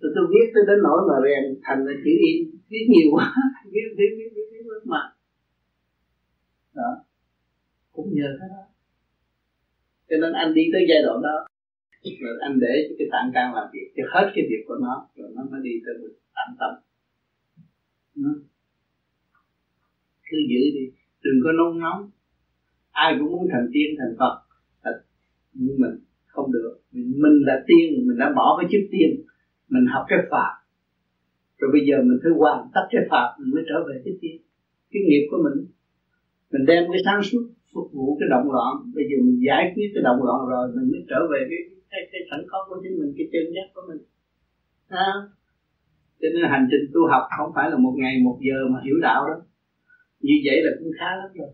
Tôi 0.00 0.10
tôi 0.14 0.24
viết 0.32 0.46
tới 0.54 0.64
đến 0.68 0.78
nỗi 0.86 1.00
mà 1.08 1.16
rèn 1.24 1.42
thành 1.64 1.80
là 1.86 1.92
chữ 2.04 2.12
in. 2.28 2.36
Viết 2.70 2.84
nhiều 2.92 3.08
quá, 3.14 3.34
viết 3.72 3.88
viết 3.98 4.12
viết 4.18 4.30
đó. 6.78 6.90
Cũng 7.92 8.08
nhờ 8.14 8.28
cái 8.40 8.48
đó. 8.48 8.62
Cho 10.08 10.16
nên 10.20 10.32
anh 10.32 10.54
đi 10.54 10.62
tới 10.72 10.82
giai 10.88 11.02
đoạn 11.02 11.22
đó, 11.22 11.36
rồi 12.20 12.34
anh 12.40 12.60
để 12.60 12.72
cho 12.88 12.94
cái 12.98 13.08
tạng 13.12 13.30
can 13.34 13.54
làm 13.54 13.66
việc, 13.72 13.88
cho 13.96 14.02
hết 14.12 14.26
cái 14.34 14.44
việc 14.50 14.62
của 14.68 14.78
nó, 14.82 15.08
rồi 15.16 15.28
nó 15.36 15.42
mới 15.50 15.60
đi 15.62 15.70
tới 15.84 15.94
được 16.00 16.14
tạm 16.34 16.56
tâm. 16.60 16.72
Nó 18.14 18.30
cứ 20.30 20.36
giữ 20.50 20.62
đi, 20.74 20.84
đừng 21.22 21.40
có 21.44 21.52
nôn 21.52 21.80
nóng. 21.80 22.10
Ai 22.90 23.16
cũng 23.18 23.32
muốn 23.32 23.48
thành 23.52 23.68
tiên, 23.72 23.88
thành 23.98 24.16
phật 24.18 24.34
nhưng 25.52 25.80
mình 25.80 25.94
không 26.26 26.52
được. 26.52 26.80
Mình 26.92 27.42
là 27.46 27.64
tiên, 27.66 28.06
mình 28.06 28.18
đã 28.18 28.32
bỏ 28.36 28.58
cái 28.60 28.68
chức 28.72 28.88
tiên, 28.90 29.10
mình 29.68 29.86
học 29.86 30.04
cái 30.08 30.18
pháp 30.30 30.58
rồi 31.58 31.70
bây 31.72 31.82
giờ 31.88 31.96
mình 32.02 32.18
phải 32.22 32.32
hoàn 32.40 32.68
tất 32.74 32.84
cái 32.90 33.02
pháp 33.10 33.26
mình 33.38 33.50
mới 33.54 33.62
trở 33.68 33.78
về 33.88 34.02
cái 34.04 34.14
tiên. 34.20 34.36
Cái 34.90 35.02
nghiệp 35.06 35.24
của 35.30 35.38
mình 35.44 35.66
mình 36.52 36.64
đem 36.70 36.82
cái 36.92 37.00
sáng 37.04 37.20
suốt 37.28 37.44
phục 37.74 37.88
vụ 37.92 38.16
cái 38.20 38.28
động 38.34 38.52
loạn. 38.54 38.72
Bây 38.94 39.04
giờ 39.08 39.16
mình 39.26 39.38
giải 39.48 39.64
quyết 39.74 39.88
cái 39.94 40.02
động 40.08 40.20
loạn 40.26 40.40
rồi 40.52 40.64
mình 40.76 40.86
mới 40.92 41.02
trở 41.10 41.20
về 41.32 41.40
cái 41.50 41.60
cái, 41.90 42.00
cái 42.12 42.20
sẵn 42.30 42.40
có 42.50 42.58
của 42.68 42.76
chính 42.82 42.94
mình 43.00 43.10
cái 43.16 43.26
chân 43.32 43.44
giác 43.54 43.66
của 43.74 43.82
mình. 43.88 44.00
À. 44.88 45.12
cho 46.20 46.28
nên 46.34 46.50
hành 46.50 46.66
trình 46.70 46.84
tu 46.94 47.00
học 47.12 47.24
không 47.38 47.50
phải 47.54 47.70
là 47.70 47.76
một 47.76 47.94
ngày 48.00 48.14
một 48.26 48.38
giờ 48.46 48.58
mà 48.72 48.78
hiểu 48.84 48.98
đạo 49.02 49.20
đó. 49.28 49.36
Như 50.20 50.34
vậy 50.46 50.56
là 50.64 50.70
cũng 50.78 50.92
khá 50.98 51.10
lắm 51.20 51.30
rồi. 51.34 51.52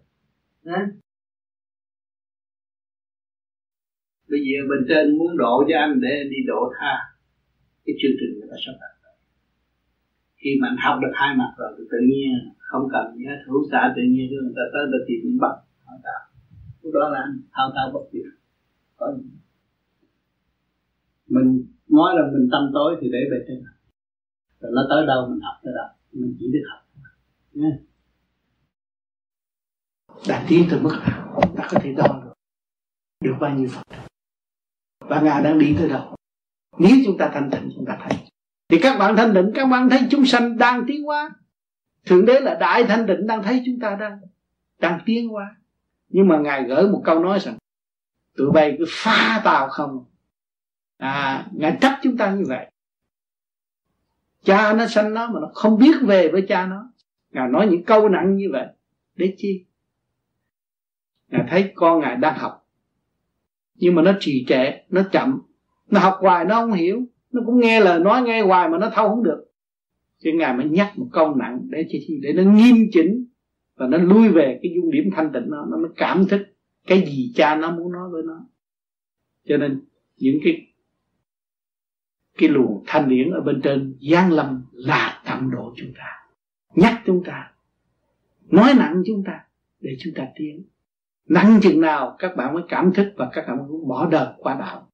À. 0.65 0.81
bây 4.31 4.41
giờ 4.47 4.59
bên 4.71 4.81
trên 4.89 5.19
muốn 5.19 5.37
độ 5.37 5.65
cho 5.69 5.77
anh 5.79 6.01
để 6.01 6.09
anh 6.23 6.31
đi 6.31 6.41
độ 6.47 6.61
tha. 6.77 6.95
Cái 7.85 7.95
chương 8.01 8.17
trình 8.19 8.33
người 8.35 8.49
ta 8.51 8.57
sắp 8.67 8.73
đặt 8.81 8.94
khi 10.45 10.51
mà 10.61 10.69
anh 10.69 10.77
học 10.85 10.97
được 11.03 11.13
hai 11.15 11.37
mặt 11.37 11.51
rồi, 11.59 11.71
thì 11.79 11.85
tự 11.93 11.99
nhiên 12.11 12.33
không 12.59 12.89
cần 12.93 13.05
nhớ 13.17 13.31
thủ 13.47 13.55
xã, 13.71 13.93
tự 13.97 14.03
nhiên 14.03 14.27
người 14.31 14.57
ta 14.57 14.63
tới 14.73 14.83
được 14.93 15.05
tìm 15.09 15.19
những 15.25 15.39
bằng 15.41 15.59
hỏi 15.87 15.99
tạo. 16.05 16.23
Lúc 16.83 16.93
đó 16.95 17.09
là 17.09 17.19
anh 17.19 17.35
thao 17.53 17.71
thao 17.75 17.91
bất 17.95 18.05
tuyệt. 18.13 18.27
Có 18.97 19.07
mình 21.29 21.67
nói 21.89 22.15
là 22.17 22.23
mình 22.33 22.49
tâm 22.53 22.71
tối 22.75 22.97
thì 23.01 23.07
để 23.13 23.19
về 23.31 23.45
trên. 23.49 23.63
Rồi 24.61 24.73
nó 24.75 24.83
tới 24.91 25.07
đâu 25.07 25.29
mình 25.31 25.41
học 25.41 25.57
tới 25.63 25.73
đâu 25.77 25.89
mình 26.13 26.37
chỉ 26.39 26.47
biết 26.53 26.63
học. 26.71 26.81
Nha 27.53 27.79
đạt 30.29 30.43
tiến 30.49 30.67
từ 30.71 30.81
mức 30.81 30.91
nào, 31.09 31.41
ta 31.57 31.69
có 31.71 31.79
thể 31.83 31.93
đo 31.93 32.23
được. 32.25 32.33
Được 33.25 33.35
bao 33.41 33.57
nhiêu 33.57 33.69
phần 33.69 33.83
và 34.99 35.21
ngài 35.21 35.43
đang 35.43 35.59
đi 35.59 35.75
tới 35.79 35.89
đâu? 35.89 36.17
Nếu 36.79 36.97
chúng 37.05 37.19
ta 37.19 37.31
thanh 37.35 37.51
tịnh, 37.51 37.71
chúng 37.75 37.85
ta 37.87 37.99
thấy 38.01 38.19
thì 38.75 38.81
các 38.83 38.99
bạn 38.99 39.17
thanh 39.17 39.35
định, 39.35 39.51
các 39.55 39.67
bạn 39.67 39.91
thấy 39.91 40.01
chúng 40.11 40.27
sanh 40.27 40.59
đang 40.59 40.85
tiến 40.87 41.05
hóa. 41.05 41.31
Thượng 42.07 42.27
đế 42.27 42.41
là 42.41 42.55
đại 42.55 42.85
thanh 42.85 43.07
định, 43.07 43.27
đang 43.27 43.43
thấy 43.43 43.63
chúng 43.67 43.81
ta 43.81 43.97
đang 44.01 44.19
đang 44.79 45.01
tiến 45.07 45.29
hóa. 45.29 45.57
Nhưng 46.09 46.29
mà 46.29 46.39
ngài 46.39 46.65
gửi 46.65 46.89
một 46.89 47.03
câu 47.05 47.19
nói 47.19 47.41
rằng, 47.41 47.59
tụi 48.37 48.51
bay 48.51 48.75
cứ 48.79 48.85
pha 48.89 49.41
tào 49.45 49.69
không. 49.69 50.05
À 50.97 51.47
ngài 51.53 51.79
trách 51.81 51.99
chúng 52.03 52.17
ta 52.17 52.35
như 52.35 52.45
vậy. 52.49 52.71
Cha 54.45 54.73
nó 54.73 54.87
sanh 54.87 55.15
nó 55.15 55.31
mà 55.31 55.41
nó 55.41 55.51
không 55.55 55.79
biết 55.79 55.97
về 56.03 56.29
với 56.29 56.45
cha 56.49 56.67
nó. 56.67 56.93
Ngài 57.31 57.49
nói 57.49 57.69
những 57.71 57.85
câu 57.85 58.09
nặng 58.09 58.37
như 58.37 58.49
vậy, 58.53 58.67
để 59.15 59.35
chi? 59.39 59.65
Ngài 61.29 61.45
thấy 61.49 61.73
con 61.75 62.01
ngài 62.01 62.17
đang 62.17 62.39
học. 62.39 62.67
Nhưng 63.75 63.95
mà 63.95 64.03
nó 64.03 64.13
trì 64.21 64.45
trệ, 64.49 64.71
nó 64.89 65.03
chậm. 65.13 65.43
Nó 65.91 66.01
học 66.01 66.19
hoài, 66.21 66.45
nó 66.45 66.55
không 66.55 66.73
hiểu 66.73 67.05
nó 67.35 67.43
cũng 67.47 67.61
nghe 67.61 67.81
lời 67.81 68.01
nói, 68.01 68.23
nghe 68.23 68.43
hoài 68.43 68.69
mà 68.69 68.79
nó 68.79 68.91
thâu 68.95 69.09
không 69.09 69.23
được. 69.23 69.45
Thì 70.25 70.33
ngài 70.33 70.57
mới 70.57 70.69
nhắc 70.69 70.99
một 70.99 71.07
câu 71.13 71.35
nặng 71.35 71.61
để 71.69 71.87
để 72.23 72.33
nó 72.33 72.43
nghiêm 72.43 72.77
chỉnh 72.93 73.27
và 73.77 73.87
nó 73.87 73.99
lui 73.99 74.29
về 74.29 74.59
cái 74.63 74.73
dung 74.77 74.91
điểm 74.91 75.11
thanh 75.17 75.33
tịnh 75.33 75.51
nó 75.51 75.67
nó 75.71 75.77
mới 75.77 75.91
cảm 75.97 76.27
thức 76.27 76.41
cái 76.87 77.07
gì 77.07 77.33
cha 77.35 77.57
nó 77.57 77.71
muốn 77.71 77.93
nói 77.93 78.11
với 78.11 78.23
nó. 78.23 78.47
Cho 79.49 79.57
nên 79.57 79.81
những 80.17 80.39
cái 80.45 80.67
cái 82.39 82.49
luồng 82.49 82.83
thanh 82.87 83.09
điển 83.09 83.31
ở 83.31 83.41
bên 83.41 83.61
trên 83.63 83.97
giáng 84.11 84.33
lâm 84.33 84.65
là 84.73 85.23
tận 85.27 85.51
độ 85.51 85.73
chúng 85.77 85.93
ta. 85.99 86.29
Nhắc 86.75 87.03
chúng 87.07 87.25
ta, 87.25 87.53
nói 88.51 88.75
nặng 88.79 89.03
chúng 89.07 89.25
ta 89.25 89.41
để 89.81 89.97
chúng 89.99 90.15
ta 90.15 90.27
tiến. 90.35 90.65
Nặng 91.29 91.59
chừng 91.63 91.81
nào 91.81 92.17
các 92.19 92.37
bạn 92.37 92.55
mới 92.55 92.63
cảm 92.69 92.93
thức 92.93 93.13
và 93.17 93.31
các 93.33 93.45
bạn 93.49 93.57
mới 93.57 93.67
bỏ 93.87 94.09
đời 94.11 94.29
qua 94.39 94.57
đạo. 94.59 94.89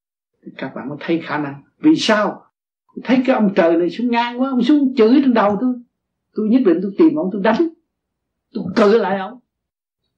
Các 0.57 0.73
bạn 0.75 0.89
mới 0.89 0.99
thấy 1.01 1.21
khả 1.25 1.39
năng 1.39 1.63
vì 1.81 1.97
sao? 1.97 2.45
Thấy 3.05 3.23
cái 3.27 3.37
ông 3.37 3.55
trời 3.57 3.77
này 3.77 3.91
xuống 3.91 4.11
ngang 4.11 4.41
quá 4.41 4.51
ông 4.51 4.63
xuống 4.63 4.95
chửi 4.97 5.21
trên 5.23 5.35
đầu 5.35 5.57
tôi. 5.61 5.75
Tôi 6.35 6.49
nhất 6.49 6.63
định 6.65 6.79
tôi 6.83 6.93
tìm 6.99 7.15
ông 7.15 7.31
tôi 7.33 7.43
đánh. 7.43 7.69
Tôi 8.55 8.65
cự 8.77 8.99
lại 8.99 9.19
ông. 9.19 9.39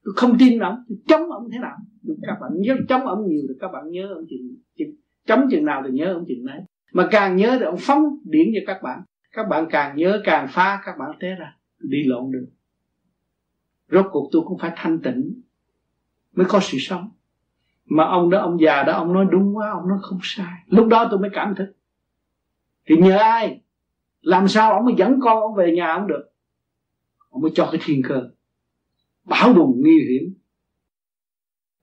Tôi 0.03 0.13
không 0.17 0.37
tin 0.39 0.59
ông 0.59 0.83
tôi 0.89 0.97
chống 1.07 1.31
ông 1.31 1.49
thế 1.51 1.57
nào. 1.59 1.77
Được 2.01 2.15
các 2.21 2.37
bạn 2.41 2.51
nhớ 2.55 2.75
chống 2.89 3.07
ông 3.07 3.27
nhiều 3.27 3.41
thì 3.49 3.53
các 3.59 3.67
bạn 3.73 3.91
nhớ 3.91 4.13
ông 4.15 4.25
chừng, 4.29 4.55
chừng 4.77 4.95
chống 5.25 5.47
chừng 5.51 5.65
nào 5.65 5.83
thì 5.85 5.91
nhớ 5.91 6.13
ông 6.13 6.25
chừng 6.27 6.45
đấy. 6.45 6.61
Mà 6.93 7.07
càng 7.11 7.37
nhớ 7.37 7.57
thì 7.59 7.65
ông 7.65 7.77
phóng 7.79 8.03
điển 8.23 8.47
cho 8.55 8.61
các 8.67 8.83
bạn. 8.83 9.01
Các 9.31 9.43
bạn 9.49 9.65
càng 9.69 9.97
nhớ 9.97 10.21
càng 10.23 10.47
phá 10.51 10.81
các 10.85 10.95
bạn 10.99 11.09
té 11.19 11.35
ra. 11.39 11.57
Đi 11.79 12.03
lộn 12.03 12.31
được. 12.31 12.47
Rốt 13.91 14.05
cuộc 14.11 14.29
tôi 14.31 14.41
cũng 14.45 14.57
phải 14.57 14.71
thanh 14.75 14.99
tịnh 14.99 15.41
mới 16.35 16.45
có 16.49 16.59
sự 16.61 16.77
sống 16.81 17.09
mà 17.85 18.03
ông 18.03 18.29
đó 18.29 18.39
ông 18.39 18.61
già 18.61 18.83
đó 18.83 18.93
ông 18.93 19.13
nói 19.13 19.25
đúng 19.31 19.57
quá 19.57 19.71
ông 19.71 19.87
nói 19.87 19.97
không 20.01 20.19
sai. 20.21 20.53
Lúc 20.67 20.87
đó 20.87 21.07
tôi 21.11 21.19
mới 21.19 21.29
cảm 21.33 21.55
thức 21.55 21.73
thì 22.85 22.95
nhờ 22.97 23.17
ai? 23.17 23.61
Làm 24.21 24.47
sao 24.47 24.73
ông 24.73 24.85
mới 24.85 24.93
dẫn 24.97 25.19
con 25.21 25.41
ông 25.41 25.55
về 25.55 25.71
nhà 25.75 25.93
ông 25.93 26.07
được? 26.07 26.31
Ông 27.29 27.41
mới 27.41 27.51
cho 27.55 27.69
cái 27.71 27.81
thiên 27.83 28.01
cơ. 28.07 28.29
Bảo 29.23 29.53
đùng 29.53 29.81
nguy 29.81 30.05
hiểm. 30.09 30.33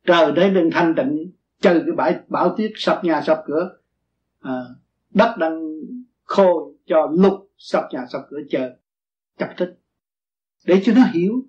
Trời 0.04 0.32
đấy 0.32 0.50
đừng 0.50 0.70
thanh 0.72 0.94
tịnh 0.96 1.32
trừ 1.60 1.82
cái 1.86 1.96
bãi 1.96 2.20
bão 2.28 2.56
tuyết 2.56 2.72
sập 2.74 3.04
nhà 3.04 3.22
sập 3.22 3.42
cửa. 3.46 3.78
À, 4.40 4.60
đất 5.10 5.34
đang 5.38 5.80
khô 6.24 6.74
cho 6.86 7.08
lục 7.12 7.50
sập 7.58 7.84
nhà 7.92 8.06
sập 8.08 8.22
cửa 8.30 8.40
chờ 8.50 8.76
chập 9.38 9.50
tích. 9.56 9.78
Để 10.66 10.82
cho 10.84 10.92
nó 10.96 11.02
hiểu. 11.12 11.44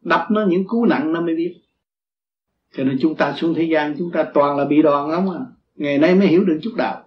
Đập 0.00 0.26
nó 0.30 0.46
những 0.48 0.64
cú 0.68 0.86
nặng 0.86 1.12
nó 1.12 1.20
mới 1.20 1.34
biết 1.34 1.60
cho 2.76 2.84
nên 2.84 2.98
chúng 3.00 3.14
ta 3.14 3.32
xuống 3.32 3.54
thế 3.54 3.62
gian, 3.62 3.94
chúng 3.98 4.10
ta 4.12 4.22
toàn 4.34 4.56
là 4.58 4.64
bị 4.64 4.82
đòn 4.82 5.10
lắm 5.10 5.26
à. 5.30 5.40
Ngày 5.76 5.98
nay 5.98 6.14
mới 6.14 6.26
hiểu 6.26 6.44
được 6.44 6.58
chút 6.62 6.72
đạo. 6.76 7.02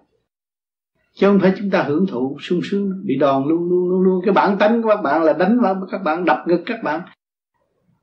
Chứ 1.14 1.26
không 1.26 1.38
phải 1.40 1.52
chúng 1.58 1.70
ta 1.70 1.82
hưởng 1.82 2.06
thụ, 2.06 2.36
sung 2.40 2.60
sướng, 2.62 3.02
bị 3.04 3.16
đòn 3.16 3.48
luôn 3.48 3.68
luôn 3.68 3.88
luôn 3.88 4.00
luôn. 4.00 4.20
Cái 4.24 4.32
bản 4.34 4.56
tánh 4.58 4.82
của 4.82 4.88
các 4.88 5.02
bạn 5.02 5.22
là 5.22 5.32
đánh 5.32 5.60
vào 5.60 5.86
các 5.90 6.02
bạn, 6.04 6.24
đập 6.24 6.38
ngực 6.46 6.62
các 6.66 6.82
bạn, 6.82 7.00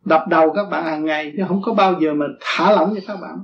đập 0.06 0.22
đầu 0.30 0.54
các 0.54 0.70
bạn 0.72 0.84
hàng 0.84 1.06
ngày. 1.06 1.34
Chứ 1.38 1.44
không 1.48 1.62
có 1.62 1.74
bao 1.74 2.00
giờ 2.02 2.14
mà 2.14 2.26
thả 2.42 2.72
lỏng 2.72 2.94
cho 2.96 3.02
các 3.08 3.18
bạn. 3.22 3.40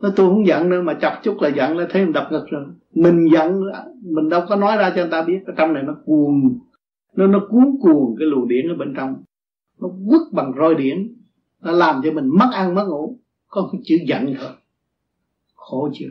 Nó 0.00 0.10
tôi 0.16 0.28
không 0.28 0.46
giận 0.46 0.68
nữa, 0.68 0.82
mà 0.82 0.94
chọc 0.94 1.12
chút 1.22 1.36
là 1.40 1.48
giận 1.48 1.78
là 1.78 1.86
thấy 1.90 2.04
mình 2.04 2.12
đập 2.12 2.28
ngực 2.30 2.46
rồi. 2.50 2.64
Mình 2.94 3.28
giận, 3.32 3.60
mình 4.02 4.28
đâu 4.28 4.42
có 4.48 4.56
nói 4.56 4.76
ra 4.76 4.90
cho 4.90 5.02
người 5.02 5.10
ta 5.10 5.22
biết. 5.22 5.38
Ở 5.46 5.52
trong 5.56 5.72
này 5.72 5.82
nó 5.82 5.94
cuồng. 6.04 6.58
Nó 7.16 7.26
nó 7.26 7.40
cuốn 7.50 7.64
cuồng 7.80 8.16
cái 8.18 8.28
luồng 8.28 8.48
điển 8.48 8.68
ở 8.68 8.74
bên 8.74 8.94
trong. 8.96 9.22
Nó 9.80 9.88
quất 10.08 10.20
bằng 10.32 10.52
roi 10.58 10.74
điển 10.74 11.14
nó 11.64 11.72
làm 11.72 12.00
cho 12.04 12.12
mình 12.12 12.28
mất 12.38 12.50
ăn, 12.52 12.74
mất 12.74 12.84
ngủ. 12.88 13.18
Có 13.46 13.68
cái 13.72 13.80
chữ 13.84 13.96
giận 14.06 14.34
thôi 14.40 14.50
khổ 15.64 15.90
chưa? 15.94 16.08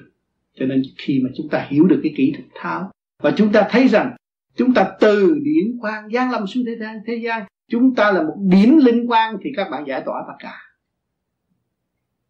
Cho 0.56 0.66
nên 0.66 0.84
khi 0.98 1.22
mà 1.24 1.30
chúng 1.38 1.50
ta 1.50 1.68
hiểu 1.70 1.88
được 1.88 2.00
cái 2.04 2.14
kỹ 2.18 2.34
thuật 2.36 2.50
tháo, 2.56 2.92
và 3.20 3.32
chúng 3.38 3.52
ta 3.52 3.68
thấy 3.70 3.88
rằng 3.88 4.16
chúng 4.56 4.74
ta 4.74 4.92
từ 5.00 5.40
điển 5.44 5.78
quang 5.82 6.10
giang 6.14 6.32
lâm 6.32 6.48
xuống 6.48 6.64
thế 6.68 6.78
gian 6.80 6.98
thế 7.06 7.16
gian, 7.16 7.44
chúng 7.68 7.96
ta 7.96 8.12
là 8.12 8.24
một 8.24 8.36
điểm 8.40 8.78
linh 8.78 9.08
quang, 9.08 9.38
thì 9.44 9.50
các 9.56 9.68
bạn 9.72 9.88
giải 9.88 10.02
tỏa 10.06 10.24
tất 10.28 10.34
cả. 10.40 10.60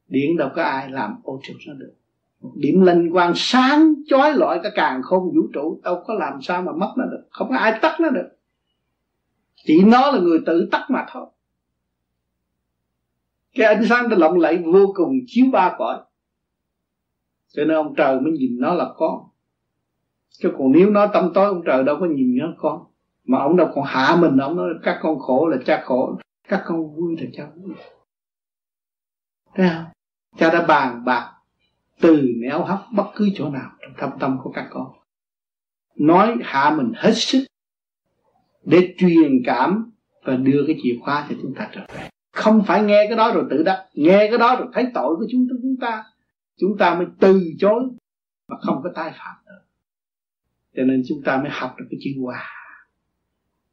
Điển 0.08 0.38
đâu 0.38 0.50
có 0.56 0.64
ai 0.64 0.92
làm 0.92 1.16
ô 1.24 1.40
trực 1.44 1.56
nó 1.68 1.74
được. 1.74 1.94
Một 2.42 2.52
điểm 2.56 2.82
linh 2.82 3.12
quang 3.12 3.34
sáng 3.36 3.94
chói 4.08 4.34
lọi 4.34 4.60
cả 4.64 4.70
càng 4.76 5.02
không 5.04 5.24
vũ 5.24 5.48
trụ, 5.54 5.80
đâu 5.84 6.04
có 6.08 6.14
làm 6.14 6.42
sao 6.42 6.62
mà 6.62 6.72
mất 6.72 6.94
nó 6.98 7.06
được. 7.06 7.28
Không 7.30 7.50
có 7.50 7.58
ai 7.58 7.80
tắt 7.82 7.98
nó 8.00 8.10
được. 8.10 8.30
Chỉ 9.66 9.84
nó 9.84 10.12
là 10.12 10.20
người 10.20 10.40
tự 10.46 10.68
tắt 10.72 10.86
mà 10.90 11.06
thôi 11.12 11.26
cái 13.54 13.68
ánh 13.76 13.86
sáng 13.90 14.10
nó 14.10 14.16
lộng 14.16 14.40
lẫy 14.40 14.58
vô 14.58 14.94
cùng, 14.96 15.14
chiếu 15.28 15.46
ba 15.52 15.76
cõi. 15.78 16.02
Cho 17.48 17.64
nên 17.66 17.78
ông 17.78 17.96
trời 17.96 18.22
mới 18.22 18.32
nhìn 18.32 18.58
nó 18.60 18.74
là 18.74 18.94
con. 18.98 19.24
Chứ 20.30 20.54
còn 20.58 20.72
nếu 20.72 20.90
nó 20.90 21.08
tâm 21.08 21.32
tối, 21.34 21.46
ông 21.46 21.62
trời 21.66 21.84
đâu 21.84 21.98
có 22.00 22.06
nhìn 22.06 22.38
nó 22.38 22.54
con. 22.58 22.86
Mà 23.26 23.38
ông 23.38 23.58
đâu 23.58 23.72
còn 23.76 23.84
hạ 23.84 24.18
mình, 24.22 24.38
ông 24.38 24.56
nói, 24.56 24.70
các 24.84 25.00
con 25.02 25.20
khổ 25.20 25.48
là 25.48 25.58
cha 25.66 25.84
khổ, 25.86 26.18
các 26.48 26.64
con 26.66 26.96
vui 26.96 27.18
là 27.20 27.28
cha 27.34 27.50
vui. 27.56 27.74
Thấy 29.56 29.70
không? 29.70 29.86
Cha 30.38 30.50
đã 30.50 30.66
bàn 30.68 31.06
bạc 31.06 31.34
từ 32.02 32.28
néo 32.36 32.64
hấp 32.64 32.80
bất 32.92 33.06
cứ 33.16 33.30
chỗ 33.36 33.50
nào 33.50 33.72
trong 33.82 33.94
thâm 33.98 34.20
tâm 34.20 34.38
của 34.44 34.52
các 34.52 34.68
con. 34.70 34.88
Nói 35.96 36.36
hạ 36.42 36.76
mình 36.78 36.92
hết 36.96 37.14
sức 37.16 37.46
để 38.64 38.96
truyền 38.98 39.42
cảm 39.46 39.92
và 40.24 40.36
đưa 40.36 40.64
cái 40.68 40.76
chìa 40.84 40.98
khóa 41.02 41.28
cho 41.30 41.36
chúng 41.42 41.54
ta 41.54 41.70
trở 41.72 41.82
về 41.96 42.10
không 42.34 42.64
phải 42.68 42.84
nghe 42.84 43.06
cái 43.08 43.18
đó 43.18 43.32
rồi 43.34 43.46
tự 43.50 43.64
đắc 43.64 43.88
nghe 43.94 44.28
cái 44.30 44.38
đó 44.38 44.56
rồi 44.56 44.68
thấy 44.74 44.88
tội 44.94 45.16
của 45.16 45.26
chúng 45.32 45.48
ta 45.50 45.56
chúng 45.62 45.78
ta 45.82 46.04
chúng 46.58 46.78
ta 46.78 46.96
mới 46.96 47.08
từ 47.20 47.42
chối 47.60 47.84
mà 48.48 48.58
không 48.62 48.82
có 48.84 48.90
tái 48.96 49.12
phạm 49.12 49.36
nữa. 49.46 49.62
Cho 50.76 50.84
nên 50.84 51.04
chúng 51.08 51.22
ta 51.26 51.38
mới 51.38 51.50
học 51.52 51.76
được 51.78 51.86
cái 51.92 52.00
chữ 52.04 52.10
hòa. 52.22 52.50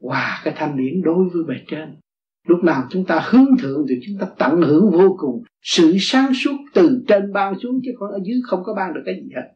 Hòa 0.00 0.40
cái 0.44 0.54
thanh 0.56 0.76
điển 0.76 1.02
đối 1.02 1.28
với 1.28 1.44
bề 1.44 1.54
trên. 1.68 1.96
Lúc 2.44 2.64
nào 2.64 2.86
chúng 2.90 3.04
ta 3.04 3.28
hướng 3.30 3.56
thượng 3.58 3.86
thì 3.88 3.94
chúng 4.06 4.18
ta 4.18 4.26
tận 4.38 4.62
hưởng 4.62 4.90
vô 4.90 5.16
cùng 5.18 5.42
sự 5.62 5.96
sáng 6.00 6.34
suốt 6.34 6.56
từ 6.74 7.04
trên 7.08 7.32
ban 7.32 7.58
xuống 7.58 7.80
chứ 7.84 7.90
còn 7.98 8.10
ở 8.10 8.18
dưới 8.22 8.40
không 8.44 8.62
có 8.64 8.74
ban 8.74 8.94
được 8.94 9.02
cái 9.06 9.14
gì 9.14 9.30
hết. 9.36 9.52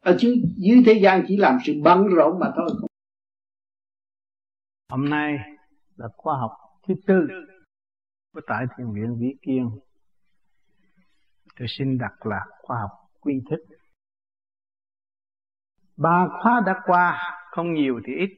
Ở 0.00 0.16
dưới, 0.18 0.42
dưới 0.56 0.82
thế 0.86 0.92
gian 0.92 1.24
chỉ 1.28 1.36
làm 1.36 1.58
sự 1.64 1.72
bận 1.82 2.06
rộn 2.06 2.38
mà 2.38 2.52
thôi. 2.56 2.70
Hôm 4.88 5.10
nay 5.10 5.38
là 5.96 6.08
khoa 6.16 6.38
học 6.38 6.50
thứ 6.88 6.94
tư 7.06 7.28
của 8.36 8.42
tại 8.46 8.64
thiền 8.76 8.86
viện 8.94 9.16
Vĩ 9.20 9.34
Kiên 9.42 9.70
tôi 11.58 11.68
xin 11.68 11.98
đặt 11.98 12.26
là 12.26 12.46
khoa 12.62 12.80
học 12.80 12.90
quy 13.20 13.34
thức. 13.50 13.76
Ba 15.96 16.28
khóa 16.42 16.62
đã 16.66 16.82
qua, 16.84 17.38
không 17.50 17.74
nhiều 17.74 18.00
thì 18.06 18.12
ít, 18.14 18.30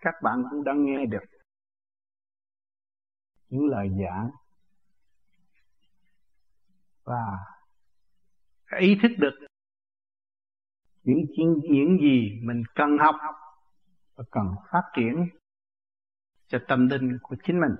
các 0.00 0.14
bạn 0.22 0.42
cũng 0.50 0.64
đã 0.64 0.72
nghe 0.76 1.06
được. 1.06 1.26
Những 3.48 3.66
lời 3.66 3.88
giảng 3.88 4.30
và 7.04 7.38
ý 8.80 8.98
thức 9.02 9.08
được 9.18 9.46
những 11.02 11.24
những 11.70 11.98
gì 12.00 12.40
mình 12.42 12.62
cần 12.74 12.98
học 12.98 13.14
và 14.14 14.24
cần 14.30 14.44
phát 14.72 14.82
triển 14.96 15.26
cho 16.46 16.58
tâm 16.68 16.88
linh 16.88 17.18
của 17.22 17.36
chính 17.44 17.60
mình 17.60 17.72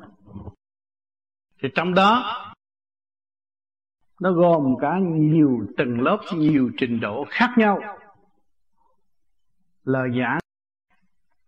thì 1.67 1.73
trong 1.75 1.95
đó, 1.95 2.43
nó 4.21 4.33
gồm 4.33 4.75
cả 4.81 4.99
nhiều 5.01 5.67
tầng 5.77 6.01
lớp, 6.01 6.19
nhiều 6.35 6.71
trình 6.79 7.01
độ 7.01 7.25
khác 7.31 7.49
nhau. 7.57 7.79
Lời 9.85 10.09
giảng 10.21 10.39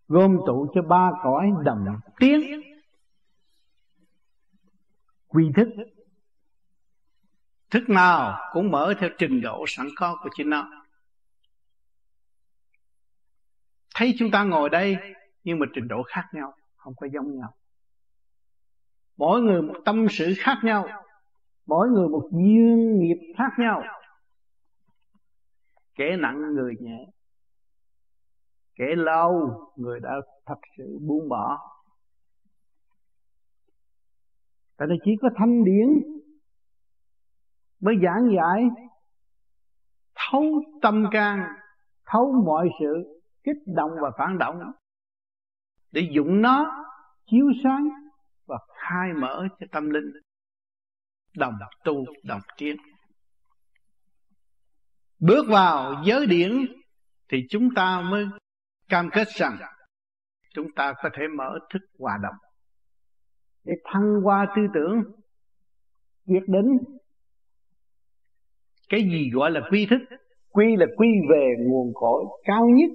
gom 0.09 0.37
tụ 0.47 0.73
cho 0.75 0.83
ba 0.83 1.11
cõi 1.23 1.51
đồng 1.65 1.85
tiếng, 2.19 2.63
quy 5.27 5.51
thức. 5.57 5.69
Thức 7.71 7.89
nào 7.89 8.51
cũng 8.53 8.71
mở 8.71 8.95
theo 9.01 9.11
trình 9.19 9.41
độ 9.41 9.65
sẵn 9.69 9.87
có 9.97 10.19
của 10.23 10.31
chính 10.37 10.51
nó. 10.51 10.71
Thấy 13.95 14.15
chúng 14.19 14.31
ta 14.31 14.45
ngồi 14.45 14.71
đây 14.71 14.97
nhưng 15.45 15.59
mà 15.59 15.67
trình 15.75 15.89
độ 15.89 16.03
khác 16.03 16.25
nhau, 16.33 16.55
không 16.77 16.95
có 16.97 17.09
giống 17.13 17.39
nhau 17.39 17.58
mỗi 19.19 19.41
người 19.41 19.63
một 19.63 19.75
tâm 19.85 20.07
sự 20.11 20.33
khác 20.39 20.61
nhau. 20.65 20.89
Mỗi 21.67 21.89
người 21.89 22.09
một 22.09 22.29
duyên 22.33 22.99
nghiệp 22.99 23.35
khác 23.39 23.51
nhau. 23.59 23.83
Kẻ 25.95 26.17
nặng 26.17 26.55
người 26.55 26.75
nhẹ. 26.81 27.07
Kẻ 28.75 28.87
lâu, 28.97 29.61
người 29.77 30.01
đã 30.01 30.11
thật 30.47 30.59
sự 30.77 30.99
buông 31.01 31.29
bỏ. 31.29 31.59
Tại 34.77 34.89
nên 34.89 34.99
chỉ 35.05 35.11
có 35.23 35.29
thanh 35.37 35.65
điển 35.65 35.89
mới 37.81 37.95
giảng 38.03 38.31
giải, 38.37 38.65
thấu 40.15 40.45
tâm 40.83 41.05
can, 41.11 41.43
thấu 42.07 42.33
mọi 42.47 42.69
sự, 42.81 43.21
kích 43.45 43.63
động 43.67 43.91
và 44.03 44.11
phản 44.19 44.39
động. 44.39 44.61
Để 45.93 46.09
dụng 46.13 46.43
nó, 46.43 46.85
chiếu 47.27 47.47
sáng 47.65 47.89
và 48.49 48.59
khai 48.69 49.13
mở 49.21 49.49
cho 49.61 49.67
tâm 49.73 49.91
linh. 49.91 50.13
Đồng 51.37 51.55
tu, 51.85 52.05
đồng 52.25 52.41
tiến 52.57 52.77
bước 55.21 55.47
vào 55.49 56.03
giới 56.05 56.27
điển 56.27 56.67
thì 57.29 57.39
chúng 57.51 57.69
ta 57.77 58.01
mới 58.11 58.25
cam 58.89 59.11
kết 59.13 59.29
rằng 59.29 59.57
chúng 60.55 60.67
ta 60.77 60.93
có 61.03 61.11
thể 61.15 61.23
mở 61.37 61.59
thức 61.73 61.83
hòa 61.99 62.19
đồng. 62.23 62.37
Để 63.65 63.73
thăng 63.85 64.21
qua 64.25 64.47
tư 64.57 64.63
tưởng, 64.75 65.03
quyết 66.27 66.45
định 66.47 66.79
cái 68.89 69.03
gì 69.03 69.31
gọi 69.31 69.51
là 69.51 69.61
quy 69.71 69.87
thức. 69.91 70.19
Quy 70.51 70.77
là 70.77 70.87
quy 70.97 71.09
về 71.31 71.55
nguồn 71.59 71.93
cội 71.95 72.25
cao 72.45 72.67
nhất, 72.69 72.91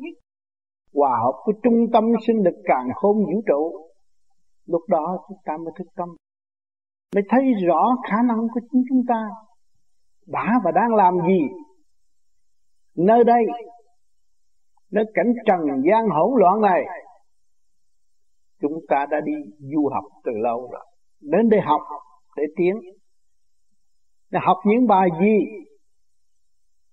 hòa 0.93 1.09
hợp 1.23 1.33
với 1.45 1.55
trung 1.63 1.91
tâm 1.93 2.03
sinh 2.27 2.37
lực 2.43 2.61
càng 2.63 2.87
khôn 2.95 3.17
vũ 3.17 3.43
trụ 3.47 3.89
lúc 4.65 4.81
đó 4.87 5.17
chúng 5.27 5.37
ta 5.45 5.57
mới 5.57 5.73
thức 5.77 5.87
tâm. 5.95 6.09
Mới 7.15 7.23
thấy 7.29 7.41
rõ 7.67 7.95
khả 8.09 8.17
năng 8.27 8.47
của 8.53 8.59
chính 8.71 8.83
chúng 8.89 9.01
ta. 9.07 9.29
Đã 10.27 10.59
và 10.63 10.71
đang 10.71 10.95
làm 10.95 11.13
gì? 11.27 11.39
Nơi 12.97 13.23
đây, 13.23 13.43
nơi 14.91 15.05
cảnh 15.13 15.33
trần 15.45 15.59
gian 15.89 16.09
hỗn 16.09 16.39
loạn 16.39 16.61
này, 16.61 16.85
chúng 18.61 18.73
ta 18.87 19.05
đã 19.11 19.17
đi 19.25 19.33
du 19.59 19.89
học 19.93 20.03
từ 20.23 20.31
lâu 20.35 20.69
rồi. 20.71 20.85
Đến 21.21 21.49
đây 21.49 21.61
học, 21.61 21.81
để 22.37 22.43
tiến. 22.55 22.75
Để 24.31 24.39
học 24.43 24.57
những 24.65 24.87
bài 24.87 25.09
gì? 25.21 25.37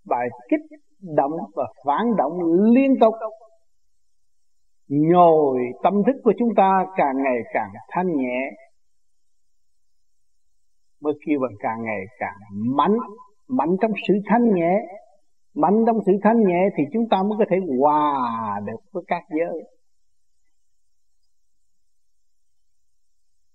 Bài 0.06 0.28
kích 0.48 0.78
động 1.16 1.32
và 1.55 1.64
phản 1.86 2.16
động 2.16 2.32
liên 2.74 2.94
tục 3.01 3.14
nhồi 4.91 5.59
tâm 5.83 5.95
thức 6.07 6.21
của 6.25 6.33
chúng 6.39 6.49
ta 6.57 6.87
càng 6.97 7.23
ngày 7.25 7.39
càng 7.55 7.71
thanh 7.89 8.17
nhẹ 8.17 8.51
mới 11.01 11.12
kêu 11.27 11.39
bằng 11.41 11.57
càng 11.61 11.83
ngày 11.83 12.05
càng 12.19 12.37
mạnh 12.77 12.97
mạnh 13.51 13.77
trong 13.81 13.91
sự 14.09 14.15
thanh 14.27 14.55
nhẹ. 14.55 14.73
Mạnh 15.55 15.85
trong 15.87 15.97
sự 16.07 16.12
thanh 16.23 16.45
nhẹ 16.47 16.69
thì 16.77 16.85
chúng 16.93 17.09
ta 17.11 17.23
mới 17.23 17.39
có 17.39 17.45
thể 17.51 17.57
hòa 17.79 18.61
được 18.67 18.81
với 18.93 19.03
các 19.07 19.23
giới. 19.39 19.62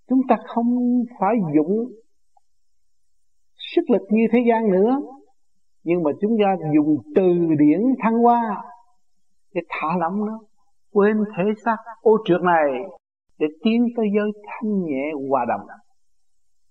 Chúng 0.07 0.21
ta 0.29 0.35
không 0.45 0.77
phải 1.19 1.35
dụng 1.55 1.91
sức 3.75 3.89
lực 3.89 4.01
như 4.09 4.23
thế 4.31 4.39
gian 4.49 4.71
nữa, 4.71 5.01
nhưng 5.83 6.03
mà 6.03 6.11
chúng 6.21 6.31
ta 6.43 6.55
dùng 6.75 6.97
từ 7.15 7.23
điển 7.59 7.81
thăng 7.99 8.17
hoa 8.17 8.63
để 9.53 9.61
thả 9.69 9.87
lỏng 9.99 10.25
nó 10.25 10.39
quên 10.95 11.17
thể 11.37 11.43
xác 11.65 11.77
ô 12.01 12.17
trượt 12.25 12.41
này 12.41 12.67
để 13.39 13.47
tiến 13.63 13.87
tới 13.95 14.05
giới 14.15 14.31
thanh 14.45 14.83
nhẹ 14.85 15.11
hòa 15.29 15.45
đồng. 15.49 15.67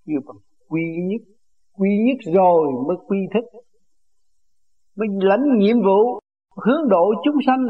Như 0.04 0.14
bằng 0.26 0.36
quy 0.68 0.82
nhất 1.08 1.22
quy 1.78 1.88
nhất 2.06 2.32
rồi 2.34 2.66
mới 2.88 2.96
quy 3.08 3.18
thức 3.34 3.44
mới 4.96 5.08
lãnh 5.20 5.58
nhiệm 5.58 5.76
vụ 5.84 6.20
hướng 6.64 6.88
độ 6.88 7.12
chúng 7.24 7.36
sanh 7.46 7.66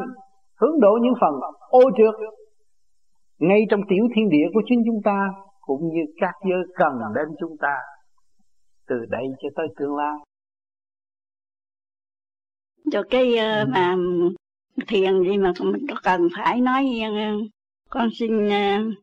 hướng 0.60 0.80
độ 0.80 0.98
những 1.02 1.14
phần 1.20 1.34
ô 1.68 1.80
trượt. 1.96 2.14
Ngay 3.38 3.60
trong 3.70 3.80
tiểu 3.88 4.04
thiên 4.14 4.28
địa 4.28 4.46
của 4.54 4.62
chính 4.66 4.82
chúng 4.86 5.00
ta 5.04 5.28
cũng 5.60 5.88
như 5.88 6.00
các 6.20 6.34
giới 6.48 6.62
cần 6.74 6.92
đến 7.14 7.36
chúng 7.40 7.56
ta 7.60 7.76
từ 8.88 8.96
đây 9.08 9.24
cho 9.42 9.48
tới 9.56 9.66
tương 9.76 9.96
lai. 9.96 10.16
Cho 12.90 13.02
cái 13.10 13.32
uh, 13.32 13.68
mà 13.68 13.96
thiền 14.86 15.22
gì 15.22 15.38
mà 15.38 15.52
mình 15.60 15.86
có 15.88 15.94
cần 16.02 16.28
phải 16.36 16.60
nói 16.60 16.86
con 17.90 18.08
xin 18.18 18.46
uh, 18.46 18.94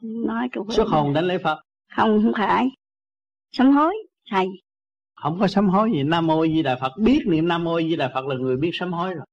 nói 0.00 0.48
câu 0.52 0.66
xuất 0.70 0.88
hồn 0.88 1.12
đến 1.12 1.24
lễ 1.24 1.38
phật. 1.38 1.58
Không 1.96 2.22
không 2.22 2.32
phải. 2.36 2.68
Sám 3.52 3.72
hối 3.72 3.94
thầy. 4.30 4.48
Không 5.22 5.38
có 5.40 5.46
sám 5.46 5.68
hối 5.68 5.90
gì. 5.92 6.02
Nam 6.02 6.26
mô 6.26 6.46
di 6.46 6.62
đà 6.62 6.76
phật. 6.80 6.92
Biết 6.98 7.20
niệm 7.26 7.48
nam 7.48 7.64
mô 7.64 7.80
di 7.80 7.96
đà 7.96 8.10
phật 8.14 8.26
là 8.26 8.36
người 8.36 8.56
biết 8.56 8.70
sám 8.72 8.92
hối 8.92 9.14
rồi. 9.14 9.24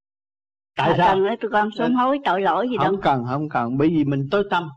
Tại 0.78 0.90
à, 0.90 0.96
sao? 0.98 1.16
cần 1.16 1.40
tụi 1.42 1.52
con 1.52 1.70
sám 1.78 1.96
hối 1.96 2.20
tội 2.26 2.42
lỗi 2.42 2.68
gì 2.70 2.78
không 2.78 2.86
đâu. 2.86 2.94
Không 2.94 3.02
cần 3.02 3.24
không 3.30 3.50
cần. 3.50 3.78
Bởi 3.78 3.90
vì 3.90 4.04
mình 4.04 4.28
tối 4.32 4.44
tâm. 4.50 4.70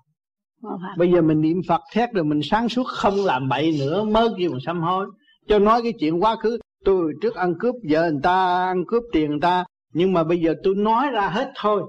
Bây 0.96 1.12
giờ 1.12 1.22
mình 1.22 1.40
niệm 1.40 1.60
phật 1.68 1.80
thét 1.92 2.12
rồi 2.12 2.24
mình 2.24 2.40
sáng 2.42 2.68
suốt 2.68 2.86
không 2.86 3.14
làm 3.24 3.48
bậy 3.48 3.76
nữa 3.78 4.04
mới 4.04 4.28
kêu 4.38 4.50
mình 4.50 4.60
sám 4.66 4.80
hối. 4.80 5.06
Cho 5.48 5.58
nói 5.58 5.82
cái 5.82 5.92
chuyện 6.00 6.22
quá 6.22 6.36
khứ 6.36 6.58
tôi 6.84 7.12
trước 7.22 7.34
ăn 7.34 7.54
cướp 7.58 7.74
vợ 7.90 8.10
người 8.10 8.20
ta 8.22 8.66
ăn 8.66 8.84
cướp 8.86 9.02
tiền 9.12 9.30
người 9.30 9.40
ta 9.40 9.64
nhưng 9.94 10.12
mà 10.12 10.24
bây 10.24 10.40
giờ 10.40 10.54
tôi 10.62 10.74
nói 10.74 11.10
ra 11.10 11.28
hết 11.28 11.52
thôi 11.56 11.82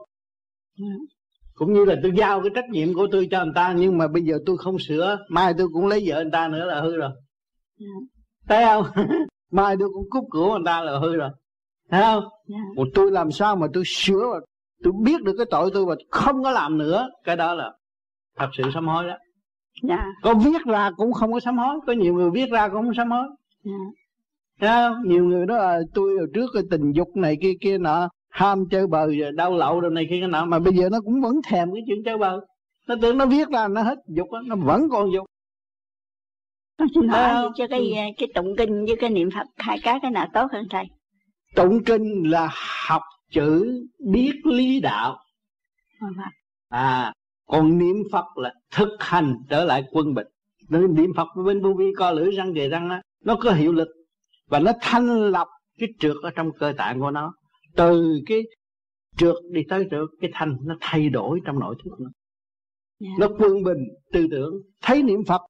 cũng 1.53 1.73
như 1.73 1.86
là 1.86 1.95
tôi 2.03 2.11
giao 2.15 2.41
cái 2.41 2.52
trách 2.56 2.69
nhiệm 2.69 2.94
của 2.94 3.07
tôi 3.11 3.27
cho 3.32 3.45
người 3.45 3.53
ta 3.56 3.73
nhưng 3.77 3.98
mà 3.98 4.07
bây 4.07 4.23
giờ 4.23 4.40
tôi 4.45 4.57
không 4.57 4.80
sửa 4.80 5.18
mai 5.30 5.53
tôi 5.57 5.68
cũng 5.73 5.88
lấy 5.88 6.03
vợ 6.06 6.23
người 6.23 6.32
ta 6.32 6.48
nữa 6.48 6.65
là 6.65 6.82
hư 6.82 6.98
rồi 6.98 7.11
thấy 8.48 8.65
không 8.65 8.86
mai 9.52 9.76
tôi 9.80 9.90
cũng 9.94 10.10
cúp 10.10 10.26
cửa 10.32 10.48
người 10.48 10.65
ta 10.65 10.82
là 10.82 10.99
hư 10.99 11.15
rồi 11.15 11.30
thấy 11.90 12.02
không 12.02 12.23
yeah. 12.48 12.64
Một 12.76 12.88
tôi 12.94 13.11
làm 13.11 13.32
sao 13.32 13.56
mà 13.56 13.68
tôi 13.73 13.84
sửa 13.86 14.30
mà 14.34 14.40
tôi 14.84 14.94
biết 15.03 15.22
được 15.22 15.34
cái 15.38 15.45
tội 15.52 15.69
tôi 15.73 15.86
và 15.86 15.95
không 16.11 16.44
có 16.44 16.52
làm 16.52 16.77
nữa 16.77 17.10
cái 17.23 17.36
đó 17.36 17.53
là 17.53 17.72
thật 18.38 18.49
sự 18.57 18.64
sám 18.73 18.88
hối 18.88 19.03
đó 19.03 19.10
yeah. 19.10 19.19
Dạ. 19.84 20.06
có 20.22 20.34
viết 20.34 20.61
ra 20.65 20.91
cũng 20.98 21.14
không 21.14 21.34
có 21.34 21.40
sám 21.40 21.57
hối 21.57 21.80
có 21.88 21.94
nhiều 21.94 22.14
người 22.14 22.30
viết 22.32 22.49
ra 22.52 22.68
cũng 22.68 22.84
không 22.84 22.94
sám 22.94 23.11
hối 23.11 23.27
yeah. 23.65 23.80
Thấy 24.60 24.91
nhiều 25.06 25.26
người 25.26 25.45
đó 25.45 25.57
là 25.57 25.80
tôi 25.94 26.18
ở 26.19 26.26
trước 26.34 26.49
cái 26.53 26.64
tình 26.72 26.91
dục 26.91 27.15
này 27.15 27.38
kia 27.41 27.53
kia 27.61 27.77
nọ 27.77 28.10
ham 28.30 28.65
chơi 28.72 28.88
bờ 28.88 29.07
đau 29.36 29.53
lậu 29.57 29.82
đồ 29.82 29.90
này 29.90 30.07
kia 30.10 30.18
cái 30.19 30.27
nọ 30.27 30.45
mà 30.45 30.60
bây 30.60 30.73
giờ 30.73 30.90
nó 30.91 30.99
cũng 31.02 31.22
vẫn 31.22 31.36
thèm 31.48 31.73
cái 31.73 31.84
chuyện 31.88 31.98
chơi 32.06 32.18
bờ 32.18 32.40
nó 32.88 32.95
tưởng 33.02 33.18
nó 33.18 33.26
viết 33.26 33.49
ra 33.49 33.68
nó 33.68 33.82
hết 33.82 33.98
dục 34.07 34.32
đó, 34.32 34.41
nó 34.45 34.56
vẫn 34.56 34.90
còn 34.91 35.11
dục. 35.11 35.26
Con 36.77 36.88
xin 36.95 37.07
hỏi 37.07 37.49
cho 37.56 37.68
cái 37.68 37.91
cái 38.18 38.27
tụng 38.36 38.56
kinh 38.57 38.86
với 38.86 38.95
cái 38.99 39.10
niệm 39.10 39.30
phật 39.36 39.48
hai 39.57 39.80
cái 39.84 39.99
cái 40.02 40.11
nào 40.11 40.27
tốt 40.34 40.48
hơn 40.52 40.68
thầy? 40.69 40.86
Tụng 41.56 41.84
kinh 41.84 42.23
là 42.32 42.49
học 42.88 43.02
chữ 43.32 43.82
biết 44.11 44.34
lý 44.44 44.80
đạo. 44.80 45.18
À 46.69 47.14
còn 47.48 47.77
niệm 47.77 47.95
phật 48.11 48.38
là 48.38 48.53
thực 48.72 48.90
hành 48.99 49.36
trở 49.49 49.65
lại 49.65 49.84
quân 49.91 50.14
bình. 50.14 50.27
Nên 50.69 50.95
niệm 50.95 51.10
phật 51.15 51.27
bên 51.45 51.64
vô 51.64 51.73
vi 51.77 51.86
co 51.98 52.11
lưỡi 52.11 52.32
răng 52.32 52.53
đề 52.53 52.69
răng 52.69 52.90
đó, 52.90 53.02
nó 53.23 53.36
có 53.36 53.52
hiệu 53.52 53.73
lực 53.73 53.88
và 54.47 54.59
nó 54.59 54.72
thanh 54.81 55.31
lọc 55.31 55.47
cái 55.80 55.89
trượt 55.99 56.15
ở 56.23 56.30
trong 56.35 56.51
cơ 56.59 56.73
tạng 56.77 56.99
của 56.99 57.11
nó. 57.11 57.34
Từ 57.76 58.19
cái 58.26 58.43
trượt 59.17 59.35
đi 59.51 59.61
tới 59.69 59.88
trượt 59.91 60.09
cái 60.22 60.30
thanh 60.34 60.57
nó 60.61 60.76
thay 60.81 61.09
đổi 61.09 61.39
trong 61.45 61.59
nội 61.59 61.76
thức 61.84 61.91
nó. 61.99 62.09
Yeah. 62.99 63.13
Dạ. 63.19 63.27
nó 63.27 63.35
quân 63.39 63.63
bình 63.63 63.84
tư 64.13 64.27
tưởng 64.31 64.53
thấy 64.81 65.03
niệm 65.03 65.23
phật. 65.27 65.41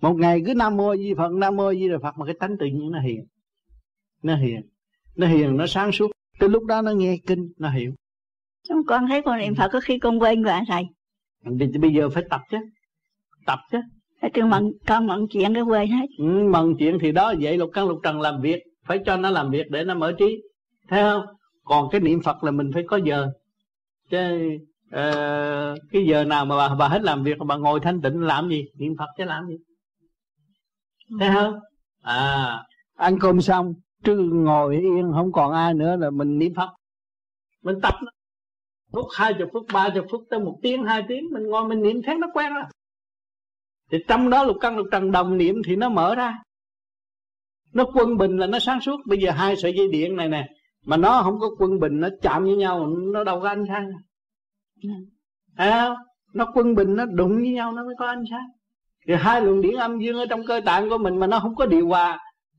Một 0.00 0.14
ngày 0.14 0.42
cứ 0.46 0.54
nam 0.54 0.76
mô 0.76 0.96
di 0.96 1.14
phật 1.14 1.32
nam 1.32 1.56
mô 1.56 1.72
di 1.72 1.88
đà 1.88 1.98
phật 2.02 2.14
mà 2.18 2.26
cái 2.26 2.34
tánh 2.40 2.56
tự 2.58 2.66
nhiên 2.66 2.90
nó 2.90 3.00
hiền. 3.00 3.26
Nó 4.22 4.36
hiền. 4.36 4.60
Nó 5.16 5.26
hiền 5.26 5.56
nó 5.56 5.66
sáng 5.66 5.92
suốt. 5.92 6.10
Từ 6.38 6.48
lúc 6.48 6.64
đó 6.64 6.82
nó 6.82 6.92
nghe 6.92 7.18
kinh 7.26 7.52
nó 7.58 7.70
hiểu. 7.70 7.92
Chúng 8.68 8.86
con 8.86 9.06
thấy 9.08 9.22
con 9.22 9.38
niệm 9.38 9.54
phật 9.54 9.68
có 9.72 9.80
khi 9.80 9.98
con 9.98 10.20
quên 10.20 10.42
rồi 10.42 10.60
thầy. 10.68 10.84
Thì 11.58 11.78
bây 11.78 11.92
giờ 11.92 12.08
phải 12.08 12.24
tập 12.30 12.40
chứ. 12.50 12.58
Tập 13.46 13.58
chứ 13.72 13.78
tôi 14.34 14.44
mận 14.44 14.72
con 14.86 15.06
mận 15.06 15.26
chuyện 15.30 15.54
cái 15.54 15.62
quên 15.62 15.88
hết. 15.88 16.06
Ừ, 16.18 16.24
mận 16.24 16.76
chuyện 16.78 16.98
thì 17.00 17.12
đó 17.12 17.34
vậy 17.40 17.58
lục 17.58 17.70
căn 17.72 17.88
lục 17.88 17.98
trần 18.02 18.20
làm 18.20 18.40
việc 18.40 18.62
phải 18.86 18.98
cho 19.06 19.16
nó 19.16 19.30
làm 19.30 19.50
việc 19.50 19.70
để 19.70 19.84
nó 19.84 19.94
mở 19.94 20.12
trí. 20.18 20.42
Thấy 20.88 21.02
không? 21.02 21.26
Còn 21.64 21.88
cái 21.90 22.00
niệm 22.00 22.22
phật 22.22 22.44
là 22.44 22.50
mình 22.50 22.70
phải 22.74 22.82
có 22.86 22.96
giờ. 22.96 23.28
Chứ 24.10 24.48
uh, 24.86 25.78
cái 25.92 26.06
giờ 26.06 26.24
nào 26.24 26.44
mà 26.44 26.56
bà, 26.56 26.74
bà 26.74 26.88
hết 26.88 27.02
làm 27.02 27.22
việc 27.22 27.38
bà 27.46 27.56
ngồi 27.56 27.80
thanh 27.80 28.00
tịnh 28.00 28.20
làm 28.20 28.48
gì? 28.48 28.64
Niệm 28.78 28.94
phật 28.98 29.08
chứ 29.18 29.24
làm 29.24 29.46
gì? 29.46 29.56
Thấy 31.20 31.28
không? 31.34 31.54
À 32.02 32.62
ăn 32.96 33.18
cơm 33.18 33.40
xong 33.40 33.74
chứ 34.04 34.30
ngồi 34.32 34.76
yên 34.76 35.12
không 35.14 35.32
còn 35.32 35.52
ai 35.52 35.74
nữa 35.74 35.96
là 35.96 36.10
mình 36.10 36.38
niệm 36.38 36.54
phật. 36.54 36.68
Mình 37.62 37.80
tập 37.82 37.94
phút 38.92 39.06
hai 39.14 39.34
chục 39.38 39.48
phút 39.52 39.66
ba 39.72 39.88
chục 39.94 40.06
phút 40.10 40.22
tới 40.30 40.40
một 40.40 40.58
tiếng 40.62 40.84
hai 40.84 41.04
tiếng 41.08 41.24
mình 41.32 41.42
ngồi 41.46 41.68
mình 41.68 41.82
niệm 41.82 42.02
thấy 42.06 42.18
nó 42.18 42.26
quen 42.34 42.54
rồi 42.54 42.64
thì 43.94 44.00
trong 44.08 44.30
đó 44.30 44.44
lục 44.44 44.56
căn 44.60 44.76
lục 44.76 44.86
trần 44.92 45.12
đồng 45.12 45.36
niệm 45.38 45.62
thì 45.66 45.76
nó 45.76 45.88
mở 45.88 46.14
ra. 46.14 46.38
Nó 47.72 47.84
quân 47.94 48.16
bình 48.16 48.36
là 48.36 48.46
nó 48.46 48.58
sáng 48.58 48.80
suốt. 48.80 49.00
Bây 49.06 49.18
giờ 49.18 49.30
hai 49.30 49.56
sợi 49.56 49.74
dây 49.76 49.88
điện 49.92 50.16
này 50.16 50.28
nè 50.28 50.48
mà 50.84 50.96
nó 50.96 51.22
không 51.22 51.40
có 51.40 51.50
quân 51.58 51.80
bình 51.80 52.00
nó 52.00 52.08
chạm 52.22 52.44
với 52.44 52.56
nhau 52.56 52.86
nó 52.86 53.24
đâu 53.24 53.40
có 53.40 53.48
ánh 53.48 53.64
sáng. 53.68 53.88
À, 55.56 55.90
nó 56.32 56.46
quân 56.54 56.74
bình 56.74 56.96
nó 56.96 57.04
đụng 57.04 57.36
với 57.36 57.52
nhau 57.52 57.72
nó 57.72 57.84
mới 57.84 57.94
có 57.98 58.06
ánh 58.06 58.24
sáng. 58.30 58.46
Thì 59.08 59.14
hai 59.14 59.40
luồng 59.40 59.60
điển 59.60 59.74
âm 59.74 59.98
dương 60.00 60.16
ở 60.16 60.26
trong 60.30 60.46
cơ 60.46 60.60
tạng 60.64 60.90
của 60.90 60.98
mình 60.98 61.16
mà 61.16 61.26
nó 61.26 61.40
không 61.40 61.54
có 61.54 61.66
điều 61.66 61.88
hòa 61.88 62.18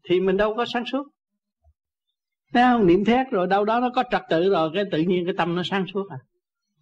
thì 0.09 0.19
mình 0.19 0.37
đâu 0.37 0.55
có 0.55 0.65
sáng 0.73 0.83
suốt. 0.91 1.03
Thấy 2.53 2.63
không? 2.63 2.87
Niệm 2.87 3.05
thét 3.05 3.27
rồi 3.31 3.47
đâu 3.47 3.65
đó 3.65 3.79
nó 3.79 3.89
có 3.95 4.03
trật 4.11 4.21
tự 4.29 4.49
rồi 4.49 4.71
Cái 4.73 4.83
tự 4.91 4.99
nhiên 4.99 5.25
cái 5.25 5.33
tâm 5.37 5.55
nó 5.55 5.61
sáng 5.65 5.85
suốt 5.93 6.09
à. 6.09 6.17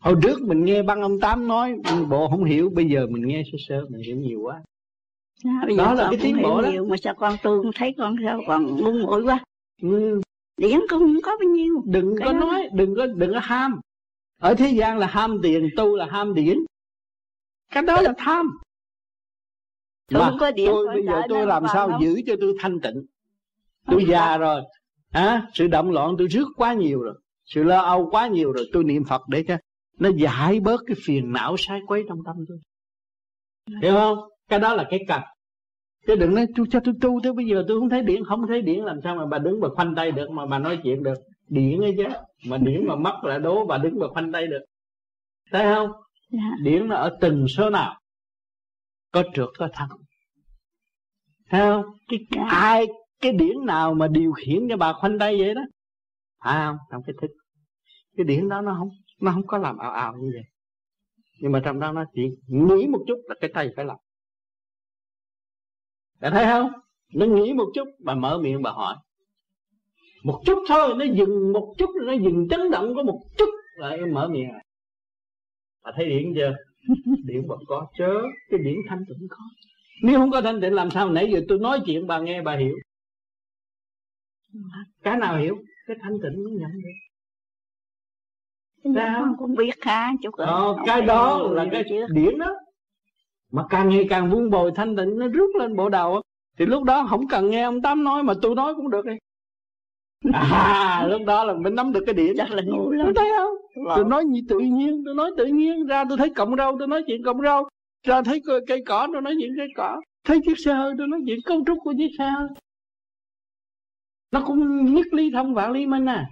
Hồi 0.04 0.16
trước 0.24 0.42
mình 0.42 0.66
nghe 0.66 0.84
băng 0.84 1.02
ông 1.02 1.20
Tám 1.20 1.48
nói 1.48 1.74
Bộ 2.10 2.28
không 2.30 2.44
hiểu 2.44 2.70
Bây 2.76 2.86
giờ 2.86 3.08
mình 3.10 3.28
nghe 3.28 3.44
sơ 3.52 3.58
sơ 3.68 3.86
Mình 3.90 4.02
hiểu 4.02 4.18
nhiều 4.18 4.42
quá. 4.42 4.62
À, 5.44 5.64
bây 5.68 5.78
đó 5.78 5.94
là 5.94 6.08
cái 6.12 6.20
tiến 6.24 6.42
bộ 6.44 6.62
đó. 6.62 6.70
nhiều, 6.70 6.86
mà 6.86 6.98
sao 6.98 7.16
con 7.16 7.36
tu 7.44 7.72
thấy 7.76 7.96
con 7.98 8.16
sao 8.26 8.42
còn 8.48 8.66
ngu 8.66 8.92
muội 8.92 9.24
quá. 9.24 9.44
Ừ. 9.82 10.22
điển 10.58 10.80
con 10.90 11.00
không 11.00 11.22
có 11.24 11.32
bao 11.40 11.50
nhiêu. 11.50 11.84
Đừng 11.86 12.16
cái 12.20 12.28
có 12.28 12.34
đó. 12.34 12.40
nói 12.40 12.70
đừng 12.74 12.96
có 12.96 13.06
đừng 13.06 13.34
có 13.34 13.40
ham. 13.40 13.80
Ở 14.40 14.56
thế 14.56 14.70
gian 14.70 14.98
là 14.98 15.08
ham 15.08 15.40
tiền 15.44 15.70
tu 15.76 15.96
là 15.96 16.06
ham 16.06 16.34
điển. 16.34 16.58
Cái 17.72 17.84
đó 17.84 18.02
là 18.02 18.14
tham. 18.18 18.52
Mà 20.12 20.32
có 20.40 20.52
điện 20.52 20.68
tôi 20.72 20.88
bây 20.88 21.06
giờ 21.06 21.22
tôi 21.30 21.46
làm 21.46 21.64
sao 21.74 21.90
không? 21.90 22.02
giữ 22.02 22.22
cho 22.26 22.36
tôi 22.42 22.54
thanh 22.60 22.80
tịnh? 22.82 23.06
Tôi 23.88 24.06
già 24.10 24.38
rồi 24.38 24.62
à, 25.12 25.48
sự 25.54 25.68
động 25.68 25.92
loạn 25.92 26.16
tôi 26.18 26.28
rước 26.28 26.48
quá 26.56 26.74
nhiều 26.74 27.02
rồi. 27.02 27.16
Sự 27.46 27.64
lo 27.64 27.82
âu 27.82 28.10
quá 28.12 28.28
nhiều 28.28 28.52
rồi 28.52 28.70
tôi 28.74 28.84
niệm 28.84 29.04
phật 29.04 29.22
để 29.28 29.44
cho 29.48 29.58
nó 30.00 30.10
giải 30.18 30.60
bớt 30.60 30.82
cái 30.88 30.98
phiền 31.06 31.32
não 31.32 31.56
sai 31.58 31.80
quấy 31.88 32.04
trong 32.10 32.18
tâm 32.26 32.36
tôi. 32.48 32.58
Hiểu 33.82 33.94
không? 33.94 34.18
Cái 34.50 34.60
đó 34.60 34.74
là 34.74 34.88
cái 34.90 35.00
cần. 35.08 35.22
Chứ 36.08 36.16
đừng 36.16 36.36
nói 36.36 36.46
tôi 36.56 36.66
cho 36.72 36.80
tôi 36.84 36.94
tu 37.02 37.20
tới 37.24 37.34
bây 37.34 37.46
giờ 37.46 37.64
tôi 37.68 37.80
không 37.80 37.90
thấy 37.90 38.02
điện 38.02 38.24
không 38.26 38.48
thấy 38.48 38.62
điện 38.62 38.86
làm 38.86 39.00
sao 39.04 39.16
mà 39.16 39.26
bà 39.26 39.40
đứng 39.40 39.62
bà 39.62 39.68
khoanh 39.76 39.96
tay 39.96 40.12
được 40.12 40.30
mà 40.32 40.46
bà 40.46 40.60
nói 40.60 40.80
chuyện 40.84 41.04
được? 41.04 41.18
Điện 41.48 41.82
ấy 41.82 41.94
chứ 41.98 42.04
mà 42.46 42.58
điện 42.58 42.86
mà 42.88 42.96
mất 42.96 43.20
là 43.24 43.38
đố 43.38 43.66
bà 43.66 43.78
đứng 43.78 44.00
bà 44.00 44.08
khoanh 44.08 44.32
tay 44.32 44.48
được. 44.48 44.62
Thấy 45.52 45.76
không? 45.76 45.92
Dạ. 46.30 46.52
điện 46.64 46.88
nó 46.88 46.96
ở 46.96 47.18
từng 47.22 47.48
số 47.48 47.70
nào 47.70 48.00
có 49.12 49.24
trượt 49.34 49.50
có 49.58 49.70
thăng. 49.74 49.90
Thấy 51.50 51.62
không? 51.62 51.86
Cái 52.08 52.20
dạ. 52.32 52.44
ai 52.50 52.86
cái 53.22 53.32
điển 53.32 53.66
nào 53.66 53.94
mà 53.94 54.08
điều 54.08 54.32
khiển 54.32 54.68
cho 54.70 54.78
bà 54.78 54.94
khoanh 54.94 55.20
tay 55.20 55.38
vậy 55.40 55.54
đó? 55.54 55.62
Phải 56.44 56.66
không? 56.66 56.78
Trong 56.92 57.02
cái 57.06 57.16
thức. 57.22 57.32
Cái 58.18 58.24
điển 58.24 58.50
đó 58.50 58.62
nó 58.62 58.76
không 58.80 58.90
nó 59.24 59.32
không 59.32 59.48
có 59.48 59.58
làm 59.58 59.78
ảo 59.78 59.92
ảo 59.92 60.14
như 60.14 60.32
vậy. 60.34 60.44
Nhưng 61.42 61.52
mà 61.52 61.62
trong 61.66 61.80
đó 61.80 61.92
nó 61.92 62.06
chỉ 62.14 62.22
nghĩ 62.48 62.88
một 62.88 63.04
chút 63.08 63.22
là 63.28 63.36
cái 63.42 63.52
tay 63.54 63.70
phải 63.76 63.86
làm. 63.86 63.98
Đã 66.20 66.30
thấy 66.30 66.46
không? 66.46 66.72
Nó 67.14 67.26
nghĩ 67.26 67.54
một 67.54 67.72
chút 67.74 67.88
bà 68.00 68.16
mở 68.16 68.40
miệng 68.44 68.62
bà 68.62 68.72
hỏi. 68.72 68.96
Một 70.24 70.42
chút 70.46 70.64
thôi 70.68 70.94
nó 70.98 71.06
dừng 71.06 71.54
một 71.54 71.74
chút 71.78 71.90
nó 72.06 72.14
dừng 72.14 72.48
chấn 72.50 72.72
động 72.72 72.94
có 72.96 73.04
một 73.04 73.20
chút 73.38 73.50
là 73.76 73.90
em 73.90 74.14
mở 74.14 74.28
miệng 74.28 74.52
lại 74.52 74.66
bà 75.84 75.92
thấy 75.96 76.10
điện 76.10 76.34
chưa? 76.36 76.56
Điện 77.26 77.48
vẫn 77.48 77.60
có 77.68 77.88
chớ 77.98 78.22
cái 78.50 78.60
điện 78.60 78.78
thanh 78.90 79.04
tịnh 79.08 79.28
có. 79.30 79.38
Nếu 80.04 80.20
không 80.20 80.32
có 80.32 80.42
thanh 80.42 80.62
tịnh 80.62 80.74
làm 80.74 80.92
sao 80.92 81.10
nãy 81.10 81.30
giờ 81.32 81.42
tôi 81.48 81.60
nói 81.60 81.80
chuyện 81.86 82.08
bà 82.08 82.20
nghe 82.20 82.42
bà 82.42 82.58
hiểu. 82.58 82.76
Cái 85.04 85.18
nào 85.18 85.38
hiểu? 85.38 85.58
Cái 85.88 85.98
thanh 86.02 86.14
tịnh 86.24 86.44
mới 86.44 86.54
nhận 86.54 86.72
được 86.72 87.13
sao? 88.96 89.36
cũng 89.38 89.56
biết 89.56 89.82
khá 89.82 90.08
chút 90.22 90.38
rồi 90.38 90.48
ờ, 90.48 90.76
cái 90.86 91.02
đó 91.02 91.48
là 91.52 91.66
cái 91.72 91.84
điển 92.14 92.38
đó. 92.38 92.56
Mà 93.52 93.64
càng 93.70 93.90
ngày 93.90 94.06
càng 94.10 94.30
vun 94.32 94.50
bồi 94.50 94.72
thanh 94.76 94.96
tịnh 94.96 95.18
nó 95.18 95.28
rút 95.28 95.50
lên 95.60 95.76
bộ 95.76 95.90
đầu 95.90 96.22
thì 96.58 96.66
lúc 96.66 96.84
đó 96.84 97.06
không 97.10 97.28
cần 97.28 97.50
nghe 97.50 97.64
ông 97.64 97.82
tám 97.82 98.04
nói 98.04 98.24
mà 98.24 98.34
tôi 98.42 98.56
nói 98.56 98.74
cũng 98.76 98.90
được 98.90 99.06
đi. 99.06 99.14
À 100.34 101.08
lúc 101.10 101.22
đó 101.28 101.44
là 101.44 101.54
mình 101.54 101.76
nắm 101.76 101.92
được 101.92 102.04
cái 102.06 102.14
điểm 102.14 102.34
chắc 102.38 102.52
là 102.52 102.62
ngu 102.66 102.92
lắm. 102.92 103.14
Thấy 103.16 103.32
không? 103.38 103.56
Tôi 103.96 104.06
nói 104.06 104.24
như 104.26 104.42
tự 104.50 104.60
nhiên 104.60 105.04
tôi 105.06 105.16
nói 105.16 105.32
tự 105.38 105.46
nhiên 105.46 105.86
ra 105.86 106.04
tôi 106.10 106.18
thấy 106.18 106.30
cọng 106.30 106.56
rau 106.56 106.76
tôi 106.80 106.88
nói 106.88 107.04
chuyện 107.08 107.24
cọng 107.24 107.42
rau 107.42 107.70
ra 108.04 108.22
thấy 108.22 108.42
cây, 108.68 108.84
cỏ 108.86 109.08
tôi 109.14 109.22
nói 109.22 109.36
chuyện 109.40 109.52
cây 109.58 109.68
cỏ. 109.76 110.02
Thấy 110.26 110.40
chiếc 110.46 110.60
xe 110.66 110.74
hơi 110.74 110.94
tôi 110.98 111.08
nói 111.08 111.20
chuyện 111.26 111.40
cấu 111.46 111.64
trúc 111.68 111.78
của 111.84 111.94
chiếc 111.98 112.10
xe 112.18 112.30
hơi. 112.30 112.48
Nó 114.32 114.42
cũng 114.46 114.86
nhất 114.94 115.06
lý 115.12 115.32
thông 115.32 115.54
vạn 115.54 115.72
lý 115.72 115.86
minh 115.86 116.06
à 116.06 116.26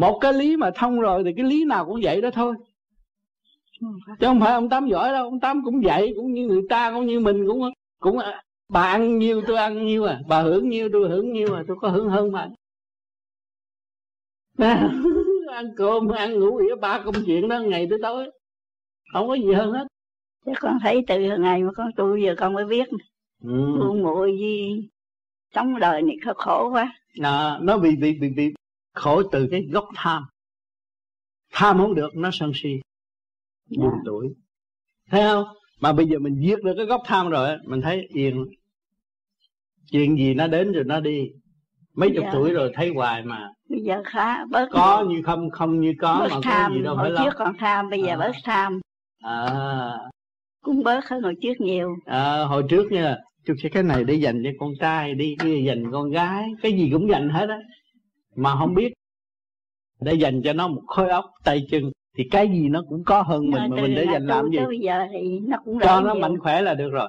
một 0.00 0.18
cái 0.20 0.32
lý 0.32 0.56
mà 0.56 0.70
thông 0.74 1.00
rồi 1.00 1.24
thì 1.24 1.32
cái 1.36 1.44
lý 1.44 1.64
nào 1.64 1.86
cũng 1.86 2.00
vậy 2.02 2.20
đó 2.20 2.30
thôi. 2.30 2.54
Chứ 4.20 4.26
không 4.26 4.40
phải 4.40 4.52
ông 4.52 4.68
tám 4.68 4.86
giỏi 4.86 5.12
đâu 5.12 5.24
ông 5.24 5.40
tám 5.40 5.62
cũng 5.64 5.80
vậy 5.84 6.12
cũng 6.16 6.32
như 6.32 6.46
người 6.46 6.62
ta 6.68 6.92
cũng 6.92 7.06
như 7.06 7.20
mình 7.20 7.46
cũng 7.46 7.62
cũng 7.98 8.18
bà 8.68 8.82
ăn 8.82 9.18
nhiêu 9.18 9.42
tôi 9.46 9.56
ăn 9.56 9.86
nhiêu 9.86 10.04
à 10.04 10.20
bà 10.28 10.42
hưởng 10.42 10.68
nhiêu 10.68 10.88
tôi 10.92 11.08
hưởng 11.08 11.32
nhiêu 11.32 11.54
à 11.54 11.62
tôi 11.68 11.76
có 11.80 11.88
hưởng 11.88 12.08
hơn 12.08 12.32
bà. 12.32 12.48
Ăn 15.52 15.66
cơm 15.76 16.08
ăn 16.08 16.40
ngủ 16.40 16.56
ỉa 16.56 16.74
ba 16.80 17.02
công 17.04 17.14
chuyện 17.26 17.48
đó 17.48 17.60
ngày 17.60 17.86
tới 17.90 17.98
tối 18.02 18.30
không 19.12 19.28
có 19.28 19.34
gì 19.34 19.52
hơn 19.52 19.72
hết. 19.72 19.86
Chứ 20.46 20.52
con 20.60 20.78
thấy 20.82 21.04
từ 21.06 21.18
ngày 21.38 21.62
mà 21.62 21.70
con 21.76 21.90
tu 21.96 22.16
giờ 22.16 22.34
con 22.38 22.52
mới 22.52 22.64
biết. 22.64 22.88
Ừ. 23.42 23.50
muội 24.02 24.36
gì 24.40 24.88
sống 25.54 25.78
đời 25.80 26.02
này 26.02 26.16
khổ 26.36 26.70
quá. 26.72 26.92
À, 27.22 27.58
nó 27.62 27.78
bị 27.78 27.96
bị 27.96 28.18
bị 28.20 28.28
bị 28.28 28.54
khổ 28.94 29.22
từ 29.22 29.48
cái 29.50 29.66
gốc 29.72 29.88
tham. 29.94 30.22
Tham 31.52 31.78
không 31.78 31.94
được 31.94 32.10
nó 32.14 32.30
sân 32.32 32.52
si. 32.54 32.80
Buồn 33.78 33.90
dạ. 33.92 34.02
tuổi. 34.04 34.28
Thấy 35.10 35.22
không? 35.22 35.44
Mà 35.80 35.92
bây 35.92 36.06
giờ 36.06 36.18
mình 36.18 36.40
giết 36.40 36.62
được 36.64 36.74
cái 36.76 36.86
gốc 36.86 37.02
tham 37.06 37.30
rồi 37.30 37.56
mình 37.64 37.80
thấy 37.80 38.06
yên. 38.14 38.44
Chuyện 39.90 40.16
gì 40.16 40.34
nó 40.34 40.46
đến 40.46 40.72
rồi 40.72 40.84
nó 40.84 41.00
đi. 41.00 41.28
Mấy 41.94 42.10
chục 42.14 42.24
dạ. 42.24 42.30
tuổi 42.32 42.50
rồi 42.50 42.72
thấy 42.74 42.90
hoài 42.94 43.22
mà. 43.22 43.48
Bây 43.68 43.80
giờ 43.80 44.02
khá. 44.04 44.44
Bớt 44.44 44.68
có 44.72 45.04
như 45.08 45.22
không 45.24 45.50
không 45.50 45.80
như 45.80 45.94
có 45.98 46.18
bớt 46.20 46.28
mà 46.30 46.40
tham. 46.42 46.70
có 46.70 46.76
gì 46.76 46.82
đâu 46.82 46.96
phải 46.96 47.10
trước 47.18 47.34
còn 47.36 47.56
tham 47.58 47.90
bây 47.90 48.02
giờ 48.02 48.10
à. 48.10 48.16
bớt 48.16 48.32
tham. 48.44 48.80
À. 49.22 49.50
Cũng 50.64 50.82
bớt 50.82 51.08
hơn 51.08 51.22
hồi 51.22 51.34
trước 51.42 51.60
nhiều. 51.60 51.88
À, 52.04 52.44
hồi 52.44 52.64
trước 52.68 52.92
nha 52.92 53.16
tôi 53.46 53.56
sẽ 53.62 53.68
cái 53.68 53.82
này 53.82 54.04
để 54.04 54.14
dành 54.14 54.42
cho 54.44 54.50
con 54.58 54.70
trai 54.80 55.14
đi 55.14 55.36
cái 55.38 55.64
dành 55.64 55.92
con 55.92 56.10
gái 56.10 56.48
cái 56.62 56.72
gì 56.72 56.90
cũng 56.92 57.10
dành 57.10 57.28
hết 57.28 57.48
á 57.48 57.58
mà 58.36 58.56
không 58.56 58.74
biết. 58.74 58.92
Để 60.00 60.14
dành 60.14 60.42
cho 60.42 60.52
nó 60.52 60.68
một 60.68 60.82
khối 60.86 61.08
óc 61.08 61.24
tay 61.44 61.66
chân. 61.70 61.90
Thì 62.16 62.24
cái 62.30 62.48
gì 62.48 62.68
nó 62.68 62.82
cũng 62.88 63.04
có 63.04 63.22
hơn 63.22 63.50
mình 63.50 63.70
mà 63.70 63.76
mình 63.76 63.94
để 63.94 64.06
dành 64.12 64.26
làm 64.26 64.50
gì? 64.50 64.58
bây 64.58 64.78
giờ 64.78 65.06
thì 65.12 65.40
nó 65.40 65.56
cũng 65.64 65.78
cho 65.80 66.00
nó 66.00 66.14
nhiều. 66.14 66.22
mạnh 66.22 66.38
khỏe 66.38 66.60
là 66.60 66.74
được 66.74 66.90
rồi. 66.90 67.08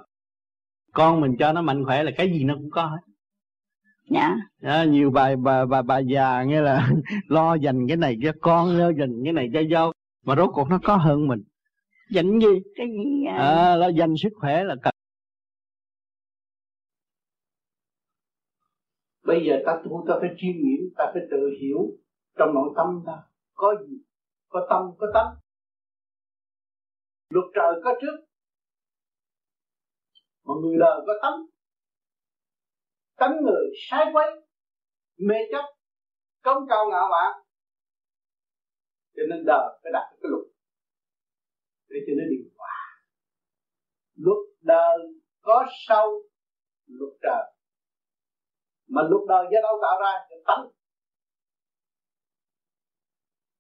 Con 0.94 1.22
mình 1.22 1.36
cho 1.40 1.54
nó 1.54 1.62
mạnh 1.62 1.86
khỏe 1.86 2.04
là 2.04 2.12
cái 2.18 2.32
gì 2.32 2.44
nó 2.44 2.56
cũng 2.56 2.70
có 2.72 2.86
hết. 2.86 2.98
Dạ. 4.10 4.36
À, 4.62 4.84
nhiều 4.84 5.12
bà 5.12 5.36
bà 5.36 5.66
bà 5.66 5.82
bà 5.82 6.00
già 6.00 6.44
nghe 6.44 6.62
là 6.62 6.90
lo 7.28 7.56
dành 7.56 7.88
cái 7.88 7.98
này 7.98 8.18
cho 8.24 8.32
con 8.42 8.78
lo 8.78 8.90
dành 8.90 9.24
cái 9.24 9.34
này 9.34 9.50
cho 9.54 9.62
dâu. 9.72 9.92
Mà 10.26 10.36
rốt 10.36 10.50
cuộc 10.54 10.70
nó 10.70 10.80
có 10.84 10.96
hơn 10.96 11.28
mình. 11.28 11.44
Dành 12.10 12.40
gì? 12.40 12.62
Cái 12.76 12.88
gì 12.88 13.26
à, 13.26 13.36
à 13.38 13.76
lo 13.76 13.88
dành 13.88 14.14
sức 14.18 14.34
khỏe 14.40 14.64
là 14.64 14.76
cần 14.84 14.94
bây 19.24 19.40
giờ 19.48 19.54
ta 19.66 19.82
tu, 19.84 20.06
ta 20.08 20.14
phải 20.20 20.30
chiêm 20.38 20.56
nghiệm, 20.64 20.82
ta 20.98 21.06
phải 21.14 21.24
tự 21.32 21.38
hiểu 21.62 21.80
trong 22.38 22.54
nội 22.54 22.74
tâm 22.78 23.04
ta. 23.06 23.24
Có 23.54 23.76
gì? 23.82 23.96
Có 24.48 24.68
tâm, 24.70 24.82
có 25.00 25.08
tánh. 25.14 25.36
Luật 27.30 27.46
trời 27.56 27.82
có 27.84 27.94
trước, 28.02 28.26
mà 30.44 30.54
người 30.62 30.78
đời 30.80 31.00
có 31.08 31.14
tánh. 31.22 31.46
Tánh 33.16 33.38
người 33.44 33.66
sai 33.90 34.06
quấy, 34.14 34.28
mê 35.18 35.36
chấp, 35.52 35.66
công 36.44 36.64
cao 36.70 36.86
ngạo 36.92 37.08
mạn. 37.12 37.44
Cho 39.16 39.24
nên 39.30 39.44
đời 39.46 39.80
phải 39.84 39.92
đặt 39.94 40.10
cái 40.12 40.30
luật. 40.30 40.46
Để 41.90 41.98
cho 42.08 42.14
nó 42.18 42.24
điều 42.30 42.46
hòa. 42.58 43.04
Luật 44.16 44.38
đời 44.62 44.98
có 45.42 45.66
sâu 45.88 46.24
luật 46.88 47.14
trời 47.22 47.51
mà 48.94 49.02
lúc 49.10 49.22
đời 49.28 49.46
do 49.52 49.60
đâu 49.62 49.76
tạo 49.82 49.96
ra 50.02 50.12
cái 50.30 50.40
tánh. 50.48 50.68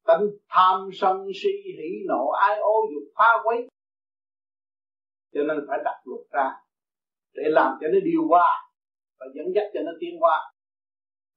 Tánh 0.05 0.25
tham 0.49 0.89
sân 0.93 1.17
si 1.35 1.49
hỉ 1.77 1.91
nộ 2.07 2.29
ai 2.29 2.59
ô 2.59 2.75
dục 2.93 3.03
phá 3.17 3.29
quấy. 3.43 3.57
Cho 5.33 5.41
nên 5.47 5.57
phải 5.67 5.79
đặt 5.85 6.01
luật 6.05 6.21
ra 6.31 6.47
để 7.33 7.43
làm 7.45 7.77
cho 7.81 7.87
nó 7.93 7.99
điều 8.03 8.27
hòa 8.29 8.71
và 9.19 9.25
dẫn 9.35 9.45
dắt 9.55 9.63
cho 9.73 9.79
nó 9.85 9.91
tiến 9.99 10.13
qua 10.19 10.53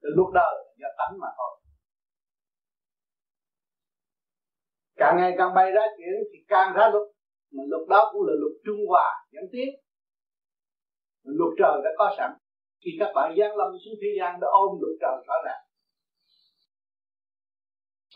cái 0.02 0.10
lúc 0.16 0.26
đời 0.34 0.52
là 0.56 0.72
do 0.80 0.88
tánh 0.98 1.18
mà 1.20 1.28
thôi. 1.36 1.60
Càng 4.96 5.16
ngày 5.16 5.34
càng 5.38 5.54
bay 5.54 5.70
ra 5.72 5.82
chuyện 5.96 6.14
thì 6.32 6.38
càng 6.48 6.74
ra 6.76 6.88
luật. 6.92 7.08
Mà 7.50 7.62
luật 7.68 7.88
đó 7.88 8.10
cũng 8.12 8.22
là 8.26 8.32
luật 8.40 8.52
trung 8.64 8.80
hòa, 8.88 9.26
dẫn 9.32 9.44
tiến. 9.52 9.68
Luật 11.24 11.52
trời 11.58 11.80
đã 11.84 11.90
có 11.98 12.14
sẵn 12.18 12.30
khi 12.84 12.90
các 13.00 13.10
bạn 13.14 13.34
giáng 13.38 13.56
lâm 13.56 13.68
xuống 13.84 13.94
thế 14.00 14.08
gian 14.18 14.40
đã 14.40 14.48
ôm 14.62 14.70
được 14.80 14.94
trời 15.00 15.16
rõ 15.26 15.34
ràng 15.46 15.64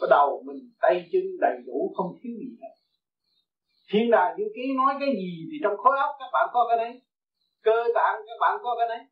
bắt 0.00 0.06
đầu 0.10 0.42
mình 0.46 0.70
tay 0.80 1.08
chân 1.12 1.22
đầy 1.40 1.56
đủ, 1.66 1.92
không 1.96 2.10
thiếu 2.20 2.32
gì 2.40 2.50
hết. 2.60 2.74
Thiên 3.90 4.10
đàng 4.10 4.34
diệu 4.38 4.48
ký 4.54 4.74
nói 4.76 4.94
cái 5.00 5.08
gì 5.20 5.32
thì 5.50 5.56
trong 5.62 5.76
khối 5.76 5.98
óc 5.98 6.10
các 6.18 6.30
bạn 6.32 6.48
có 6.52 6.66
cái 6.68 6.78
đấy. 6.78 7.02
Cơ 7.62 7.78
tạng 7.94 8.16
các 8.26 8.38
bạn 8.40 8.58
có 8.62 8.76
cái 8.78 8.88
đấy. 8.88 9.06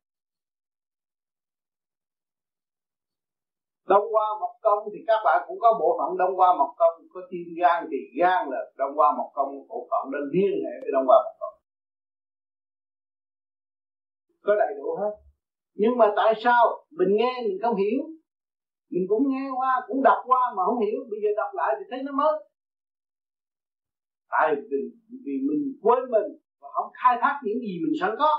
Đông 3.87 4.05
qua 4.13 4.25
mộc 4.41 4.55
công 4.61 4.89
thì 4.93 4.99
các 5.07 5.19
bạn 5.25 5.45
cũng 5.47 5.59
có 5.59 5.77
bộ 5.79 5.99
phận 5.99 6.17
đông 6.17 6.39
qua 6.39 6.53
mộc 6.57 6.75
công. 6.77 6.95
Có 7.13 7.21
tim 7.29 7.47
gan 7.61 7.87
thì 7.91 7.97
gan 8.19 8.47
là 8.49 8.59
đông 8.77 8.91
qua 8.95 9.07
mộc 9.17 9.31
công 9.33 9.67
bộ 9.67 9.87
phận 9.89 10.11
đó 10.11 10.19
liên 10.31 10.51
hệ 10.65 10.75
với 10.81 10.91
đông 10.93 11.05
qua 11.07 11.17
mộc 11.25 11.35
công. 11.39 11.55
Có 14.43 14.55
đầy 14.55 14.73
đủ 14.77 14.95
hết 15.01 15.26
nhưng 15.81 15.97
mà 15.99 16.05
tại 16.15 16.33
sao 16.43 16.61
mình 16.91 17.11
nghe 17.17 17.33
mình 17.47 17.57
không 17.61 17.75
hiểu? 17.75 18.01
Mình 18.91 19.05
cũng 19.09 19.23
nghe 19.31 19.45
qua 19.57 19.71
cũng 19.87 20.03
đọc 20.03 20.19
qua 20.25 20.41
mà 20.57 20.61
không 20.65 20.79
hiểu. 20.85 20.99
Bây 21.11 21.19
giờ 21.23 21.29
đọc 21.37 21.51
lại 21.53 21.71
thì 21.77 21.83
thấy 21.89 21.99
nó 22.03 22.11
mới. 22.11 22.33
Tại 24.29 24.55
vì, 24.69 24.81
vì 25.25 25.35
mình 25.47 25.61
quên 25.81 26.01
mình 26.15 26.29
và 26.61 26.67
không 26.75 26.89
khai 26.99 27.17
thác 27.21 27.35
những 27.43 27.59
gì 27.65 27.73
mình 27.83 27.95
sẵn 28.01 28.11
có. 28.19 28.31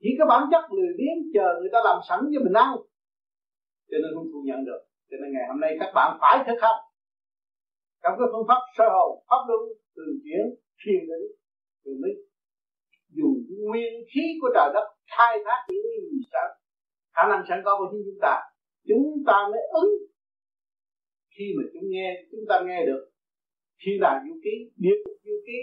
Chỉ 0.00 0.08
có 0.18 0.24
bản 0.32 0.42
chất 0.50 0.64
lười 0.76 0.92
biếng 0.98 1.18
chờ 1.34 1.46
người 1.60 1.70
ta 1.72 1.78
làm 1.84 1.98
sẵn 2.08 2.20
cho 2.32 2.40
mình 2.44 2.56
ăn. 2.64 2.70
Cho 3.90 3.96
nên 4.02 4.10
không 4.14 4.28
thu 4.32 4.40
nhận 4.48 4.60
được. 4.68 4.82
Cho 5.10 5.16
nên 5.20 5.28
ngày 5.32 5.46
hôm 5.50 5.60
nay 5.60 5.76
các 5.80 5.90
bạn 5.94 6.18
phải 6.20 6.44
thực 6.46 6.58
hành. 6.64 6.80
Trong 8.02 8.14
cái 8.18 8.28
phương 8.32 8.48
pháp 8.48 8.62
sơ 8.76 8.86
hồn 8.94 9.10
pháp 9.28 9.42
luân 9.48 9.60
từ 9.96 10.04
chuyển 10.24 10.44
thiền 10.80 11.00
định 11.10 11.26
rồi 11.84 11.94
mới 12.02 12.12
dùng 13.18 13.36
nguyên 13.68 13.92
khí 14.14 14.24
của 14.40 14.48
trời 14.54 14.68
đất 14.74 14.86
khai 15.16 15.38
thác 15.44 15.60
những 15.68 15.82
gì 16.10 16.18
sẵn 16.32 16.48
khả 17.14 17.22
năng 17.28 17.42
sẵn 17.48 17.62
có 17.64 17.78
của 17.78 17.88
chính 17.92 18.02
chúng 18.06 18.20
ta 18.22 18.34
chúng 18.88 19.06
ta 19.26 19.36
mới 19.50 19.62
ứng. 19.82 19.92
Khi 21.38 21.44
mà 21.56 21.62
chúng 21.72 21.86
nghe, 21.92 22.08
chúng 22.30 22.44
ta 22.48 22.62
nghe 22.66 22.86
được, 22.86 23.10
khi 23.84 23.92
là 24.00 24.22
du 24.24 24.34
ký 24.44 24.54
địa 24.76 24.96
vũ 25.04 25.12
du 25.24 25.36
ký 25.46 25.60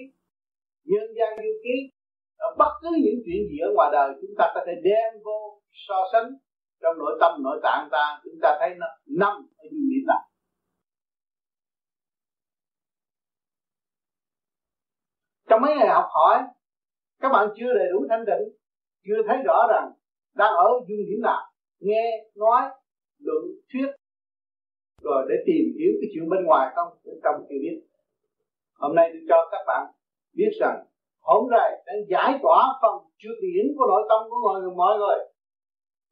nhân 0.86 1.08
gian 1.18 1.38
du 1.38 1.54
ký 1.64 1.76
ở 2.38 2.56
bất 2.58 2.72
cứ 2.82 2.90
những 3.04 3.20
chuyện 3.26 3.42
gì 3.50 3.58
ở 3.68 3.70
ngoài 3.76 3.90
đời, 3.92 4.10
chúng 4.22 4.36
ta 4.38 4.52
có 4.56 4.62
thể 4.66 4.74
đem 4.84 5.22
vô 5.26 5.62
so 5.88 5.96
sánh. 6.14 6.32
Trong 6.82 6.98
nội 6.98 7.18
tâm, 7.22 7.44
nội 7.44 7.60
tạng 7.64 7.90
ta, 7.92 8.22
chúng 8.24 8.40
ta 8.42 8.58
thấy 8.60 8.70
nó 8.78 8.88
nằm 9.06 9.36
ở 9.58 9.64
dung 9.72 9.90
điểm 9.90 10.04
nào 10.08 10.24
trong 15.50 15.62
mấy 15.62 15.76
ngày 15.76 15.88
học 15.88 16.06
hỏi 16.10 16.44
các 17.22 17.30
bạn 17.30 17.48
chưa 17.58 17.74
đầy 17.74 17.88
đủ 17.92 18.06
thanh 18.10 18.26
tịnh, 18.26 18.44
chưa 19.06 19.20
thấy 19.28 19.38
rõ 19.46 19.68
rằng 19.70 19.92
đang 20.36 20.54
ở 20.54 20.68
dung 20.88 21.06
điểm 21.08 21.22
nào. 21.24 21.42
Nghe, 21.80 22.26
nói, 22.36 22.62
luận, 23.20 23.44
thuyết. 23.74 23.90
Rồi 25.02 25.26
để 25.30 25.36
tìm 25.46 25.64
hiểu 25.78 25.92
cái 26.02 26.10
chuyện 26.14 26.30
bên 26.30 26.44
ngoài 26.46 26.74
không, 26.76 26.90
bên 27.06 27.16
trong 27.24 27.36
chưa 27.50 27.60
biết. 27.62 27.78
Hôm 28.80 28.96
nay 28.96 29.10
tôi 29.14 29.22
cho 29.30 29.50
các 29.52 29.64
bạn 29.68 29.84
biết 30.34 30.52
rằng, 30.62 30.86
hôm 31.22 31.50
nay 31.52 31.84
đang 31.86 32.02
giải 32.10 32.40
tỏa 32.44 32.60
phần 32.82 32.96
chưa 33.18 33.36
điển 33.42 33.66
của 33.78 33.86
nội 33.88 34.04
tâm 34.10 34.30
của 34.30 34.40
mọi 34.44 34.62
người 34.62 34.72
mọi 34.76 34.98
người. 35.00 35.18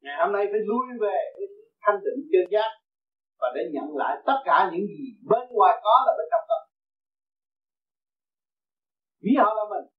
Ngày 0.02 0.16
hôm 0.20 0.32
nay 0.32 0.44
phải 0.50 0.60
lui 0.60 0.86
về 1.00 1.18
với 1.36 1.46
thanh 1.82 1.98
tịnh 2.04 2.28
chân 2.32 2.44
giác 2.50 2.70
và 3.40 3.48
để 3.54 3.62
nhận 3.72 3.96
lại 3.96 4.16
tất 4.26 4.38
cả 4.44 4.70
những 4.72 4.86
gì 4.86 5.02
bên 5.30 5.48
ngoài 5.50 5.80
có 5.84 5.94
là 6.06 6.12
bên 6.18 6.26
trong 6.30 6.44
có 6.48 6.54
ví 9.22 9.32
họ 9.38 9.54
là 9.54 9.64
mình 9.70 9.95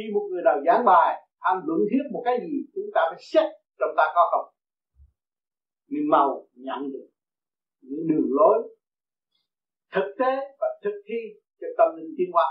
khi 0.00 0.12
một 0.14 0.26
người 0.30 0.42
nào 0.44 0.56
giảng 0.66 0.84
bài, 0.84 1.26
tham 1.40 1.56
luận 1.66 1.80
thuyết 1.90 2.04
một 2.12 2.22
cái 2.24 2.38
gì, 2.40 2.54
chúng 2.74 2.90
ta 2.94 3.00
phải 3.10 3.18
xét 3.20 3.44
trong 3.78 3.90
ta 3.96 4.04
có 4.14 4.28
không. 4.30 4.54
Mình 5.88 6.10
màu 6.10 6.46
nhận 6.54 6.92
được 6.92 7.08
những 7.80 8.06
đường 8.08 8.28
lối 8.30 8.76
thực 9.94 10.14
tế 10.18 10.56
và 10.60 10.66
thực 10.84 11.02
thi 11.06 11.40
cho 11.60 11.66
tâm 11.78 11.96
linh 11.96 12.14
tiến 12.18 12.30
hóa. 12.32 12.44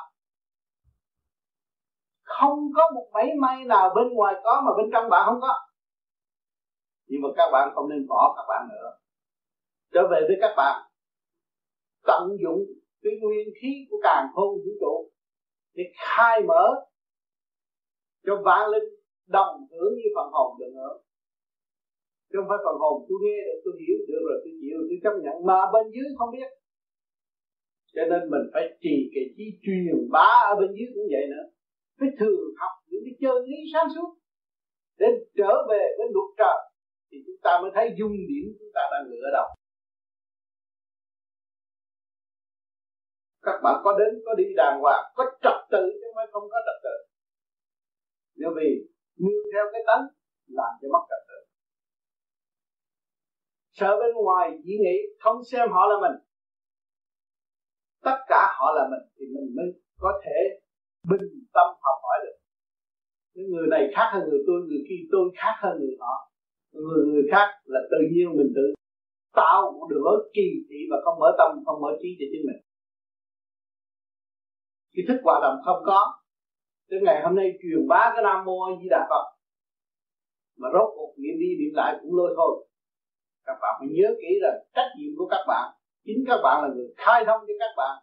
Không 2.23 2.59
có 2.76 2.91
một 2.95 3.09
máy 3.13 3.27
may 3.39 3.65
nào 3.65 3.89
bên 3.95 4.13
ngoài 4.13 4.35
có 4.43 4.61
mà 4.65 4.71
bên 4.77 4.89
trong 4.93 5.09
bạn 5.09 5.26
không 5.26 5.41
có. 5.41 5.53
Nhưng 7.07 7.21
mà 7.21 7.30
các 7.38 7.49
bạn 7.51 7.69
không 7.76 7.89
nên 7.89 8.07
bỏ 8.07 8.34
các 8.38 8.43
bạn 8.49 8.67
nữa. 8.71 8.91
Trở 9.93 10.01
về 10.11 10.19
với 10.27 10.38
các 10.41 10.53
bạn. 10.57 10.91
Tận 12.03 12.30
dụng 12.43 12.63
cái 13.01 13.13
nguyên 13.21 13.47
khí 13.61 13.88
của 13.89 13.97
càng 14.03 14.27
khôn 14.34 14.55
vũ 14.55 14.71
trụ 14.81 15.11
để 15.73 15.84
khai 15.97 16.41
mở 16.47 16.89
cho 18.25 18.33
vạn 18.45 18.63
linh 18.73 18.89
đồng 19.35 19.55
hưởng 19.71 19.93
như 19.97 20.07
phần 20.15 20.27
hồn 20.35 20.49
được 20.59 20.71
hưởng, 20.77 20.97
chứ 22.29 22.35
không 22.39 22.49
phải 22.51 22.61
phần 22.65 22.77
hồn 22.81 22.95
tôi 23.07 23.17
nghe 23.23 23.37
được 23.47 23.59
tôi 23.63 23.73
hiểu 23.81 23.97
được 24.09 24.21
rồi 24.27 24.37
tôi 24.43 24.53
chịu 24.61 24.77
tôi 24.89 24.99
chấp 25.03 25.15
nhận. 25.23 25.35
Mà 25.49 25.59
bên 25.73 25.85
dưới 25.93 26.07
không 26.17 26.31
biết. 26.35 26.49
Cho 27.95 28.03
nên 28.11 28.21
mình 28.31 28.45
phải 28.53 28.63
trì 28.83 28.95
cái 29.13 29.25
chi 29.35 29.45
truyền 29.63 29.95
bá 30.15 30.29
ở 30.51 30.53
bên 30.59 30.69
dưới 30.75 30.89
cũng 30.95 31.07
vậy 31.13 31.25
nữa. 31.33 31.45
Phải 31.99 32.09
thường 32.19 32.45
học 32.61 32.73
những 32.89 33.03
cái 33.05 33.15
chân 33.21 33.37
lý 33.49 33.59
sáng 33.73 33.87
suốt. 33.95 34.09
Để 34.99 35.07
trở 35.37 35.51
về 35.69 35.83
với 35.97 36.07
luật 36.15 36.29
trời 36.39 36.59
thì 37.09 37.17
chúng 37.25 37.39
ta 37.45 37.51
mới 37.61 37.71
thấy 37.75 37.85
dung 37.97 38.15
điểm 38.29 38.45
chúng 38.59 38.71
ta 38.75 38.81
đang 38.91 39.03
ở 39.27 39.31
đâu 39.37 39.47
các 43.41 43.59
bạn 43.63 43.75
có 43.83 43.97
đến 43.99 44.21
có 44.25 44.33
đi 44.33 44.43
đàng 44.55 44.79
hoàng 44.81 45.03
có 45.15 45.23
trật 45.43 45.57
tự 45.71 45.83
chứ 45.93 45.99
không 46.05 46.15
phải 46.15 46.27
không 46.31 46.43
có 46.51 46.57
trật 46.65 46.77
tự 46.83 47.09
nếu 48.40 48.49
vì 48.57 48.70
nương 49.24 49.45
theo 49.53 49.66
cái 49.74 49.82
tánh 49.88 50.03
làm 50.57 50.72
cho 50.80 50.88
mất 50.94 51.03
trật 51.10 51.22
tự 51.30 51.40
sợ 53.80 53.91
bên 54.02 54.11
ngoài 54.26 54.45
chỉ 54.64 54.74
nghĩ 54.84 54.98
không 55.24 55.38
xem 55.52 55.66
họ 55.76 55.82
là 55.91 55.95
mình. 56.03 56.18
Tất 58.07 58.18
cả 58.32 58.41
họ 58.57 58.68
là 58.78 58.84
mình 58.91 59.06
thì 59.16 59.26
mình 59.36 59.48
mới 59.57 59.68
có 60.03 60.11
thể 60.24 60.38
bình 61.11 61.28
tâm 61.56 61.68
học 61.86 61.98
hỏi 62.06 62.18
được. 62.24 62.38
Cái 63.36 63.45
người 63.52 63.68
này 63.74 63.84
khác 63.95 64.07
hơn 64.14 64.24
người 64.30 64.44
tôi, 64.48 64.57
người 64.68 64.84
kia 64.90 65.02
tôi 65.11 65.26
khác 65.40 65.56
hơn 65.61 65.74
người 65.80 65.95
họ. 65.99 66.14
Người 66.74 67.06
người 67.11 67.26
khác 67.32 67.48
là 67.64 67.80
tự 67.91 67.98
nhiên 68.11 68.28
mình 68.38 68.52
tự 68.56 68.66
tạo 69.34 69.72
một 69.72 69.88
đường 69.90 70.03
lối 70.03 70.32
kỳ 70.34 70.48
thị 70.70 70.80
và 70.91 70.98
không 71.03 71.20
mở 71.20 71.30
tâm, 71.38 71.49
không 71.66 71.82
mở 71.82 71.91
trí 72.02 72.10
cho 72.20 72.26
chính 72.32 72.44
mình. 72.49 72.61
Cái 74.94 75.03
thức 75.07 75.20
hoạt 75.24 75.40
động 75.41 75.57
không 75.66 75.82
có 75.86 76.18
tới 76.90 76.99
ngày 77.06 77.22
hôm 77.24 77.36
nay 77.36 77.48
truyền 77.61 77.88
bá 77.88 78.11
cái 78.14 78.24
nam 78.24 78.45
mô 78.45 78.56
a 78.68 78.72
di 78.82 78.88
đà 78.90 79.02
phật. 79.10 79.26
Mà 80.60 80.68
rốt 80.74 80.88
cuộc 80.95 81.14
niệm 81.22 81.36
đi 81.41 81.49
niệm 81.60 81.74
lại 81.80 81.91
cũng 82.02 82.16
lôi 82.18 82.34
thôi. 82.38 82.68
Các 83.45 83.57
bạn 83.61 83.74
phải 83.80 83.90
nhớ 83.91 84.07
kỹ 84.22 84.32
là 84.44 84.52
trách 84.76 84.90
nhiệm 84.98 85.11
của 85.18 85.28
các 85.34 85.44
bạn. 85.48 85.66
Chính 86.06 86.24
các 86.28 86.40
bạn 86.44 86.57
là 86.64 86.70
người 86.76 86.90
khai 86.98 87.24
thông 87.28 87.41
cho 87.48 87.53
các 87.60 87.74
bạn. 87.78 87.95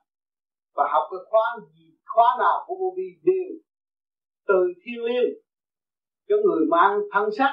Và 0.77 0.85
học 0.93 1.05
cái 1.11 1.21
khóa 1.31 1.47
gì, 1.75 1.87
khóa 2.05 2.37
nào 2.39 2.57
của 2.67 2.75
vô 2.81 2.95
vi 2.97 3.09
đều 3.23 3.51
từ 4.49 4.61
thiên 4.83 5.05
liêng 5.05 5.33
cho 6.29 6.37
người 6.45 6.67
mang 6.71 6.99
thân 7.13 7.29
sắc 7.39 7.53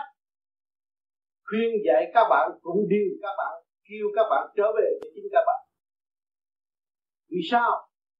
khuyên 1.48 1.72
dạy 1.86 2.12
các 2.14 2.26
bạn 2.30 2.46
cũng 2.62 2.80
điều 2.94 3.12
các 3.22 3.34
bạn, 3.38 3.54
kêu 3.88 4.06
các 4.16 4.26
bạn 4.32 4.44
trở 4.58 4.68
về 4.78 4.88
với 5.02 5.10
chính 5.16 5.28
các 5.32 5.44
bạn. 5.48 5.62
Vì 7.32 7.42
sao? 7.52 7.72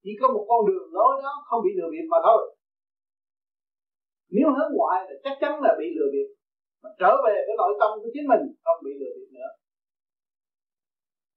Chỉ 0.04 0.12
có 0.22 0.28
một 0.34 0.46
con 0.50 0.62
đường 0.70 0.88
lối 0.92 1.14
đó 1.24 1.34
không 1.48 1.62
bị 1.66 1.72
lừa 1.78 1.90
bịp 1.92 2.06
mà 2.10 2.18
thôi 2.28 2.56
nếu 4.36 4.48
hướng 4.56 4.72
ngoại 4.76 5.00
là 5.08 5.16
chắc 5.24 5.36
chắn 5.42 5.52
là 5.64 5.72
bị 5.80 5.86
lừa 5.96 6.10
bịp. 6.14 6.28
Mà 6.82 6.90
trở 7.00 7.12
về 7.26 7.36
cái 7.48 7.56
nội 7.58 7.74
tâm 7.80 7.90
của 8.02 8.10
chính 8.14 8.28
mình, 8.32 8.44
không 8.64 8.80
bị 8.86 8.92
lừa 9.00 9.12
bịp 9.18 9.30
nữa. 9.38 9.50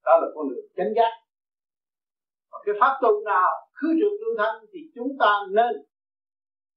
Đó 0.07 0.13
là 0.23 0.29
con 0.35 0.45
đường 0.51 0.67
chánh 0.77 0.93
giác. 0.97 1.13
Và 2.51 2.59
cái 2.65 2.75
pháp 2.81 2.93
tu 3.03 3.13
nào 3.33 3.51
khứ 3.79 3.89
được 4.01 4.15
lưu 4.21 4.35
thanh 4.39 4.57
thì 4.73 4.81
chúng 4.95 5.11
ta 5.21 5.31
nên 5.57 5.73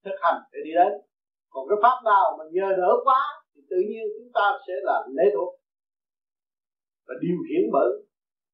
thực 0.06 0.18
hành 0.24 0.40
để 0.52 0.60
đi 0.66 0.72
đến. 0.80 0.91
Còn 1.54 1.64
cái 1.70 1.78
pháp 1.84 1.98
nào 2.12 2.26
mà 2.38 2.44
nhờ 2.52 2.70
đỡ 2.82 2.91
quá 3.04 3.22
thì 3.56 3.62
tự 3.70 3.78
nhiên 3.90 4.06
chúng 4.18 4.32
ta 4.34 4.46
sẽ 4.68 4.74
là 4.84 4.98
lễ 5.18 5.24
thuộc 5.36 5.52
và 7.08 7.14
điều 7.22 7.38
khiển 7.48 7.64
bởi 7.74 7.90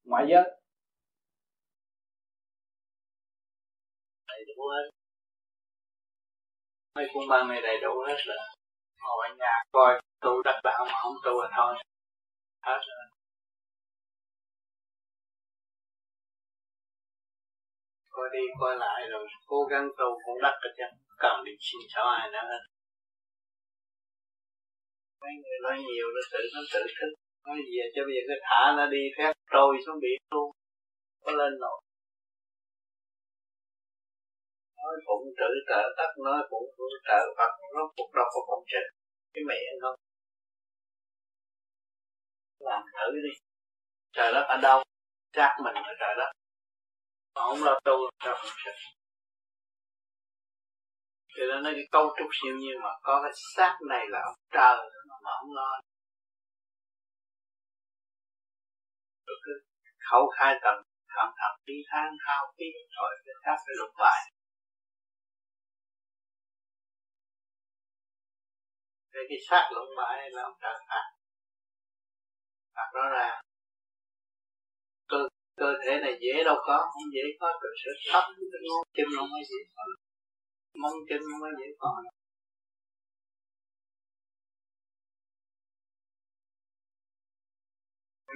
ngoại 0.05 0.25
giới 0.29 0.45
mấy 6.95 7.05
cuốn 7.13 7.23
băng 7.29 7.47
này 7.47 7.61
đầy 7.61 7.77
đủ 7.81 7.93
hết 8.07 8.17
rồi. 8.25 8.37
Ngồi 9.01 9.27
ở 9.29 9.35
nhà 9.35 9.53
coi, 9.71 10.01
tu 10.21 10.41
đắc 10.43 10.59
đạo 10.63 10.85
mà 10.87 10.93
không 11.03 11.13
tu 11.25 11.41
là 11.41 11.49
thôi. 11.55 11.75
Hết 12.61 12.79
rồi. 12.87 13.05
Coi 18.09 18.29
đi, 18.33 18.39
coi 18.59 18.77
lại 18.77 19.01
rồi, 19.09 19.27
cố 19.45 19.63
gắng 19.71 19.87
tu 19.97 20.19
cũng 20.25 20.41
đắc 20.41 20.55
rồi 20.61 20.73
chứ 20.77 20.83
cần 21.17 21.43
đi 21.45 21.51
xin 21.59 21.81
cháu 21.93 22.07
ai 22.07 22.31
nữa. 22.31 22.39
Hết 22.49 22.63
mấy 25.25 25.33
người 25.43 25.59
nói 25.63 25.75
nhiều, 25.87 26.07
nó 26.15 26.21
tự 26.31 26.39
nó 26.55 26.61
tự 26.73 26.81
thức. 26.97 27.11
Nói 27.45 27.57
gì 27.67 27.77
cho 27.95 28.01
bây 28.07 28.13
giờ 28.15 28.21
cứ 28.27 28.35
thả 28.47 28.61
nó 28.77 28.85
đi, 28.85 29.03
phép 29.17 29.33
trôi 29.51 29.77
xuống 29.85 29.99
biển 30.03 30.19
luôn. 30.31 30.51
Có 31.23 31.31
lên 31.31 31.53
nổi 31.59 31.84
nói 34.85 34.97
phụng 35.07 35.25
trữ 35.37 35.49
trợ 35.69 35.81
tất 35.97 36.09
nói 36.25 36.41
phụng 36.49 36.67
trữ 36.77 36.87
trợ 37.07 37.19
Phật, 37.37 37.51
nó 37.75 37.81
phục 37.97 38.09
đâu 38.17 38.27
có 38.33 38.39
phụng 38.47 38.65
trừ 38.71 38.83
cái 39.33 39.43
mẹ 39.49 39.61
nó 39.81 39.95
làm 42.59 42.81
thử 42.93 43.11
đi. 43.25 43.33
Trời 44.15 44.33
đất 44.33 44.45
ở 44.47 44.57
đâu? 44.61 44.83
Xác 45.35 45.55
mình 45.63 45.75
ở 45.75 45.93
trời 45.99 46.15
đất. 46.17 46.31
Mà 47.35 47.41
không 47.41 47.63
lo 47.63 47.79
tu 47.85 47.97
sao 48.23 48.35
phụng 48.41 48.57
sự. 48.65 48.71
Cho 51.35 51.43
nên 51.49 51.63
nói 51.63 51.73
cái 51.75 51.87
cấu 51.91 52.05
trúc 52.17 52.27
siêu 52.31 52.55
nhiên 52.55 52.77
mà 52.83 52.89
có 53.01 53.21
cái 53.23 53.31
xác 53.55 53.77
này 53.89 54.05
là 54.09 54.19
ông 54.25 54.39
trời 54.51 54.77
mà 55.23 55.31
không 55.39 55.53
lo. 55.55 55.71
Rồi 59.27 59.37
cứ 59.45 59.51
khẩu 60.11 60.29
khai 60.37 60.59
tầm 60.63 60.75
thầm 61.15 61.27
thầm 61.39 61.53
đi 61.65 61.73
than 61.91 62.09
thao 62.25 62.53
tiếng 62.57 62.79
rồi 62.97 63.11
cái 63.25 63.35
xác 63.45 63.57
phải 63.65 63.75
lục 63.79 63.93
lại. 63.97 64.34
Thế 69.15 69.21
cái 69.29 69.37
xác 69.49 69.69
lộn 69.75 69.87
bại 69.97 70.29
là 70.31 70.41
ông 70.43 70.57
trời 70.61 70.73
phạt. 70.89 71.05
Phạt 72.75 72.89
rõ 72.93 73.01
ràng 73.15 73.45
cơ, 75.07 75.17
cơ 75.55 75.73
thể 75.83 75.99
này 76.01 76.13
dễ 76.21 76.43
đâu 76.43 76.55
có 76.67 76.77
Không 76.93 77.07
dễ 77.13 77.21
có 77.39 77.47
từ 77.61 77.69
sự 77.83 77.91
thấp 78.11 78.23
cái 78.51 78.61
ngón 78.67 78.83
chân 78.93 79.07
nó 79.15 79.21
mới 79.31 79.41
dễ 79.49 79.57
có. 79.75 79.83
Mong 80.81 80.93
chân 81.09 81.21
nó 81.31 81.37
mới 81.41 81.51
dễ 81.59 81.67
có. 81.79 82.01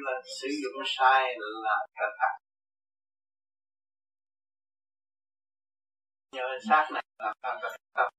Là 0.06 0.22
sử 0.42 0.48
dụng 0.64 0.84
sai 0.86 1.36
là 1.64 1.76
trời 1.96 2.10
phạt. 2.20 2.34
Nhờ 6.32 6.48
xác 6.70 6.88
này 6.94 7.04
là 7.20 7.34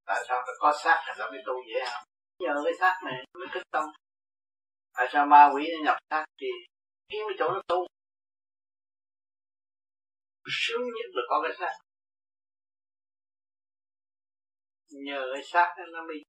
tại 0.06 0.24
sao 0.28 0.42
phải 0.46 0.54
có 0.58 0.72
xác 0.84 1.04
là 1.06 1.14
nó 1.18 1.30
mới 1.30 1.40
tu 1.46 1.54
dễ 1.74 1.80
không 1.92 2.09
nhờ 2.40 2.54
cái 2.64 2.74
xác 2.80 3.00
này 3.04 3.24
mới 3.38 3.48
thức 3.54 3.62
tâm 3.70 3.84
tại 4.94 5.06
sao 5.12 5.26
ma 5.26 5.50
quỷ 5.54 5.68
nó 5.72 5.84
nhập 5.84 5.96
xác 6.10 6.24
thì 6.40 6.46
kiếm 7.08 7.20
cái 7.28 7.36
chỗ 7.38 7.48
nó 7.54 7.62
tu? 7.68 7.86
Sướng 10.60 10.82
nhất 10.84 11.10
là 11.12 11.22
có 11.28 11.42
cái 11.42 11.52
xác. 11.58 11.74
Nhờ 15.06 15.22
cái 15.34 15.42
xác 15.44 15.74
nó 15.92 16.02
mới 16.02 16.22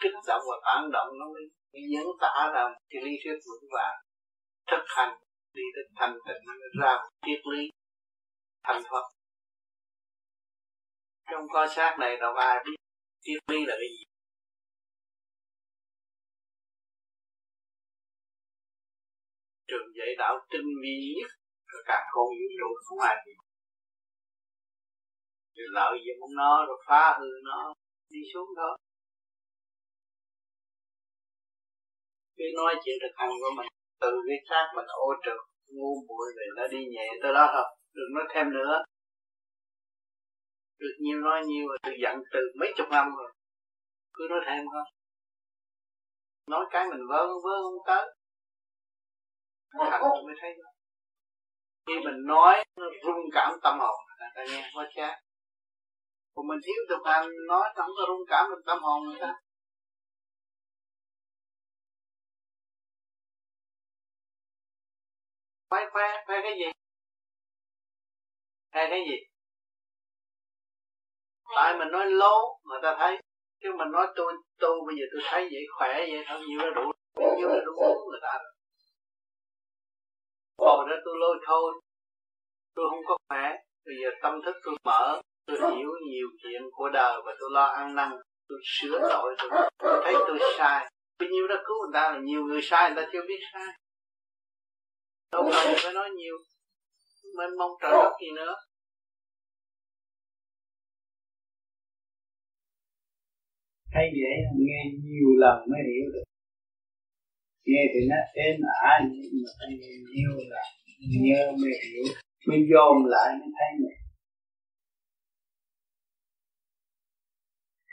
kích 0.00 0.12
động 0.26 0.42
và 0.50 0.56
phản 0.64 0.90
động, 0.92 1.08
nó 1.18 1.26
mới 1.34 1.42
diễn 1.90 2.06
tả 2.20 2.50
ra 2.54 2.64
cái 2.90 3.02
lý 3.02 3.10
thuyết 3.24 3.38
vững 3.46 3.68
vàng, 3.72 3.96
thực 4.70 4.84
hành. 4.96 5.14
Đi 5.54 5.62
đến 5.76 5.86
thành 5.96 6.18
tịnh, 6.26 6.42
nó 6.46 6.52
ra 6.82 7.02
một 7.02 7.08
triết 7.26 7.40
lý 7.52 7.70
thành 8.62 8.82
thoát 8.88 9.02
trong 11.30 11.48
có 11.52 11.68
xác 11.68 11.96
này 12.00 12.16
đâu 12.16 12.34
ai 12.34 12.56
biết 12.64 12.76
triết 13.20 13.38
lý 13.50 13.66
là 13.66 13.74
cái 13.78 13.88
gì. 13.88 14.09
Trường 19.70 19.88
dạy 19.98 20.10
đạo 20.18 20.34
tinh 20.50 20.68
vi 20.82 20.94
nhất, 21.16 21.30
rồi 21.70 21.82
càng 21.86 22.04
khôn 22.12 22.28
vũ 22.38 22.46
trụ 22.58 22.68
không 22.86 23.00
ai 23.10 23.16
biết 23.26 23.38
rồi 25.60 25.68
lợi 25.72 25.98
dụng 26.06 26.34
nó 26.36 26.66
rồi 26.66 26.78
phá 26.86 27.18
hư 27.18 27.26
nó, 27.44 27.74
đi 28.10 28.20
xuống 28.34 28.48
đó. 28.56 28.76
Cứ 32.36 32.44
nói 32.56 32.74
chuyện 32.84 32.96
thực 33.02 33.14
hành 33.16 33.30
của 33.40 33.50
mình, 33.56 33.66
từ 34.00 34.10
cái 34.28 34.38
xác 34.48 34.66
mình 34.76 34.86
ô 34.86 35.08
trực 35.24 35.38
ngu 35.68 35.94
muội 36.08 36.26
về 36.36 36.46
nó 36.56 36.68
đi 36.68 36.78
nhẹ 36.90 37.06
tới 37.22 37.32
đó 37.32 37.50
thôi, 37.52 37.64
đừng 37.94 38.14
nói 38.14 38.24
thêm 38.34 38.46
nữa. 38.52 38.84
Được 40.78 40.94
nhiều 41.00 41.20
nói 41.20 41.40
nhiều 41.46 41.68
rồi 41.68 41.78
từ 41.82 41.92
giận 42.02 42.16
từ 42.32 42.40
mấy 42.60 42.72
chục 42.76 42.86
năm 42.90 43.06
rồi, 43.18 43.32
cứ 44.14 44.26
nói 44.30 44.40
thêm 44.46 44.64
thôi. 44.72 44.84
Nói 46.46 46.64
cái 46.70 46.86
mình 46.90 47.00
vớ 47.10 47.26
vớ 47.26 47.54
không 47.62 47.82
tới 47.86 48.14
thành 49.78 50.02
mới 50.26 50.34
thấy. 50.40 50.50
Khi 51.86 51.94
mình 52.04 52.26
nói, 52.26 52.64
nó 52.76 52.86
rung 53.02 53.30
cảm 53.32 53.52
tâm 53.62 53.78
hồn. 53.80 53.96
Người 54.18 54.28
ta 54.34 54.44
nghe 54.44 54.70
quá 54.74 54.88
chát 54.96 55.18
còn 56.40 56.46
mình 56.48 56.58
thiếu 56.64 56.74
thực 56.88 57.02
hành, 57.04 57.28
nói 57.48 57.72
không 57.76 57.90
có 57.96 58.02
rung 58.08 58.26
cảm 58.28 58.50
mình 58.50 58.64
tâm 58.66 58.82
hồn 58.82 59.04
người 59.04 59.18
ta. 59.20 59.34
Khoe 65.70 65.80
khoe 65.92 66.24
khoe 66.26 66.40
cái 66.42 66.52
gì? 66.58 66.64
Khoe 68.72 68.86
cái 68.90 69.00
gì? 69.10 69.16
Tại 71.56 71.78
mình 71.78 71.88
nói 71.92 72.06
lố, 72.10 72.60
người 72.64 72.80
ta 72.82 72.96
thấy. 72.98 73.18
Chứ 73.62 73.68
mình 73.78 73.88
nói 73.92 74.06
tôi 74.16 74.32
tu 74.58 74.86
bây 74.86 74.96
giờ 74.96 75.04
tôi 75.12 75.22
thấy 75.30 75.48
vậy, 75.52 75.62
khỏe 75.78 75.94
vậy 75.94 76.24
thôi, 76.26 76.40
nhiều 76.48 76.58
nó 76.58 76.70
đủ, 76.70 76.92
nhiều 77.36 77.48
nó 77.48 77.60
đủ, 77.66 77.78
người 78.10 78.20
ta 78.22 78.38
rồi 78.42 78.59
hồi 80.66 80.86
đó 80.88 80.96
tôi 81.04 81.14
lôi 81.20 81.36
thôi. 81.46 81.72
Tôi 82.74 82.86
không 82.90 83.04
có 83.06 83.16
khỏe. 83.28 83.56
Bây 83.86 83.94
giờ 84.02 84.10
tâm 84.22 84.40
thức 84.44 84.56
tôi 84.64 84.74
mở. 84.84 85.22
Tôi 85.46 85.76
hiểu 85.76 85.90
nhiều 86.10 86.28
chuyện 86.42 86.62
của 86.72 86.88
đời 86.88 87.20
và 87.26 87.32
tôi 87.40 87.50
lo 87.52 87.64
ăn 87.64 87.94
năn. 87.94 88.10
Tôi 88.48 88.58
sửa 88.64 88.98
tội 89.10 89.34
tôi, 89.38 89.70
tôi 89.78 90.00
thấy 90.04 90.14
tôi 90.28 90.38
sai. 90.58 90.90
Bao 91.18 91.28
nhiêu 91.28 91.48
đã 91.48 91.54
cứu 91.66 91.76
người 91.80 91.90
ta 91.94 92.12
là 92.12 92.18
nhiều 92.18 92.44
người 92.44 92.62
sai 92.62 92.90
người 92.90 93.02
ta 93.04 93.10
chưa 93.12 93.22
biết 93.28 93.40
sai. 93.52 93.68
Đâu 95.32 95.42
cần 95.52 95.74
phải 95.76 95.92
nói 95.92 96.10
nhiều. 96.10 96.36
Mênh 97.38 97.58
mong 97.58 97.70
trời 97.82 97.90
đất 97.90 98.12
gì 98.20 98.30
nữa. 98.36 98.54
Hay 103.92 104.10
dễ 104.14 104.32
nghe 104.58 104.82
nhiều 105.04 105.28
lần 105.38 105.58
mới 105.58 105.80
hiểu 105.86 106.12
được 106.12 106.29
nghe 107.70 107.82
thì 107.92 108.00
nó 108.10 108.16
êm 108.44 108.56
ả, 108.90 108.92
nhưng 109.10 109.42
mà 109.42 109.50
phải 109.58 109.68
nghe 109.80 109.92
nhiều 110.12 110.34
là 110.52 110.62
nhớ 111.24 111.40
mới 111.60 111.72
hiểu. 111.84 112.04
Mới 112.48 112.58
dồn 112.70 112.96
lại 113.12 113.28
mới 113.38 113.50
thấy 113.56 113.70
này 113.84 114.00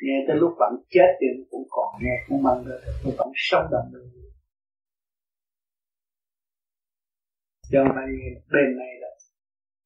nghe 0.08 0.18
tới 0.28 0.36
lúc 0.42 0.52
bạn 0.60 0.74
chết 0.90 1.10
thì 1.20 1.28
cũng 1.52 1.68
còn 1.70 1.90
nghe, 2.02 2.16
cũng 2.28 2.44
bằng 2.44 2.66
được, 2.66 2.82
cũng 3.04 3.16
vẫn 3.18 3.32
sống 3.36 3.68
động 3.72 3.88
được. 3.94 4.08
Cho 7.72 7.84
nên 7.84 8.10
bên 8.54 8.68
này 8.80 8.92
là 9.02 9.12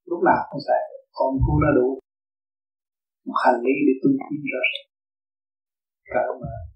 lúc 0.06 0.20
nào 0.28 0.42
cũng 0.50 0.62
sẽ 0.68 0.78
còn 1.12 1.30
cũng 1.46 1.60
nó 1.64 1.70
đủ. 1.80 2.00
Một 3.26 3.38
hành 3.46 3.62
lý 3.66 3.74
để 3.88 3.94
tu 4.02 4.10
tiến 4.28 4.42
rồi. 4.54 4.68
Cảm 6.06 6.32
mà 6.42 6.71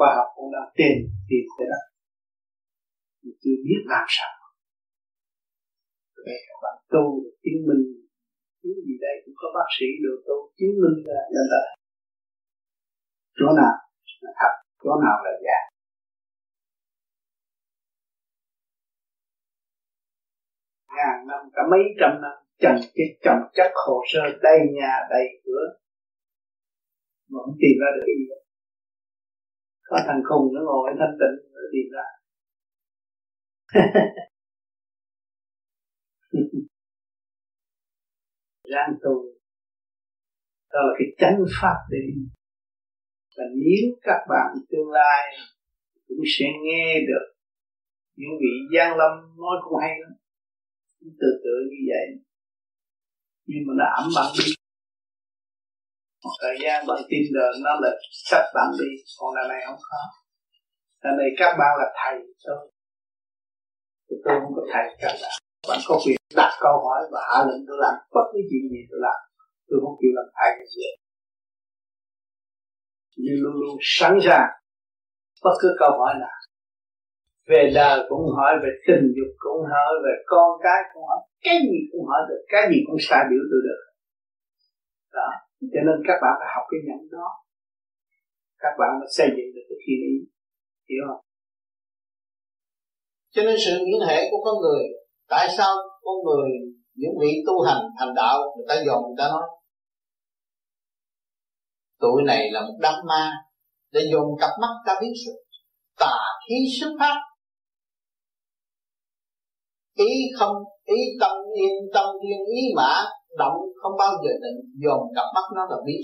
khoa 0.00 0.10
học 0.18 0.28
cũng 0.36 0.50
đã 0.56 0.62
tìm 0.78 0.96
tìm 1.28 1.44
thế 1.54 1.64
đó 1.72 1.80
mình 3.22 3.36
chưa 3.42 3.56
biết 3.66 3.80
làm 3.92 4.06
sao. 4.16 4.32
Để 6.26 6.36
các 6.46 6.58
bạn 6.62 6.76
tu 6.92 7.04
chứng 7.42 7.60
minh 7.68 7.84
cái 8.62 8.72
gì 8.86 8.94
đây 9.04 9.14
cũng 9.24 9.36
có 9.40 9.48
bác 9.56 9.68
sĩ 9.76 9.88
được 10.04 10.18
tu 10.28 10.36
chứng 10.58 10.74
minh 10.82 10.96
là 11.08 11.20
nhân 11.32 11.46
ta 11.52 11.62
chỗ 13.38 13.46
nào 13.60 13.74
là 14.22 14.32
thật, 14.40 14.52
chỗ 14.82 14.92
nào 15.04 15.16
là 15.24 15.32
giả. 15.44 15.58
Ngàn 20.96 21.16
năm, 21.28 21.40
cả 21.54 21.62
mấy 21.70 21.82
trăm 22.00 22.12
năm, 22.22 22.36
chồng 22.62 22.78
cái 22.96 23.06
chồng 23.24 23.40
chất 23.56 23.70
hồ 23.86 23.96
sơ 24.12 24.20
đầy 24.42 24.58
nhà 24.78 24.92
đầy 25.10 25.26
cửa. 25.44 25.64
Mà 27.30 27.38
không 27.44 27.56
tìm 27.62 27.74
ra 27.82 27.88
được 27.94 28.04
cái 28.06 28.14
gì 28.18 28.26
có 29.90 29.96
thằng 30.06 30.22
khùng 30.28 30.46
nó 30.54 30.60
ngồi 30.64 30.90
thanh 30.98 31.14
tịnh 31.20 31.36
nó 31.54 31.60
tìm 31.72 31.86
ra. 31.94 32.06
Ráng 38.72 38.92
tu 39.02 39.14
đó 40.72 40.80
là 40.86 40.92
cái 40.98 41.08
chánh 41.18 41.38
pháp 41.60 41.78
đi 41.90 41.98
và 43.36 43.44
nếu 43.56 43.84
các 44.02 44.20
bạn 44.28 44.48
tương 44.70 44.90
lai 44.90 45.36
cũng 46.08 46.18
sẽ 46.38 46.46
nghe 46.64 47.00
được 47.08 47.26
những 48.16 48.30
vị 48.40 48.76
giang 48.76 48.96
lâm 48.96 49.12
nói 49.36 49.56
cũng 49.62 49.78
hay 49.80 49.90
lắm. 50.00 50.12
Từ 51.00 51.28
từ 51.44 51.50
như 51.70 51.80
vậy. 51.90 52.06
Nhưng 53.46 53.62
mà 53.66 53.72
nó 53.78 53.84
ẩm 54.02 54.08
bằng 54.16 54.32
đi 54.38 54.59
một 56.24 56.34
thời 56.42 56.56
gian 56.62 56.86
bạn 56.88 57.00
tin 57.10 57.22
được 57.34 57.52
nó 57.64 57.72
là 57.82 57.90
sách 58.10 58.46
bạn 58.54 58.68
đi 58.80 58.90
còn 59.18 59.34
là 59.36 59.42
này 59.48 59.60
không 59.66 59.80
có. 59.90 60.00
Là 61.02 61.10
này 61.18 61.28
các 61.40 61.52
bạn 61.60 61.72
là 61.80 61.86
thầy 62.00 62.14
tôi. 62.44 62.62
Tôi 64.08 64.18
không 64.40 64.52
có 64.56 64.62
thầy 64.72 64.84
các 65.02 65.14
bạn 65.22 65.40
bạn 65.68 65.78
có 65.88 65.94
quyền 66.06 66.16
đặt 66.36 66.52
câu 66.60 66.74
hỏi 66.84 67.00
và 67.12 67.20
hạ 67.30 67.38
lệnh 67.48 67.62
tôi 67.68 67.76
làm 67.84 67.94
bất 68.14 68.26
cứ 68.32 68.38
chuyện 68.48 68.64
gì 68.72 68.80
tôi 68.90 69.00
làm. 69.06 69.18
Tôi 69.68 69.78
không 69.82 69.96
chịu 70.00 70.12
làm 70.18 70.26
thầy 70.36 70.50
cái 70.58 70.66
gì. 70.76 70.88
Nhưng 73.22 73.36
luôn 73.42 73.54
luôn 73.60 73.76
sẵn 73.80 74.18
sàng. 74.26 74.50
Bất 75.44 75.56
cứ 75.60 75.68
câu 75.78 75.90
hỏi 75.98 76.14
nào. 76.20 76.38
Về 77.48 77.70
đời 77.74 78.06
cũng 78.08 78.24
hỏi, 78.36 78.52
về 78.62 78.70
tình 78.86 79.06
dục 79.16 79.32
cũng 79.38 79.62
hỏi, 79.72 79.92
về 80.04 80.14
con 80.26 80.48
cái 80.62 80.80
cũng 80.94 81.02
hỏi. 81.08 81.18
Cái 81.44 81.56
gì 81.68 81.78
cũng 81.92 82.06
hỏi 82.10 82.20
được, 82.28 82.42
cái 82.48 82.62
gì 82.70 82.78
cũng 82.86 82.96
xả 83.00 83.18
biểu 83.30 83.42
tôi 83.50 83.60
được. 83.68 83.82
Đó 85.12 85.28
cho 85.72 85.80
nên 85.86 85.96
các 86.08 86.18
bạn 86.22 86.34
phải 86.40 86.50
học 86.54 86.64
cái 86.70 86.80
nhận 86.86 87.00
đó. 87.16 87.28
Các 88.62 88.74
bạn 88.80 88.90
mới 88.98 89.08
xây 89.16 89.28
dựng 89.36 89.50
được 89.54 89.66
cái 89.68 89.78
thiên 89.82 90.00
ý. 90.12 90.16
Hiểu 90.88 91.04
không? 91.08 91.22
Cho 93.34 93.42
nên 93.42 93.56
sự 93.64 93.72
liên 93.86 94.02
hệ 94.08 94.18
của 94.30 94.40
con 94.44 94.56
người, 94.62 94.84
tại 95.28 95.48
sao 95.56 95.72
con 96.04 96.16
người, 96.26 96.50
những 96.94 97.14
vị 97.20 97.32
tu 97.46 97.62
hành 97.66 97.82
thành 97.98 98.14
đạo, 98.14 98.36
người 98.56 98.66
ta 98.68 98.74
dòm, 98.86 99.02
người 99.02 99.18
ta 99.18 99.28
nói, 99.28 99.46
tụi 102.00 102.22
này 102.26 102.50
là 102.52 102.60
một 102.60 102.76
đám 102.80 102.94
ma, 103.08 103.32
để 103.92 104.00
dùng 104.12 104.28
cặp 104.40 104.50
mắt 104.60 104.74
ta 104.86 104.94
biết 105.00 105.12
sự, 105.26 105.32
tà 105.98 106.16
khí 106.48 106.54
xuất 106.80 106.90
phát. 107.00 107.16
Ý 109.94 110.12
không, 110.38 110.56
ý 110.84 110.96
tâm 111.20 111.36
yên 111.54 111.74
tâm, 111.94 112.06
yên 112.22 112.38
ý 112.56 112.62
mã 112.76 113.04
động 113.38 113.56
không 113.82 113.92
bao 113.98 114.12
giờ 114.24 114.30
định 114.42 114.60
dồn 114.84 115.00
cặp 115.16 115.24
mắt 115.34 115.44
nó 115.54 115.66
là 115.70 115.76
biết 115.86 116.02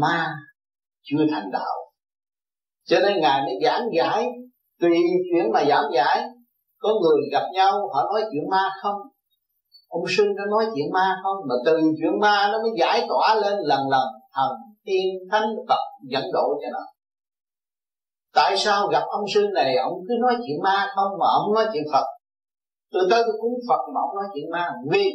ma 0.00 0.34
chưa 1.02 1.26
thành 1.30 1.50
đạo. 1.52 1.76
Cho 2.84 3.00
nên 3.00 3.20
ngài 3.20 3.42
mới 3.42 3.54
giảng 3.64 3.88
giải, 3.96 4.26
tùy 4.80 4.96
chuyện 5.32 5.52
mà 5.52 5.64
giảng 5.68 5.84
giải. 5.94 6.24
Có 6.78 6.88
người 7.02 7.20
gặp 7.32 7.46
nhau, 7.54 7.72
họ 7.92 8.02
nói 8.12 8.22
chuyện 8.32 8.50
ma 8.50 8.68
không? 8.82 8.96
Ông 9.88 10.04
sinh 10.08 10.26
nó 10.36 10.44
nói 10.50 10.66
chuyện 10.74 10.92
ma 10.92 11.16
không? 11.22 11.36
Mà 11.48 11.54
từ 11.66 11.76
chuyện 11.98 12.20
ma 12.20 12.48
nó 12.52 12.58
mới 12.62 12.70
giải 12.78 13.06
tỏa 13.08 13.34
lên 13.34 13.58
lần 13.62 13.80
lần, 13.88 14.06
thần, 14.34 14.50
tiên, 14.84 15.06
thánh, 15.30 15.48
phật 15.68 15.80
dẫn 16.10 16.24
độ 16.32 16.48
cho 16.62 16.68
nó. 16.72 16.80
Tại 18.34 18.56
sao 18.56 18.88
gặp 18.88 19.02
ông 19.08 19.24
sư 19.34 19.46
này, 19.54 19.76
ông 19.76 19.92
cứ 20.08 20.14
nói 20.20 20.34
chuyện 20.36 20.62
ma 20.62 20.86
không 20.94 21.18
mà 21.20 21.26
ông 21.26 21.54
nói 21.54 21.66
chuyện 21.72 21.84
phật? 21.92 22.04
Từ 22.92 23.00
tới 23.10 23.22
tôi 23.26 23.34
cúng 23.40 23.54
phật 23.68 23.80
mà 23.94 24.00
ông 24.00 24.16
nói 24.16 24.24
chuyện 24.34 24.50
ma. 24.52 24.68
Vì 24.90 25.10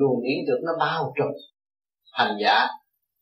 luồng 0.00 0.20
ý 0.32 0.34
được 0.48 0.60
nó 0.66 0.72
bao 0.80 1.12
trùm. 1.16 1.32
Hành 2.18 2.34
giả, 2.42 2.56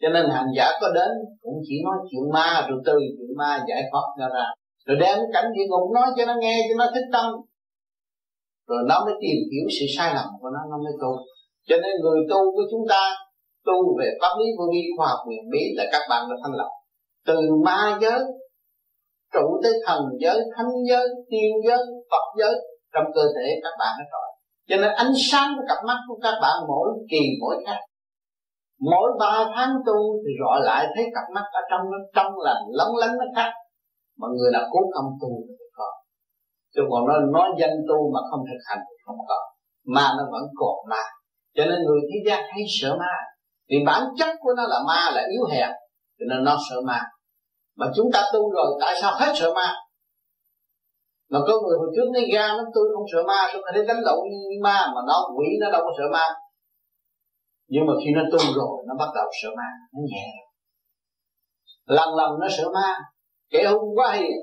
cho 0.01 0.09
nên 0.15 0.25
hành 0.37 0.51
giả 0.57 0.67
có 0.81 0.89
đến 0.99 1.11
cũng 1.43 1.59
chỉ 1.67 1.75
nói 1.85 1.97
chuyện 2.11 2.25
ma, 2.33 2.67
rồi 2.69 2.79
từ 2.87 2.97
chuyện 3.17 3.31
ma 3.41 3.65
giải 3.69 3.83
thoát 3.91 4.07
ra 4.19 4.27
ra. 4.35 4.47
Rồi 4.87 4.97
đem 5.01 5.19
cảnh 5.35 5.49
địa 5.55 5.67
ngục 5.69 5.87
nói 5.95 6.09
cho 6.17 6.27
nó 6.27 6.35
nghe, 6.41 6.57
cho 6.69 6.75
nó 6.79 6.87
thích 6.95 7.09
tâm. 7.13 7.27
Rồi 8.69 8.83
nó 8.89 9.05
mới 9.05 9.15
tìm 9.23 9.39
hiểu 9.53 9.67
sự 9.77 9.87
sai 9.97 10.15
lầm 10.15 10.29
của 10.41 10.51
nó 10.55 10.61
nó 10.71 10.77
mới 10.85 10.93
tu. 11.03 11.13
Cho 11.69 11.77
nên 11.83 11.93
người 12.03 12.21
tu 12.31 12.41
của 12.55 12.65
chúng 12.71 12.85
ta, 12.89 13.03
tu 13.67 13.99
về 13.99 14.09
pháp 14.21 14.35
lý 14.39 14.47
vô 14.59 14.65
vi, 14.73 14.83
khoa 14.97 15.07
học 15.09 15.21
quyền 15.29 15.43
bí 15.53 15.63
là 15.77 15.85
các 15.93 16.03
bạn 16.11 16.23
đã 16.31 16.37
thanh 16.43 16.57
lập 16.61 16.71
từ 17.27 17.39
ma 17.65 17.99
giới, 18.03 18.21
trụ 19.33 19.61
tới 19.63 19.73
thần 19.87 20.03
giới, 20.21 20.39
thánh 20.57 20.73
giới, 20.89 21.07
tiên 21.31 21.53
giới, 21.67 21.79
phật 22.11 22.27
giới, 22.39 22.55
trong 22.95 23.05
cơ 23.15 23.23
thể 23.37 23.47
các 23.63 23.75
bạn 23.81 23.93
đã 23.99 24.05
rồi 24.13 24.24
cho 24.69 24.77
nên 24.77 24.91
ánh 24.95 25.13
sáng 25.31 25.49
của 25.57 25.65
cặp 25.69 25.79
mắt 25.87 25.99
của 26.09 26.19
các 26.23 26.35
bạn 26.43 26.57
mỗi 26.69 26.89
kỳ, 27.11 27.23
mỗi 27.41 27.57
khác 27.67 27.81
mỗi 28.91 29.09
ba 29.21 29.35
tháng 29.55 29.73
tu 29.87 29.99
thì 30.23 30.31
rõ 30.41 30.53
lại 30.69 30.87
thấy 30.95 31.05
cặp 31.15 31.27
mắt 31.35 31.47
ở 31.53 31.61
trong 31.71 31.81
nó 31.93 31.99
trong 32.15 32.33
lành, 32.47 32.63
lóng 32.71 32.97
lánh 32.97 33.15
nó 33.19 33.25
khác. 33.37 33.53
Mà 34.19 34.27
người 34.37 34.51
nào 34.53 34.63
cố 34.73 34.81
công 34.95 35.11
tu 35.21 35.29
thì 35.59 35.65
có. 35.77 35.89
Chứ 36.75 36.81
còn 36.91 37.07
nó 37.09 37.15
nói 37.37 37.49
danh 37.61 37.77
tu 37.89 37.99
mà 38.15 38.21
không 38.31 38.41
thực 38.49 38.61
hành 38.69 38.79
thì 38.89 38.95
không 39.05 39.17
có. 39.29 39.39
Ma 39.95 40.07
nó 40.19 40.25
vẫn 40.33 40.43
còn 40.55 40.77
ma. 40.91 41.03
Cho 41.57 41.65
nên 41.65 41.79
người 41.87 42.01
thế 42.09 42.19
gian 42.27 42.41
hay 42.53 42.63
sợ 42.81 42.97
ma. 42.99 43.15
Vì 43.69 43.77
bản 43.87 44.03
chất 44.19 44.31
của 44.41 44.53
nó 44.57 44.63
là 44.67 44.79
ma 44.87 45.11
là 45.15 45.23
yếu 45.33 45.45
hèn, 45.53 45.71
cho 46.19 46.25
nên 46.31 46.45
nó 46.45 46.57
sợ 46.71 46.77
ma. 46.87 47.01
Mà 47.77 47.87
chúng 47.97 48.07
ta 48.13 48.23
tu 48.33 48.51
rồi, 48.51 48.67
tại 48.81 48.95
sao 49.01 49.13
hết 49.21 49.33
sợ 49.37 49.53
ma? 49.55 49.75
Mà 51.31 51.39
có 51.47 51.53
người 51.63 51.77
hồi 51.81 51.91
trước 51.95 52.09
nói 52.15 52.25
gan 52.35 52.51
nó 52.59 52.65
tôi 52.75 52.85
không 52.95 53.07
sợ 53.13 53.21
ma, 53.31 53.41
tôi 53.53 53.63
thấy 53.75 53.85
đánh 53.89 54.03
lộn 54.07 54.21
như 54.51 54.59
ma 54.63 54.79
mà 54.95 55.01
nó 55.09 55.17
quỷ, 55.37 55.47
nó 55.61 55.71
đâu 55.75 55.83
có 55.87 55.93
sợ 55.99 56.07
ma. 56.13 56.27
Nhưng 57.73 57.87
mà 57.87 57.93
khi 58.01 58.11
nó 58.17 58.23
tu 58.33 58.39
rồi, 58.59 58.75
nó 58.89 58.95
bắt 58.99 59.11
đầu 59.17 59.27
sợ 59.43 59.49
ma, 59.57 59.69
nó 59.93 60.01
nhẹ 60.11 60.27
lần 61.87 62.09
lần 62.15 62.31
nó 62.41 62.47
sợ 62.57 62.65
ma, 62.75 62.89
kẻ 63.51 63.65
hung 63.65 63.99
quá 63.99 64.13
hiền 64.13 64.37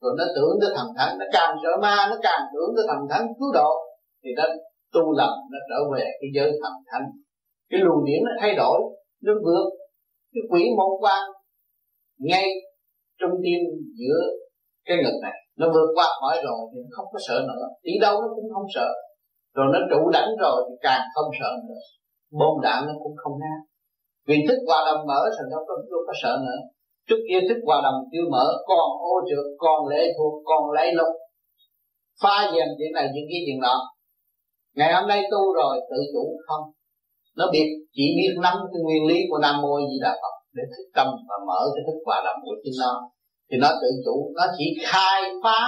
rồi 0.00 0.12
nó 0.18 0.24
tưởng 0.36 0.58
tới 0.60 0.70
thần 0.76 0.86
thánh, 0.96 1.18
nó 1.18 1.26
càng 1.32 1.56
sợ 1.62 1.70
ma, 1.82 2.06
nó 2.10 2.16
càng 2.22 2.40
tưởng 2.54 2.70
tới 2.76 2.84
thần 2.88 2.98
thánh 3.10 3.26
cứu 3.38 3.52
độ, 3.54 3.72
thì 4.24 4.30
nó 4.36 4.44
tu 4.92 5.12
lầm, 5.12 5.30
nó 5.52 5.58
trở 5.68 5.78
về 5.94 6.04
cái 6.20 6.30
giới 6.34 6.50
thần 6.62 6.72
thánh. 6.92 7.06
Cái 7.70 7.80
luồng 7.80 8.04
điển 8.04 8.20
nó 8.24 8.30
thay 8.40 8.54
đổi, 8.54 8.80
nó 9.22 9.32
vượt 9.44 9.66
cái 10.34 10.42
quỷ 10.50 10.64
môn 10.76 10.90
quan 11.00 11.22
ngay 12.18 12.44
trung 13.20 13.30
tim 13.44 13.60
giữa 13.98 14.20
cái 14.84 14.96
ngực 14.96 15.18
này 15.22 15.47
nó 15.58 15.66
vượt 15.74 15.88
qua 15.96 16.06
khỏi 16.20 16.36
rồi 16.46 16.60
thì 16.70 16.78
nó 16.84 16.90
không 16.96 17.08
có 17.12 17.18
sợ 17.26 17.36
nữa. 17.50 17.64
Đi 17.86 17.94
đâu 18.04 18.14
nó 18.22 18.28
cũng 18.36 18.48
không 18.54 18.68
sợ. 18.74 18.88
Rồi 19.56 19.66
nó 19.72 19.78
trụ 19.90 20.00
đánh 20.16 20.30
rồi 20.42 20.58
thì 20.66 20.74
càng 20.86 21.04
không 21.14 21.30
sợ 21.40 21.50
nữa. 21.68 21.82
Bom 22.38 22.54
đạn 22.66 22.80
nó 22.86 22.92
cũng 23.02 23.16
không 23.22 23.36
nát 23.42 23.60
vì 24.28 24.36
thức 24.48 24.58
hòa 24.68 24.80
đồng 24.88 25.02
mở 25.10 25.20
rồi 25.36 25.46
nó 25.52 25.58
có 25.66 25.74
đâu 25.90 26.00
có 26.06 26.12
sợ 26.22 26.32
nữa. 26.46 26.60
Trước 27.08 27.20
kia 27.28 27.40
thức 27.48 27.60
hòa 27.66 27.78
đồng 27.86 27.98
chưa 28.12 28.26
mở, 28.34 28.46
còn 28.68 28.88
ô 29.12 29.14
trượt, 29.28 29.46
còn 29.58 29.88
lệ 29.90 30.02
thuộc, 30.16 30.34
còn 30.48 30.62
lấy 30.76 30.88
lục 30.98 31.12
pha 32.22 32.36
dèm 32.54 32.68
chuyện 32.78 32.92
này 32.94 33.06
chuyện 33.12 33.26
kia 33.30 33.42
chuyện 33.46 33.60
nọ. 33.60 33.76
Ngày 34.76 34.90
hôm 34.94 35.08
nay 35.08 35.20
tu 35.32 35.42
rồi, 35.58 35.74
tự 35.90 35.98
chủ 36.12 36.24
không? 36.46 36.64
Nó 37.38 37.44
biết, 37.52 37.66
chỉ 37.96 38.06
biết 38.18 38.32
nắm 38.44 38.56
cái 38.70 38.80
nguyên 38.84 39.02
lý 39.10 39.18
của 39.30 39.38
nam 39.44 39.54
mô 39.62 39.72
di 39.88 39.96
đà 40.02 40.12
phật 40.22 40.34
để 40.56 40.62
thức 40.72 40.86
tâm 40.96 41.08
và 41.28 41.36
mở 41.48 41.60
cái 41.74 41.82
thức 41.86 41.98
hòa 42.06 42.22
đồng 42.26 42.38
của 42.44 42.56
chính 42.62 42.76
nó 42.82 42.92
thì 43.50 43.56
nó 43.60 43.68
tự 43.82 43.88
chủ, 44.04 44.32
nó 44.36 44.42
chỉ 44.58 44.64
khai 44.86 45.22
phá 45.44 45.60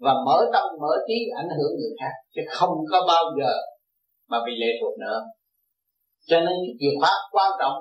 và 0.00 0.12
mở 0.26 0.38
tâm, 0.52 0.64
mở 0.80 0.92
trí, 1.08 1.14
ảnh 1.36 1.48
hưởng 1.58 1.72
người 1.78 1.94
khác, 2.00 2.12
chứ 2.34 2.42
không 2.48 2.74
có 2.92 2.98
bao 3.08 3.24
giờ 3.40 3.52
mà 4.30 4.38
bị 4.46 4.52
lệ 4.60 4.70
thuộc 4.80 4.98
nữa. 4.98 5.18
Cho 6.26 6.40
nên 6.40 6.54
cái 6.66 6.74
chìa 6.80 6.94
khóa 7.00 7.12
quan 7.30 7.50
trọng, 7.60 7.72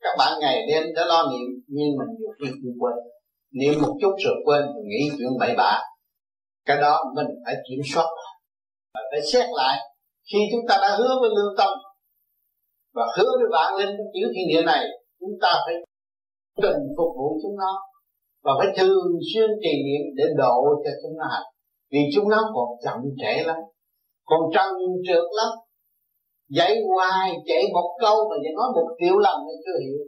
các 0.00 0.14
bạn 0.18 0.32
ngày 0.40 0.66
đêm 0.68 0.82
đã 0.96 1.04
lo 1.04 1.22
niệm, 1.30 1.48
nhưng 1.66 1.90
mình 1.98 2.10
nhiều 2.18 2.32
khi 2.38 2.48
cũng 2.62 2.76
quên. 2.80 2.94
Niệm 3.60 3.74
một 3.82 3.94
chút 4.00 4.14
rồi 4.24 4.34
quên, 4.44 4.62
rồi 4.62 4.84
nghĩ 4.88 5.10
chuyện 5.18 5.38
bậy 5.40 5.54
bạ. 5.56 5.80
Cái 6.66 6.76
đó 6.80 7.04
mình 7.16 7.26
phải 7.44 7.54
kiểm 7.68 7.80
soát 7.94 8.06
và 8.94 9.00
phải 9.10 9.20
xét 9.32 9.46
lại. 9.52 9.78
Khi 10.32 10.38
chúng 10.52 10.64
ta 10.68 10.78
đã 10.82 10.96
hứa 10.98 11.14
với 11.20 11.30
lương 11.36 11.54
tâm 11.58 11.70
và 12.94 13.06
hứa 13.16 13.30
với 13.38 13.48
bạn 13.52 13.76
linh 13.78 13.96
trong 13.96 14.10
tiểu 14.14 14.28
thiên 14.34 14.48
địa 14.48 14.62
này, 14.62 14.84
chúng 15.20 15.38
ta 15.42 15.52
phải 15.66 15.74
cần 16.62 16.76
phục 16.96 17.10
vụ 17.16 17.38
chúng 17.42 17.56
nó 17.56 17.78
và 18.44 18.52
phải 18.58 18.68
thường 18.76 19.06
xuyên 19.34 19.50
trì 19.62 19.72
niệm 19.86 20.04
để 20.16 20.24
độ 20.36 20.56
cho 20.84 20.90
chúng 21.02 21.18
nó 21.18 21.24
hành. 21.32 21.48
Vì 21.92 22.00
chúng 22.14 22.28
nó 22.28 22.40
còn 22.54 22.68
chậm 22.84 22.98
trễ 23.20 23.44
lắm 23.44 23.56
còn 24.32 24.40
trần 24.54 24.72
trượt 25.06 25.26
lắm. 25.38 25.50
Dạy 26.56 26.72
hoài 26.88 27.30
chạy 27.48 27.62
một 27.72 27.88
câu 28.00 28.16
mà 28.30 28.36
dạy 28.44 28.52
nói 28.58 28.68
một 28.74 28.88
triệu 29.00 29.16
lần 29.18 29.36
mới 29.46 29.56
chưa 29.64 29.78
hiểu. 29.84 29.98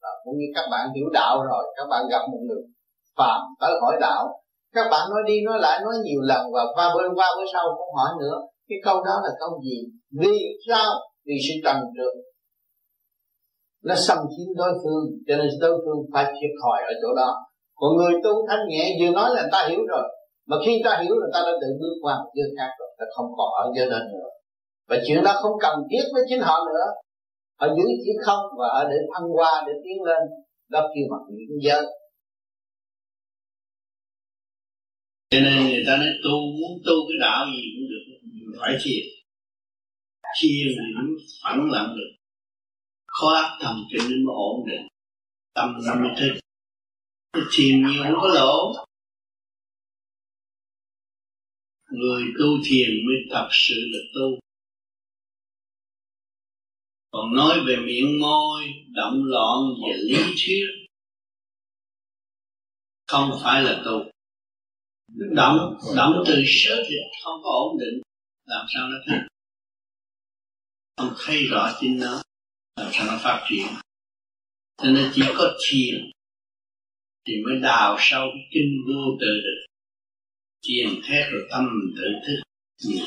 À, 0.00 0.10
cũng 0.24 0.36
như 0.38 0.46
các 0.54 0.66
bạn 0.72 0.84
hiểu 0.94 1.08
đạo 1.12 1.34
rồi 1.50 1.64
các 1.76 1.86
bạn 1.90 2.02
gặp 2.10 2.22
một 2.32 2.42
người 2.48 2.62
phàm 3.18 3.40
tới 3.60 3.72
hỏi 3.82 3.96
đạo. 4.00 4.22
Các 4.74 4.86
bạn 4.90 5.10
nói 5.10 5.22
đi 5.26 5.34
nói 5.46 5.58
lại 5.60 5.80
nói 5.84 5.94
nhiều 6.04 6.20
lần 6.20 6.42
và 6.54 6.62
qua 6.74 6.94
bữa 6.94 7.08
qua 7.14 7.28
bữa 7.36 7.46
sau 7.52 7.64
cũng 7.78 7.94
hỏi 7.96 8.10
nữa. 8.20 8.36
Cái 8.68 8.78
câu 8.84 8.96
đó 8.96 9.14
là 9.24 9.30
câu 9.40 9.60
gì? 9.64 9.78
Vì 10.20 10.36
sao? 10.68 10.90
Vì 11.26 11.34
sự 11.46 11.54
trần 11.64 11.76
trượt. 11.96 12.14
Nó 13.84 13.94
xâm 13.94 14.18
chiếm 14.18 14.48
đối 14.56 14.72
phương 14.82 15.04
cho 15.26 15.36
nên 15.36 15.48
đối 15.60 15.74
phương 15.84 16.00
phải 16.12 16.24
thiệt 16.24 16.50
thòi 16.62 16.78
ở 16.82 16.92
chỗ 17.02 17.14
đó 17.16 17.30
còn 17.76 17.96
người 17.96 18.12
tu 18.24 18.32
thanh 18.48 18.68
nhẹ, 18.68 18.84
vừa 19.00 19.10
nói 19.10 19.28
là 19.34 19.48
ta 19.52 19.68
hiểu 19.68 19.80
rồi. 19.92 20.04
Mà 20.46 20.56
khi 20.66 20.72
ta 20.84 21.02
hiểu 21.02 21.14
là 21.22 21.26
ta 21.34 21.40
đã 21.46 21.52
tự 21.60 21.68
bước 21.80 21.94
qua 22.02 22.14
một 22.24 22.30
giới 22.34 22.48
khác 22.58 22.70
rồi 22.78 22.88
ta 22.98 23.04
không 23.16 23.26
còn 23.36 23.48
ở 23.62 23.64
giới 23.76 23.90
đó 23.90 23.98
nữa. 24.12 24.28
Và 24.88 24.96
chuyện 25.06 25.24
đó 25.24 25.32
không 25.42 25.56
cần 25.60 25.74
thiết 25.90 26.04
với 26.12 26.22
chính 26.28 26.40
họ 26.40 26.56
nữa. 26.66 26.86
Họ 27.60 27.66
giữ 27.76 27.84
chỉ 28.04 28.10
không 28.26 28.44
và 28.58 28.68
ở 28.68 28.88
để 28.90 28.96
thăng 29.14 29.28
hoa 29.36 29.64
để 29.66 29.72
tiến 29.84 30.02
lên. 30.02 30.22
Đó 30.68 30.80
kêu 30.94 31.04
bằng 31.10 31.24
những 31.36 31.62
giới 31.62 31.84
cho 35.30 35.38
nên 35.40 35.68
người 35.68 35.84
ta 35.86 35.96
nói 35.96 36.08
tu 36.24 36.36
muốn 36.58 36.72
tu 36.86 36.94
cái 37.08 37.18
đạo 37.20 37.46
gì 37.52 37.62
cũng 37.74 37.86
được 37.90 38.04
phải 38.60 38.72
thiền 38.84 39.04
thiền 40.40 40.66
thì 40.76 40.86
nó 40.94 41.02
phẳng 41.42 41.70
lặng 41.72 41.94
được. 41.96 42.10
Khó 43.06 43.28
áp 43.34 43.58
thầm 43.62 43.76
cho 43.90 43.98
nên 44.08 44.24
mới 44.24 44.34
ổn 44.34 44.66
định. 44.66 44.86
Tâm 45.54 45.68
nó 45.86 45.94
mới 45.94 46.10
thích 46.20 46.45
thiền 47.52 47.86
nhiều 47.86 48.02
không 48.02 48.20
có 48.20 48.28
lỗ. 48.28 48.72
Người 51.90 52.22
tu 52.38 52.46
thiền 52.64 52.88
mới 53.06 53.16
thật 53.30 53.48
sự 53.52 53.74
là 53.74 53.98
tu. 54.14 54.38
Còn 57.10 57.34
nói 57.34 57.60
về 57.66 57.76
miệng 57.76 58.20
môi, 58.20 58.64
động 58.94 59.24
loạn 59.24 59.58
về 59.82 59.96
lý 60.02 60.16
thuyết, 60.22 60.66
không 63.06 63.30
phải 63.42 63.62
là 63.62 63.82
tu. 63.84 64.10
Động 65.08 65.78
động 65.96 66.24
từ 66.26 66.42
sớ 66.46 66.76
thịt 66.88 67.22
không 67.24 67.40
có 67.42 67.50
ổn 67.50 67.78
định. 67.78 68.02
Làm 68.44 68.66
sao 68.74 68.88
nó 68.88 68.96
thành 69.06 69.26
không 70.96 71.14
thấy 71.18 71.46
rõ 71.46 71.72
chính 71.80 71.98
nó, 71.98 72.22
làm 72.76 72.90
sao 72.92 73.06
nó 73.06 73.18
phát 73.22 73.46
triển? 73.48 73.66
Cho 74.82 74.90
nên 74.90 75.10
chỉ 75.14 75.22
có 75.38 75.56
thiền 75.68 76.10
thì 77.26 77.34
mới 77.44 77.60
đào 77.62 77.96
sâu 77.98 78.28
cái 78.32 78.48
kinh 78.52 78.82
vô 78.86 79.18
tự 79.20 79.26
được. 79.26 79.66
Thiền 80.68 80.88
thét 81.04 81.32
rồi 81.32 81.48
tâm 81.50 81.64
tự 81.96 82.02
thức 82.26 82.42
như 82.84 82.98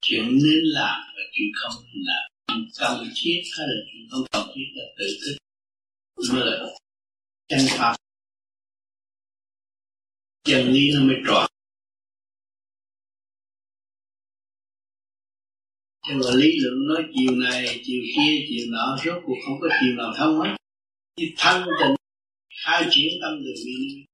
chuyện 0.00 0.24
nên 0.24 0.62
làm 0.64 1.00
và 1.16 1.22
chuyện 1.32 1.48
không 1.54 1.84
nên 1.84 2.02
làm. 2.04 2.30
Cần 2.78 3.08
thiết 3.16 3.42
hay 3.58 3.66
là 3.66 3.74
chuyện 3.86 4.08
không 4.10 4.24
cần 4.32 4.54
thiết, 4.54 4.64
là 4.74 4.84
tự 4.98 5.06
thức. 5.20 5.36
Mới 6.32 6.46
là 6.46 6.66
chân 7.48 7.60
pháp. 7.68 7.96
Chân 10.44 10.72
lý 10.72 10.90
nó 10.94 11.00
mới 11.04 11.16
tròn. 11.26 11.46
Cho 16.08 16.14
mà 16.14 16.36
lý 16.36 16.52
luận 16.58 16.88
nói 16.88 17.12
chiều 17.14 17.36
này, 17.36 17.80
chiều 17.84 18.02
kia, 18.16 18.46
chiều 18.48 18.66
nọ, 18.70 18.96
rốt 19.04 19.22
cuộc 19.26 19.36
không 19.46 19.60
có 19.60 19.68
chiều 19.80 19.94
nào 19.96 20.12
thông 20.16 20.40
hết. 20.40 20.56
Chỉ 21.16 21.34
thanh 21.36 21.66
tịnh 21.80 21.97
khai 22.64 22.82
triển 22.90 23.12
tâm 23.22 23.32
từ 23.44 23.52
bi 23.64 24.04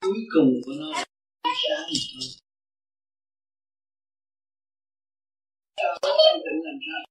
cuối 0.00 0.18
cùng 0.34 0.60
của 0.64 0.72
nó 0.80 0.90
là 0.92 1.04
sáng 1.44 1.88
thôi. 2.12 2.28
Thanh 6.02 6.40
tịnh 6.44 6.60
làm 6.64 6.78
sao? 6.86 7.02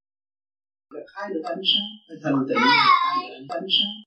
Phải 0.90 1.02
khai 1.08 1.30
được 1.34 1.42
ánh 1.44 1.62
sáng. 1.72 1.90
Phải 2.08 2.18
thanh 2.24 2.46
tịnh 2.48 2.58
khai 2.58 3.30
được 3.30 3.46
ánh 3.50 3.68
sáng. 3.70 4.04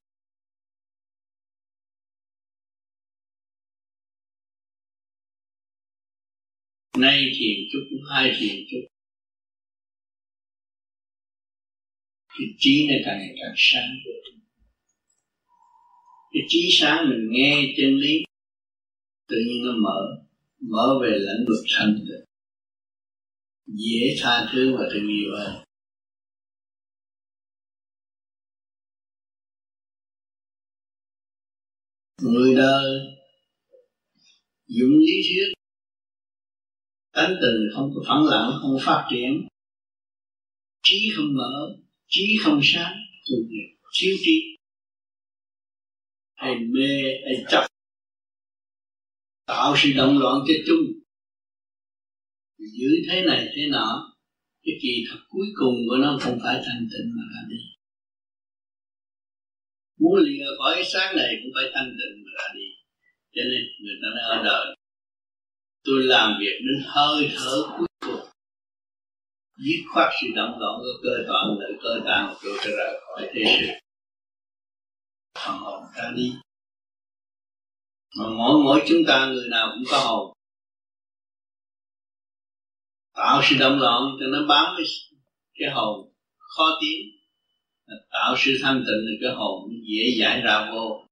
Nay 6.97 7.31
thiền 7.39 7.57
chút 7.71 7.97
hai 8.09 8.33
thiền 8.39 8.55
chút 8.71 8.87
thì 12.39 12.45
trí 12.57 12.87
này 12.87 13.01
càng 13.05 13.17
ngày 13.19 13.35
càng 13.41 13.53
sáng. 13.57 13.89
được 14.05 14.40
cái 16.31 16.43
trí 16.47 16.69
sáng 16.71 17.09
mình 17.09 17.27
nghe 17.31 17.73
chân 17.77 17.97
lý, 17.97 18.23
tự 19.27 19.37
nhiên 19.47 19.65
nó 19.65 19.71
mở 19.71 20.21
mở 20.61 20.99
về 21.01 21.17
lãnh 21.19 21.45
vực 21.47 21.65
thanh 21.77 21.95
tịnh. 21.99 22.25
Dễ 23.65 24.15
tha 24.21 24.49
thứ 24.53 24.75
và 24.77 24.89
thương 24.93 25.07
yêu 25.07 25.31
hơn. 25.37 25.63
Người 32.21 32.55
đời 32.55 33.01
dụng 34.67 34.99
lý 34.99 35.21
thuyết, 35.27 35.53
tánh 37.13 37.35
tình 37.41 37.69
không 37.75 37.91
có 37.95 38.01
phẳng 38.07 38.25
lặng, 38.25 38.51
không 38.61 38.77
phát 38.81 39.07
triển. 39.11 39.47
Trí 40.83 41.11
không 41.15 41.33
mở, 41.33 41.75
trí 42.07 42.37
không 42.43 42.59
sáng 42.63 42.93
tu 43.29 43.35
nghiệp 43.49 43.77
thiếu 43.99 44.15
trí 44.23 44.50
hay 46.41 46.55
mê 46.73 47.03
hay 47.25 47.45
chấp 47.49 47.67
tạo 49.45 49.73
sự 49.77 49.89
động 49.95 50.19
loạn 50.19 50.35
cho 50.47 50.53
chung 50.67 51.01
giữ 52.77 52.89
thế 53.09 53.25
này, 53.25 53.47
thế 53.55 53.67
nọ, 53.69 54.13
cái 54.63 54.75
kỳ 54.81 55.05
thật 55.09 55.19
cuối 55.29 55.47
cùng 55.55 55.75
của 55.89 55.97
nó 55.97 56.17
không 56.21 56.39
phải 56.43 56.55
thanh 56.65 56.87
tịnh 56.91 57.07
mà 57.17 57.23
ra 57.33 57.41
đi. 57.49 57.57
Muốn 59.99 60.15
lìa 60.23 60.45
khỏi 60.57 60.75
cái 60.75 60.85
sáng 60.93 61.15
này 61.15 61.35
cũng 61.43 61.51
phải 61.55 61.71
thanh 61.73 61.89
tịnh 61.97 62.23
mà 62.23 62.31
ra 62.37 62.47
đi. 62.55 62.67
Cho 63.33 63.41
nên 63.49 63.61
người 63.83 63.95
ta 64.01 64.07
nói 64.15 64.37
ở 64.37 64.43
đời, 64.43 64.75
tôi 65.83 66.03
làm 66.03 66.37
việc 66.39 66.59
đến 66.59 66.83
hơi 66.85 67.29
thở 67.35 67.63
cuối 67.77 67.87
cùng. 68.05 68.25
Dứt 69.57 69.81
khoát 69.93 70.13
sự 70.21 70.27
động 70.35 70.59
loạn 70.59 70.79
của 70.79 70.99
cơ 71.03 71.23
toàn 71.27 71.57
lợi 71.59 71.71
cơ 71.83 71.99
tạng 72.05 72.35
tôi 72.43 72.57
sẽ 72.63 72.71
rời 72.77 72.99
khỏi 73.01 73.29
thế 73.33 73.43
sự 73.59 73.80
phần 75.45 75.57
hồn 75.57 75.83
ta 75.95 76.11
đi. 76.15 76.33
Mà 78.17 78.25
mỗi 78.37 78.63
mỗi 78.63 78.83
chúng 78.87 79.01
ta 79.07 79.25
người 79.25 79.49
nào 79.49 79.71
cũng 79.73 79.83
có 79.91 79.99
hồn. 79.99 80.33
Tạo 83.13 83.41
sự 83.43 83.55
động 83.59 83.79
loạn 83.79 84.01
cho 84.19 84.25
nó 84.27 84.47
bám 84.47 84.75
với 84.75 84.85
cái 85.53 85.69
hồn. 85.71 86.13
Khó 86.37 86.63
tiến. 86.81 87.07
Tạo 88.11 88.35
sự 88.37 88.51
thanh 88.61 88.77
tịnh 88.77 89.05
thì 89.07 89.17
cái 89.21 89.35
hồn 89.35 89.69
dễ 89.83 90.19
giải 90.19 90.41
ra 90.41 90.71
vô. 90.71 91.05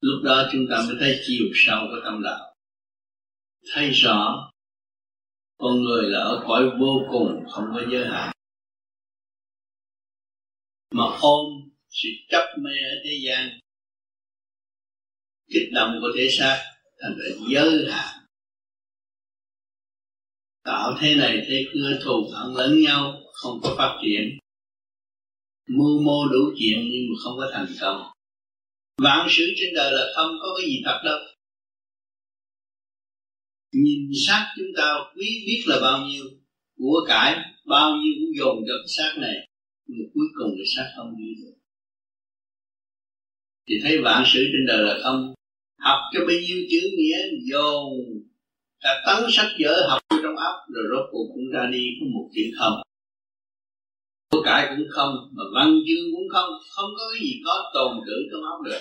Lúc 0.00 0.22
đó 0.24 0.48
chúng 0.52 0.66
ta 0.70 0.84
mới 0.86 0.96
thấy 1.00 1.20
chiều 1.26 1.46
sâu 1.54 1.86
của 1.90 2.00
tâm 2.04 2.22
đạo. 2.22 2.54
Thấy 3.72 3.90
rõ, 3.90 4.50
con 5.58 5.82
người 5.82 6.10
là 6.10 6.18
ở 6.18 6.44
cõi 6.48 6.70
vô 6.80 7.02
cùng, 7.10 7.44
không 7.50 7.64
có 7.74 7.82
giới 7.90 8.06
hạn. 8.06 8.32
Mà 10.90 11.04
ôm 11.20 11.69
sự 11.90 12.08
chấp 12.28 12.44
mê 12.58 12.70
ở 12.70 12.94
thế 13.04 13.20
gian. 13.24 13.58
Kích 15.48 15.68
động 15.72 15.98
của 16.00 16.08
thể 16.16 16.28
xác, 16.30 16.64
thành 17.00 17.16
ra 17.18 17.26
giới 17.48 17.86
hạn. 17.90 18.24
Tạo 20.64 20.96
thế 21.00 21.14
này, 21.14 21.46
thế 21.48 21.64
kia, 21.74 21.98
thù 22.04 22.30
hận 22.34 22.54
lẫn 22.54 22.82
nhau, 22.82 23.22
không 23.32 23.60
có 23.62 23.74
phát 23.78 23.98
triển. 24.02 24.38
Mưu 25.68 26.02
mô 26.02 26.28
đủ 26.32 26.54
chuyện 26.58 26.78
nhưng 26.92 27.02
mà 27.08 27.14
không 27.22 27.34
có 27.38 27.50
thành 27.52 27.66
công. 27.80 28.10
Vạn 28.98 29.26
sự 29.30 29.44
trên 29.56 29.74
đời 29.74 29.92
là 29.92 30.12
không 30.16 30.30
có 30.40 30.48
cái 30.58 30.66
gì 30.66 30.82
thật 30.84 31.00
đâu. 31.04 31.18
Nhìn 33.72 34.10
xác 34.26 34.54
chúng 34.56 34.72
ta 34.76 34.94
quý 35.14 35.44
biết 35.46 35.62
là 35.66 35.78
bao 35.80 36.06
nhiêu, 36.06 36.24
của 36.78 37.04
cải, 37.08 37.36
bao 37.64 37.96
nhiêu 37.96 38.12
cũng 38.20 38.38
dồn 38.38 38.56
cho 38.66 38.74
cái 38.82 38.88
xác 38.88 39.20
này 39.20 39.46
nhưng 39.86 40.10
cuối 40.14 40.26
cùng 40.38 40.50
cái 40.58 40.66
xác 40.76 40.92
không 40.96 41.16
đi 41.18 41.42
được 41.42 41.59
thì 43.70 43.76
thấy 43.82 43.98
vạn 43.98 44.24
sự 44.26 44.40
trên 44.52 44.66
đời 44.66 44.82
là 44.84 44.98
không. 45.02 45.34
Học 45.78 45.98
cho 46.12 46.20
bao 46.20 46.36
nhiêu 46.46 46.58
chữ 46.70 46.80
nghĩa, 46.96 47.18
dồn. 47.52 47.92
Cả 48.80 49.02
tấn 49.06 49.30
sách 49.30 49.52
vở 49.60 49.86
học 49.88 50.00
trong 50.22 50.36
óc, 50.36 50.54
rồi 50.68 50.84
rốt 50.90 51.08
cuộc 51.10 51.26
cũng 51.34 51.50
ra 51.54 51.68
đi 51.72 51.86
có 52.00 52.06
một 52.14 52.30
chữ 52.34 52.42
không. 52.58 52.82
Của 54.30 54.42
cải 54.42 54.66
cũng 54.68 54.86
không, 54.90 55.14
mà 55.32 55.44
văn 55.54 55.80
chương 55.86 56.06
cũng 56.12 56.28
không. 56.32 56.50
Không 56.70 56.90
có 56.98 57.04
cái 57.12 57.22
gì 57.22 57.40
có 57.44 57.70
tồn 57.74 58.00
trữ 58.06 58.16
trong 58.32 58.42
óc 58.42 58.60
được. 58.64 58.80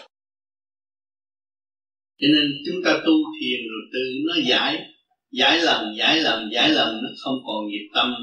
Cho 2.20 2.28
nên 2.34 2.46
chúng 2.66 2.84
ta 2.86 3.02
tu 3.06 3.14
thiền 3.40 3.60
rồi 3.72 3.82
từ 3.94 4.00
nó 4.28 4.50
giải 4.50 4.86
giải 5.32 5.60
lần 5.64 5.96
giải 5.98 6.20
lần 6.20 6.50
giải 6.54 6.70
lần, 6.70 7.04
nó 7.04 7.10
không 7.24 7.36
còn 7.48 7.68
nghiệp 7.68 7.90
tâm. 7.94 8.14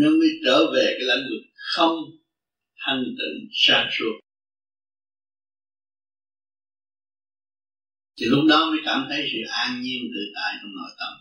Nó 0.00 0.10
mới 0.10 0.28
trở 0.44 0.72
về 0.74 0.84
cái 0.98 1.06
lãnh 1.06 1.26
vực 1.30 1.42
không 1.74 1.96
thanh 2.86 3.04
tịnh 3.04 3.48
sáng 3.52 3.88
suốt. 3.98 4.27
Thì 8.20 8.26
lúc 8.26 8.44
đó 8.48 8.70
mới 8.70 8.78
cảm 8.84 9.06
thấy 9.10 9.28
sự 9.32 9.38
an 9.50 9.80
nhiên 9.82 10.02
tự 10.14 10.20
tại 10.34 10.54
trong 10.60 10.72
nội 10.76 10.90
tâm. 10.98 11.12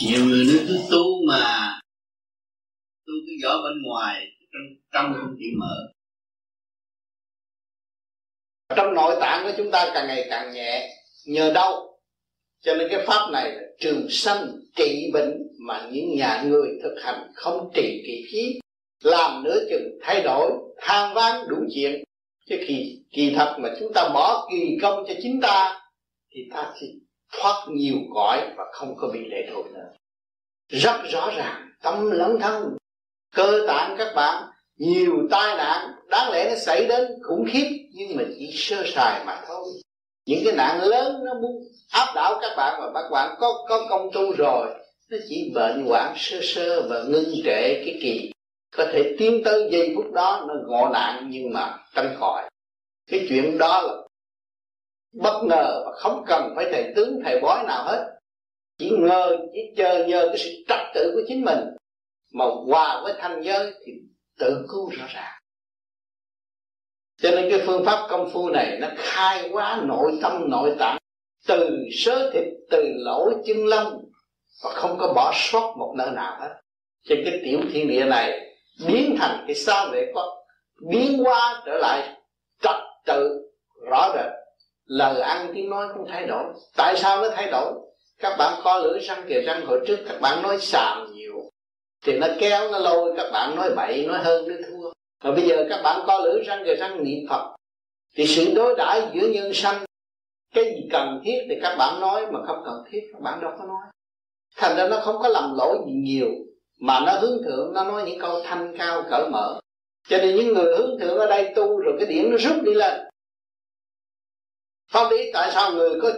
Nhiều 0.00 0.24
người 0.24 0.44
nó 0.44 0.52
cứ 0.68 0.78
tu 0.90 1.26
mà 1.28 1.80
tu 3.06 3.12
cái 3.26 3.36
vỏ 3.44 3.62
bên 3.62 3.82
ngoài, 3.82 4.26
trong 4.52 4.62
trong 4.92 5.14
không 5.20 5.36
chịu 5.38 5.58
mở. 5.58 5.92
Trong 8.76 8.94
nội 8.94 9.16
tạng 9.20 9.44
của 9.44 9.52
chúng 9.56 9.70
ta 9.72 9.90
càng 9.94 10.06
ngày 10.06 10.26
càng 10.30 10.52
nhẹ, 10.54 10.96
nhờ 11.26 11.52
đâu? 11.54 11.98
Cho 12.60 12.74
nên 12.74 12.88
cái 12.90 13.04
pháp 13.06 13.30
này 13.32 13.50
là 13.50 13.62
trường 13.78 14.06
sanh 14.10 14.46
trị 14.76 15.10
bệnh 15.12 15.32
mà 15.58 15.88
những 15.92 16.16
nhà 16.16 16.42
người 16.46 16.68
thực 16.82 16.94
hành 17.02 17.32
không 17.34 17.70
trì 17.74 18.02
kỳ 18.06 18.26
khí 18.32 18.61
làm 19.02 19.42
nửa 19.42 19.58
chừng 19.70 19.98
thay 20.02 20.22
đổi, 20.22 20.52
than 20.78 21.14
ván 21.14 21.48
đủ 21.48 21.56
chuyện. 21.74 22.04
Chứ 22.48 22.56
kỳ 22.68 23.02
kỳ 23.12 23.34
thật 23.36 23.56
mà 23.58 23.68
chúng 23.80 23.92
ta 23.94 24.08
bỏ 24.14 24.48
kỳ 24.50 24.78
công 24.82 25.04
cho 25.08 25.14
chính 25.22 25.40
ta, 25.40 25.80
thì 26.34 26.40
ta 26.54 26.72
sẽ 26.80 26.86
thoát 27.32 27.66
nhiều 27.68 27.96
cõi 28.14 28.40
và 28.56 28.64
không 28.72 28.96
có 28.96 29.08
bị 29.08 29.20
lệ 29.30 29.48
thuộc 29.52 29.66
nữa. 29.72 29.88
Rất 30.68 31.02
rõ 31.10 31.30
ràng, 31.36 31.68
tâm 31.82 32.10
lẫn 32.10 32.40
thân, 32.40 32.76
cơ 33.34 33.64
tạng 33.66 33.94
các 33.98 34.12
bạn, 34.14 34.44
nhiều 34.76 35.12
tai 35.30 35.56
nạn, 35.56 35.92
đáng 36.08 36.32
lẽ 36.32 36.50
nó 36.50 36.56
xảy 36.56 36.86
đến 36.86 37.12
khủng 37.22 37.44
khiếp, 37.52 37.88
nhưng 37.92 38.16
mà 38.16 38.22
chỉ 38.38 38.50
sơ 38.54 38.82
sài 38.86 39.24
mà 39.24 39.44
thôi. 39.48 39.66
Những 40.26 40.40
cái 40.44 40.54
nạn 40.56 40.80
lớn 40.82 41.24
nó 41.24 41.34
muốn 41.34 41.62
áp 41.90 42.12
đảo 42.14 42.38
các 42.40 42.54
bạn 42.56 42.80
mà 42.80 42.86
các 42.94 43.08
bạn 43.10 43.36
có 43.38 43.64
có 43.68 43.86
công 43.90 44.10
tu 44.12 44.32
rồi, 44.32 44.66
nó 45.10 45.18
chỉ 45.28 45.52
bệnh 45.54 45.86
hoạn 45.86 46.14
sơ 46.16 46.38
sơ 46.42 46.88
và 46.88 47.02
ngưng 47.08 47.34
trệ 47.44 47.82
cái 47.84 47.98
kỳ 48.02 48.32
có 48.76 48.86
thể 48.92 49.14
tiến 49.18 49.42
tới 49.44 49.68
giây 49.72 49.92
phút 49.96 50.12
đó 50.12 50.44
nó 50.48 50.54
ngộ 50.66 50.88
nạn 50.92 51.26
nhưng 51.30 51.52
mà 51.52 51.78
tránh 51.94 52.16
khỏi. 52.18 52.50
Cái 53.10 53.26
chuyện 53.28 53.58
đó 53.58 53.82
là 53.82 53.94
bất 55.12 55.40
ngờ 55.44 55.82
và 55.84 55.92
không 55.92 56.24
cần 56.26 56.52
phải 56.56 56.64
thầy 56.72 56.92
tướng, 56.96 57.20
thầy 57.24 57.40
bói 57.40 57.64
nào 57.66 57.84
hết. 57.84 58.18
Chỉ 58.78 58.90
ngờ, 58.98 59.36
chỉ 59.52 59.60
chờ 59.76 60.04
nhờ 60.04 60.26
cái 60.28 60.38
sự 60.38 60.50
trật 60.68 60.80
tự 60.94 61.12
của 61.14 61.22
chính 61.28 61.44
mình 61.44 61.58
mà 62.32 62.44
hòa 62.66 63.00
với 63.04 63.14
thanh 63.18 63.42
giới 63.42 63.74
thì 63.86 63.92
tự 64.38 64.66
cứu 64.68 64.90
rõ 64.90 65.04
ràng. 65.08 65.32
Cho 67.16 67.30
nên 67.30 67.50
cái 67.50 67.62
phương 67.66 67.84
pháp 67.84 68.06
công 68.10 68.30
phu 68.32 68.48
này 68.48 68.78
nó 68.80 68.88
khai 68.96 69.48
quá 69.52 69.82
nội 69.84 70.18
tâm, 70.22 70.50
nội 70.50 70.76
tạng. 70.78 70.98
Từ 71.46 71.70
sớ 71.92 72.30
thịt, 72.32 72.44
từ 72.70 72.82
lỗ 72.96 73.30
chân 73.46 73.66
lông 73.66 74.04
và 74.64 74.70
không 74.70 74.96
có 74.98 75.12
bỏ 75.12 75.32
sót 75.34 75.74
một 75.78 75.94
nơi 75.98 76.10
nào 76.10 76.40
hết. 76.40 76.60
Trên 77.04 77.22
cái 77.24 77.40
tiểu 77.44 77.60
thiên 77.72 77.88
địa 77.88 78.04
này 78.04 78.51
biến 78.86 79.16
thành 79.18 79.44
cái 79.46 79.56
sao 79.56 79.88
vệ 79.92 80.12
có 80.14 80.44
biến 80.90 81.22
qua 81.24 81.62
trở 81.66 81.78
lại 81.78 82.16
trật 82.62 82.76
tự 83.06 83.48
rõ 83.90 84.12
rệt. 84.14 84.32
Lời 84.86 85.20
ăn 85.20 85.50
tiếng 85.54 85.70
nói 85.70 85.88
không 85.92 86.06
thay 86.08 86.26
đổi. 86.26 86.44
Tại 86.76 86.96
sao 86.96 87.22
nó 87.22 87.28
thay 87.30 87.50
đổi? 87.50 87.72
Các 88.18 88.36
bạn 88.38 88.60
co 88.64 88.78
lưỡi 88.78 88.98
răng 88.98 89.24
kìa 89.28 89.40
răng 89.40 89.66
hồi 89.66 89.80
trước, 89.86 89.98
các 90.08 90.20
bạn 90.20 90.42
nói 90.42 90.58
xàm 90.60 91.12
nhiều. 91.12 91.34
Thì 92.04 92.18
nó 92.18 92.26
kéo, 92.38 92.70
nó 92.72 92.78
lôi, 92.78 93.14
các 93.16 93.30
bạn 93.32 93.56
nói 93.56 93.70
bậy, 93.76 94.06
nói 94.06 94.18
hơn 94.18 94.48
nó 94.48 94.54
thua. 94.68 94.90
Mà 95.24 95.30
bây 95.30 95.48
giờ 95.48 95.66
các 95.68 95.82
bạn 95.82 96.02
co 96.06 96.20
lưỡi 96.20 96.42
răng 96.42 96.62
kìa 96.64 96.74
răng 96.74 97.04
niệm 97.04 97.26
phật. 97.28 97.56
Thì 98.16 98.26
sự 98.26 98.54
đối 98.54 98.74
đãi 98.76 99.02
giữa 99.14 99.28
nhân 99.28 99.54
sanh, 99.54 99.84
cái 100.54 100.64
gì 100.64 100.88
cần 100.92 101.20
thiết 101.24 101.38
thì 101.48 101.54
các 101.62 101.76
bạn 101.78 102.00
nói, 102.00 102.26
mà 102.32 102.40
không 102.46 102.62
cần 102.64 102.84
thiết, 102.90 103.00
các 103.12 103.22
bạn 103.22 103.40
đâu 103.40 103.50
có 103.58 103.64
nói. 103.64 103.82
Thành 104.56 104.76
ra 104.76 104.88
nó 104.88 105.00
không 105.00 105.16
có 105.22 105.28
lầm 105.28 105.54
lỗi 105.58 105.76
gì 105.86 105.92
nhiều 105.92 106.30
mà 106.82 107.00
nó 107.06 107.12
hướng 107.12 107.42
thượng 107.42 107.72
nó 107.72 107.84
nói 107.84 108.02
những 108.06 108.18
câu 108.18 108.40
thanh 108.44 108.74
cao 108.78 109.04
cởi 109.10 109.28
mở. 109.30 109.60
Cho 110.08 110.18
nên 110.18 110.36
những 110.36 110.54
người 110.54 110.76
hướng 110.76 110.98
thượng 111.00 111.18
ở 111.18 111.26
đây 111.26 111.52
tu 111.56 111.80
rồi 111.80 111.94
cái 111.98 112.06
điểm 112.06 112.30
nó 112.30 112.36
rút 112.36 112.62
đi 112.62 112.74
lên. 112.74 113.00
Pháp 114.90 115.10
lý 115.10 115.30
tại 115.32 115.50
sao 115.54 115.72
người 115.72 116.00
có 116.02 116.12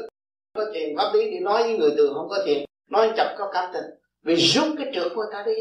có 0.55 0.65
tiền? 0.75 0.97
Pháp 0.97 1.11
lý 1.15 1.31
thì 1.31 1.39
nói 1.39 1.63
với 1.63 1.79
người 1.79 1.91
thường 1.97 2.15
không 2.15 2.29
có 2.29 2.43
tiền 2.47 2.65
nói 2.91 3.13
chập 3.17 3.35
có 3.39 3.51
cảm 3.53 3.71
tình. 3.73 3.85
Vì 4.23 4.37
rút 4.37 4.65
cái 4.79 4.91
trượt 4.95 5.13
của 5.15 5.25
ta 5.33 5.43
đi. 5.47 5.55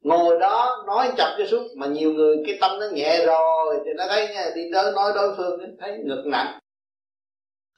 Ngồi 0.00 0.38
đó 0.40 0.84
nói 0.86 1.12
chập 1.16 1.34
cho 1.38 1.44
suốt 1.46 1.68
mà 1.76 1.86
nhiều 1.86 2.12
người 2.12 2.36
cái 2.46 2.58
tâm 2.60 2.78
nó 2.80 2.86
nhẹ 2.92 3.26
rồi 3.26 3.80
thì 3.84 3.90
nó 3.96 4.04
thấy 4.08 4.28
nha, 4.28 4.50
đi 4.54 4.62
tới 4.72 4.92
nói 4.92 5.12
đối 5.14 5.36
phương 5.36 5.76
thấy 5.80 5.98
ngực 6.04 6.22
nặng 6.26 6.58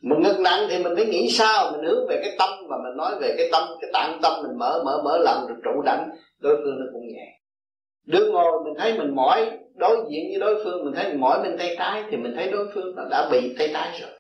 mình 0.09 0.23
ngực 0.23 0.41
nặng 0.41 0.67
thì 0.71 0.79
mình 0.83 0.93
phải 0.97 1.07
nghĩ 1.07 1.31
sao? 1.31 1.73
Mình 1.73 1.91
hướng 1.91 2.07
về 2.09 2.21
cái 2.23 2.37
tâm 2.39 2.51
và 2.69 2.77
mình 2.85 2.97
nói 2.97 3.15
về 3.21 3.35
cái 3.39 3.49
tâm 3.53 3.69
cái 3.81 3.91
tạng 3.93 4.19
tâm 4.23 4.33
mình 4.43 4.59
mở 4.59 4.83
mở 4.85 5.03
mở 5.05 5.19
lần 5.19 5.47
rồi 5.47 5.57
trụ 5.65 5.83
đảnh. 5.85 6.09
Đối 6.39 6.57
phương 6.57 6.79
nó 6.79 6.87
cũng 6.93 7.09
nhẹ 7.09 7.35
đứng 8.07 8.33
ngồi 8.33 8.65
mình 8.65 8.75
thấy 8.79 8.99
mình 8.99 9.15
mỏi 9.15 9.51
đối 9.75 9.97
diện 10.11 10.25
với 10.31 10.41
đối 10.41 10.65
phương 10.65 10.85
mình 10.85 10.95
thấy 10.95 11.09
mình 11.09 11.21
mỏi 11.21 11.43
bên 11.43 11.59
tay 11.59 11.75
trái 11.79 12.05
thì 12.11 12.17
mình 12.17 12.33
thấy 12.37 12.51
đối 12.51 12.69
phương 12.75 12.97
nó 12.97 13.03
đã 13.11 13.29
bị 13.33 13.55
tay 13.59 13.71
trái 13.73 14.01
rồi. 14.01 14.11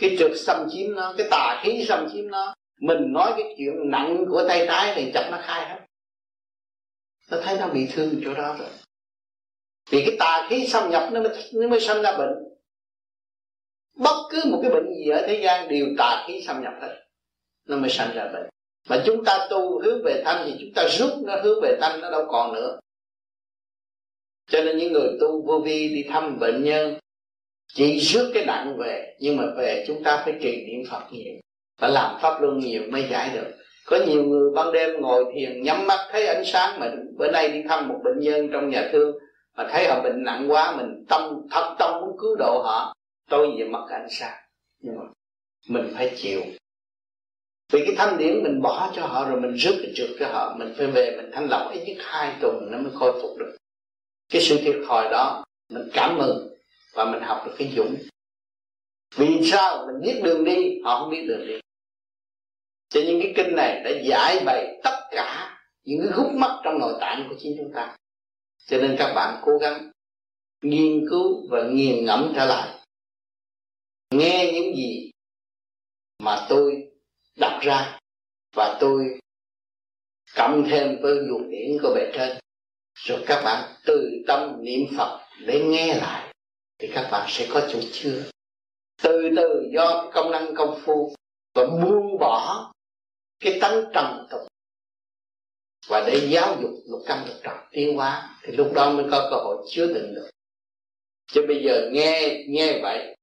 Cái 0.00 0.16
trượt 0.18 0.32
xâm 0.36 0.66
chiếm 0.70 0.94
nó 0.94 1.14
cái 1.18 1.28
tà 1.30 1.60
khí 1.62 1.84
xâm 1.88 2.08
chiếm 2.12 2.30
nó 2.30 2.54
mình 2.80 3.12
nói 3.12 3.32
cái 3.36 3.54
chuyện 3.58 3.90
nặng 3.90 4.24
của 4.28 4.44
tay 4.48 4.66
trái 4.66 4.92
thì 4.94 5.10
chắc 5.14 5.28
nó 5.30 5.38
khai 5.42 5.68
hết. 5.68 5.78
Nó 7.30 7.38
thấy 7.42 7.58
nó 7.60 7.68
bị 7.68 7.88
thương 7.92 8.20
chỗ 8.24 8.34
đó 8.34 8.56
rồi. 8.58 8.68
Vì 9.90 10.04
cái 10.06 10.16
tà 10.18 10.46
khí 10.50 10.66
xâm 10.66 10.90
nhập 10.90 11.08
nó 11.12 11.20
mới, 11.20 11.32
nó 11.54 11.68
mới 11.68 11.80
sanh 11.80 12.02
ra 12.02 12.18
bệnh 12.18 12.49
bất 13.96 14.16
cứ 14.30 14.40
một 14.44 14.58
cái 14.62 14.70
bệnh 14.70 14.94
gì 14.94 15.10
ở 15.10 15.24
thế 15.26 15.40
gian 15.44 15.68
đều 15.68 15.86
tà 15.98 16.24
khí 16.26 16.42
xâm 16.46 16.62
nhập 16.62 16.72
hết. 16.80 16.96
Nó 17.68 17.76
mới 17.76 17.90
sanh 17.90 18.14
ra 18.14 18.28
bệnh. 18.32 18.48
Mà 18.88 19.02
chúng 19.06 19.24
ta 19.24 19.46
tu 19.50 19.80
hướng 19.80 20.02
về 20.04 20.22
thanh 20.24 20.46
thì 20.46 20.56
chúng 20.60 20.74
ta 20.74 20.88
rút 20.88 21.10
nó 21.26 21.36
hướng 21.42 21.60
về 21.62 21.76
tâm 21.80 22.00
nó 22.00 22.10
đâu 22.10 22.24
còn 22.28 22.54
nữa. 22.54 22.78
Cho 24.50 24.62
nên 24.62 24.78
những 24.78 24.92
người 24.92 25.08
tu 25.20 25.46
vô 25.46 25.58
vi 25.64 25.88
đi 25.88 26.02
thăm 26.10 26.38
bệnh 26.38 26.64
nhân, 26.64 26.98
chỉ 27.74 27.98
rước 27.98 28.30
cái 28.34 28.44
nặng 28.46 28.76
về, 28.78 29.16
nhưng 29.20 29.36
mà 29.36 29.44
về 29.56 29.84
chúng 29.88 30.02
ta 30.04 30.22
phải 30.24 30.34
trì 30.42 30.66
niệm 30.66 30.90
phật 30.90 31.02
nhiều, 31.10 31.32
phải 31.80 31.90
làm 31.90 32.16
pháp 32.22 32.42
luân 32.42 32.58
nhiều 32.58 32.82
mới 32.90 33.06
giải 33.10 33.30
được. 33.34 33.50
Có 33.86 33.98
nhiều 34.06 34.24
người 34.24 34.50
ban 34.54 34.72
đêm 34.72 34.90
ngồi 35.00 35.24
thiền 35.34 35.62
nhắm 35.62 35.86
mắt 35.86 36.08
thấy 36.12 36.26
ánh 36.26 36.44
sáng 36.44 36.80
mình. 36.80 37.16
Bữa 37.18 37.30
nay 37.30 37.48
đi 37.48 37.62
thăm 37.68 37.88
một 37.88 38.00
bệnh 38.04 38.18
nhân 38.18 38.48
trong 38.52 38.70
nhà 38.70 38.88
thương, 38.92 39.16
mà 39.56 39.68
thấy 39.70 39.88
họ 39.88 40.02
bệnh 40.02 40.24
nặng 40.24 40.46
quá, 40.48 40.76
mình 40.76 41.04
tâm, 41.08 41.46
thật 41.50 41.76
tâm 41.78 42.00
muốn 42.00 42.16
cứu 42.20 42.36
độ 42.38 42.62
họ 42.64 42.94
tôi 43.30 43.56
về 43.58 43.64
mất 43.64 43.86
ánh 43.90 44.08
sáng. 44.10 44.38
Nhưng 44.80 44.96
mà 44.96 45.02
mình 45.68 45.92
phải 45.94 46.14
chịu. 46.16 46.40
Vì 47.72 47.80
cái 47.86 47.94
thanh 47.98 48.18
điển 48.18 48.42
mình 48.42 48.62
bỏ 48.62 48.92
cho 48.96 49.06
họ 49.06 49.30
rồi 49.30 49.40
mình 49.40 49.54
rước 49.54 49.74
cái 49.82 49.92
trượt 49.94 50.10
cho 50.18 50.28
họ, 50.28 50.56
mình 50.58 50.74
phải 50.76 50.86
về 50.86 51.16
mình 51.16 51.30
thanh 51.32 51.46
lọc 51.50 51.72
ít 51.72 51.84
nhất 51.86 51.96
hai 52.00 52.36
tuần 52.40 52.68
nó 52.70 52.78
mới 52.78 52.92
khôi 52.94 53.12
phục 53.22 53.38
được. 53.38 53.56
Cái 54.28 54.42
sự 54.42 54.58
thiệt 54.58 54.76
thòi 54.88 55.10
đó, 55.10 55.44
mình 55.68 55.88
cảm 55.92 56.18
ơn 56.18 56.54
và 56.92 57.04
mình 57.04 57.22
học 57.22 57.42
được 57.46 57.54
cái 57.58 57.72
dũng. 57.76 57.96
Vì 59.16 59.50
sao? 59.50 59.86
Mình 59.86 60.00
biết 60.02 60.20
đường 60.24 60.44
đi, 60.44 60.80
họ 60.84 61.00
không 61.00 61.10
biết 61.10 61.24
đường 61.28 61.46
đi. 61.46 61.60
Cho 62.88 63.00
những 63.06 63.20
cái 63.22 63.32
kinh 63.36 63.56
này 63.56 63.80
đã 63.84 63.90
giải 64.02 64.42
bày 64.46 64.80
tất 64.84 65.08
cả 65.10 65.58
những 65.84 66.00
cái 66.00 66.12
gút 66.16 66.32
mắt 66.32 66.60
trong 66.64 66.78
nội 66.78 66.94
tạng 67.00 67.26
của 67.28 67.34
chính 67.38 67.54
chúng 67.58 67.72
ta. 67.74 67.96
Cho 68.66 68.78
nên 68.78 68.96
các 68.98 69.12
bạn 69.14 69.42
cố 69.42 69.58
gắng 69.58 69.90
nghiên 70.62 71.08
cứu 71.10 71.48
và 71.50 71.62
nghiền 71.62 72.04
ngẫm 72.04 72.32
trở 72.36 72.44
lại 72.44 72.79
nghe 74.10 74.50
những 74.54 74.76
gì 74.76 75.10
mà 76.18 76.46
tôi 76.48 76.90
đặt 77.36 77.60
ra 77.62 77.98
và 78.54 78.78
tôi 78.80 79.20
cộng 80.36 80.64
thêm 80.70 80.96
với 81.02 81.14
luồng 81.14 81.50
điển 81.50 81.78
của 81.82 81.94
bề 81.94 82.12
trên. 82.14 82.38
Rồi 82.94 83.24
các 83.26 83.42
bạn 83.44 83.74
từ 83.84 84.10
tâm 84.26 84.64
niệm 84.64 84.80
phật 84.96 85.20
để 85.46 85.64
nghe 85.64 85.94
lại, 85.94 86.34
thì 86.78 86.90
các 86.94 87.08
bạn 87.12 87.26
sẽ 87.30 87.48
có 87.50 87.68
chỗ 87.72 87.78
chứa. 87.92 88.30
Từ 89.02 89.30
từ 89.36 89.68
do 89.72 90.10
công 90.14 90.30
năng 90.30 90.54
công 90.54 90.80
phu 90.84 91.14
và 91.54 91.66
buông 91.66 92.18
bỏ 92.18 92.72
cái 93.40 93.58
tánh 93.60 93.84
trần 93.94 94.26
tục. 94.30 94.40
Và 95.88 96.04
để 96.06 96.28
giáo 96.30 96.56
dục 96.62 96.70
lục 96.86 97.02
căn 97.06 97.24
lục 97.28 97.36
trần 97.42 97.56
tiến 97.70 97.96
hóa, 97.96 98.38
thì 98.42 98.52
lúc 98.52 98.72
đó 98.74 98.90
mới 98.90 99.04
có 99.10 99.28
cơ 99.30 99.36
hội 99.36 99.66
chứa 99.70 99.86
đựng 99.86 100.14
được. 100.14 100.30
Chứ 101.32 101.44
bây 101.48 101.62
giờ 101.64 101.90
nghe 101.92 102.44
nghe 102.48 102.80
vậy 102.82 103.16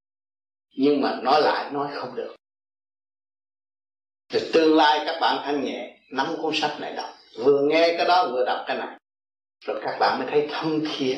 nhưng 0.77 1.01
mà 1.01 1.19
nói 1.23 1.41
lại 1.41 1.71
nói 1.71 1.87
không 1.93 2.15
được. 2.15 2.35
Thì 4.29 4.39
tương 4.53 4.75
lai 4.75 5.03
các 5.05 5.17
bạn 5.21 5.41
thanh 5.43 5.63
nhẹ, 5.63 5.97
nắm 6.11 6.27
cuốn 6.41 6.53
sách 6.55 6.77
này 6.79 6.93
đọc. 6.93 7.09
Vừa 7.37 7.61
nghe 7.61 7.95
cái 7.97 8.07
đó, 8.07 8.27
vừa 8.31 8.45
đọc 8.45 8.63
cái 8.67 8.77
này. 8.77 8.97
Rồi 9.65 9.81
các 9.85 9.97
bạn 9.99 10.19
mới 10.19 10.27
thấy 10.31 10.47
thông 10.51 10.81
thiên 10.97 11.17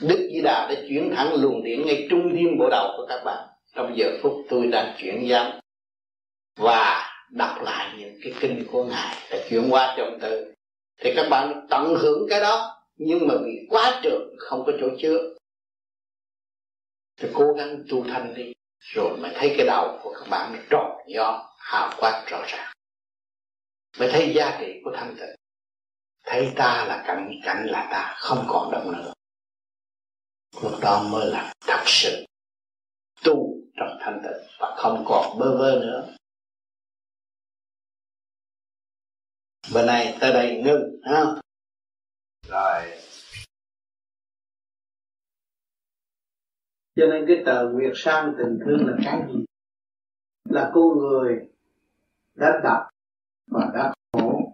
Đức 0.00 0.28
Di 0.32 0.40
Đà 0.40 0.66
đã 0.68 0.74
chuyển 0.88 1.12
thẳng 1.16 1.34
luồng 1.34 1.62
điển 1.64 1.86
ngay 1.86 2.06
trung 2.10 2.22
tâm 2.22 2.58
bộ 2.58 2.68
đầu 2.70 2.94
của 2.96 3.06
các 3.08 3.22
bạn. 3.24 3.48
Trong 3.74 3.94
giờ 3.96 4.06
phút 4.22 4.32
tôi 4.48 4.66
đang 4.66 4.94
chuyển 4.98 5.28
giám 5.30 5.60
Và 6.56 7.10
đọc 7.30 7.62
lại 7.62 7.94
những 7.98 8.18
cái 8.22 8.32
kinh 8.40 8.66
của 8.72 8.84
Ngài 8.84 9.16
Đã 9.30 9.38
chuyển 9.50 9.66
qua 9.70 9.94
trong 9.96 10.18
từ. 10.20 10.52
Thì 11.00 11.12
các 11.16 11.26
bạn 11.30 11.66
tận 11.70 11.94
hưởng 11.94 12.26
cái 12.30 12.40
đó, 12.40 12.76
Nhưng 12.96 13.28
mà 13.28 13.34
vì 13.44 13.66
quá 13.68 14.00
trường 14.02 14.34
không 14.38 14.64
có 14.66 14.72
chỗ 14.80 14.88
chứa. 14.98 15.33
Thì 17.16 17.28
cố 17.34 17.52
gắng 17.52 17.84
tu 17.90 18.04
thanh 18.04 18.34
đi 18.34 18.52
Rồi 18.78 19.16
mới 19.16 19.32
thấy 19.34 19.54
cái 19.56 19.66
đầu 19.66 20.00
của 20.02 20.14
các 20.18 20.30
bạn 20.30 20.52
nó 20.52 20.58
tròn 20.70 21.04
do 21.06 21.54
hào 21.58 21.92
quang 22.00 22.24
rõ 22.28 22.44
ràng. 22.48 22.72
Mới 23.98 24.08
thấy 24.12 24.32
giá 24.34 24.56
trị 24.60 24.80
của 24.84 24.90
thanh 24.94 25.16
tịnh. 25.16 25.36
Thấy 26.24 26.52
ta 26.56 26.84
là 26.88 27.04
cảnh, 27.06 27.30
cảnh 27.44 27.66
là 27.66 27.88
ta 27.92 28.14
Không 28.18 28.46
còn 28.48 28.70
động 28.72 28.92
nữa. 28.92 29.12
Lúc 30.62 30.80
đó 30.80 31.08
mới 31.12 31.30
là 31.30 31.52
thật 31.66 31.82
sự 31.86 32.24
tu 33.24 33.54
trong 33.76 33.98
thanh 34.00 34.20
tịnh 34.22 34.48
và 34.58 34.74
không 34.76 35.04
còn 35.08 35.38
bơ 35.38 35.56
vơ 35.58 35.80
nữa. 35.80 36.16
Bữa 39.72 39.86
nay 39.86 40.16
tới 40.20 40.32
đây 40.32 40.62
ngưng 40.64 41.00
ha? 41.04 41.24
Rồi. 42.48 43.03
Cho 46.96 47.06
nên 47.06 47.26
cái 47.28 47.42
tờ 47.46 47.68
Nguyệt 47.68 47.92
Sang 47.94 48.34
tình 48.38 48.58
thương 48.64 48.86
là 48.86 48.96
cái 49.04 49.22
gì? 49.32 49.44
Là 50.50 50.70
cô 50.74 50.94
người 50.94 51.48
đã 52.34 52.60
đọc 52.64 52.82
và 53.50 53.70
đã 53.74 53.92
khổ, 54.12 54.52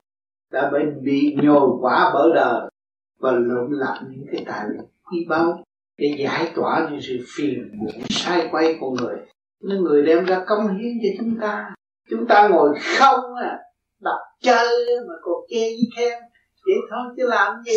đã 0.52 0.70
bị 0.70 0.78
bị 1.02 1.36
nhồi 1.42 1.68
quả 1.80 2.10
bỡ 2.14 2.34
đời 2.34 2.70
và 3.18 3.32
lộn 3.32 3.72
lạc 3.72 4.00
những 4.10 4.26
cái 4.32 4.44
tài 4.46 4.66
liệu 4.70 4.82
quý 5.10 5.26
báu 5.28 5.64
để 5.98 6.16
giải 6.18 6.52
tỏa 6.54 6.88
những 6.90 7.00
sự 7.00 7.18
phiền 7.36 7.70
muộn, 7.72 7.94
sai 8.10 8.48
quay 8.50 8.76
của 8.80 8.90
người. 8.90 9.16
Nên 9.60 9.82
người 9.82 10.02
đem 10.02 10.24
ra 10.24 10.44
công 10.46 10.78
hiến 10.78 10.92
cho 11.02 11.08
chúng 11.18 11.40
ta. 11.40 11.74
Chúng 12.10 12.26
ta 12.26 12.48
ngồi 12.48 12.78
không 12.98 13.34
à 13.34 13.58
đọc 14.00 14.18
chơi 14.40 14.86
mà 15.08 15.14
còn 15.22 15.44
chê 15.48 15.60
với 15.60 15.88
khen. 15.96 16.18
Vậy 16.66 16.76
thôi, 16.90 17.14
chứ 17.16 17.26
làm 17.28 17.62
gì? 17.62 17.72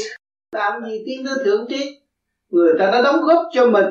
Làm 0.52 0.86
gì 0.86 1.04
tiến 1.06 1.26
tới 1.26 1.36
thượng 1.46 1.66
trí 1.70 2.04
người 2.54 2.74
ta 2.80 2.92
đã 2.92 3.02
đóng 3.02 3.22
góp 3.22 3.46
cho 3.54 3.70
mình 3.70 3.88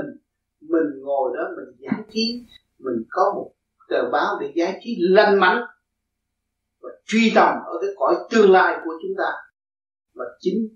mình 0.68 1.02
ngồi 1.02 1.30
đó, 1.36 1.48
mình 1.56 1.74
giải 1.78 2.02
trí, 2.12 2.44
mình 2.78 3.04
có 3.10 3.32
một 3.36 3.52
tờ 3.88 4.10
báo 4.10 4.38
để 4.40 4.52
giải 4.54 4.80
trí 4.84 4.96
lành 5.00 5.40
mạnh 5.40 5.62
và 6.82 6.90
truy 7.06 7.32
tầm 7.34 7.48
ở 7.66 7.78
cái 7.80 7.90
cõi 7.96 8.14
tương 8.30 8.50
lai 8.50 8.76
của 8.84 8.92
chúng 9.02 9.12
ta. 9.18 9.32
Và 10.14 10.24
chính 10.40 10.68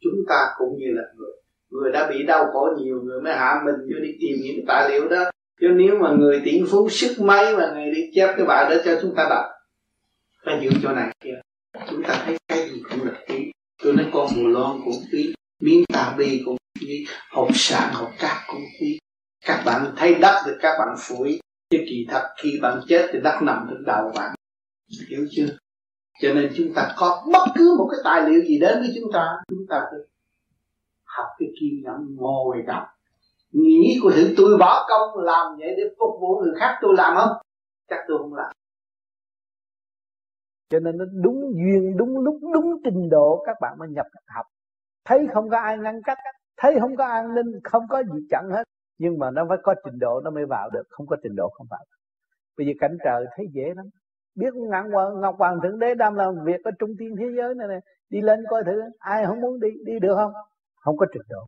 chúng 0.00 0.24
ta 0.28 0.46
cũng 0.58 0.78
như 0.78 0.86
là 0.88 1.02
người 1.16 1.30
người 1.70 1.92
đã 1.92 2.10
bị 2.10 2.22
đau 2.22 2.46
khổ 2.52 2.68
nhiều 2.78 3.02
người 3.02 3.20
mới 3.20 3.32
hạ 3.32 3.62
mình 3.64 3.74
vô 3.74 4.00
đi 4.02 4.10
tìm 4.20 4.36
những 4.42 4.64
tài 4.66 4.90
liệu 4.90 5.08
đó. 5.08 5.30
Chứ 5.60 5.66
nếu 5.76 5.98
mà 6.00 6.10
người 6.18 6.42
tỷ 6.44 6.62
phú 6.70 6.88
sức 6.88 7.16
mấy 7.20 7.56
mà 7.56 7.72
người 7.74 7.94
đi 7.94 8.10
chép 8.14 8.34
cái 8.36 8.46
bài 8.46 8.70
đó 8.70 8.82
cho 8.84 8.98
chúng 9.02 9.14
ta 9.14 9.26
đọc 9.30 9.44
ta 10.46 10.60
giữ 10.62 10.70
chỗ 10.82 10.92
này 10.92 11.16
kia. 11.20 11.40
Chúng 11.90 12.02
ta 12.02 12.22
thấy 12.26 12.36
cái 12.48 12.68
gì 12.68 12.82
cũng 12.90 13.06
là 13.06 13.12
quý 13.28 13.52
tôi 13.82 13.92
nói 13.92 14.06
con 14.12 14.26
mùa 14.36 14.48
loan 14.48 14.80
cũng 14.84 14.94
quý 15.12 15.34
miếng 15.60 15.84
tà 15.92 16.14
bi 16.18 16.42
cũng 16.44 16.56
quý 16.80 17.06
hộp 17.30 17.48
sạn, 17.54 17.92
hộp 17.92 18.10
cát 18.18 18.36
cũng 18.46 18.62
quý 18.80 18.98
các 19.46 19.62
bạn 19.66 19.92
thấy 19.96 20.14
đất 20.22 20.42
thì 20.46 20.52
các 20.60 20.76
bạn 20.78 20.96
phủi. 20.98 21.40
Chứ 21.70 21.78
kỳ 21.90 22.06
thật 22.10 22.22
khi 22.42 22.58
bạn 22.62 22.80
chết 22.88 23.08
thì 23.12 23.18
đất 23.20 23.38
nằm 23.42 23.66
trên 23.70 23.84
đầu 23.84 24.12
bạn. 24.16 24.34
Hiểu 25.10 25.26
chưa? 25.30 25.46
Cho 26.22 26.28
nên 26.34 26.52
chúng 26.56 26.72
ta 26.74 26.94
có 26.96 27.26
bất 27.32 27.44
cứ 27.54 27.74
một 27.78 27.88
cái 27.90 28.00
tài 28.04 28.30
liệu 28.30 28.40
gì 28.44 28.58
đến 28.60 28.78
với 28.80 28.92
chúng 28.94 29.12
ta 29.12 29.36
chúng 29.48 29.66
ta 29.68 29.80
phải 29.90 30.00
học 31.04 31.26
cái 31.38 31.48
kiên 31.60 31.82
nhẫn 31.84 32.16
ngồi 32.16 32.62
đọc. 32.66 32.84
Nghĩ 33.52 33.98
của 34.02 34.10
thử 34.10 34.34
tôi 34.36 34.58
bỏ 34.58 34.86
công 34.88 35.24
làm 35.24 35.56
vậy 35.58 35.74
để 35.76 35.82
phục 35.98 36.20
vụ 36.20 36.40
người 36.40 36.54
khác 36.60 36.78
tôi 36.82 36.94
làm 36.96 37.16
không? 37.16 37.36
Chắc 37.88 37.98
tôi 38.08 38.18
không 38.18 38.34
làm. 38.34 38.52
Cho 40.68 40.78
nên 40.80 40.96
nó 40.98 41.04
đúng 41.22 41.40
duyên, 41.54 41.96
đúng 41.96 42.18
lúc, 42.18 42.38
đúng 42.54 42.82
trình 42.84 43.08
độ 43.10 43.42
các 43.46 43.56
bạn 43.60 43.78
mới 43.78 43.88
nhập 43.88 44.06
học. 44.26 44.46
Thấy 45.04 45.26
không 45.34 45.50
có 45.50 45.58
ai 45.58 45.78
ngăn 45.78 46.02
cách, 46.02 46.18
thấy 46.56 46.76
không 46.80 46.96
có 46.96 47.04
an 47.04 47.34
ninh, 47.34 47.60
không 47.64 47.82
có 47.88 48.02
gì 48.02 48.26
chặn 48.30 48.50
hết 48.50 48.64
nhưng 48.98 49.18
mà 49.18 49.30
nó 49.30 49.46
phải 49.48 49.58
có 49.62 49.74
trình 49.84 49.98
độ, 49.98 50.20
nó 50.24 50.30
mới 50.30 50.46
vào 50.46 50.70
được. 50.70 50.82
Không 50.90 51.06
có 51.06 51.16
trình 51.22 51.36
độ, 51.36 51.48
không 51.48 51.66
vào 51.70 51.80
được. 51.90 51.96
bây 52.58 52.66
giờ 52.66 52.72
cảnh 52.80 52.96
trời 53.04 53.26
thấy 53.36 53.46
dễ 53.52 53.74
lắm. 53.76 53.86
Biết 54.34 54.54
ngạn 54.54 54.90
hoàng 54.92 55.20
ngọc 55.20 55.36
hoàng 55.38 55.60
thượng 55.62 55.78
đế 55.78 55.94
đang 55.94 56.14
làm 56.16 56.34
việc 56.44 56.64
ở 56.64 56.70
trung 56.78 56.90
thiên 56.98 57.16
thế 57.16 57.26
giới 57.36 57.54
này 57.54 57.68
này 57.68 57.80
đi 58.10 58.20
lên 58.20 58.44
coi 58.50 58.64
thử, 58.64 58.82
ai 58.98 59.26
không 59.26 59.40
muốn 59.40 59.60
đi 59.60 59.68
đi 59.84 59.98
được 59.98 60.14
không? 60.16 60.32
Không 60.80 60.96
có 60.96 61.06
trình 61.12 61.22
độ. 61.28 61.46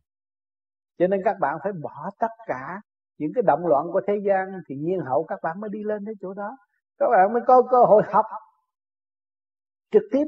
Cho 0.99 1.07
nên 1.07 1.21
các 1.25 1.35
bạn 1.39 1.57
phải 1.63 1.71
bỏ 1.73 2.09
tất 2.19 2.31
cả 2.47 2.81
những 3.17 3.31
cái 3.35 3.41
động 3.47 3.67
loạn 3.67 3.85
của 3.93 4.01
thế 4.07 4.13
gian 4.25 4.61
thì 4.69 4.75
nhiên 4.75 4.99
hậu 4.99 5.23
các 5.23 5.39
bạn 5.43 5.59
mới 5.59 5.69
đi 5.69 5.83
lên 5.83 6.05
đến 6.05 6.15
chỗ 6.21 6.33
đó. 6.33 6.57
Các 6.97 7.07
bạn 7.11 7.33
mới 7.33 7.41
có 7.47 7.61
cơ 7.71 7.83
hội 7.83 8.03
học 8.11 8.25
trực 9.91 10.03
tiếp. 10.11 10.25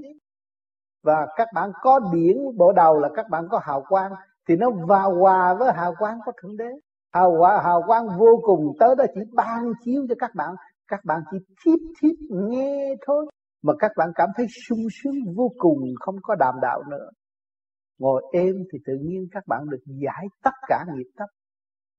Và 1.04 1.28
các 1.36 1.48
bạn 1.54 1.72
có 1.82 2.00
điển 2.14 2.38
bộ 2.58 2.72
đầu 2.72 3.00
là 3.00 3.10
các 3.16 3.26
bạn 3.30 3.48
có 3.50 3.60
hào 3.64 3.84
quang, 3.90 4.12
thì 4.48 4.56
nó 4.56 4.70
vào 4.88 5.16
hòa 5.16 5.54
với 5.54 5.74
hào 5.74 5.94
quang 6.00 6.20
của 6.26 6.32
thượng 6.42 6.58
đế 6.58 6.70
hào 7.14 7.36
quang 7.40 7.64
hào 7.64 7.84
quang 7.88 8.08
vô 8.20 8.40
cùng. 8.44 8.74
Tới 8.80 8.96
đó 8.98 9.06
chỉ 9.16 9.22
ban 9.34 9.64
chiếu 9.86 10.06
cho 10.10 10.16
các 10.20 10.32
bạn. 10.36 10.56
Các 10.88 11.00
bạn 11.06 11.22
chỉ 11.32 11.38
thiếp 11.66 11.80
thiếp 12.02 12.16
nghe 12.30 12.96
thôi. 13.08 13.26
Mà 13.64 13.74
các 13.80 13.92
bạn 13.98 14.10
cảm 14.16 14.30
thấy 14.38 14.46
sung 14.68 14.88
sướng 15.04 15.16
vô 15.36 15.52
cùng, 15.58 15.78
không 16.00 16.16
có 16.22 16.36
đàm 16.36 16.56
đạo 16.62 16.84
nữa. 16.90 17.10
Ngồi 18.00 18.24
êm 18.34 18.56
thì 18.74 18.80
tự 18.86 18.94
nhiên 19.02 19.28
các 19.32 19.44
bạn 19.48 19.70
được 19.70 19.84
giải 19.86 20.26
tất 20.44 20.54
cả 20.68 20.86
nghiệp 20.96 21.08
tập 21.18 21.28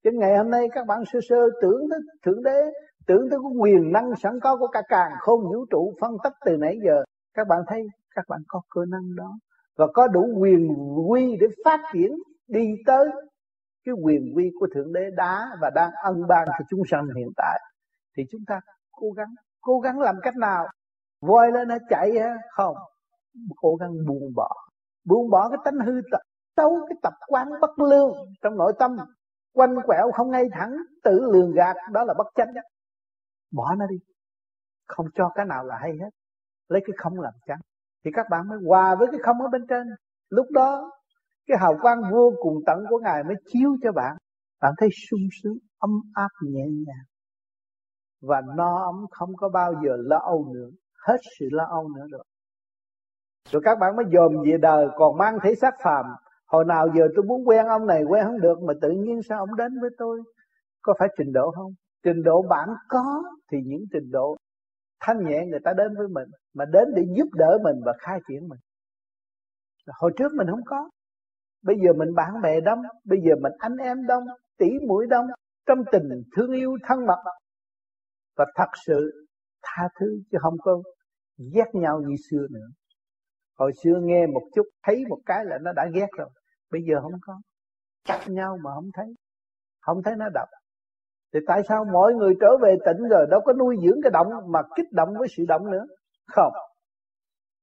chứ 0.05 0.10
ngày 0.12 0.36
hôm 0.36 0.51
nay 0.51 0.68
các 0.74 0.86
bạn 0.86 1.02
sơ 1.12 1.18
sơ 1.28 1.36
tưởng 1.62 1.80
tới, 1.90 1.98
thượng 2.26 2.43
đế, 2.43 2.60
tưởng 3.06 3.30
tới 3.30 3.39
cái 3.43 3.52
quyền 3.60 3.93
năng 3.93 4.16
sẵn 4.22 4.40
có 4.43 4.56
của 4.56 4.66
cả 4.66 4.82
càng 4.89 5.10
không 5.20 5.40
vũ 5.40 5.66
trụ 5.70 5.94
phân 6.01 6.10
tích 6.24 6.32
từ 6.44 6.56
nãy 6.56 6.78
giờ. 6.84 7.05
Các 7.34 7.48
bạn 7.48 7.60
thấy, 7.68 7.82
các 8.14 8.24
bạn 8.28 8.40
có 8.48 8.60
cơ 8.70 8.80
năng 8.89 9.16
đó. 9.16 9.39
Và 9.76 9.86
có 9.94 10.09
đủ 10.09 10.26
quyền 10.39 10.68
quy 11.09 11.36
để 11.40 11.47
phát 11.64 11.80
triển 11.93 12.10
đi 12.48 12.66
tới 12.86 13.09
cái 13.84 13.94
quyền 14.04 14.32
quy 14.36 14.50
của 14.60 14.66
thượng 14.74 14.92
đế 14.92 15.10
đá 15.16 15.56
và 15.60 15.70
đang 15.74 15.90
ân 16.04 16.26
ban 16.28 16.46
cho 16.46 16.64
chúng 16.68 16.82
sanh 16.90 17.09
hiện 17.16 17.28
tại, 17.36 17.60
thì 18.16 18.22
chúng 18.30 18.40
ta 18.46 18.60
cố 18.92 19.10
gắng 19.16 19.34
cố 19.60 19.80
gắng 19.80 20.00
làm 20.00 20.16
cách 20.22 20.36
nào? 20.36 20.66
Voi 21.20 21.52
lên 21.52 21.68
nó 21.68 21.76
chạy 21.88 22.12
không. 22.50 22.76
Cố 23.56 23.76
gắng 23.76 23.90
buông 24.06 24.34
bỏ. 24.36 24.48
Buông 25.04 25.30
bỏ 25.30 25.48
cái 25.48 25.59
tánh 25.64 25.86
hư 25.86 26.00
tật 26.12 26.20
xấu 26.56 26.86
cái 26.88 26.96
tập 27.02 27.12
quán 27.26 27.48
bất 27.60 27.78
lương 27.78 28.12
trong 28.42 28.56
nội 28.56 28.72
tâm. 28.78 28.96
Quanh 29.54 29.76
quẹo 29.86 30.12
không 30.12 30.30
ngay 30.30 30.48
thẳng, 30.52 30.76
tự 31.04 31.20
lường 31.32 31.52
gạt, 31.52 31.76
đó 31.92 32.04
là 32.04 32.14
bất 32.18 32.26
chánh 32.34 32.54
bỏ 33.52 33.74
nó 33.74 33.86
đi. 33.86 33.96
Không 34.86 35.06
cho 35.14 35.30
cái 35.34 35.46
nào 35.46 35.64
là 35.64 35.78
hay 35.80 35.90
hết. 35.90 36.10
Lấy 36.68 36.82
cái 36.86 36.94
không 36.98 37.20
làm 37.20 37.32
chánh. 37.46 37.60
Thì 38.04 38.10
các 38.14 38.26
bạn 38.30 38.48
mới 38.48 38.59
hòa 38.66 38.94
với 38.94 39.09
cái 39.10 39.20
không 39.22 39.42
ở 39.42 39.48
bên 39.48 39.66
trên. 39.68 39.86
Lúc 40.28 40.46
đó 40.50 40.90
cái 41.47 41.59
hào 41.60 41.74
quang 41.82 41.98
vô 42.12 42.32
cùng 42.43 42.55
tận 42.66 42.78
của 42.90 42.98
ngài 42.98 43.24
mới 43.24 43.35
chiếu 43.52 43.77
cho 43.82 43.93
bạn. 43.93 44.16
Bạn 44.60 44.73
thấy 44.78 44.89
sung 45.10 45.20
sướng, 45.43 45.59
ấm 45.78 45.90
áp, 46.14 46.28
nhẹ 46.43 46.64
nhàng. 46.86 47.06
Và 48.20 48.43
no 48.56 48.85
ấm 48.85 49.06
không 49.10 49.31
có 49.36 49.48
bao 49.48 49.73
giờ 49.85 49.97
lo 49.98 50.19
âu 50.19 50.52
nữa. 50.55 50.69
Hết 51.06 51.16
sự 51.39 51.47
lo 51.52 51.64
âu 51.64 51.89
nữa 51.89 52.06
rồi. 52.10 52.24
Rồi 53.51 53.62
các 53.64 53.78
bạn 53.81 53.97
mới 53.97 54.05
dòm 54.12 54.43
về 54.44 54.59
đời, 54.62 54.86
còn 54.97 55.19
mang 55.19 55.39
thể 55.43 55.55
xác 55.55 55.74
phàm. 55.85 56.05
Hồi 56.47 56.64
nào 56.64 56.89
giờ 56.97 57.09
tôi 57.16 57.24
muốn 57.24 57.48
quen 57.48 57.66
ông 57.66 57.86
này 57.86 58.02
quen 58.09 58.24
không 58.24 58.40
được, 58.40 58.62
mà 58.62 58.73
tự 58.82 58.90
nhiên 58.90 59.20
sao 59.28 59.39
ông 59.39 59.56
đến 59.56 59.81
với 59.81 59.90
tôi? 59.98 60.23
Có 60.82 60.94
phải 60.98 61.09
trình 61.19 61.32
độ 61.32 61.51
không? 61.56 61.73
Trình 62.05 62.23
độ 62.23 62.43
bạn 62.43 62.69
có 62.89 63.23
thì 63.52 63.59
những 63.66 63.85
trình 63.93 64.10
độ 64.10 64.36
thanh 65.01 65.24
nhẹ 65.24 65.47
người 65.47 65.60
ta 65.64 65.73
đến 65.77 65.89
với 65.98 66.09
mình, 66.09 66.28
mà 66.55 66.64
đến 66.64 66.89
để 66.97 67.02
giúp 67.16 67.28
đỡ 67.32 67.59
mình 67.62 67.77
và 67.85 67.93
khai 67.98 68.20
triển 68.28 68.48
mình. 68.48 68.59
Hồi 70.01 70.12
trước 70.16 70.32
mình 70.36 70.47
không 70.51 70.64
có 70.66 70.90
bây 71.62 71.76
giờ 71.84 71.93
mình 71.93 72.14
bạn 72.14 72.43
bè 72.43 72.60
đông, 72.60 72.78
bây 73.05 73.18
giờ 73.24 73.34
mình 73.43 73.52
anh 73.59 73.76
em 73.76 74.06
đông 74.06 74.24
tỷ 74.59 74.66
mũi 74.89 75.06
đông, 75.10 75.26
trong 75.66 75.78
tình 75.93 76.09
thương 76.36 76.52
yêu 76.52 76.76
thân 76.89 77.06
mật. 77.06 77.22
Và 78.36 78.44
thật 78.55 78.68
sự 78.86 79.26
tha 79.62 79.89
thứ 80.01 80.06
chứ 80.32 80.39
không 80.43 80.56
có 80.62 80.82
ghét 81.55 81.70
nhau 81.72 82.01
như 82.06 82.16
xưa 82.30 82.47
nữa. 82.51 82.66
Hồi 83.59 83.72
xưa 83.82 84.01
nghe 84.02 84.26
một 84.26 84.43
chút, 84.55 84.66
thấy 84.82 85.05
một 85.09 85.18
cái 85.26 85.44
là 85.44 85.59
nó 85.62 85.72
đã 85.72 85.86
ghét 85.94 86.09
rồi. 86.18 86.28
Bây 86.72 86.82
giờ 86.82 87.01
không 87.02 87.20
có. 87.22 87.40
Cắt 88.05 88.20
nhau 88.28 88.59
mà 88.64 88.70
không 88.74 88.90
thấy. 88.94 89.06
Không 89.80 90.02
thấy 90.05 90.14
nó 90.18 90.28
đập. 90.34 90.48
Thì 91.34 91.40
tại 91.47 91.62
sao 91.68 91.84
mọi 91.93 92.14
người 92.14 92.34
trở 92.40 92.56
về 92.62 92.76
tỉnh 92.86 93.09
rồi 93.10 93.26
đâu 93.30 93.40
có 93.44 93.52
nuôi 93.52 93.76
dưỡng 93.82 94.02
cái 94.02 94.10
động 94.10 94.26
mà 94.48 94.60
kích 94.76 94.93
động 94.93 95.09
với 95.18 95.28
sự 95.36 95.44
động 95.48 95.70
nữa? 95.70 95.86
Không. 96.26 96.52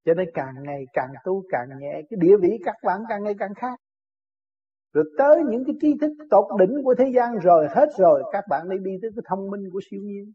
Cho 0.06 0.14
nên 0.14 0.30
càng 0.34 0.54
ngày 0.64 0.84
càng 0.94 1.10
tu, 1.24 1.44
càng 1.52 1.68
nhẹ, 1.80 2.02
cái 2.10 2.18
địa 2.22 2.36
vị 2.42 2.58
các 2.66 2.76
bạn 2.86 3.00
càng 3.10 3.24
ngày 3.24 3.36
càng 3.40 3.54
khác 3.56 3.80
rồi 4.94 5.06
tới 5.18 5.44
những 5.50 5.64
cái 5.66 5.76
tri 5.82 5.98
thức 6.02 6.12
tột 6.30 6.46
đỉnh 6.60 6.84
của 6.84 6.96
thế 6.98 7.12
gian 7.16 7.36
rồi 7.44 7.68
hết 7.76 7.90
rồi 7.98 8.24
các 8.32 8.44
bạn 8.50 8.70
đi 8.70 8.78
đi 8.78 8.92
tới 9.02 9.12
cái 9.16 9.24
thông 9.30 9.50
minh 9.52 9.70
của 9.74 9.80
siêu 9.92 10.02
nhiên. 10.04 10.32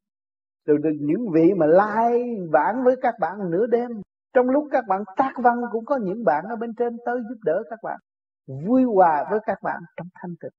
Rồi 0.66 0.78
được 0.82 0.96
những 1.00 1.26
vị 1.34 1.52
mà 1.56 1.66
lai 1.66 2.24
vãng 2.52 2.84
với 2.84 2.96
các 3.02 3.14
bạn 3.20 3.50
nửa 3.50 3.66
đêm. 3.66 3.90
Trong 4.34 4.50
lúc 4.50 4.64
các 4.70 4.84
bạn 4.88 5.02
tác 5.16 5.32
văn 5.36 5.56
cũng 5.72 5.84
có 5.84 5.96
những 5.96 6.24
bạn 6.24 6.44
ở 6.48 6.56
bên 6.56 6.74
trên 6.78 6.96
tới 7.06 7.16
giúp 7.28 7.38
đỡ 7.44 7.62
các 7.70 7.78
bạn 7.82 7.98
vui 8.68 8.82
hòa 8.84 9.24
với 9.30 9.40
các 9.46 9.58
bạn 9.62 9.80
trong 9.96 10.06
thanh 10.14 10.34
tịnh. 10.40 10.52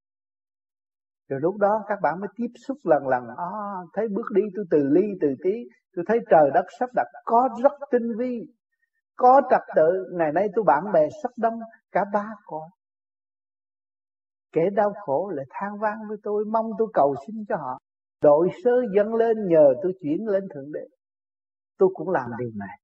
Rồi 1.30 1.40
lúc 1.40 1.58
đó 1.58 1.84
các 1.88 2.00
bạn 2.02 2.20
mới 2.20 2.30
tiếp 2.36 2.52
xúc 2.68 2.78
lần 2.84 3.08
lần. 3.08 3.24
À, 3.38 3.52
thấy 3.94 4.08
bước 4.08 4.32
đi 4.36 4.42
tôi 4.56 4.66
từ 4.72 4.90
ly 4.92 5.08
từ 5.22 5.28
tí 5.44 5.54
tôi 5.96 6.06
thấy 6.08 6.20
trời 6.30 6.52
đất 6.54 6.66
sắp 6.80 6.90
đặt 6.96 7.08
có 7.26 7.50
rất 7.64 7.72
tinh 7.92 8.12
vi 8.18 8.42
có 9.16 9.42
trật 9.50 9.62
tự. 9.76 10.06
Ngày 10.18 10.32
nay 10.32 10.48
tôi 10.56 10.66
bạn 10.68 10.84
bè 10.94 11.08
sắp 11.24 11.32
đông 11.38 11.60
cả 11.92 12.06
ba 12.14 12.26
cõi 12.46 12.70
kẻ 14.56 14.62
đau 14.76 14.94
khổ 15.06 15.32
lại 15.36 15.46
than 15.50 15.80
vang 15.80 15.98
với 16.10 16.18
tôi, 16.24 16.46
mong 16.46 16.72
tôi 16.78 16.88
cầu 16.94 17.16
xin 17.28 17.36
cho 17.50 17.56
họ. 17.56 17.80
Đội 18.22 18.50
sơ 18.64 18.72
dâng 18.96 19.16
lên 19.16 19.48
nhờ 19.48 19.74
tôi 19.84 19.94
chuyển 20.02 20.28
lên 20.28 20.44
thượng 20.54 20.72
đế. 20.74 20.88
Tôi 21.78 21.90
cũng 21.94 22.10
làm 22.10 22.30
điều 22.40 22.52
này. 22.56 22.78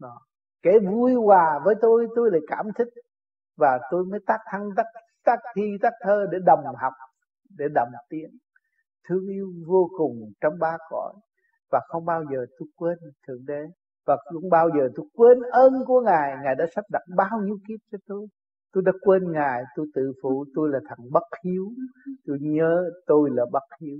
Đó. 0.00 0.20
kẻ 0.62 0.72
vui 0.90 1.14
hòa 1.14 1.60
với 1.64 1.74
tôi 1.80 2.06
tôi 2.16 2.30
lại 2.32 2.40
cảm 2.48 2.66
thích. 2.78 2.88
Và 3.56 3.78
tôi 3.90 4.04
mới 4.04 4.20
tác 4.26 4.38
thăng 4.50 4.70
tác 4.76 4.86
tác 5.24 5.36
thi 5.56 5.62
tác 5.82 5.92
thơ 6.00 6.26
để 6.32 6.38
đồng 6.46 6.64
học, 6.82 6.92
để 7.58 7.64
đồng 7.74 7.88
tiến 8.08 8.30
thương 9.08 9.26
yêu 9.26 9.46
vô 9.66 9.88
cùng 9.98 10.32
trong 10.40 10.54
ba 10.60 10.76
cõi. 10.90 11.12
Và 11.70 11.80
không 11.88 12.04
bao 12.04 12.24
giờ 12.32 12.46
tôi 12.58 12.68
quên 12.76 12.98
thượng 13.26 13.46
đế. 13.46 13.62
Và 14.06 14.16
không 14.24 14.50
bao 14.50 14.68
giờ 14.78 14.88
tôi 14.96 15.06
quên 15.14 15.38
ơn 15.52 15.72
của 15.86 16.00
ngài. 16.00 16.32
Ngài 16.44 16.54
đã 16.54 16.64
sắp 16.74 16.84
đặt 16.92 17.02
bao 17.16 17.40
nhiêu 17.44 17.56
kiếp 17.68 17.80
cho 17.92 17.98
tôi 18.06 18.26
tôi 18.72 18.82
đã 18.86 18.92
quên 19.00 19.32
ngài 19.32 19.62
tôi 19.76 19.86
tự 19.94 20.12
phụ 20.22 20.44
tôi 20.54 20.68
là 20.72 20.78
thằng 20.88 21.10
bất 21.10 21.24
hiếu. 21.44 21.64
Tôi 22.26 22.38
nhớ 22.40 22.90
tôi 23.06 23.30
là 23.32 23.44
bất 23.52 23.64
hiếu. 23.80 23.98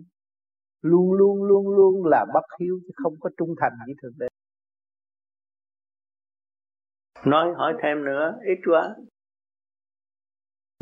Luôn 0.83 1.13
luôn 1.13 1.45
luôn 1.45 1.69
luôn 1.69 2.07
là 2.07 2.27
bất 2.35 2.45
hiếu 2.61 2.79
chứ 2.83 2.91
không 3.03 3.15
có 3.21 3.31
trung 3.37 3.55
thành 3.61 3.73
với 3.87 3.95
thượng 4.03 4.19
đế 4.19 4.27
nói 7.27 7.53
hỏi 7.57 7.75
thêm 7.83 8.05
nữa 8.05 8.35
ít 8.47 8.59
quá. 8.67 8.97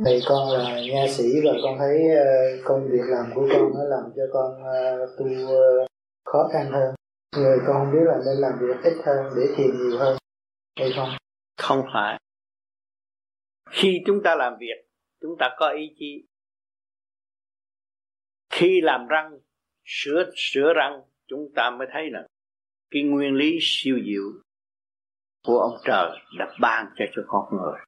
Thầy 0.05 0.21
con 0.29 0.53
là 0.53 0.81
nha 0.93 1.07
sĩ 1.09 1.25
và 1.45 1.53
con 1.63 1.79
thấy 1.79 1.99
ờ, 2.17 2.25
công 2.65 2.89
việc 2.91 3.05
làm 3.07 3.27
của 3.35 3.49
con 3.53 3.73
nó 3.75 3.85
làm 3.85 4.05
cho 4.17 4.23
con 4.33 4.65
ờ, 4.65 5.07
tu 5.19 5.27
ờ, 5.49 5.87
khó 6.25 6.49
khăn 6.53 6.71
hơn. 6.71 6.95
Người 7.37 7.59
con 7.67 7.77
không 7.77 7.93
biết 7.93 8.05
là 8.05 8.19
nên 8.27 8.37
làm 8.37 8.53
việc 8.61 8.77
ít 8.83 8.97
hơn 9.05 9.33
để 9.37 9.43
thiền 9.57 9.71
nhiều 9.77 9.99
hơn. 9.99 10.17
Hay 10.79 10.93
không 10.97 11.09
không 11.59 11.83
phải 11.95 12.19
khi 13.71 14.03
chúng 14.07 14.21
ta 14.25 14.35
làm 14.35 14.53
việc, 14.61 14.87
chúng 15.21 15.37
ta 15.39 15.55
có 15.59 15.69
ý 15.69 15.95
chí. 15.99 16.27
Khi 18.51 18.81
làm 18.81 19.07
răng, 19.09 19.39
sửa 19.85 20.31
sửa 20.37 20.73
răng, 20.77 21.03
chúng 21.27 21.53
ta 21.55 21.71
mới 21.71 21.89
thấy 21.93 22.11
là 22.11 22.27
cái 22.91 23.03
nguyên 23.03 23.35
lý 23.35 23.59
siêu 23.61 23.99
diệu 24.05 24.43
của 25.45 25.59
ông 25.59 25.81
trời 25.85 26.19
đã 26.39 26.57
ban 26.61 26.87
cho 26.97 27.05
cho 27.13 27.23
con 27.27 27.45
người. 27.57 27.79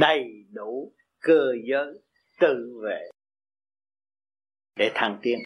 Đầy 0.00 0.46
đủ 0.52 0.92
cơ 1.20 1.52
giới 1.64 2.02
tự 2.40 2.80
vệ 2.84 3.10
để 4.76 4.92
thăng 4.94 5.18
tiến. 5.22 5.38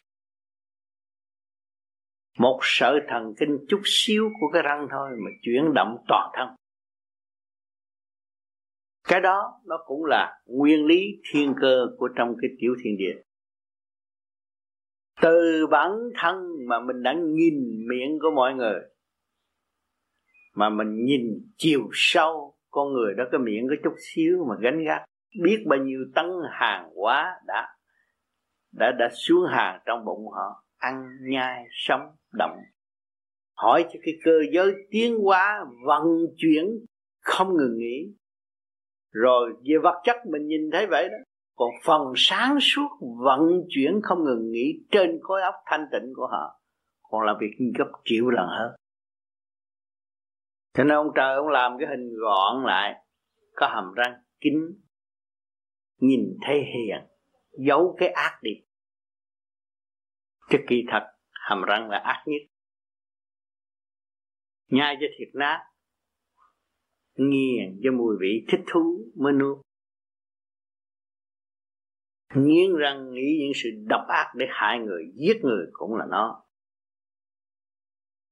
Một 2.39 2.59
sợi 2.63 3.01
thần 3.09 3.35
kinh 3.39 3.59
chút 3.69 3.81
xíu 3.85 4.31
của 4.41 4.47
cái 4.53 4.63
răng 4.63 4.89
thôi 4.91 5.11
mà 5.25 5.31
chuyển 5.43 5.75
động 5.75 6.05
toàn 6.09 6.31
thân 6.35 6.49
cái 9.09 9.21
đó 9.21 9.61
nó 9.65 9.79
cũng 9.87 10.05
là 10.05 10.41
nguyên 10.47 10.87
lý 10.87 11.21
thiên 11.33 11.55
cơ 11.61 11.87
của 11.99 12.09
trong 12.17 12.35
cái 12.43 12.51
tiểu 12.61 12.75
thiên 12.85 12.97
địa. 12.97 13.23
Từ 15.23 15.67
bản 15.71 15.91
thân 16.19 16.37
mà 16.69 16.81
mình 16.81 17.03
đã 17.03 17.13
nhìn 17.13 17.55
miệng 17.89 18.19
của 18.23 18.31
mọi 18.31 18.55
người, 18.55 18.81
mà 20.55 20.69
mình 20.69 21.05
nhìn 21.05 21.23
chiều 21.57 21.89
sâu 21.93 22.57
con 22.71 22.93
người 22.93 23.15
đó, 23.15 23.25
cái 23.33 23.39
miệng 23.39 23.67
có 23.69 23.75
chút 23.85 23.95
xíu 23.99 24.47
mà 24.49 24.55
gánh 24.61 24.85
gác. 24.85 25.05
Biết 25.43 25.65
bao 25.67 25.79
nhiêu 25.79 26.01
tấn 26.15 26.27
hàng 26.51 26.91
hóa 26.97 27.35
đã 27.47 27.69
đã 28.73 28.93
đã 28.99 29.09
xuống 29.13 29.45
hàng 29.51 29.81
trong 29.87 30.05
bụng 30.05 30.29
họ, 30.33 30.65
ăn, 30.77 31.09
nhai, 31.31 31.65
sống 31.71 32.01
động 32.33 32.57
hỏi 33.55 33.85
cho 33.93 34.01
cái 34.03 34.15
cơ 34.25 34.41
giới 34.53 34.73
tiến 34.91 35.19
hóa, 35.19 35.65
vận 35.87 36.03
chuyển, 36.37 36.65
không 37.21 37.57
ngừng 37.57 37.79
nghỉ 37.79 38.15
rồi 39.15 39.53
về 39.53 39.75
vật 39.83 40.01
chất 40.05 40.17
mình 40.27 40.47
nhìn 40.47 40.71
thấy 40.73 40.87
vậy 40.87 41.09
đó. 41.09 41.17
Còn 41.57 41.71
phần 41.85 42.13
sáng 42.17 42.59
suốt 42.61 42.89
vận 43.25 43.41
chuyển 43.69 44.01
không 44.03 44.25
ngừng 44.25 44.51
nghỉ 44.51 44.85
trên 44.91 45.19
khối 45.23 45.43
óc 45.43 45.55
thanh 45.67 45.87
tịnh 45.93 46.13
của 46.17 46.27
họ, 46.27 46.61
còn 47.03 47.23
làm 47.23 47.37
việc 47.41 47.57
gấp 47.79 47.93
triệu 48.05 48.29
lần 48.29 48.47
hơn. 48.49 48.73
Cho 50.75 50.85
nên 50.85 50.97
ông 50.97 51.09
trời 51.15 51.35
ông 51.35 51.49
làm 51.49 51.77
cái 51.79 51.89
hình 51.89 52.15
gọn 52.21 52.65
lại, 52.65 53.05
có 53.53 53.69
hàm 53.69 53.93
răng 53.95 54.15
kín, 54.41 54.55
nhìn 56.01 56.21
thấy 56.47 56.59
hiền, 56.59 57.07
giấu 57.67 57.97
cái 57.99 58.09
ác 58.09 58.39
đi. 58.43 58.53
Chứ 60.51 60.59
kỳ 60.69 60.85
thật, 60.89 61.07
hàm 61.33 61.63
răng 61.63 61.91
là 61.91 61.99
ác 61.99 62.25
nhất. 62.27 62.43
Nhai 64.69 64.97
cho 65.01 65.07
thiệt 65.19 65.29
nát 65.35 65.74
nghiền 67.17 67.81
cho 67.83 67.93
mùi 67.93 68.17
vị 68.21 68.47
thích 68.49 68.61
thú 68.73 69.05
mới 69.15 69.33
nuốt. 69.33 69.59
Nghiến 72.35 72.77
răng 72.77 73.15
nghĩ 73.15 73.39
những 73.41 73.53
sự 73.55 73.71
độc 73.89 74.05
ác 74.09 74.33
để 74.37 74.47
hại 74.51 74.79
người, 74.79 75.13
giết 75.15 75.37
người 75.43 75.67
cũng 75.73 75.95
là 75.95 76.07
nó. 76.11 76.45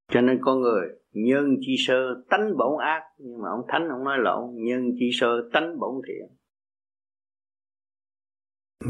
Cho 0.08 0.20
nên 0.20 0.38
con 0.42 0.60
người 0.60 0.88
nhân 1.12 1.56
chi 1.60 1.74
sơ 1.78 2.24
tánh 2.30 2.56
bổn 2.58 2.80
ác, 2.80 3.02
nhưng 3.18 3.42
mà 3.42 3.48
ông 3.48 3.64
thánh 3.68 3.88
ông 3.88 4.04
nói 4.04 4.18
lộn 4.20 4.50
nhân 4.54 4.90
chi 4.98 5.10
sơ 5.12 5.48
tánh 5.52 5.78
bổn 5.78 5.94
thiện. 6.08 6.36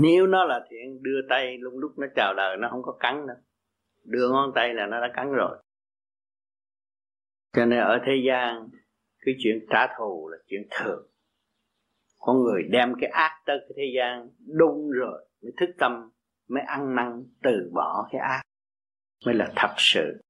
Nếu 0.03 0.27
nó 0.27 0.45
là 0.45 0.67
thiện, 0.71 1.03
đưa 1.03 1.21
tay 1.29 1.59
lúc 1.59 1.73
lúc 1.77 1.99
nó 1.99 2.07
chào 2.17 2.35
đời 2.35 2.57
nó 2.57 2.69
không 2.71 2.83
có 2.83 2.97
cắn 3.01 3.27
đâu 3.27 3.37
đưa 4.05 4.29
ngón 4.29 4.53
tay 4.55 4.75
là 4.75 4.87
nó 4.87 5.01
đã 5.01 5.11
cắn 5.15 5.33
rồi. 5.33 5.59
Cho 7.53 7.67
nên 7.67 7.79
ở 7.79 7.99
thế 8.07 8.13
gian 8.27 8.69
cái 9.23 9.35
chuyện 9.39 9.67
trả 9.71 9.87
thù 9.99 10.29
là 10.29 10.39
chuyện 10.47 10.63
thường. 10.71 11.09
Con 12.19 12.43
người 12.43 12.63
đem 12.71 12.95
cái 13.01 13.11
ác 13.11 13.43
tới 13.47 13.57
cái 13.61 13.71
thế 13.77 13.93
gian 13.97 14.29
đúng 14.59 14.91
rồi 14.91 15.29
mới 15.43 15.53
thức 15.61 15.75
tâm 15.79 16.11
mới 16.49 16.63
ăn 16.63 16.95
năn 16.97 17.25
từ 17.43 17.71
bỏ 17.75 18.09
cái 18.13 18.21
ác 18.21 18.43
mới 19.27 19.35
là 19.35 19.53
thật 19.57 19.75
sự 19.79 20.23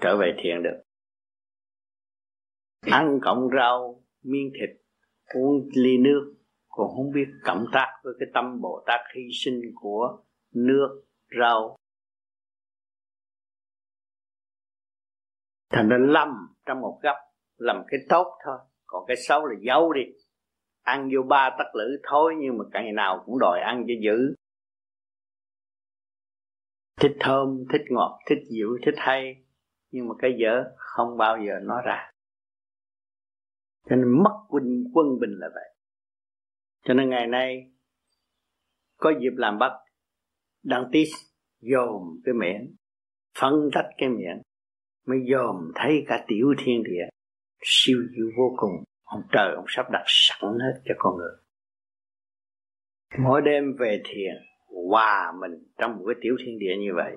trở 0.00 0.16
về 0.16 0.34
thiện 0.38 0.62
được. 0.62 0.82
Ăn 2.92 3.18
cộng 3.22 3.48
rau 3.56 4.04
miếng 4.22 4.50
thịt 4.54 4.70
uống 5.34 5.68
ly 5.74 5.98
nước 5.98 6.34
còn 6.68 6.88
không 6.88 7.12
biết 7.12 7.26
cộng 7.44 7.66
tác 7.72 8.00
với 8.04 8.14
cái 8.20 8.28
tâm 8.34 8.60
bồ 8.60 8.84
tát 8.86 9.00
hy 9.14 9.22
sinh 9.32 9.60
của 9.74 10.22
nước 10.54 11.04
rau. 11.40 11.76
Thành 15.70 15.88
ra 15.88 15.96
lâm 16.00 16.28
trong 16.66 16.80
một 16.80 17.00
góc 17.02 17.16
làm 17.58 17.82
cái 17.88 18.00
tốt 18.08 18.38
thôi. 18.44 18.58
Còn 18.86 19.04
cái 19.06 19.16
xấu 19.16 19.46
là 19.46 19.54
giấu 19.60 19.92
đi. 19.92 20.02
Ăn 20.82 21.10
vô 21.14 21.22
ba 21.22 21.50
tắc 21.58 21.74
lử 21.74 22.00
thôi, 22.02 22.34
nhưng 22.40 22.58
mà 22.58 22.64
ngày 22.72 22.92
nào 22.92 23.22
cũng 23.26 23.38
đòi 23.38 23.60
ăn 23.60 23.84
cho 23.88 23.94
dữ. 24.04 24.34
Thích 27.00 27.16
thơm, 27.20 27.64
thích 27.72 27.82
ngọt, 27.90 28.18
thích 28.26 28.38
dịu 28.50 28.78
thích 28.86 28.94
hay, 28.96 29.44
nhưng 29.90 30.08
mà 30.08 30.14
cái 30.18 30.36
dở 30.38 30.64
không 30.76 31.16
bao 31.16 31.36
giờ 31.46 31.52
nói 31.62 31.82
ra. 31.84 32.10
Cho 33.90 33.96
nên 33.96 34.22
mất 34.22 34.46
quân 34.48 34.84
quân 34.94 35.06
bình 35.20 35.38
là 35.38 35.48
vậy. 35.54 35.74
Cho 36.84 36.94
nên 36.94 37.10
ngày 37.10 37.26
nay, 37.26 37.72
có 38.96 39.12
dịp 39.20 39.32
làm 39.36 39.58
bắt 39.58 39.72
đăng 40.62 40.88
tí 40.92 41.04
dồn 41.60 42.20
cái 42.24 42.34
miệng, 42.34 42.76
phân 43.40 43.70
tách 43.74 43.86
cái 43.98 44.08
miệng, 44.08 44.42
mới 45.06 45.18
dòm 45.32 45.72
thấy 45.74 46.04
cả 46.06 46.24
tiểu 46.28 46.54
thiên 46.58 46.82
địa 46.82 47.08
siêu 47.62 47.98
diệu 48.16 48.26
vô 48.36 48.54
cùng. 48.56 48.84
Ông 49.04 49.22
trời, 49.32 49.54
ông 49.54 49.64
sắp 49.68 49.86
đặt 49.90 50.02
sẵn 50.06 50.58
hết 50.58 50.80
cho 50.84 50.94
con 50.98 51.16
người. 51.16 51.32
Mỗi 53.18 53.42
đêm 53.42 53.76
về 53.78 54.02
thiền, 54.04 54.34
hòa 54.90 55.32
mình 55.40 55.50
trong 55.78 55.96
một 55.96 56.04
cái 56.06 56.14
tiểu 56.20 56.36
thiên 56.38 56.58
địa 56.58 56.76
như 56.78 56.94
vậy, 56.94 57.16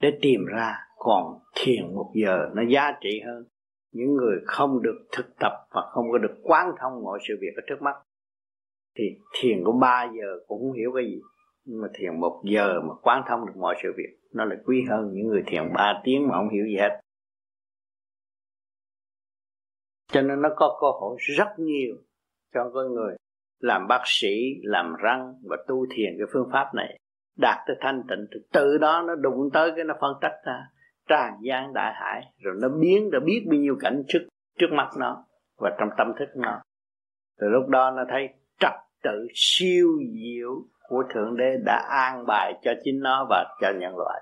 để 0.00 0.18
tìm 0.22 0.44
ra 0.44 0.74
còn 0.96 1.38
thiền 1.54 1.94
một 1.94 2.12
giờ 2.14 2.38
nó 2.54 2.62
giá 2.68 2.92
trị 3.00 3.20
hơn. 3.26 3.44
Những 3.92 4.14
người 4.14 4.36
không 4.46 4.82
được 4.82 5.06
thực 5.12 5.26
tập 5.40 5.52
và 5.70 5.82
không 5.90 6.04
có 6.12 6.18
được 6.18 6.34
quán 6.42 6.70
thông 6.80 7.02
mọi 7.02 7.18
sự 7.28 7.34
việc 7.40 7.52
ở 7.56 7.62
trước 7.66 7.82
mắt, 7.82 7.94
thì 8.98 9.04
thiền 9.40 9.64
có 9.64 9.72
3 9.72 10.04
giờ 10.04 10.38
cũng 10.46 10.60
không 10.60 10.72
hiểu 10.72 10.92
cái 10.94 11.04
gì. 11.04 11.20
Nhưng 11.64 11.80
mà 11.80 11.88
thiền 11.94 12.20
một 12.20 12.42
giờ 12.44 12.80
mà 12.80 12.94
quán 13.02 13.22
thông 13.28 13.46
được 13.46 13.56
mọi 13.56 13.76
sự 13.82 13.92
việc, 13.96 14.18
nó 14.34 14.44
là 14.44 14.56
quý 14.64 14.84
hơn 14.90 15.10
những 15.12 15.28
người 15.28 15.42
thiền 15.46 15.72
3 15.74 16.00
tiếng 16.04 16.28
mà 16.28 16.34
không 16.34 16.48
hiểu 16.48 16.64
gì 16.66 16.76
hết. 16.76 17.00
Cho 20.14 20.22
nên 20.22 20.42
nó 20.42 20.48
có 20.56 20.78
cơ 20.80 20.86
hội 21.00 21.16
rất 21.18 21.58
nhiều 21.58 21.94
cho 22.54 22.70
con 22.74 22.94
người 22.94 23.16
làm 23.60 23.88
bác 23.88 24.02
sĩ, 24.04 24.54
làm 24.62 24.94
răng 24.94 25.34
và 25.50 25.56
tu 25.66 25.86
thiền 25.90 26.14
cái 26.18 26.26
phương 26.32 26.48
pháp 26.52 26.74
này. 26.74 26.98
Đạt 27.38 27.58
tới 27.66 27.76
thanh 27.80 28.02
tịnh 28.08 28.26
thì 28.34 28.40
tự 28.52 28.78
đó 28.78 29.02
nó 29.06 29.14
đụng 29.14 29.50
tới 29.52 29.72
cái 29.76 29.84
nó 29.84 29.94
phân 30.00 30.12
tách 30.20 30.34
ra. 30.44 30.66
Tràn 31.08 31.32
gian 31.42 31.72
đại 31.72 31.92
hải, 31.94 32.32
rồi 32.42 32.54
nó 32.62 32.68
biến 32.68 33.10
rồi 33.10 33.20
biết 33.20 33.44
bao 33.50 33.58
nhiêu 33.58 33.76
cảnh 33.80 34.02
trước 34.08 34.28
trước 34.58 34.66
mắt 34.72 34.90
nó 34.98 35.24
và 35.58 35.70
trong 35.78 35.88
tâm 35.98 36.12
thức 36.18 36.28
nó. 36.36 36.62
Từ 37.40 37.48
lúc 37.48 37.68
đó 37.68 37.90
nó 37.90 38.02
thấy 38.10 38.28
trật 38.58 38.72
tự 39.02 39.26
siêu 39.34 39.88
diệu 40.12 40.50
của 40.88 41.04
thượng 41.14 41.36
đế 41.36 41.56
đã 41.64 41.86
an 41.90 42.26
bài 42.26 42.54
cho 42.62 42.72
chính 42.84 43.00
nó 43.00 43.26
và 43.30 43.56
cho 43.60 43.72
nhân 43.80 43.96
loại 43.96 44.20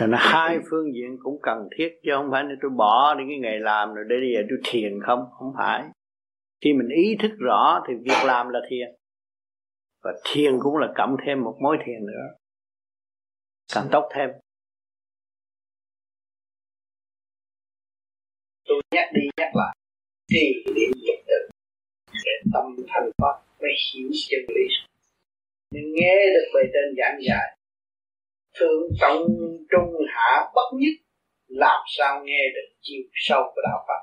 thành 0.00 0.12
hai 0.14 0.58
phương 0.70 0.94
diện 0.94 1.16
cũng 1.22 1.38
cần 1.42 1.68
thiết, 1.76 1.88
chứ 2.02 2.10
không 2.16 2.28
phải 2.30 2.44
nên 2.44 2.58
tôi 2.62 2.70
bỏ 2.70 3.14
đi 3.14 3.24
cái 3.28 3.38
nghề 3.38 3.58
làm 3.58 3.94
rồi 3.94 4.04
để 4.08 4.16
đi 4.20 4.34
về 4.36 4.42
tôi 4.48 4.58
thiền 4.64 5.00
không? 5.06 5.24
Không 5.38 5.52
phải. 5.58 5.84
Khi 6.64 6.72
mình 6.72 6.88
ý 6.88 7.16
thức 7.22 7.30
rõ 7.38 7.84
thì 7.88 7.94
việc 7.94 8.24
làm 8.26 8.48
là 8.48 8.60
thiền. 8.70 8.88
Và 10.02 10.10
thiền 10.32 10.52
cũng 10.62 10.76
là 10.76 10.92
cộng 10.96 11.16
thêm 11.26 11.44
một 11.44 11.56
mối 11.60 11.76
thiền 11.86 12.06
nữa. 12.06 12.26
Càng 13.74 13.88
tốt 13.92 14.08
thêm. 14.14 14.30
Tôi 18.68 18.82
nhắc 18.94 19.08
đi 19.14 19.20
nhắc 19.36 19.50
lại 19.54 19.76
trì 20.28 20.64
niệm 20.66 20.90
nhận 20.94 21.24
định 21.26 21.50
để 22.24 22.50
tâm 22.52 22.64
thành 22.88 23.10
pháp 23.18 23.42
mới 23.60 23.72
hiểu 23.94 24.10
chân 24.28 24.40
lý. 24.56 24.62
Mình 25.70 25.92
nghe 25.94 26.26
được 26.34 26.50
bài 26.54 26.64
trên 26.72 26.96
giảng 26.98 27.18
dạy 27.28 27.59
thượng 28.58 28.82
trọng 29.00 29.22
trung 29.70 29.92
hạ 30.14 30.30
bất 30.54 30.68
nhất 30.80 30.96
làm 31.48 31.80
sao 31.96 32.12
nghe 32.24 32.42
được 32.54 32.68
chiều 32.80 33.02
sâu 33.14 33.42
của 33.54 33.62
đạo 33.68 33.78
Phật? 33.88 34.00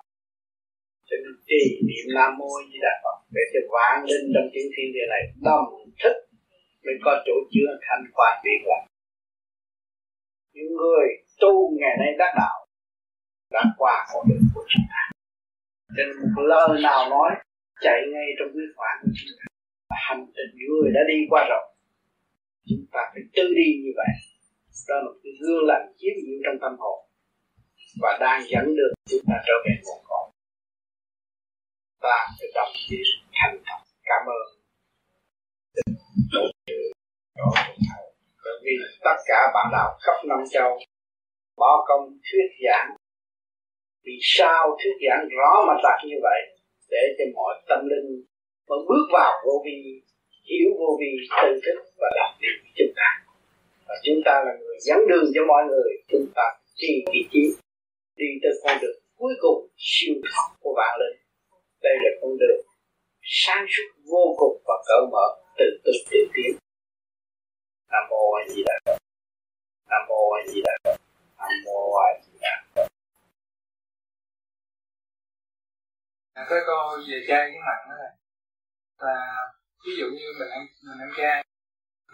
Cho 1.08 1.16
nên 1.24 1.34
trì 1.48 1.62
niệm 1.88 2.06
nam 2.16 2.32
mô 2.38 2.52
di 2.70 2.78
đà 2.86 2.94
Phật 3.04 3.18
để 3.36 3.42
cho 3.54 3.60
vạn 3.74 4.06
linh 4.10 4.28
trong 4.34 4.48
tiếng 4.54 4.70
thiên 4.74 4.88
địa 4.94 5.08
này 5.14 5.24
đồng 5.48 5.70
thức 6.04 6.16
mới 6.86 6.96
có 7.06 7.12
chỗ 7.26 7.34
chứa 7.52 7.70
thanh 7.86 8.04
quan 8.16 8.34
điện 8.44 8.62
lành 8.70 8.88
những 10.58 10.74
người 10.82 11.08
tu 11.42 11.54
ngày 11.80 11.96
nay 12.00 12.12
đắc 12.20 12.32
đạo 12.38 12.58
đã 13.52 13.64
qua 13.78 14.08
con 14.14 14.26
đường 14.30 14.46
của 14.54 14.66
chúng 14.72 14.88
ta. 14.94 15.02
Nên 15.96 16.08
một 16.36 16.44
lời 16.52 16.82
nào 16.84 17.10
nói 17.10 17.30
chạy 17.82 18.00
ngay 18.14 18.28
trong 18.38 18.50
quyết 18.54 18.70
khoản 18.76 18.96
của 19.02 19.12
chúng 19.18 19.38
ta. 19.40 19.46
Hành 20.08 20.26
trình 20.36 20.52
người 20.68 20.92
đã 20.96 21.02
đi 21.08 21.18
qua 21.30 21.42
rồi, 21.50 21.66
chúng 22.70 22.86
ta 22.92 23.00
phải 23.14 23.24
tư 23.36 23.44
đi 23.60 23.68
như 23.84 23.92
vậy 24.00 24.12
đó 24.88 24.96
là 24.96 25.02
một 25.06 25.18
cái 25.24 25.34
gương 25.42 25.64
lành 25.70 25.86
chiếu 25.98 26.14
những 26.26 26.42
trong 26.46 26.58
tâm 26.62 26.74
hồn. 26.80 27.00
Và 28.02 28.18
đang 28.20 28.42
dẫn 28.52 28.66
được 28.78 28.92
chúng 29.10 29.24
ta 29.28 29.36
trở 29.48 29.54
về 29.66 29.74
nguồn 29.84 30.02
cội. 30.10 30.26
Ta 32.02 32.18
phải 32.40 32.50
đồng 32.56 32.74
chí 32.88 32.98
thành 33.34 33.58
thật. 33.66 33.80
Cảm 34.10 34.24
ơn. 34.38 34.46
Bởi 38.44 38.58
vì 38.64 38.74
tất 39.04 39.18
cả 39.28 39.40
bạn 39.54 39.68
đạo 39.72 39.98
khắp 40.02 40.18
năm 40.30 40.40
châu, 40.52 40.80
bỏ 41.58 41.86
công 41.88 42.18
thuyết 42.26 42.50
giảng. 42.66 42.90
Vì 44.06 44.18
sao 44.22 44.78
thuyết 44.80 44.96
giảng 45.08 45.28
rõ 45.38 45.52
mà 45.68 45.74
đặt 45.84 46.00
như 46.08 46.16
vậy? 46.22 46.42
Để 46.90 47.04
cho 47.18 47.26
mọi 47.36 47.54
tâm 47.70 47.80
linh 47.92 48.26
mới 48.68 48.80
bước 48.88 49.06
vào 49.14 49.34
vô 49.46 49.64
vi, 49.66 50.02
hiểu 50.50 50.70
vô 50.80 50.98
vi 51.00 51.12
tự 51.42 51.60
thức 51.66 51.78
và 51.98 52.08
đọc 52.18 52.32
điều 52.42 52.52
chúng 52.78 52.94
ta 52.96 53.27
và 53.88 53.96
chúng 54.04 54.20
ta 54.26 54.44
là 54.46 54.54
người 54.60 54.78
dẫn 54.88 55.00
đường 55.10 55.28
cho 55.36 55.42
mọi 55.48 55.64
người. 55.70 55.92
Chúng 56.12 56.26
ta 56.36 56.46
trì 56.76 57.06
vị 57.12 57.22
chí 57.32 57.44
đi 58.16 58.26
tới 58.42 58.52
con 58.64 58.78
đường 58.82 59.00
cuối 59.16 59.34
cùng 59.42 59.68
siêu 59.78 60.16
thoát 60.24 60.48
của 60.60 60.74
bạn 60.78 61.00
lên 61.00 61.28
đây 61.82 61.96
là 62.04 62.12
con 62.22 62.38
đường 62.38 62.62
sáng 63.22 63.66
suốt 63.70 63.88
vô 64.12 64.36
cùng 64.38 64.62
và 64.68 64.74
cởi 64.88 65.08
mở 65.12 65.28
từ 65.58 65.66
từ 65.84 65.92
tiến 66.10 66.28
tiến. 66.34 66.58
Nam 67.92 68.04
mô 68.10 68.32
a 68.32 68.48
di 68.50 68.64
đà 68.64 68.80
phật. 68.86 68.98
Nam 69.90 70.02
mô 70.10 70.32
a 70.32 70.42
di 70.48 70.62
đà 70.66 70.78
phật. 70.84 70.98
Nam 71.38 71.52
mô 71.66 71.96
a 71.96 72.08
di 72.24 72.32
đà 72.42 72.64
phật. 72.76 72.88
À, 76.34 76.46
có 76.50 76.56
câu 76.66 76.98
về 77.10 77.26
chay 77.28 77.50
với 77.52 77.60
mặn 77.68 77.80
đó 77.90 77.96
là 79.06 79.36
ví 79.86 79.92
dụ 80.00 80.06
như 80.06 80.34
mình 80.40 80.50
ăn 80.50 80.66
mình 80.84 81.00
ăn 81.00 81.10
chay 81.18 81.44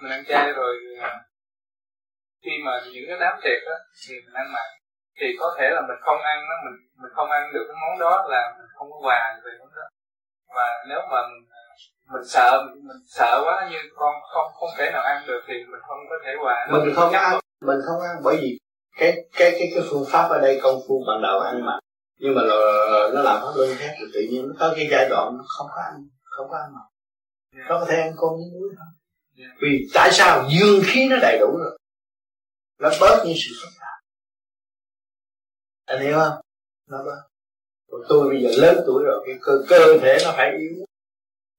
mình 0.02 0.12
ăn 0.12 0.24
chay 0.28 0.52
rồi 0.52 0.76
à, 1.02 1.26
khi 2.44 2.52
mà 2.66 2.72
những 2.94 3.06
cái 3.08 3.18
đám 3.20 3.36
tiệc 3.44 3.60
đó 3.68 3.76
thì 4.02 4.14
mình 4.26 4.34
ăn 4.34 4.48
mặn. 4.54 4.70
Thì 5.20 5.28
có 5.40 5.56
thể 5.58 5.66
là 5.76 5.82
mình 5.82 6.00
không 6.06 6.22
ăn 6.32 6.38
nó 6.50 6.56
mình 6.66 6.78
mình 7.02 7.12
không 7.16 7.30
ăn 7.32 7.44
được 7.54 7.66
cái 7.68 7.78
món 7.82 8.00
đó 8.00 8.26
là 8.30 8.42
mình 8.58 8.70
không 8.76 8.92
có 8.92 8.98
hòa 9.06 9.22
về 9.46 9.52
món 9.60 9.70
đó. 9.76 9.88
Và 10.56 10.68
nếu 10.90 11.00
mà 11.12 11.20
mình, 11.30 11.44
mình 12.14 12.26
sợ 12.26 12.64
mình 12.90 13.02
sợ 13.08 13.42
quá 13.46 13.70
như 13.72 13.78
con 13.96 14.14
không 14.34 14.52
không 14.60 14.70
thể 14.78 14.92
nào 14.92 15.02
ăn 15.02 15.24
được 15.28 15.42
thì 15.48 15.54
mình 15.54 15.82
không 15.88 16.00
có 16.10 16.16
thể 16.26 16.32
hòa 16.44 16.68
mình 16.72 16.96
không 16.96 17.12
ăn 17.12 17.40
mình 17.62 17.80
không 17.86 18.02
ăn 18.02 18.16
bởi 18.24 18.38
vì 18.42 18.58
cái 19.00 19.12
cái 19.38 19.52
cái 19.52 19.72
cái 19.76 19.84
phương 19.90 20.06
pháp 20.12 20.28
ở 20.30 20.40
đây 20.42 20.60
công 20.64 20.82
phu 20.88 21.04
ban 21.08 21.22
đầu 21.22 21.40
ăn 21.40 21.66
mà 21.66 21.80
nhưng 22.20 22.36
mà 22.36 22.42
nó, 22.50 22.56
nó 23.14 23.22
làm 23.22 23.42
pháp 23.42 23.52
luân 23.56 23.70
khác 23.78 23.92
thì 24.00 24.06
tự 24.14 24.22
nhiên 24.30 24.48
nó 24.48 24.54
có 24.60 24.74
cái 24.76 24.88
giai 24.92 25.10
đoạn 25.10 25.38
nó 25.38 25.44
không 25.58 25.68
có 25.76 25.82
ăn 25.82 25.94
không 26.24 26.48
có 26.50 26.58
ăn 26.58 26.70
mà 26.76 26.82
yeah. 27.58 27.70
nó 27.70 27.80
có 27.80 27.86
thể 27.90 28.02
ăn 28.02 28.12
con 28.16 28.30
với 28.36 28.46
muối 28.54 28.70
không 28.78 28.94
yeah. 29.38 29.52
vì 29.62 29.88
tại 29.94 30.12
sao 30.12 30.44
dương 30.50 30.82
khí 30.86 31.08
nó 31.10 31.16
đầy 31.22 31.38
đủ 31.40 31.58
rồi 31.58 31.78
nó 32.84 32.90
bớt 33.02 33.24
những 33.26 33.36
sự 33.38 33.52
phức 33.62 33.74
tạp. 33.80 33.98
Anh 35.86 36.02
hiểu 36.02 36.14
không? 36.14 36.42
Nó 36.90 36.98
bớt. 37.06 37.22
Rồi 37.88 38.06
tôi 38.10 38.30
bây 38.30 38.44
giờ 38.44 38.50
lớn 38.62 38.84
tuổi 38.86 39.04
rồi, 39.04 39.24
cái 39.26 39.36
cơ 39.42 39.52
cơ 39.70 40.00
thể 40.02 40.18
nó 40.24 40.32
phải 40.38 40.52
yếu. 40.60 40.86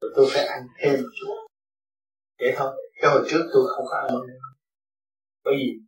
Rồi 0.00 0.12
tôi 0.16 0.26
phải 0.30 0.46
ăn 0.46 0.62
thêm 0.78 1.02
một 1.02 1.08
chút. 1.20 1.46
Vậy 2.38 2.54
thôi, 2.56 2.90
cái 3.00 3.10
hồi 3.10 3.24
trước 3.28 3.50
tôi 3.54 3.62
không 3.76 3.86
có 3.88 3.96
ăn 3.96 4.20
bởi 5.44 5.54
vì 5.58 5.78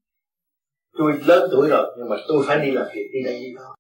tôi 0.93 1.13
lớn 1.27 1.49
tuổi 1.53 1.69
rồi, 1.69 1.95
nhưng 1.99 2.09
mà 2.09 2.17
tôi 2.29 2.45
phải 2.47 2.67
đi 2.67 2.71
làm 2.71 2.87
việc, 2.95 3.09
đi 3.13 3.19
đây 3.25 3.41
đi 3.41 3.55
đó. 3.55 3.77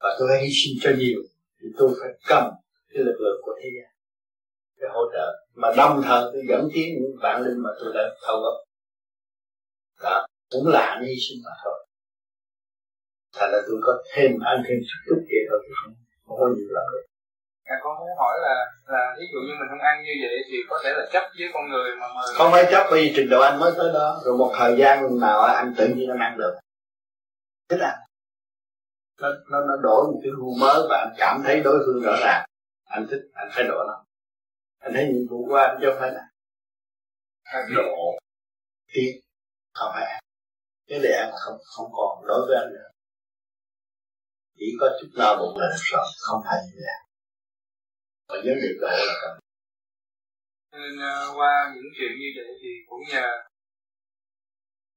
Và 0.00 0.16
tôi 0.18 0.28
phải 0.30 0.42
hy 0.42 0.48
sinh 0.52 0.74
cho 0.80 0.90
nhiều, 0.98 1.20
thì 1.60 1.68
tôi 1.78 1.90
phải 2.00 2.10
cầm 2.28 2.52
cái 2.88 3.02
lực 3.04 3.16
lượng 3.20 3.40
của 3.42 3.54
thế 3.62 3.68
gian. 3.76 3.92
Để 4.80 4.86
hỗ 4.90 5.00
trợ 5.12 5.46
mà 5.54 5.68
đồng 5.76 6.02
thời 6.04 6.30
tôi 6.32 6.42
dẫn 6.48 6.68
tiến 6.74 6.94
những 6.94 7.16
bạn 7.22 7.42
linh 7.42 7.62
mà 7.62 7.70
tôi 7.80 7.92
đã 7.94 8.00
thâu 8.26 8.40
góp 8.40 8.54
đó 10.02 10.26
cũng 10.50 10.66
là 10.66 11.00
hy 11.02 11.14
sinh 11.28 11.38
mà 11.44 11.50
thôi. 11.64 11.86
Thành 13.36 13.50
ra 13.52 13.58
tôi 13.66 13.76
có 13.82 13.92
thêm 14.14 14.30
ăn 14.44 14.62
thêm 14.66 14.78
chút 14.88 14.98
chút 15.06 15.20
kia 15.30 15.42
thôi 15.50 15.58
chứ 15.64 15.72
không 15.82 15.94
không 16.26 16.38
có 16.40 16.46
nhiều 16.56 16.68
lắm 16.70 16.84
À, 17.64 17.76
con 17.82 17.98
muốn 17.98 18.08
hỏi 18.18 18.38
là 18.42 18.54
là 18.86 19.16
ví 19.18 19.24
dụ 19.32 19.38
như 19.38 19.52
mình 19.58 19.68
không 19.70 19.78
ăn 19.78 20.02
như 20.04 20.12
vậy 20.22 20.36
thì 20.46 20.56
có 20.68 20.80
thể 20.84 20.90
là 20.96 21.08
chấp 21.12 21.22
với 21.38 21.48
con 21.54 21.68
người 21.70 21.90
mà 22.00 22.06
mời 22.14 22.26
không 22.34 22.52
phải 22.52 22.64
chấp 22.70 22.86
bởi 22.90 23.00
vì 23.00 23.12
trình 23.16 23.28
độ 23.30 23.40
anh 23.40 23.60
mới 23.60 23.72
tới 23.76 23.92
đó. 23.94 24.20
Rồi 24.24 24.36
một 24.36 24.52
thời 24.58 24.76
gian 24.78 25.20
nào 25.20 25.40
anh 25.40 25.74
tự 25.78 25.88
nhiên 25.96 26.10
anh 26.10 26.18
ăn 26.18 26.38
được. 26.38 26.54
Thích 27.68 27.80
ăn 27.80 27.96
nó 29.20 29.28
nó 29.50 29.60
nó 29.60 29.76
đổi 29.82 30.04
một 30.12 30.20
cái 30.22 30.32
gu 30.36 30.54
mới 30.60 30.86
và 30.90 30.96
anh 30.96 31.14
cảm 31.18 31.42
thấy 31.44 31.60
đối 31.60 31.78
phương 31.86 32.02
rõ 32.02 32.12
ràng. 32.20 32.44
Anh 32.84 33.06
thích 33.10 33.20
anh 33.32 33.48
phải 33.54 33.64
độ 33.64 33.84
nó 33.86 34.04
anh 34.78 34.92
thấy 34.94 35.04
nhiệm 35.12 35.26
vụ 35.30 35.46
của 35.48 35.56
anh 35.56 35.78
chứ 35.80 35.86
không 35.90 36.00
phải 36.00 36.10
là 36.12 36.22
anh 37.42 37.66
độ. 37.76 38.18
Tiến 38.92 39.20
không 39.74 39.90
phải. 39.94 40.04
ăn 40.04 40.25
cái 40.88 40.98
để 41.02 41.12
ăn 41.24 41.30
không 41.44 41.58
không 41.76 41.90
còn 41.92 42.26
đối 42.28 42.46
với 42.46 42.56
anh 42.62 42.70
nữa 42.74 42.88
chỉ 44.58 44.66
có 44.80 44.86
chút 45.00 45.08
no 45.18 45.36
bụng 45.40 45.58
là 45.58 45.68
rồi 45.90 46.06
không 46.26 46.40
phải 46.46 46.58
như 46.66 46.78
vậy 46.86 46.98
mà 48.28 48.34
vấn 48.44 48.56
đề 48.62 48.70
độ 48.80 48.88
là 49.08 49.14
cần 49.22 49.38
nên 50.72 50.92
uh, 51.08 51.36
qua 51.36 51.72
những 51.74 51.90
chuyện 51.96 52.12
như 52.20 52.28
vậy 52.36 52.48
thì 52.62 52.70
cũng 52.88 53.02
nhờ 53.12 53.28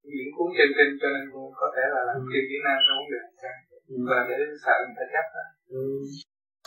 những 0.04 0.32
cuốn 0.36 0.50
chân 0.58 0.70
kinh 0.78 0.94
cho 1.02 1.08
nên 1.16 1.24
cũng 1.34 1.52
có 1.60 1.68
thể 1.76 1.84
là 1.94 2.02
làm 2.08 2.18
ừ. 2.22 2.30
kỹ 2.50 2.58
năng 2.66 2.80
trong 2.86 2.98
vấn 3.00 3.08
đề 3.14 3.22
ừ. 3.94 3.96
và 4.10 4.20
để 4.30 4.36
sợ 4.64 4.76
người 4.82 4.96
ta 5.00 5.06
chấp 5.14 5.26
đó. 5.36 5.46
Ừ. 5.78 5.84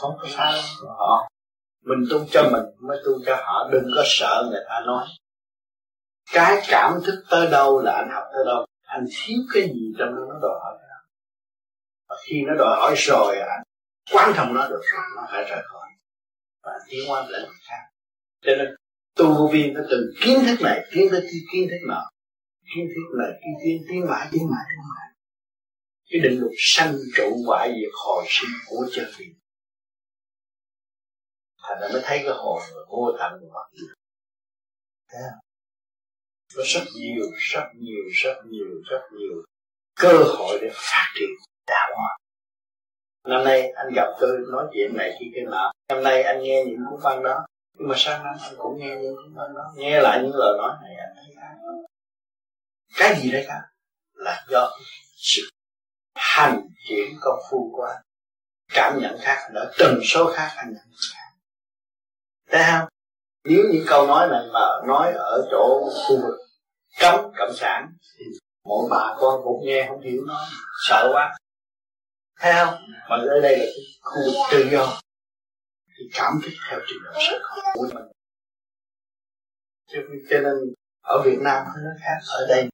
không 0.01 0.15
có 0.21 0.27
sao 0.37 0.53
họ 0.99 1.29
mình 1.89 2.03
tu 2.11 2.19
cho 2.31 2.43
mình 2.53 2.67
mới 2.89 2.99
tu 3.05 3.13
cho 3.27 3.37
họ 3.37 3.69
đừng 3.73 3.89
có 3.97 4.03
sợ 4.05 4.49
người 4.51 4.65
ta 4.69 4.83
nói 4.87 5.05
cái 6.33 6.63
cảm 6.69 6.93
thức 7.07 7.25
tới 7.31 7.51
đâu 7.51 7.83
là 7.85 7.93
anh 7.93 8.11
học 8.15 8.25
tới 8.33 8.45
đâu 8.47 8.67
anh 8.95 9.05
thiếu 9.13 9.39
cái 9.53 9.63
gì 9.63 9.85
trong 9.99 10.15
đó 10.17 10.23
nó 10.29 10.37
đòi 10.43 10.57
hỏi 10.63 10.75
đó. 10.91 10.99
và 12.09 12.17
khi 12.25 12.37
nó 12.47 12.55
đòi 12.55 12.77
hỏi 12.81 12.95
rồi, 12.97 13.39
anh 13.39 13.63
quan 14.13 14.33
thông 14.37 14.55
nó 14.55 14.69
được 14.69 14.83
rồi 14.93 15.03
nó 15.17 15.23
phải 15.31 15.45
rời 15.45 15.63
khỏi. 15.65 15.89
Và 16.63 16.73
tiến 16.89 17.01
qua 17.09 17.27
lĩnh 17.29 17.49
vực 17.49 17.63
khác. 17.69 17.83
Cho 18.43 18.53
nên, 18.59 18.75
tu 19.17 19.53
viên 19.53 19.75
phải 19.75 19.75
nó 19.75 19.81
từ 19.91 20.15
kiến 20.23 20.39
thức 20.47 20.59
này, 20.63 20.89
kiến 20.93 21.09
thức 21.11 21.25
kiến 21.53 21.69
thức 21.71 21.87
nọ. 21.89 22.11
Kiến 22.75 22.87
thức 22.95 23.19
này, 23.19 23.31
kiến 23.41 23.55
kiến 23.65 23.85
tiến 23.89 24.07
mãi 24.11 24.29
tiến 24.33 24.51
mãi 24.51 24.65
tiến 24.69 24.83
mãi 24.91 25.13
cái 26.13 26.21
định 26.21 26.41
luật 26.41 26.53
sanh 26.57 26.95
trụ 27.17 27.45
hoại 27.47 27.69
diệt 27.69 27.93
hồi 28.05 28.25
sinh 28.29 28.51
của 28.67 28.87
chân 28.93 29.05
lý. 29.19 29.27
Thành 31.63 31.79
ra 31.81 31.89
mới 31.93 32.03
thấy 32.05 32.19
cái 32.19 32.35
hồn 32.35 32.63
vô 32.89 33.13
tận 33.19 33.33
mặt 33.55 33.85
thế 35.13 35.19
không? 35.31 35.42
Nó 36.57 36.63
rất 36.67 36.85
nhiều 36.95 37.25
rất 37.53 37.65
nhiều 37.75 38.05
rất 38.23 38.35
nhiều 38.45 38.67
rất 38.91 39.03
nhiều 39.19 39.45
cơ 40.01 40.19
hội 40.39 40.59
để 40.63 40.71
phát 40.75 41.07
triển 41.15 41.29
đào 41.67 41.91
hoa 41.97 42.19
năm 43.29 43.45
nay 43.45 43.71
anh 43.71 43.93
gặp 43.95 44.07
tôi 44.21 44.39
nói 44.53 44.67
chuyện 44.75 44.97
này 44.97 45.17
khi 45.21 45.27
cái 45.35 45.45
nào? 45.45 45.73
Năm 45.89 46.03
nay 46.03 46.23
anh 46.23 46.43
nghe 46.43 46.65
những 46.67 46.81
cuốn 46.91 47.01
văn 47.03 47.23
đó. 47.23 47.47
Nhưng 47.79 47.89
mà 47.89 47.95
sang 47.99 48.25
năm 48.25 48.35
anh 48.43 48.55
cũng 48.59 48.79
nghe 48.79 48.97
những 49.03 49.17
cuốn 49.17 49.35
văn 49.35 49.55
đó. 49.55 49.73
Nghe 49.77 50.01
lại 50.01 50.21
những 50.23 50.35
lời 50.35 50.59
nói 50.59 50.77
này, 50.83 50.95
anh 50.97 51.15
thấy 51.17 51.35
khác 51.37 51.53
cái 52.97 53.21
gì 53.21 53.33
đấy 53.33 53.45
cả 53.49 53.61
là 54.15 54.45
do 54.49 54.71
sự 55.17 55.43
hành 56.15 56.61
triển 56.89 57.17
công 57.21 57.39
phu 57.51 57.73
của 57.77 57.83
anh. 57.83 58.03
Cảm 58.75 58.99
nhận 59.01 59.17
khác, 59.21 59.49
đã 59.55 59.71
tần 59.79 60.01
số 60.05 60.33
khác 60.33 60.53
anh 60.57 60.73
nhận 60.73 60.87
khác 61.13 61.23
thấy 62.51 62.63
không? 62.71 62.89
Nếu 63.45 63.65
những 63.73 63.85
câu 63.87 64.07
nói 64.07 64.29
này 64.31 64.47
mà 64.53 64.61
nói 64.87 65.13
ở 65.13 65.49
chỗ 65.51 65.91
khu 66.09 66.17
vực 66.23 66.35
cấm 67.01 67.33
cộng 67.37 67.55
sản, 67.55 67.93
thì 68.19 68.25
mỗi 68.65 68.89
bà 68.91 69.15
con 69.19 69.41
cũng 69.45 69.67
nghe 69.67 69.87
không 69.89 70.01
hiểu 70.01 70.23
nó, 70.27 70.47
sợ 70.89 71.11
quá. 71.13 71.37
Thấy 72.41 72.53
không? 72.53 72.75
Mà 73.11 73.17
ở 73.17 73.41
đây 73.41 73.59
là 73.59 73.65
cái 73.67 73.73
khu 74.01 74.17
vực 74.27 74.35
tự 74.53 74.69
do. 74.73 75.01
Thì 75.87 76.05
cảm 76.15 76.33
thức 76.43 76.51
theo 76.71 76.81
trình 76.89 76.99
độ 77.05 77.13
sự 77.31 77.39
có 77.43 77.63
của 77.75 77.89
mình. 77.95 78.05
Cho 80.31 80.39
nên 80.41 80.55
ở 81.05 81.23
Việt 81.25 81.39
Nam 81.41 81.67
nó 81.85 81.91
khác, 82.01 82.19
ở 82.29 82.47
đây 82.49 82.69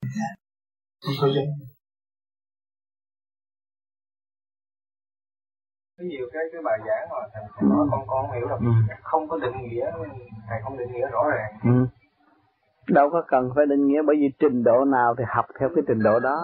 không 1.01 1.15
có 1.21 1.27
giống. 1.27 1.78
Có 5.99 6.05
nhiều 6.05 6.27
cái 6.33 6.43
cái 6.53 6.63
bài 6.65 6.79
giảng 6.87 7.09
mà 7.11 7.17
thầy, 7.33 7.69
nói 7.69 7.87
con 7.91 8.01
con 8.07 8.27
không 8.27 8.37
hiểu 8.37 8.49
đâu. 8.49 8.59
Ừ. 8.59 8.95
không 9.03 9.29
có 9.29 9.39
định 9.39 9.57
nghĩa 9.63 9.91
thầy 10.49 10.59
không 10.63 10.79
định 10.79 10.93
nghĩa 10.93 11.07
rõ 11.11 11.23
ràng. 11.31 11.53
Ừ. 11.65 11.87
đâu 12.95 13.11
có 13.11 13.23
cần 13.29 13.51
phải 13.57 13.67
định 13.67 13.87
nghĩa 13.87 14.03
bởi 14.07 14.17
vì 14.17 14.29
trình 14.39 14.63
độ 14.63 14.85
nào 14.85 15.15
thì 15.19 15.25
học 15.29 15.45
theo 15.61 15.69
cái 15.75 15.85
trình 15.89 16.03
độ 16.05 16.21
đó. 16.21 16.37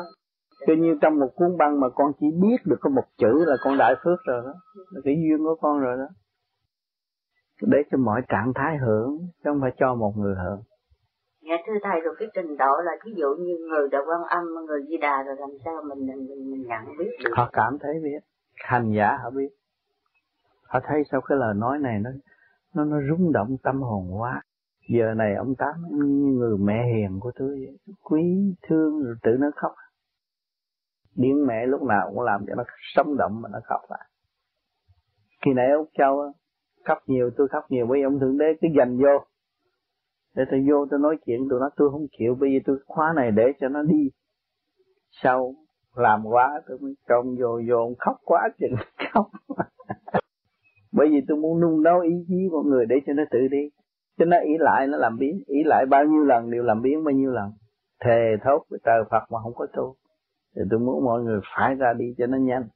Tuy 0.66 0.76
nhiên 0.76 0.98
trong 1.02 1.18
một 1.18 1.28
cuốn 1.34 1.56
băng 1.58 1.80
mà 1.80 1.88
con 1.94 2.12
chỉ 2.20 2.26
biết 2.42 2.56
được 2.64 2.76
có 2.80 2.90
một 2.90 3.04
chữ 3.18 3.44
là 3.46 3.56
con 3.64 3.78
đại 3.78 3.94
phước 4.04 4.18
rồi 4.26 4.42
đó. 4.44 4.54
Là 4.90 5.00
cái 5.04 5.14
duyên 5.14 5.38
của 5.38 5.56
con 5.60 5.80
rồi 5.80 5.96
đó. 5.96 6.08
Để 7.62 7.78
cho 7.90 7.98
mọi 7.98 8.22
trạng 8.28 8.52
thái 8.54 8.76
hưởng 8.76 9.18
chứ 9.20 9.50
không 9.50 9.60
phải 9.60 9.70
cho 9.76 9.94
một 9.94 10.12
người 10.16 10.34
hưởng. 10.44 10.60
Dạ 11.42 11.56
thưa 11.66 11.78
thầy 11.82 12.00
rồi 12.00 12.14
cái 12.18 12.28
trình 12.34 12.56
độ 12.56 12.72
là 12.84 12.92
ví 13.04 13.12
dụ 13.16 13.26
như 13.38 13.54
người 13.70 13.88
đạo 13.92 14.02
quan 14.06 14.20
âm, 14.28 14.44
người 14.66 14.80
di 14.88 14.96
đà 14.96 15.22
rồi 15.26 15.36
làm 15.38 15.50
sao 15.64 15.82
mình 15.88 16.06
mình, 16.06 16.26
mình, 16.28 16.50
mình 16.50 16.62
nhận 16.68 16.96
biết 16.98 17.10
được. 17.24 17.30
Họ 17.36 17.50
cảm 17.52 17.78
thấy 17.80 17.92
biết 18.02 18.20
hành 18.56 18.92
giả, 18.96 19.16
họ 19.22 19.30
biết. 19.30 19.48
Họ 20.68 20.80
thấy 20.84 21.02
sao 21.10 21.20
cái 21.20 21.38
lời 21.38 21.54
nói 21.54 21.78
này 21.78 21.98
nó 21.98 22.10
nó 22.74 22.84
nó 22.84 22.96
rung 23.08 23.32
động 23.32 23.56
tâm 23.62 23.82
hồn 23.82 24.20
quá. 24.20 24.42
Giờ 24.88 25.14
này 25.16 25.34
ông 25.34 25.54
tám 25.58 25.74
như 25.90 26.32
người 26.38 26.58
mẹ 26.58 26.84
hiền 26.94 27.20
của 27.20 27.32
tôi 27.34 27.78
quý 28.02 28.54
thương, 28.62 29.04
rồi 29.04 29.14
tự 29.22 29.30
nó 29.38 29.50
khóc. 29.56 29.72
Điên 31.14 31.46
mẹ 31.46 31.66
lúc 31.66 31.82
nào 31.82 32.10
cũng 32.10 32.22
làm 32.22 32.44
cho 32.46 32.54
nó 32.54 32.64
sống 32.94 33.16
động 33.16 33.40
mà 33.42 33.48
nó 33.52 33.58
khóc 33.64 33.80
lại. 33.90 34.08
Khi 35.44 35.52
nãy 35.54 35.66
ông 35.70 35.86
châu 35.98 36.32
khóc 36.84 36.98
nhiều, 37.06 37.30
tôi 37.36 37.48
khóc 37.48 37.64
nhiều, 37.68 37.86
bây 37.86 38.00
giờ 38.00 38.06
ông 38.06 38.20
thượng 38.20 38.38
đế 38.38 38.46
cứ 38.60 38.68
dành 38.78 38.96
vô. 38.96 39.24
Để 40.34 40.44
tôi 40.50 40.66
vô, 40.70 40.86
tôi 40.90 41.00
nói 41.00 41.16
chuyện 41.26 41.40
tôi 41.50 41.60
nói 41.60 41.70
tôi 41.76 41.90
không 41.90 42.06
chịu. 42.18 42.34
Bây 42.40 42.52
giờ 42.52 42.58
tôi 42.66 42.78
khóa 42.86 43.12
này 43.16 43.30
để 43.30 43.52
cho 43.60 43.68
nó 43.68 43.82
đi. 43.82 44.10
Sau 45.10 45.54
làm 45.94 46.24
quá 46.24 46.60
tôi 46.68 46.78
mới 46.78 46.94
trông 47.08 47.36
vô 47.40 47.60
vô 47.68 47.94
khóc 47.98 48.16
quá 48.24 48.48
chừng 48.58 48.74
khóc. 49.12 49.26
Bởi 50.92 51.08
vì 51.10 51.20
tôi 51.28 51.36
muốn 51.36 51.60
nung 51.60 51.82
nấu 51.82 52.00
ý 52.00 52.24
chí 52.28 52.48
của 52.50 52.62
người 52.62 52.86
để 52.86 52.96
cho 53.06 53.12
nó 53.12 53.22
tự 53.30 53.38
đi. 53.50 53.70
Cho 54.18 54.24
nó 54.24 54.36
ý 54.40 54.52
lại, 54.58 54.86
nó 54.86 54.98
làm 54.98 55.18
biến. 55.18 55.42
Ý 55.46 55.64
lại 55.64 55.86
bao 55.86 56.04
nhiêu 56.04 56.24
lần 56.24 56.50
đều 56.50 56.62
làm 56.62 56.82
biến 56.82 57.04
bao 57.04 57.12
nhiêu 57.12 57.30
lần. 57.30 57.52
Thề 58.04 58.36
thốt 58.44 58.64
với 58.70 58.80
trời 58.84 59.04
Phật 59.10 59.22
mà 59.30 59.38
không 59.42 59.54
có 59.54 59.66
tu. 59.76 59.94
Thì 60.56 60.62
tôi 60.70 60.80
muốn 60.80 61.04
mọi 61.04 61.22
người 61.22 61.40
phải 61.56 61.74
ra 61.74 61.92
đi 61.92 62.14
cho 62.18 62.26
nó 62.26 62.38
nhanh. 62.38 62.68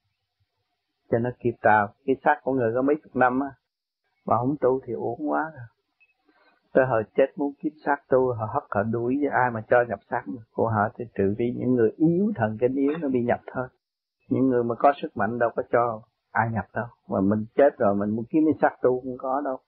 Cho 1.10 1.18
nó 1.18 1.30
kịp 1.38 1.54
tàu 1.62 1.88
cái 2.06 2.16
xác 2.24 2.40
của 2.42 2.52
người 2.52 2.72
có 2.74 2.82
mấy 2.82 2.96
chục 3.02 3.16
năm 3.16 3.40
á, 3.40 3.48
mà 4.26 4.36
không 4.36 4.56
tu 4.60 4.80
thì 4.86 4.92
uổng 4.92 5.30
quá 5.30 5.42
rồi 5.42 5.66
tới 6.74 6.86
hồi 6.86 7.02
chết 7.16 7.26
muốn 7.36 7.52
kiếp 7.62 7.72
xác 7.84 7.96
tu 8.08 8.32
họ 8.32 8.46
hất 8.54 8.62
họ 8.70 8.82
đuổi 8.82 9.16
với 9.20 9.30
ai 9.30 9.50
mà 9.50 9.60
cho 9.70 9.76
nhập 9.88 9.98
xác 10.10 10.22
của 10.52 10.68
họ 10.68 10.88
thì 10.98 11.04
trừ 11.14 11.34
vì 11.38 11.54
những 11.56 11.74
người 11.74 11.90
yếu 11.96 12.32
thần 12.36 12.56
kinh 12.60 12.74
yếu 12.74 12.92
nó 13.00 13.08
bị 13.08 13.22
nhập 13.22 13.40
thôi. 13.52 13.68
Những 14.28 14.48
người 14.48 14.64
mà 14.64 14.74
có 14.74 14.92
sức 15.02 15.16
mạnh 15.16 15.38
đâu 15.38 15.50
có 15.56 15.62
cho 15.72 16.02
ai 16.32 16.48
nhập 16.52 16.64
đâu. 16.74 16.86
Mà 17.08 17.20
mình 17.20 17.44
chết 17.54 17.78
rồi 17.78 17.94
mình 17.94 18.10
muốn 18.10 18.24
kiếm 18.30 18.42
cái 18.46 18.54
xác 18.62 18.76
tu 18.82 19.00
không 19.00 19.16
có 19.18 19.40
đâu. 19.44 19.58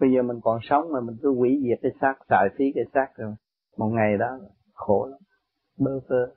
Bây 0.00 0.12
giờ 0.12 0.22
mình 0.22 0.40
còn 0.42 0.58
sống 0.62 0.92
mà 0.92 1.00
mình 1.00 1.16
cứ 1.22 1.34
hủy 1.34 1.60
diệt 1.64 1.78
cái 1.82 1.92
xác 2.00 2.14
xài 2.28 2.48
phí 2.58 2.64
cái 2.74 2.84
xác 2.94 3.06
rồi. 3.16 3.34
Một 3.76 3.88
ngày 3.88 4.18
đó 4.18 4.38
khổ 4.74 5.08
lắm 5.10 5.20
bơ 5.78 6.00
phơ 6.08 6.34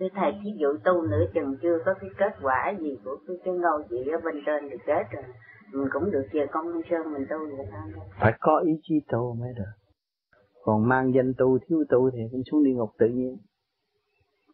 Thưa 0.00 0.06
Thầy, 0.14 0.32
thí 0.44 0.50
dụ 0.60 0.68
tu 0.84 1.02
nửa 1.02 1.24
chừng 1.34 1.56
chưa 1.62 1.78
có 1.84 1.94
cái 2.00 2.10
kết 2.18 2.32
quả 2.42 2.72
gì 2.80 2.98
của 3.04 3.16
cái, 3.26 3.36
cái 3.44 3.54
ngôi 3.54 3.84
vị 3.90 3.98
ở 4.12 4.20
bên 4.24 4.42
trên 4.46 4.68
thì 4.70 4.76
chết 4.86 5.02
rồi 5.10 5.24
mình 5.72 5.88
cũng 5.92 6.10
được 6.10 6.26
về 6.32 6.46
con 6.50 6.72
Minh 6.72 6.82
Sơn 6.90 7.12
mình 7.12 7.26
tu 7.30 7.38
vậy 7.56 7.66
thôi. 7.72 8.04
Phải 8.20 8.32
có 8.40 8.62
ý 8.66 8.72
chí 8.82 8.94
tu 9.08 9.34
mới 9.40 9.52
được. 9.56 9.72
Còn 10.62 10.88
mang 10.88 11.14
danh 11.14 11.32
tu 11.38 11.58
thiếu 11.58 11.84
tu 11.88 12.10
thì 12.10 12.18
cũng 12.32 12.42
xuống 12.50 12.64
địa 12.64 12.74
ngục 12.74 12.90
tự 12.98 13.06
nhiên. 13.06 13.36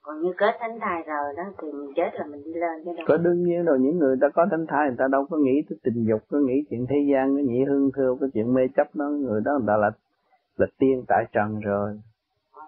Còn 0.02 0.20
như 0.22 0.32
kết 0.36 0.54
thánh 0.60 0.78
thai 0.80 1.02
rồi 1.06 1.34
đó 1.36 1.42
thì 1.62 1.72
mình 1.72 1.92
chết 1.96 2.10
là 2.12 2.26
mình 2.26 2.42
đi 2.44 2.52
lên 2.52 2.84
chứ 2.84 2.90
đâu 2.96 3.04
có 3.08 3.16
đương 3.16 3.42
nhiên 3.42 3.64
rồi 3.64 3.78
những 3.80 3.98
người 3.98 4.16
ta 4.20 4.28
có 4.34 4.46
thánh 4.50 4.66
thai 4.68 4.88
người 4.88 4.96
ta 4.98 5.04
đâu 5.12 5.26
có 5.30 5.36
nghĩ 5.36 5.62
tới 5.70 5.78
tình 5.84 6.04
dục 6.08 6.20
có 6.30 6.38
nghĩ 6.38 6.54
chuyện 6.70 6.86
thế 6.88 6.96
gian 7.12 7.36
cái 7.36 7.44
nhị 7.44 7.64
hương 7.64 7.90
thưa 7.96 8.16
cái 8.20 8.28
chuyện 8.34 8.54
mê 8.54 8.62
chấp 8.76 8.86
đó. 8.94 9.04
Người 9.04 9.40
đó 9.44 9.52
người 9.52 9.66
ta 9.66 9.76
là 9.76 9.90
là 10.56 10.66
tiên 10.78 11.04
tại 11.08 11.24
trần 11.32 11.60
rồi. 11.60 12.00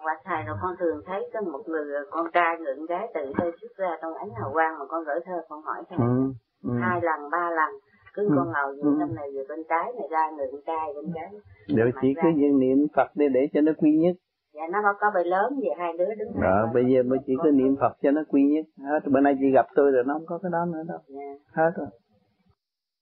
Quả 0.03 0.15
thầy 0.25 0.43
rồi 0.47 0.57
con 0.61 0.75
thường 0.79 1.01
thấy 1.05 1.29
có 1.33 1.41
một 1.41 1.61
người 1.67 1.85
con 2.11 2.27
trai 2.33 2.57
người 2.57 2.75
con 2.77 2.85
gái 2.85 3.07
tự 3.13 3.33
thơ 3.37 3.51
xuất 3.61 3.71
ra 3.77 3.89
trong 4.01 4.13
ánh 4.13 4.29
hào 4.39 4.49
quang 4.53 4.79
mà 4.79 4.85
con 4.85 5.03
gửi 5.05 5.19
thơ 5.25 5.41
con 5.49 5.61
hỏi 5.61 5.83
thầy. 5.89 5.97
Ừ, 5.97 6.33
ừ. 6.63 6.71
hai 6.81 7.01
lần 7.01 7.29
ba 7.31 7.49
lần 7.49 7.71
cứ 8.15 8.23
ừ. 8.23 8.33
con 8.35 8.47
ngồi 8.53 8.75
vừa 8.83 9.05
ừ. 9.05 9.13
này 9.15 9.27
vừa 9.33 9.43
bên 9.49 9.59
trái 9.69 9.93
này 9.99 10.07
ra 10.11 10.31
người 10.37 10.47
bên 10.51 10.61
trai 10.65 10.93
bên 10.95 11.05
trái. 11.15 11.29
Đều 11.75 11.91
chỉ 12.01 12.13
cứ 12.23 12.29
niệm 12.59 12.87
Phật 12.95 13.07
để 13.15 13.25
để 13.33 13.47
cho 13.53 13.61
nó 13.61 13.71
quy 13.77 13.91
nhất. 13.97 14.15
Dạ 14.53 14.61
nó 14.71 14.79
có 14.99 15.11
bề 15.15 15.23
lớn 15.23 15.59
về 15.61 15.69
hai 15.77 15.93
đứa 15.97 16.15
đứng 16.15 16.31
rồi 16.41 16.67
bây 16.73 16.83
giờ 16.85 17.03
mới 17.03 17.19
chỉ 17.25 17.33
cứ 17.43 17.51
niệm 17.51 17.75
Phật 17.81 17.93
cho 18.01 18.11
nó 18.11 18.21
quy 18.29 18.43
nhất. 18.43 18.65
Hết 18.77 18.99
bữa 19.11 19.19
nay 19.19 19.35
chị 19.39 19.51
gặp 19.53 19.65
tôi 19.75 19.91
rồi 19.91 20.03
nó 20.07 20.13
không 20.13 20.25
có 20.25 20.37
cái 20.43 20.49
đó 20.51 20.65
nữa 20.65 20.83
đâu. 20.87 20.99
Dạ. 21.07 21.35
hết 21.51 21.71
rồi. 21.77 21.87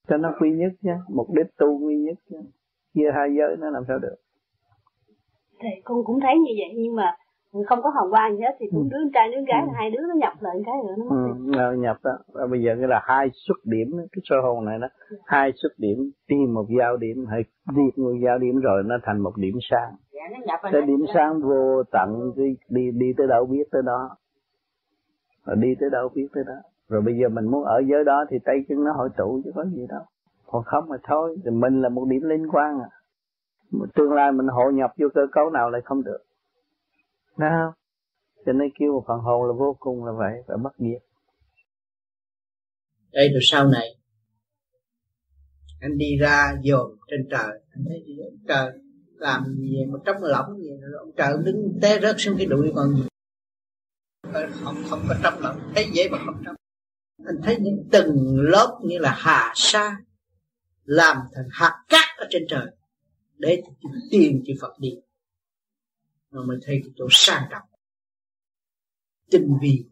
Cho 0.08 0.18
nó 0.18 0.34
quy 0.40 0.52
nhất 0.52 0.72
chứ 0.84 0.92
mục 1.10 1.28
đích 1.34 1.48
tu 1.58 1.80
quy 1.86 1.96
nhất 1.98 2.18
chứ 2.30 2.38
chia 2.94 3.12
hai 3.16 3.36
giới 3.38 3.56
nó 3.60 3.70
làm 3.70 3.84
sao 3.88 4.00
được? 4.00 4.16
Thì 5.60 5.70
con 5.84 6.04
cũng 6.06 6.20
thấy 6.20 6.36
như 6.36 6.52
vậy 6.58 6.82
nhưng 6.84 6.96
mà 6.96 7.16
không 7.68 7.82
có 7.84 7.90
hồng 7.90 8.12
quang 8.12 8.36
gì 8.36 8.42
hết 8.42 8.56
thì 8.60 8.66
cũng 8.72 8.84
ừ. 8.84 8.88
đứa 8.92 9.10
trai 9.14 9.28
đứa 9.32 9.42
gái 9.48 9.62
ừ. 9.62 9.72
hai 9.76 9.92
đứa 9.92 10.00
nó 10.10 10.16
nhập 10.16 10.34
lại 10.40 10.56
cái 10.66 10.76
nữa 10.88 10.94
nó 10.98 11.06
mất 11.06 11.34
ừ, 11.58 11.76
nhập 11.78 11.98
đó. 12.04 12.12
Và 12.28 12.48
bây 12.48 12.62
giờ 12.64 12.72
cái 12.80 12.88
là 12.88 13.02
hai 13.04 13.30
xuất 13.34 13.58
điểm 13.64 13.88
cái 14.12 14.22
sơ 14.24 14.36
hồn 14.44 14.66
này 14.66 14.80
đó. 14.80 14.88
Ừ. 15.10 15.18
hai 15.26 15.52
xuất 15.56 15.74
điểm 15.78 16.12
tìm 16.28 16.54
một 16.54 16.66
giao 16.80 16.98
điểm 16.98 17.26
hay 17.30 17.44
diệt 17.76 17.98
một 17.98 18.14
giao 18.26 18.38
điểm 18.38 18.60
rồi 18.60 18.84
nó 18.86 18.96
thành 19.04 19.20
một 19.20 19.34
điểm 19.38 19.54
sáng 19.72 19.92
dạ, 20.48 20.58
cái 20.72 20.82
điểm 20.82 21.06
sáng 21.14 21.42
vô 21.42 21.84
tận 21.92 22.32
đi, 22.36 22.56
đi 22.70 22.92
đi 22.92 23.14
tới 23.18 23.28
đâu 23.28 23.46
biết 23.46 23.64
tới 23.72 23.82
đó. 23.86 24.10
Rồi 25.46 25.56
đi 25.60 25.76
tới 25.80 25.90
đâu 25.90 26.10
biết 26.16 26.28
tới 26.34 26.44
đó. 26.48 26.56
Rồi 26.90 27.02
bây 27.02 27.14
giờ 27.22 27.30
mình 27.30 27.46
muốn 27.46 27.64
ở 27.64 27.82
giới 27.90 28.04
đó 28.04 28.26
thì 28.30 28.38
tay 28.46 28.56
chân 28.70 28.84
nó 28.84 28.92
hội 28.94 29.10
tụ 29.18 29.42
chứ 29.46 29.52
có 29.56 29.66
gì 29.66 29.86
đâu. 29.90 30.02
Còn 30.46 30.64
không 30.64 30.90
mà 30.90 30.98
thôi 31.04 31.38
thì 31.46 31.52
mình 31.52 31.82
là 31.82 31.90
một 31.90 32.06
điểm 32.10 32.22
liên 32.24 32.48
quan 32.52 32.80
à. 32.80 32.90
Tương 33.96 34.14
lai 34.14 34.32
mình 34.32 34.48
hội 34.48 34.74
nhập 34.74 34.92
vô 35.00 35.08
cơ 35.14 35.22
cấu 35.32 35.50
nào 35.50 35.70
lại 35.70 35.82
không 35.86 36.04
được 36.04 36.20
Thấy 37.38 37.50
không? 37.50 37.74
Cho 38.46 38.54
nên 38.54 38.70
kêu 38.80 38.94
một 38.94 39.04
phần 39.08 39.20
hồn 39.20 39.48
là 39.48 39.54
vô 39.58 39.78
cùng 39.80 40.06
là 40.06 40.12
vậy, 40.12 40.34
phải 40.48 40.58
mất 40.58 40.72
diệt. 40.78 41.04
Đây 43.12 43.30
rồi 43.30 43.42
sau 43.44 43.68
này 43.68 43.96
anh 45.84 45.98
đi 45.98 46.18
ra 46.18 46.56
dồn 46.62 46.98
trên 47.08 47.28
trời 47.30 47.60
anh 47.72 47.86
thấy 47.88 48.04
ông 48.24 48.38
trời 48.48 48.80
làm 49.16 49.44
gì 49.58 49.76
vậy 49.76 49.86
mà 49.86 50.00
trống 50.06 50.24
lỏng 50.24 50.58
gì 50.58 50.70
vậy? 50.70 50.92
ông 51.00 51.12
trời 51.18 51.34
đứng 51.46 51.80
té 51.82 52.00
rớt 52.02 52.16
xuống 52.20 52.36
cái 52.38 52.46
đuổi 52.46 52.72
còn 52.76 52.96
gì 52.96 53.04
không 54.64 54.76
không 54.90 55.06
có 55.10 55.16
trống 55.24 55.40
lỏng 55.40 55.60
thấy 55.76 55.88
dễ 55.94 56.10
mà 56.10 56.18
không 56.26 56.44
trống 56.46 56.56
anh 57.26 57.36
thấy 57.44 57.58
những 57.60 57.88
từng 57.92 58.40
lớp 58.40 58.80
như 58.84 58.98
là 58.98 59.16
hà 59.18 59.52
sa 59.56 59.98
làm 60.84 61.18
thành 61.36 61.48
hạt 61.52 61.84
cát 61.90 62.18
ở 62.18 62.28
trên 62.30 62.44
trời 62.50 62.66
để 63.38 63.62
tìm 64.12 64.44
chữ 64.46 64.54
Phật 64.62 64.80
đi 64.80 64.96
mà 66.34 66.42
mình 66.48 66.60
thấy 66.64 66.80
cái 66.84 66.92
chỗ 66.96 67.08
sang 67.10 67.44
trọng. 67.52 67.68
Tinh 69.32 69.58
vi. 69.62 69.86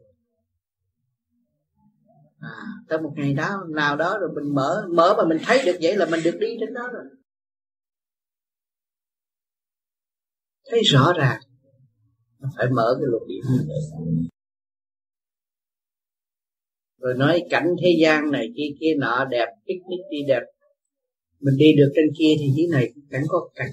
À 2.40 2.66
tới 2.88 3.02
một 3.02 3.14
ngày 3.16 3.34
đó, 3.34 3.64
nào 3.70 3.98
đó 3.98 4.18
rồi 4.20 4.30
mình 4.36 4.56
mở 4.56 4.88
mở 4.96 5.16
mà 5.18 5.24
mình 5.30 5.38
thấy 5.46 5.62
được 5.66 5.78
vậy 5.82 5.96
là 5.96 6.06
mình 6.06 6.20
được 6.24 6.38
đi 6.40 6.48
trên 6.60 6.74
đó 6.74 6.90
rồi. 6.94 7.04
Thấy 10.70 10.82
rõ 10.84 11.14
ràng. 11.18 11.42
Phải 12.58 12.68
mở 12.76 12.98
cái 13.00 13.06
luật 13.08 13.22
điểm 13.28 13.44
như 13.52 13.66
vậy 13.68 14.02
rồi 17.02 17.14
nói 17.18 17.44
cảnh 17.50 17.68
thế 17.82 17.96
gian 18.02 18.32
này, 18.32 18.48
kia 18.56 18.76
kia 18.80 18.94
nọ 18.98 19.26
đẹp, 19.26 19.48
picnic 19.68 20.00
đi 20.12 20.18
đẹp. 20.28 20.42
Mình 21.40 21.56
đi 21.58 21.66
được 21.78 21.92
trên 21.96 22.06
kia 22.18 22.34
thì 22.40 22.46
dưới 22.56 22.68
này 22.72 22.92
cũng 22.96 23.04
chẳng 23.12 23.24
có 23.28 23.50
cảnh 23.56 23.72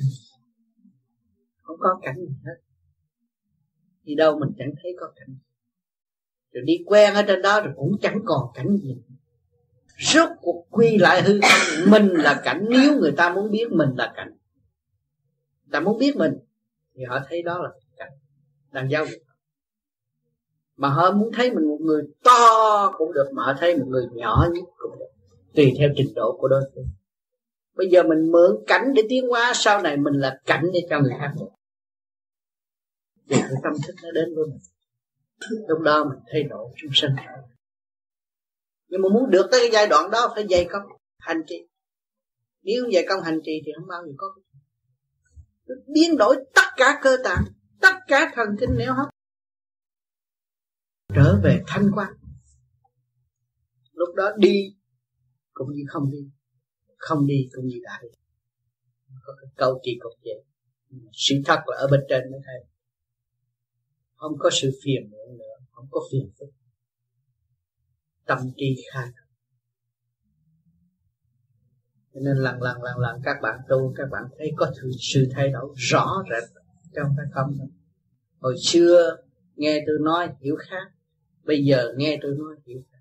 có 1.79 1.99
cảnh 2.03 2.17
gì 2.19 2.35
hết. 2.45 2.57
Đi 4.03 4.15
đâu 4.15 4.39
mình 4.39 4.51
chẳng 4.59 4.71
thấy 4.83 4.97
có 5.01 5.13
cảnh 5.17 5.37
rồi 6.53 6.65
đi 6.67 6.85
quen 6.87 7.15
ở 7.15 7.23
trên 7.23 7.43
đó 7.43 7.61
rồi 7.61 7.73
cũng 7.77 7.97
chẳng 8.03 8.21
còn 8.25 8.51
cảnh 8.55 8.77
gì. 8.77 8.97
Rốt 9.99 10.29
cuộc 10.41 10.67
quy 10.71 10.99
lại 10.99 11.23
hư 11.23 11.41
không, 11.41 11.91
mình 11.91 12.09
là 12.09 12.41
cảnh. 12.45 12.67
Nếu 12.71 12.99
người 13.01 13.13
ta 13.17 13.35
muốn 13.35 13.51
biết 13.51 13.73
mình 13.73 13.91
là 13.97 14.13
cảnh, 14.17 14.29
người 15.65 15.73
ta 15.73 15.81
muốn 15.81 15.99
biết 15.99 16.17
mình, 16.17 16.33
thì 16.95 17.05
họ 17.05 17.21
thấy 17.29 17.43
đó 17.43 17.59
là 17.59 17.71
cảnh. 17.97 18.13
Đang 18.73 18.91
giao 18.91 19.07
dịch 19.07 19.23
mà 20.77 20.89
họ 20.89 21.13
muốn 21.13 21.31
thấy 21.33 21.51
mình 21.55 21.69
một 21.69 21.79
người 21.81 22.03
to 22.25 22.93
cũng 22.99 23.13
được, 23.13 23.31
mà 23.33 23.43
họ 23.43 23.55
thấy 23.59 23.77
một 23.77 23.87
người 23.89 24.07
nhỏ 24.13 24.47
nhất 24.53 24.65
cũng 24.77 24.99
được. 24.99 25.07
Tùy 25.55 25.73
theo 25.79 25.89
trình 25.97 26.15
độ 26.15 26.37
của 26.41 26.49
đối 26.49 26.63
phương. 26.75 26.87
Bây 27.77 27.89
giờ 27.91 28.03
mình 28.03 28.33
mượn 28.33 28.57
cảnh 28.67 28.93
để 28.95 29.03
tiến 29.09 29.29
hóa, 29.29 29.53
sau 29.55 29.83
này 29.83 29.97
mình 29.97 30.15
là 30.15 30.41
cảnh 30.47 30.65
để 30.73 30.81
cho 30.91 31.01
người 31.01 31.13
khác 31.19 31.33
để 33.29 33.37
cái 33.41 33.61
tâm 33.63 33.73
thức 33.87 33.95
nó 34.03 34.11
đến 34.11 34.35
với 34.37 34.45
mình. 34.47 34.61
Lúc 35.69 35.81
đó 35.81 36.05
mình 36.05 36.19
thay 36.33 36.43
đổi 36.43 36.69
chúng 36.77 36.91
sinh 36.95 37.13
nhưng 38.89 39.03
mà 39.03 39.09
muốn 39.09 39.31
được 39.31 39.49
tới 39.51 39.61
cái 39.61 39.71
giai 39.73 39.87
đoạn 39.87 40.11
đó, 40.11 40.33
phải 40.35 40.47
dày 40.51 40.67
công, 40.71 40.83
hành 41.19 41.41
trì. 41.47 41.57
Nếu 42.63 42.83
không 42.83 42.93
dày 42.93 43.07
công 43.09 43.23
hành 43.23 43.39
trì 43.45 43.53
thì 43.67 43.73
không 43.77 43.89
bao 43.89 44.07
giờ 44.07 44.13
có 44.17 44.35
biến 45.95 46.17
đổi 46.19 46.37
tất 46.55 46.69
cả 46.77 46.99
cơ 47.03 47.17
tạng, 47.25 47.45
tất 47.81 47.95
cả 48.07 48.33
thần 48.35 48.49
kinh 48.61 48.71
nếu 48.79 48.93
hấp 48.95 49.09
trở 51.15 51.41
về 51.45 51.63
thanh 51.67 51.91
quan. 51.95 52.13
Lúc 53.93 54.15
đó 54.15 54.31
đi 54.39 54.77
cũng 55.53 55.69
như 55.75 55.83
không 55.89 56.11
đi. 56.11 56.19
Không 56.97 57.27
đi 57.27 57.49
cũng 57.53 57.67
như 57.67 57.77
đã 57.83 58.01
đi. 58.03 58.09
Có 59.23 59.33
cái 59.41 59.51
câu 59.57 59.81
kỳ 59.85 59.99
cục 60.01 60.13
vậy. 60.25 60.45
Sự 61.13 61.35
thật 61.45 61.63
là 61.67 61.77
ở 61.77 61.89
bên 61.91 62.01
trên 62.09 62.31
mới 62.31 62.41
thấy 62.47 62.71
không 64.19 64.33
có 64.39 64.51
sự 64.53 64.71
phiền 64.85 65.11
muộn 65.11 65.39
nữa, 65.39 65.67
không 65.73 65.87
có 65.91 66.01
phiền 66.13 66.31
phức. 66.39 66.49
Tâm 68.27 68.39
trí 68.57 68.77
khai. 68.93 69.09
Cho 72.15 72.21
nên 72.21 72.37
lần 72.37 72.63
lần 72.63 72.83
lần 72.83 72.99
lần, 72.99 73.21
các 73.25 73.37
bạn 73.43 73.61
tu, 73.69 73.95
các 73.97 74.09
bạn 74.11 74.23
thấy 74.39 74.53
có 74.57 74.73
sự 75.13 75.29
thay 75.31 75.49
đổi 75.49 75.75
rõ 75.77 76.23
rệt 76.31 76.51
trong 76.95 77.15
cái 77.17 77.27
không 77.33 77.59
đó. 77.59 77.65
hồi 78.41 78.55
xưa, 78.63 79.17
nghe 79.57 79.85
tôi 79.87 79.97
nói 80.01 80.29
hiểu 80.41 80.57
khác, 80.59 80.93
bây 81.45 81.65
giờ 81.65 81.93
nghe 81.97 82.19
tôi 82.23 82.35
nói 82.39 82.57
hiểu 82.67 82.83
khác. 82.93 82.99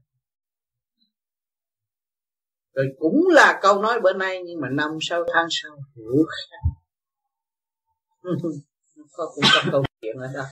Rồi 2.73 2.87
cũng 2.99 3.27
là 3.27 3.59
câu 3.61 3.81
nói 3.81 4.01
bữa 4.01 4.13
nay, 4.13 4.43
nhưng 4.45 4.61
mà 4.61 4.69
năm 4.69 4.97
sau, 5.01 5.23
tháng 5.33 5.47
sau, 5.49 5.77
hiểu 5.95 6.25
khác. 6.27 6.69
Có 9.11 9.31
cũng 9.35 9.43
có 9.53 9.71
câu 9.71 9.83
chuyện 10.01 10.17
ở 10.17 10.27
đó. 10.33 10.43